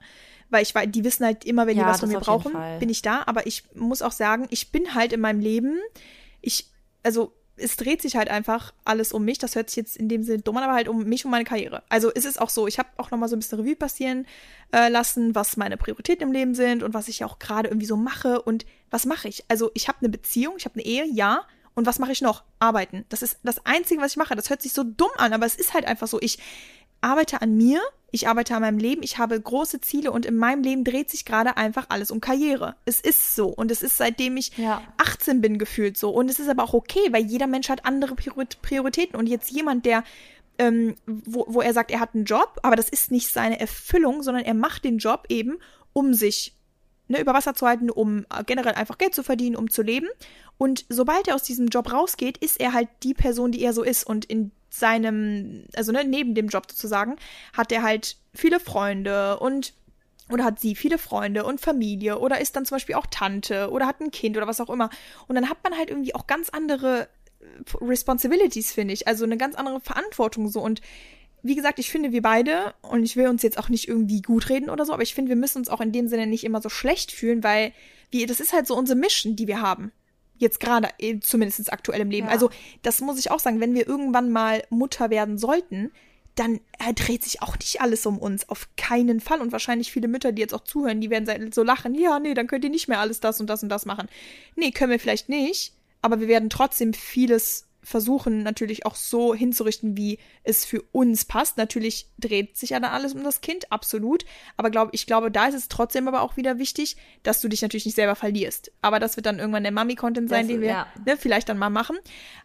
Weil 0.49 0.61
ich 0.61 0.75
weiß, 0.75 0.88
die 0.89 1.03
wissen 1.03 1.25
halt 1.25 1.43
immer, 1.43 1.65
wenn 1.65 1.77
ja, 1.77 1.83
die 1.83 1.89
was 1.89 2.01
von 2.01 2.09
mir 2.09 2.19
brauchen, 2.19 2.53
bin 2.79 2.89
ich 2.89 3.01
da. 3.01 3.23
Aber 3.25 3.47
ich 3.47 3.63
muss 3.73 4.01
auch 4.01 4.11
sagen, 4.11 4.45
ich 4.51 4.71
bin 4.71 4.93
halt 4.93 5.11
in 5.11 5.19
meinem 5.19 5.39
Leben, 5.39 5.79
ich, 6.41 6.69
also 7.03 7.33
es 7.58 7.78
dreht 7.78 8.01
sich 8.01 8.16
halt 8.16 8.30
einfach 8.30 8.74
alles 8.84 9.14
um 9.14 9.24
mich. 9.24 9.38
Das 9.38 9.56
hört 9.56 9.70
sich 9.70 9.78
jetzt 9.78 9.97
in 9.97 10.10
dem 10.10 10.24
Sinne 10.24 10.41
dumm 10.41 10.58
an, 10.58 10.64
aber 10.64 10.74
halt 10.74 10.88
um 10.88 11.03
mich 11.03 11.26
und 11.26 11.32
meine 11.32 11.45
Karriere. 11.45 11.84
Also 11.89 12.10
ist 12.10 12.26
es 12.26 12.38
auch 12.38 12.49
so, 12.49 12.68
ich 12.68 12.80
habe 12.80 12.89
auch 12.97 13.12
noch 13.12 13.18
mal 13.18 13.28
so 13.28 13.36
ein 13.36 13.39
bisschen 13.39 13.60
Revue 13.60 13.76
passieren 13.76 14.26
äh, 14.74 14.89
lassen, 14.89 15.36
was 15.36 15.58
meine 15.58 15.78
Prioritäten 15.78 16.28
im 16.28 16.34
Leben 16.34 16.56
sind 16.56 16.84
und 16.84 16.93
was 16.93 17.08
ich 17.08 17.24
auch 17.24 17.39
gerade 17.39 17.70
irgendwie 17.70 17.88
so 17.88 17.97
mache 17.97 18.41
und 18.41 18.66
was 18.89 19.06
mache 19.06 19.28
ich. 19.28 19.45
Also 19.47 19.72
ich 19.74 19.88
habe 19.88 19.99
eine 20.01 20.10
Beziehung, 20.10 20.56
ich 20.58 20.66
habe 20.66 20.76
eine 20.76 20.86
Ehe, 20.86 21.06
ja. 21.06 21.41
Und 21.74 21.86
was 21.86 21.99
mache 21.99 22.14
ich 22.14 22.22
noch? 22.22 22.43
Arbeiten. 22.60 23.03
Das 23.10 23.22
ist 23.22 23.39
das 23.43 23.66
Einzige, 23.66 24.01
was 24.01 24.12
ich 24.12 24.18
mache. 24.18 24.36
Das 24.36 24.49
hört 24.49 24.62
sich 24.62 24.72
so 24.72 24.84
dumm 24.84 25.10
an, 25.18 25.34
aber 25.34 25.45
es 25.45 25.56
ist 25.56 25.74
halt 25.74 25.86
einfach 25.86 26.08
so. 26.08 26.22
Ich 26.22 26.39
arbeite 27.06 27.41
an 27.41 27.56
mir, 27.56 27.82
ich 28.12 28.28
arbeite 28.28 28.56
an 28.56 28.62
meinem 28.62 28.78
Leben, 28.78 29.03
ich 29.03 29.18
habe 29.18 29.39
große 29.39 29.82
Ziele 29.82 30.12
und 30.12 30.26
in 30.26 30.36
meinem 30.36 30.64
Leben 30.64 30.84
dreht 30.84 31.10
sich 31.10 31.26
gerade 31.26 31.58
einfach 31.58 31.86
alles 31.89 32.12
um 32.12 32.20
Karriere. 32.20 32.76
Es 32.86 32.99
ist 32.99 33.36
so 33.36 33.47
und 33.47 33.72
es 33.72 33.84
ist 33.84 33.97
seitdem 33.97 34.38
ich 34.38 34.58
ja. 34.58 34.82
18 34.97 35.41
bin 35.41 35.58
gefühlt 35.60 35.97
so 35.97 36.10
und 36.10 36.30
es 36.30 36.39
ist 36.39 36.49
aber 36.49 36.64
auch 36.64 36.74
okay, 36.74 37.12
weil 37.12 37.26
jeder 37.26 37.47
Mensch 37.47 37.70
hat 37.70 37.86
andere 37.86 38.16
Prioritäten 38.16 39.16
und 39.18 39.28
jetzt 39.28 39.51
jemand, 39.51 39.86
der 39.86 40.03
ähm, 40.58 40.95
wo, 41.06 41.45
wo 41.49 41.62
er 41.62 41.74
sagt, 41.74 41.91
er 41.91 41.99
hat 41.99 42.16
einen 42.16 42.26
Job, 42.26 42.60
aber 42.64 42.76
das 42.76 42.89
ist 42.89 43.12
nicht 43.12 43.32
seine 43.32 43.60
Erfüllung, 43.60 44.24
sondern 44.24 44.45
er 44.45 44.53
macht 44.53 44.86
den 44.86 44.97
Job 44.97 45.26
eben, 45.30 45.58
um 45.93 46.14
sich 46.14 46.56
ne, 47.08 47.20
über 47.20 47.34
Wasser 47.34 47.53
zu 47.53 47.68
halten, 47.68 47.89
um 47.89 48.26
generell 48.45 48.74
einfach 48.74 48.97
Geld 48.97 49.14
zu 49.14 49.24
verdienen, 49.24 49.56
um 49.56 49.70
zu 49.70 49.82
leben. 49.82 50.08
Und 50.58 50.86
sobald 50.88 51.28
er 51.28 51.36
aus 51.36 51.43
diesem 51.43 51.68
Job 51.68 51.91
rausgeht, 51.91 52.38
ist 52.38 52.60
er 52.60 52.74
halt 52.74 52.88
die 53.03 53.14
Person, 53.14 53.51
die 53.51 53.62
er 53.62 53.74
so 53.74 53.84
ist. 53.84 54.06
Und 54.06 54.26
in 54.26 54.51
seinem, 54.80 55.65
also 55.76 55.91
ne, 55.91 56.03
neben 56.03 56.36
dem 56.36 56.47
Job 56.47 56.65
sozusagen, 56.69 57.15
hat 57.53 57.71
er 57.71 57.84
halt 57.84 58.17
viele 58.34 58.59
Freunde 58.59 59.39
und 59.39 59.73
oder 60.32 60.43
hat 60.43 60.59
sie 60.59 60.76
viele 60.76 60.97
Freunde 60.97 61.43
und 61.43 61.61
Familie 61.61 62.17
oder 62.19 62.41
ist 62.41 62.55
dann 62.55 62.65
zum 62.65 62.76
Beispiel 62.76 62.95
auch 62.95 63.05
Tante 63.05 63.69
oder 63.69 63.86
hat 63.86 64.01
ein 64.01 64.11
Kind 64.11 64.38
oder 64.38 64.47
was 64.47 64.59
auch 64.59 64.69
immer. 64.69 64.89
Und 65.28 65.36
dann 65.36 65.49
hat 65.49 65.63
man 65.63 65.78
halt 65.78 65.89
irgendwie 65.89 66.15
auch 66.15 66.26
ganz 66.26 66.49
andere 66.49 67.07
äh, 67.39 67.45
Responsibilities, 67.82 68.71
finde 68.71 68.93
ich. 68.93 69.07
Also 69.07 69.23
eine 69.23 69.38
ganz 69.38 69.55
andere 69.55 69.80
Verantwortung 69.82 70.47
so. 70.49 70.61
Und 70.61 70.82
wie 71.43 71.55
gesagt, 71.55 71.78
ich 71.78 71.91
finde, 71.91 72.11
wir 72.11 72.23
beide, 72.23 72.73
und 72.82 73.03
ich 73.03 73.15
will 73.15 73.28
uns 73.28 73.43
jetzt 73.43 73.59
auch 73.59 73.69
nicht 73.69 73.88
irgendwie 73.88 74.23
gut 74.23 74.49
reden 74.49 74.71
oder 74.71 74.84
so, 74.84 74.93
aber 74.93 75.03
ich 75.03 75.13
finde, 75.13 75.30
wir 75.30 75.36
müssen 75.36 75.59
uns 75.59 75.69
auch 75.69 75.80
in 75.80 75.91
dem 75.91 76.07
Sinne 76.07 76.26
nicht 76.26 76.43
immer 76.43 76.59
so 76.59 76.69
schlecht 76.69 77.11
fühlen, 77.11 77.43
weil 77.43 77.71
wir, 78.09 78.26
das 78.26 78.39
ist 78.39 78.51
halt 78.51 78.65
so 78.65 78.76
unsere 78.76 78.97
Mission, 78.97 79.36
die 79.36 79.45
wir 79.45 79.61
haben. 79.61 79.91
Jetzt 80.38 80.59
gerade, 80.59 80.89
äh, 80.99 81.19
zumindest 81.19 81.71
aktuell 81.71 82.01
im 82.01 82.11
Leben. 82.11 82.27
Ja. 82.27 82.33
Also, 82.33 82.49
das 82.81 83.01
muss 83.01 83.19
ich 83.19 83.31
auch 83.31 83.39
sagen, 83.39 83.59
wenn 83.59 83.73
wir 83.73 83.88
irgendwann 83.88 84.31
mal 84.31 84.63
Mutter 84.69 85.09
werden 85.09 85.38
sollten, 85.38 85.91
dann 86.36 86.59
äh, 86.79 86.93
dreht 86.93 87.23
sich 87.23 87.41
auch 87.41 87.57
nicht 87.57 87.81
alles 87.81 88.05
um 88.05 88.17
uns. 88.17 88.49
Auf 88.49 88.67
keinen 88.75 89.21
Fall. 89.21 89.41
Und 89.41 89.51
wahrscheinlich 89.51 89.91
viele 89.91 90.07
Mütter, 90.07 90.33
die 90.33 90.41
jetzt 90.41 90.53
auch 90.53 90.63
zuhören, 90.63 90.99
die 91.01 91.09
werden 91.09 91.51
so 91.51 91.63
lachen. 91.63 91.95
Ja, 91.95 92.19
nee, 92.19 92.33
dann 92.33 92.47
könnt 92.47 92.65
ihr 92.65 92.69
nicht 92.69 92.88
mehr 92.88 92.99
alles 92.99 93.21
das 93.21 93.39
und 93.39 93.49
das 93.49 93.63
und 93.63 93.69
das 93.69 93.86
machen. 93.86 94.09
Nee, 94.55 94.71
können 94.71 94.91
wir 94.91 94.99
vielleicht 94.99 95.29
nicht. 95.29 95.73
Aber 96.01 96.19
wir 96.19 96.27
werden 96.27 96.49
trotzdem 96.49 96.93
vieles 96.93 97.65
versuchen 97.86 98.43
natürlich 98.43 98.86
auch 98.86 98.95
so 98.95 99.33
hinzurichten, 99.36 99.95
wie 99.95 100.17
es 100.43 100.65
für 100.65 100.81
uns 100.91 101.25
passt. 101.25 101.57
Natürlich 101.57 102.09
dreht 102.17 102.57
sich 102.57 102.71
ja 102.71 102.79
dann 102.79 102.91
alles 102.91 103.13
um 103.13 103.23
das 103.23 103.41
Kind, 103.41 103.71
absolut. 103.71 104.25
Aber 104.57 104.71
glaub, 104.71 104.89
ich 104.91 105.05
glaube, 105.05 105.31
da 105.31 105.47
ist 105.47 105.53
es 105.53 105.67
trotzdem 105.67 106.07
aber 106.07 106.21
auch 106.21 106.36
wieder 106.36 106.57
wichtig, 106.57 106.97
dass 107.23 107.41
du 107.41 107.47
dich 107.47 107.61
natürlich 107.61 107.86
nicht 107.86 107.95
selber 107.95 108.15
verlierst. 108.15 108.71
Aber 108.81 108.99
das 108.99 109.15
wird 109.15 109.27
dann 109.27 109.39
irgendwann 109.39 109.63
der 109.63 109.71
Mami-Content 109.71 110.29
sein, 110.29 110.47
das, 110.47 110.47
den 110.47 110.61
wir 110.61 110.69
ja. 110.69 110.88
ne, 111.05 111.15
vielleicht 111.15 111.47
dann 111.47 111.59
mal 111.59 111.69
machen. 111.69 111.97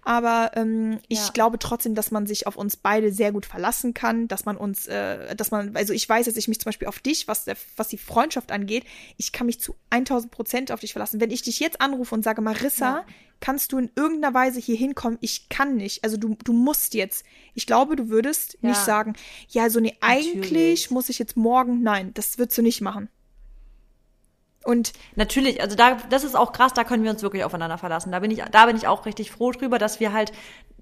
Aber 0.02 0.52
ähm, 0.54 1.00
ich 1.08 1.18
ja. 1.18 1.30
glaube 1.32 1.58
trotzdem, 1.58 1.94
dass 1.94 2.10
man 2.10 2.26
sich 2.26 2.46
auf 2.46 2.56
uns 2.56 2.76
beide 2.76 3.10
sehr 3.10 3.32
gut 3.32 3.46
verlassen 3.46 3.94
kann, 3.94 4.28
dass 4.28 4.44
man 4.44 4.58
uns, 4.58 4.86
äh, 4.86 5.34
dass 5.34 5.50
man, 5.50 5.74
also 5.74 5.94
ich 5.94 6.06
weiß, 6.06 6.26
dass 6.26 6.36
ich 6.36 6.48
mich 6.48 6.60
zum 6.60 6.66
Beispiel 6.66 6.88
auf 6.88 6.98
dich, 6.98 7.28
was, 7.28 7.46
der, 7.46 7.56
was 7.76 7.88
die 7.88 7.98
Freundschaft 7.98 8.52
angeht, 8.52 8.84
ich 9.16 9.32
kann 9.32 9.46
mich 9.46 9.58
zu 9.58 9.74
1000 9.88 10.30
Prozent 10.30 10.70
auf 10.70 10.80
dich 10.80 10.92
verlassen. 10.92 11.20
Wenn 11.20 11.30
ich 11.30 11.42
dich 11.42 11.60
jetzt 11.60 11.80
anrufe 11.80 12.14
und 12.14 12.22
sage, 12.22 12.42
Marissa, 12.42 12.98
ja 12.98 13.04
kannst 13.40 13.72
du 13.72 13.78
in 13.78 13.90
irgendeiner 13.96 14.34
Weise 14.34 14.60
hier 14.60 14.76
hinkommen? 14.76 15.18
Ich 15.20 15.48
kann 15.48 15.76
nicht. 15.76 16.04
Also 16.04 16.16
du, 16.16 16.36
du 16.44 16.52
musst 16.52 16.94
jetzt. 16.94 17.24
Ich 17.54 17.66
glaube, 17.66 17.96
du 17.96 18.08
würdest 18.08 18.58
ja. 18.60 18.68
nicht 18.70 18.80
sagen, 18.80 19.14
ja, 19.48 19.64
also 19.64 19.80
nee, 19.80 19.96
Natürlich. 20.00 20.42
eigentlich 20.50 20.90
muss 20.90 21.08
ich 21.08 21.18
jetzt 21.18 21.36
morgen. 21.36 21.82
Nein, 21.82 22.12
das 22.14 22.38
würdest 22.38 22.58
du 22.58 22.62
nicht 22.62 22.80
machen. 22.80 23.08
Und 24.64 24.92
natürlich, 25.16 25.62
also 25.62 25.74
da, 25.74 25.96
das 26.10 26.22
ist 26.22 26.36
auch 26.36 26.52
krass, 26.52 26.74
da 26.74 26.84
können 26.84 27.02
wir 27.02 27.10
uns 27.10 27.22
wirklich 27.22 27.44
aufeinander 27.44 27.78
verlassen. 27.78 28.12
Da 28.12 28.18
bin 28.18 28.30
ich, 28.30 28.42
da 28.52 28.66
bin 28.66 28.76
ich 28.76 28.86
auch 28.86 29.06
richtig 29.06 29.30
froh 29.30 29.52
drüber, 29.52 29.78
dass 29.78 30.00
wir 30.00 30.12
halt, 30.12 30.32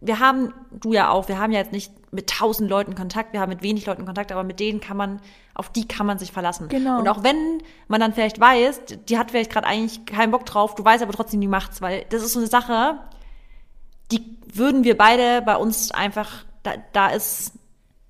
wir 0.01 0.18
haben, 0.18 0.53
du 0.72 0.93
ja 0.93 1.11
auch, 1.11 1.29
wir 1.29 1.39
haben 1.39 1.53
ja 1.53 1.61
jetzt 1.61 1.72
nicht 1.72 1.93
mit 2.12 2.29
tausend 2.29 2.68
Leuten 2.68 2.97
Kontakt, 2.97 3.33
wir 3.33 3.41
haben 3.41 3.51
mit 3.51 3.62
wenig 3.62 3.87
Leuten 3.87 4.05
Kontakt, 4.05 4.33
aber 4.33 4.43
mit 4.43 4.59
denen 4.59 4.81
kann 4.81 4.97
man, 4.97 5.20
auf 5.55 5.70
die 5.70 5.87
kann 5.87 6.07
man 6.07 6.18
sich 6.18 6.33
verlassen. 6.33 6.68
Genau. 6.68 6.99
Und 6.99 7.09
auch 7.09 7.22
wenn 7.22 7.62
man 7.87 8.01
dann 8.01 8.14
vielleicht 8.14 8.41
weiß, 8.41 8.81
die 9.09 9.16
hat 9.16 9.31
vielleicht 9.31 9.53
gerade 9.53 9.66
eigentlich 9.66 10.07
keinen 10.07 10.33
Bock 10.33 10.45
drauf, 10.45 10.74
du 10.74 10.85
weißt 10.85 11.03
aber 11.03 11.12
trotzdem, 11.12 11.41
die 11.41 11.49
macht's, 11.49 11.81
weil 11.81 12.05
das 12.09 12.24
ist 12.24 12.33
so 12.33 12.41
eine 12.41 12.49
Sache, 12.49 12.99
die 14.11 14.39
würden 14.53 14.83
wir 14.83 14.99
beide 14.99 15.41
bei 15.43 15.57
uns 15.57 15.93
einfach, 15.93 16.45
da, 16.64 16.72
da 16.93 17.11
ist 17.11 17.53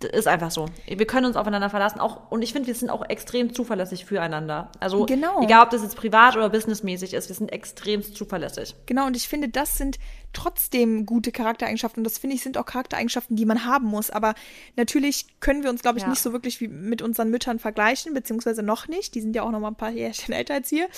ist 0.04 0.28
einfach 0.28 0.50
so. 0.50 0.66
Wir 0.86 1.06
können 1.06 1.26
uns 1.26 1.36
aufeinander 1.36 1.70
verlassen. 1.70 1.98
Auch, 1.98 2.30
und 2.30 2.42
ich 2.42 2.52
finde, 2.52 2.68
wir 2.68 2.74
sind 2.74 2.90
auch 2.90 3.08
extrem 3.08 3.52
zuverlässig 3.52 4.04
füreinander. 4.04 4.70
Also 4.78 5.06
genau. 5.06 5.42
egal, 5.42 5.64
ob 5.64 5.70
das 5.70 5.82
jetzt 5.82 5.96
privat 5.96 6.36
oder 6.36 6.50
businessmäßig 6.50 7.14
ist, 7.14 7.28
wir 7.28 7.34
sind 7.34 7.52
extrem 7.52 8.02
zuverlässig. 8.02 8.74
Genau, 8.86 9.06
und 9.06 9.16
ich 9.16 9.28
finde, 9.28 9.48
das 9.48 9.76
sind 9.76 9.98
trotzdem 10.32 11.06
gute 11.06 11.32
Charaktereigenschaften. 11.32 12.00
Und 12.00 12.04
das 12.04 12.18
finde 12.18 12.36
ich, 12.36 12.42
sind 12.42 12.58
auch 12.58 12.66
Charaktereigenschaften, 12.66 13.36
die 13.36 13.46
man 13.46 13.64
haben 13.64 13.86
muss. 13.86 14.10
Aber 14.10 14.34
natürlich 14.76 15.26
können 15.40 15.62
wir 15.62 15.70
uns, 15.70 15.82
glaube 15.82 15.98
ich, 15.98 16.04
ja. 16.04 16.10
nicht 16.10 16.22
so 16.22 16.32
wirklich 16.32 16.60
wie 16.60 16.68
mit 16.68 17.02
unseren 17.02 17.30
Müttern 17.30 17.58
vergleichen, 17.58 18.14
beziehungsweise 18.14 18.62
noch 18.62 18.88
nicht. 18.88 19.14
Die 19.14 19.20
sind 19.20 19.34
ja 19.34 19.42
auch 19.42 19.50
noch 19.50 19.60
mal 19.60 19.68
ein 19.68 19.76
paar 19.76 19.90
Jährchen 19.90 20.32
älter 20.34 20.54
als 20.54 20.70
wir. 20.70 20.88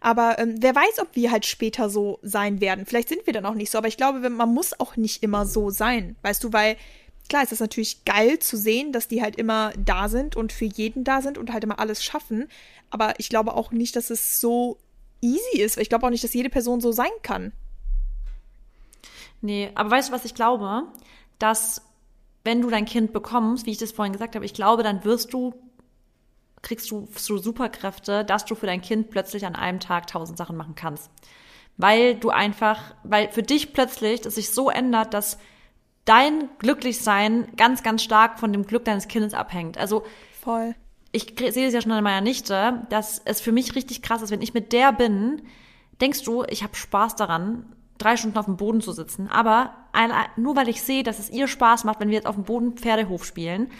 Aber 0.00 0.38
ähm, 0.38 0.56
wer 0.58 0.74
weiß, 0.74 0.98
ob 1.00 1.08
wir 1.14 1.30
halt 1.30 1.46
später 1.46 1.88
so 1.88 2.18
sein 2.22 2.60
werden. 2.60 2.84
Vielleicht 2.84 3.08
sind 3.08 3.26
wir 3.26 3.32
dann 3.32 3.46
auch 3.46 3.54
nicht 3.54 3.70
so. 3.70 3.78
Aber 3.78 3.88
ich 3.88 3.96
glaube, 3.96 4.28
man 4.28 4.52
muss 4.52 4.78
auch 4.78 4.96
nicht 4.96 5.22
immer 5.22 5.46
so 5.46 5.70
sein. 5.70 6.16
Weißt 6.22 6.42
du, 6.44 6.52
weil 6.52 6.76
klar 7.30 7.44
ist 7.44 7.52
das 7.52 7.60
natürlich 7.60 8.04
geil 8.04 8.40
zu 8.40 8.58
sehen, 8.58 8.92
dass 8.92 9.08
die 9.08 9.22
halt 9.22 9.36
immer 9.36 9.72
da 9.78 10.08
sind 10.08 10.36
und 10.36 10.52
für 10.52 10.66
jeden 10.66 11.04
da 11.04 11.22
sind 11.22 11.38
und 11.38 11.52
halt 11.52 11.64
immer 11.64 11.78
alles 11.78 12.04
schaffen. 12.04 12.48
Aber 12.90 13.14
ich 13.18 13.30
glaube 13.30 13.54
auch 13.54 13.70
nicht, 13.70 13.96
dass 13.96 14.10
es 14.10 14.40
so 14.40 14.78
easy 15.22 15.60
ist. 15.60 15.78
Ich 15.78 15.88
glaube 15.88 16.04
auch 16.04 16.10
nicht, 16.10 16.24
dass 16.24 16.34
jede 16.34 16.50
Person 16.50 16.80
so 16.80 16.92
sein 16.92 17.10
kann. 17.22 17.52
Nee, 19.40 19.70
aber 19.74 19.92
weißt 19.92 20.10
du, 20.10 20.12
was 20.12 20.24
ich 20.24 20.34
glaube? 20.34 20.82
Dass 21.38 21.82
wenn 22.42 22.60
du 22.60 22.68
dein 22.68 22.84
Kind 22.84 23.12
bekommst, 23.12 23.64
wie 23.64 23.70
ich 23.70 23.78
das 23.78 23.92
vorhin 23.92 24.12
gesagt 24.12 24.34
habe, 24.34 24.44
ich 24.44 24.52
glaube, 24.52 24.82
dann 24.82 25.04
wirst 25.04 25.32
du, 25.32 25.54
kriegst 26.62 26.90
du 26.90 27.08
so 27.14 27.38
Superkräfte, 27.38 28.24
dass 28.24 28.44
du 28.44 28.56
für 28.56 28.66
dein 28.66 28.82
Kind 28.82 29.08
plötzlich 29.10 29.46
an 29.46 29.54
einem 29.54 29.78
Tag 29.78 30.08
tausend 30.08 30.36
Sachen 30.36 30.56
machen 30.56 30.74
kannst. 30.74 31.10
Weil 31.76 32.16
du 32.16 32.30
einfach, 32.30 32.96
weil 33.04 33.30
für 33.30 33.44
dich 33.44 33.72
plötzlich 33.72 34.26
es 34.26 34.34
sich 34.34 34.50
so 34.50 34.68
ändert, 34.68 35.14
dass 35.14 35.38
dein 36.04 36.48
Glücklichsein 36.58 37.48
ganz, 37.56 37.82
ganz 37.82 38.02
stark 38.02 38.38
von 38.38 38.52
dem 38.52 38.66
Glück 38.66 38.84
deines 38.84 39.08
Kindes 39.08 39.34
abhängt. 39.34 39.78
Also 39.78 40.04
voll. 40.40 40.74
Ich 41.12 41.34
sehe 41.38 41.66
es 41.66 41.74
ja 41.74 41.80
schon 41.80 41.92
an 41.92 42.04
meiner 42.04 42.20
Nichte, 42.20 42.86
dass 42.88 43.20
es 43.24 43.40
für 43.40 43.52
mich 43.52 43.74
richtig 43.74 44.00
krass 44.02 44.22
ist, 44.22 44.30
wenn 44.30 44.42
ich 44.42 44.54
mit 44.54 44.72
der 44.72 44.92
bin, 44.92 45.42
denkst 46.00 46.22
du, 46.22 46.44
ich 46.48 46.62
habe 46.62 46.76
Spaß 46.76 47.16
daran, 47.16 47.74
drei 47.98 48.16
Stunden 48.16 48.38
auf 48.38 48.46
dem 48.46 48.56
Boden 48.56 48.80
zu 48.80 48.92
sitzen. 48.92 49.28
Aber 49.28 49.74
nur 50.36 50.56
weil 50.56 50.68
ich 50.68 50.82
sehe, 50.82 51.02
dass 51.02 51.18
es 51.18 51.30
ihr 51.30 51.48
Spaß 51.48 51.84
macht, 51.84 52.00
wenn 52.00 52.08
wir 52.08 52.16
jetzt 52.16 52.26
auf 52.26 52.36
dem 52.36 52.44
Boden 52.44 52.76
Pferdehof 52.76 53.24
spielen, 53.24 53.70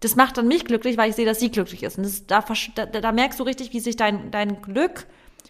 das 0.00 0.16
macht 0.16 0.36
dann 0.36 0.48
mich 0.48 0.64
glücklich, 0.64 0.98
weil 0.98 1.10
ich 1.10 1.16
sehe, 1.16 1.24
dass 1.24 1.40
sie 1.40 1.50
glücklich 1.50 1.82
ist. 1.82 1.96
Und 1.96 2.04
das, 2.04 2.26
da, 2.26 2.42
da, 2.74 2.86
da 2.86 3.12
merkst 3.12 3.40
du 3.40 3.44
richtig, 3.44 3.72
wie 3.72 3.80
sich 3.80 3.96
dein, 3.96 4.30
dein 4.30 4.60
Glück 4.60 5.06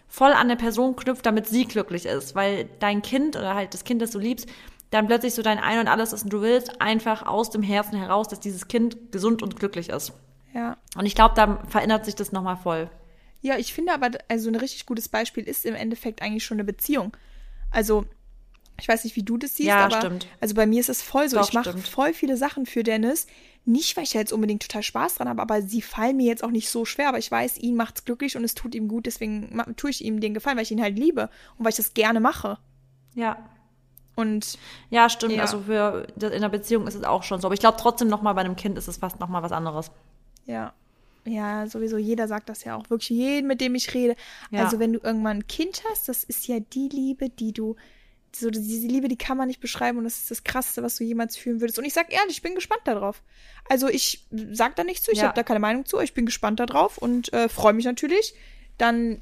voll 0.07 0.31
an 0.31 0.47
der 0.47 0.55
Person 0.55 0.95
knüpft, 0.95 1.25
damit 1.25 1.47
sie 1.47 1.65
glücklich 1.65 2.05
ist. 2.05 2.35
Weil 2.35 2.69
dein 2.79 3.01
Kind 3.01 3.35
oder 3.35 3.55
halt 3.55 3.73
das 3.73 3.83
Kind, 3.83 4.01
das 4.01 4.11
du 4.11 4.19
liebst, 4.19 4.47
dann 4.95 5.07
plötzlich 5.07 5.33
so 5.33 5.41
dein 5.41 5.59
Ein 5.59 5.79
und 5.79 5.87
alles 5.87 6.13
ist 6.13 6.23
und 6.23 6.33
du 6.33 6.41
willst 6.41 6.81
einfach 6.81 7.25
aus 7.25 7.49
dem 7.49 7.61
Herzen 7.63 7.97
heraus, 7.97 8.27
dass 8.27 8.39
dieses 8.39 8.67
Kind 8.67 9.11
gesund 9.11 9.43
und 9.43 9.57
glücklich 9.57 9.89
ist. 9.89 10.13
Ja. 10.53 10.77
Und 10.97 11.05
ich 11.05 11.15
glaube, 11.15 11.35
da 11.35 11.61
verändert 11.67 12.05
sich 12.05 12.15
das 12.15 12.31
nochmal 12.31 12.57
voll. 12.57 12.89
Ja, 13.41 13.57
ich 13.57 13.73
finde 13.73 13.93
aber, 13.93 14.09
also 14.27 14.49
ein 14.49 14.55
richtig 14.55 14.85
gutes 14.85 15.09
Beispiel 15.09 15.43
ist 15.43 15.65
im 15.65 15.75
Endeffekt 15.75 16.21
eigentlich 16.21 16.45
schon 16.45 16.55
eine 16.55 16.63
Beziehung. 16.63 17.15
Also, 17.69 18.05
ich 18.79 18.87
weiß 18.87 19.03
nicht, 19.03 19.15
wie 19.15 19.23
du 19.23 19.37
das 19.37 19.55
siehst, 19.55 19.67
Ja, 19.67 19.85
aber 19.85 19.97
stimmt. 19.97 20.27
also 20.39 20.55
bei 20.55 20.65
mir 20.65 20.79
ist 20.79 20.89
es 20.89 21.01
voll 21.01 21.29
so. 21.29 21.37
Doch, 21.37 21.47
ich 21.47 21.53
mache 21.53 21.77
voll 21.77 22.13
viele 22.13 22.37
Sachen 22.37 22.65
für 22.65 22.83
Dennis. 22.83 23.27
Nicht, 23.65 23.97
weil 23.97 24.03
ich 24.03 24.11
da 24.11 24.19
jetzt 24.19 24.33
unbedingt 24.33 24.61
total 24.61 24.83
Spaß 24.83 25.15
dran 25.15 25.27
habe, 25.29 25.41
aber 25.41 25.61
sie 25.61 25.81
fallen 25.81 26.17
mir 26.17 26.25
jetzt 26.25 26.43
auch 26.43 26.51
nicht 26.51 26.69
so 26.69 26.85
schwer. 26.85 27.09
Aber 27.09 27.17
ich 27.17 27.29
weiß, 27.29 27.57
ihn 27.57 27.75
macht's 27.75 28.05
glücklich 28.05 28.37
und 28.37 28.43
es 28.43 28.55
tut 28.55 28.75
ihm 28.75 28.87
gut. 28.87 29.05
Deswegen 29.05 29.61
tue 29.75 29.89
ich 29.89 30.03
ihm 30.03 30.19
den 30.19 30.33
Gefallen, 30.33 30.57
weil 30.57 30.63
ich 30.63 30.71
ihn 30.71 30.81
halt 30.81 30.97
liebe 30.97 31.29
und 31.57 31.65
weil 31.65 31.71
ich 31.71 31.77
das 31.77 31.93
gerne 31.93 32.19
mache. 32.19 32.57
Ja. 33.13 33.37
Und 34.15 34.57
Ja, 34.89 35.09
stimmt. 35.09 35.33
Ja. 35.33 35.41
Also 35.41 35.61
für 35.61 36.07
in 36.21 36.41
der 36.41 36.49
Beziehung 36.49 36.87
ist 36.87 36.95
es 36.95 37.03
auch 37.03 37.23
schon 37.23 37.41
so. 37.41 37.47
Aber 37.47 37.53
ich 37.53 37.59
glaube 37.59 37.77
trotzdem 37.79 38.07
nochmal 38.07 38.33
bei 38.33 38.41
einem 38.41 38.55
Kind 38.55 38.77
ist 38.77 38.87
es 38.87 38.97
fast 38.97 39.19
nochmal 39.19 39.43
was 39.43 39.51
anderes. 39.51 39.91
ja, 40.45 40.73
ja, 41.27 41.65
sowieso 41.65 41.97
jeder 41.97 42.27
sagt 42.27 42.49
das 42.49 42.63
ja 42.65 42.75
auch. 42.75 42.87
Wirklich 42.91 43.09
jeden, 43.09 43.47
mit 43.47 43.59
dem 43.59 43.73
ich 43.73 43.91
rede. 43.95 44.15
Ja. 44.51 44.63
Also 44.63 44.77
wenn 44.77 44.93
du 44.93 44.99
irgendwann 45.01 45.37
ein 45.37 45.47
Kind 45.47 45.81
hast, 45.89 46.07
das 46.07 46.23
ist 46.23 46.47
ja 46.47 46.59
die 46.59 46.87
Liebe, 46.87 47.29
die 47.29 47.51
du 47.51 47.75
so 48.35 48.51
diese 48.51 48.85
Liebe, 48.85 49.07
die 49.07 49.17
kann 49.17 49.35
man 49.37 49.47
nicht 49.47 49.59
beschreiben 49.59 49.97
und 49.97 50.03
das 50.03 50.17
ist 50.17 50.29
das 50.29 50.43
Krasseste, 50.43 50.83
was 50.83 50.97
du 50.97 51.03
jemals 51.03 51.35
fühlen 51.35 51.61
würdest. 51.61 51.79
Und 51.79 51.85
ich 51.85 51.93
sag 51.95 52.13
ehrlich, 52.13 52.35
ich 52.37 52.41
bin 52.43 52.53
gespannt 52.53 52.81
darauf. 52.85 53.23
Also 53.69 53.87
ich 53.87 54.27
sag 54.51 54.75
da 54.75 54.83
nichts 54.83 55.03
zu, 55.05 55.11
ich 55.11 55.17
Ja. 55.19 55.23
habe 55.25 55.35
da 55.35 55.41
keine 55.41 55.59
Meinung 55.61 55.85
zu, 55.85 55.99
ich 55.99 56.13
bin 56.13 56.25
gespannt 56.27 56.59
darauf 56.59 56.97
und 56.99 57.33
äh, 57.33 57.49
freue 57.49 57.73
mich 57.73 57.85
natürlich, 57.85 58.35
dann 58.77 59.19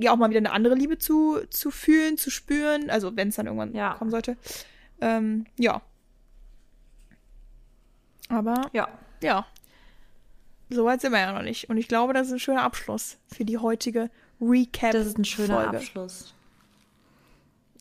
ja 0.00 0.12
auch 0.12 0.16
mal 0.16 0.30
wieder 0.30 0.38
eine 0.38 0.52
andere 0.52 0.74
Liebe 0.74 0.98
zu, 0.98 1.38
zu 1.50 1.70
fühlen, 1.70 2.16
zu 2.18 2.30
spüren, 2.30 2.90
also 2.90 3.16
wenn 3.16 3.28
es 3.28 3.36
dann 3.36 3.46
irgendwann 3.46 3.74
Ja. 3.74 3.94
kommen 3.94 4.10
sollte. 4.10 4.36
Ähm, 5.00 5.46
ja. 5.58 5.82
Aber 8.28 8.68
Ja. 8.72 8.88
ja, 9.22 9.46
so 10.70 10.84
weit 10.84 11.00
sind 11.00 11.12
wir 11.12 11.20
ja 11.20 11.32
noch 11.32 11.42
nicht. 11.42 11.68
Und 11.68 11.76
ich 11.76 11.88
glaube, 11.88 12.12
das 12.14 12.28
ist 12.28 12.32
ein 12.34 12.38
schöner 12.40 12.62
Abschluss 12.62 13.18
für 13.26 13.44
die 13.44 13.58
heutige 13.58 14.10
Recap. 14.40 14.92
Das 14.92 15.06
ist 15.06 15.18
ein 15.18 15.24
schöner 15.24 15.54
Folge. 15.62 15.76
Abschluss. 15.78 16.34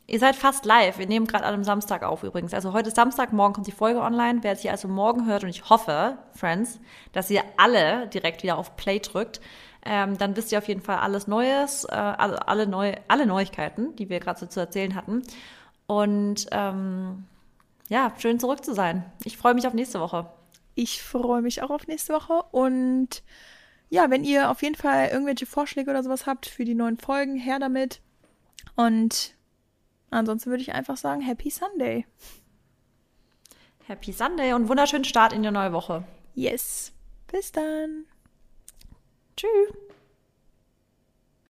Ihr 0.07 0.19
seid 0.19 0.35
fast 0.35 0.65
live. 0.65 0.97
Wir 0.97 1.07
nehmen 1.07 1.25
gerade 1.25 1.45
an 1.45 1.53
einem 1.53 1.63
Samstag 1.63 2.03
auf 2.03 2.23
übrigens. 2.23 2.53
Also 2.53 2.73
heute 2.73 2.89
ist 2.89 2.95
Samstag, 2.95 3.31
morgen 3.31 3.53
kommt 3.53 3.67
die 3.67 3.71
Folge 3.71 4.01
online. 4.01 4.39
Wer 4.41 4.57
sie 4.57 4.69
also 4.69 4.89
morgen 4.89 5.25
hört, 5.25 5.43
und 5.43 5.49
ich 5.49 5.69
hoffe, 5.69 6.17
Friends, 6.33 6.79
dass 7.13 7.29
ihr 7.29 7.43
alle 7.55 8.07
direkt 8.07 8.43
wieder 8.43 8.57
auf 8.57 8.75
Play 8.75 8.99
drückt, 8.99 9.39
ähm, 9.83 10.17
dann 10.17 10.35
wisst 10.35 10.51
ihr 10.51 10.57
auf 10.57 10.67
jeden 10.67 10.81
Fall 10.81 10.97
alles 10.97 11.27
Neues, 11.27 11.85
äh, 11.85 11.93
alle, 11.93 12.47
alle, 12.47 12.67
neu, 12.67 12.93
alle 13.07 13.25
Neuigkeiten, 13.25 13.95
die 13.95 14.09
wir 14.09 14.19
gerade 14.19 14.39
so 14.39 14.45
zu 14.45 14.59
erzählen 14.59 14.95
hatten. 14.95 15.23
Und 15.87 16.47
ähm, 16.51 17.25
ja, 17.89 18.13
schön 18.19 18.39
zurück 18.39 18.63
zu 18.63 18.73
sein. 18.73 19.03
Ich 19.23 19.37
freue 19.37 19.53
mich 19.53 19.67
auf 19.67 19.73
nächste 19.73 19.99
Woche. 19.99 20.31
Ich 20.75 21.01
freue 21.01 21.41
mich 21.41 21.61
auch 21.63 21.69
auf 21.69 21.87
nächste 21.87 22.13
Woche. 22.13 22.43
Und 22.51 23.23
ja, 23.89 24.09
wenn 24.09 24.23
ihr 24.23 24.49
auf 24.49 24.61
jeden 24.61 24.75
Fall 24.75 25.09
irgendwelche 25.09 25.45
Vorschläge 25.45 25.89
oder 25.89 26.03
sowas 26.03 26.25
habt 26.25 26.45
für 26.45 26.63
die 26.63 26.75
neuen 26.75 26.97
Folgen, 26.97 27.35
her 27.35 27.59
damit. 27.59 28.01
Und 28.75 29.35
ansonsten 30.11 30.49
würde 30.49 30.63
ich 30.63 30.73
einfach 30.73 30.95
sagen, 30.95 31.21
Happy 31.21 31.49
Sunday. 31.49 32.05
Happy 33.87 34.13
Sunday 34.13 34.53
und 34.53 34.69
wunderschönen 34.69 35.03
Start 35.03 35.33
in 35.33 35.43
die 35.43 35.51
neue 35.51 35.73
Woche. 35.73 36.05
Yes. 36.33 36.93
Bis 37.27 37.51
dann. 37.51 38.05
Tschüss. 39.41 39.90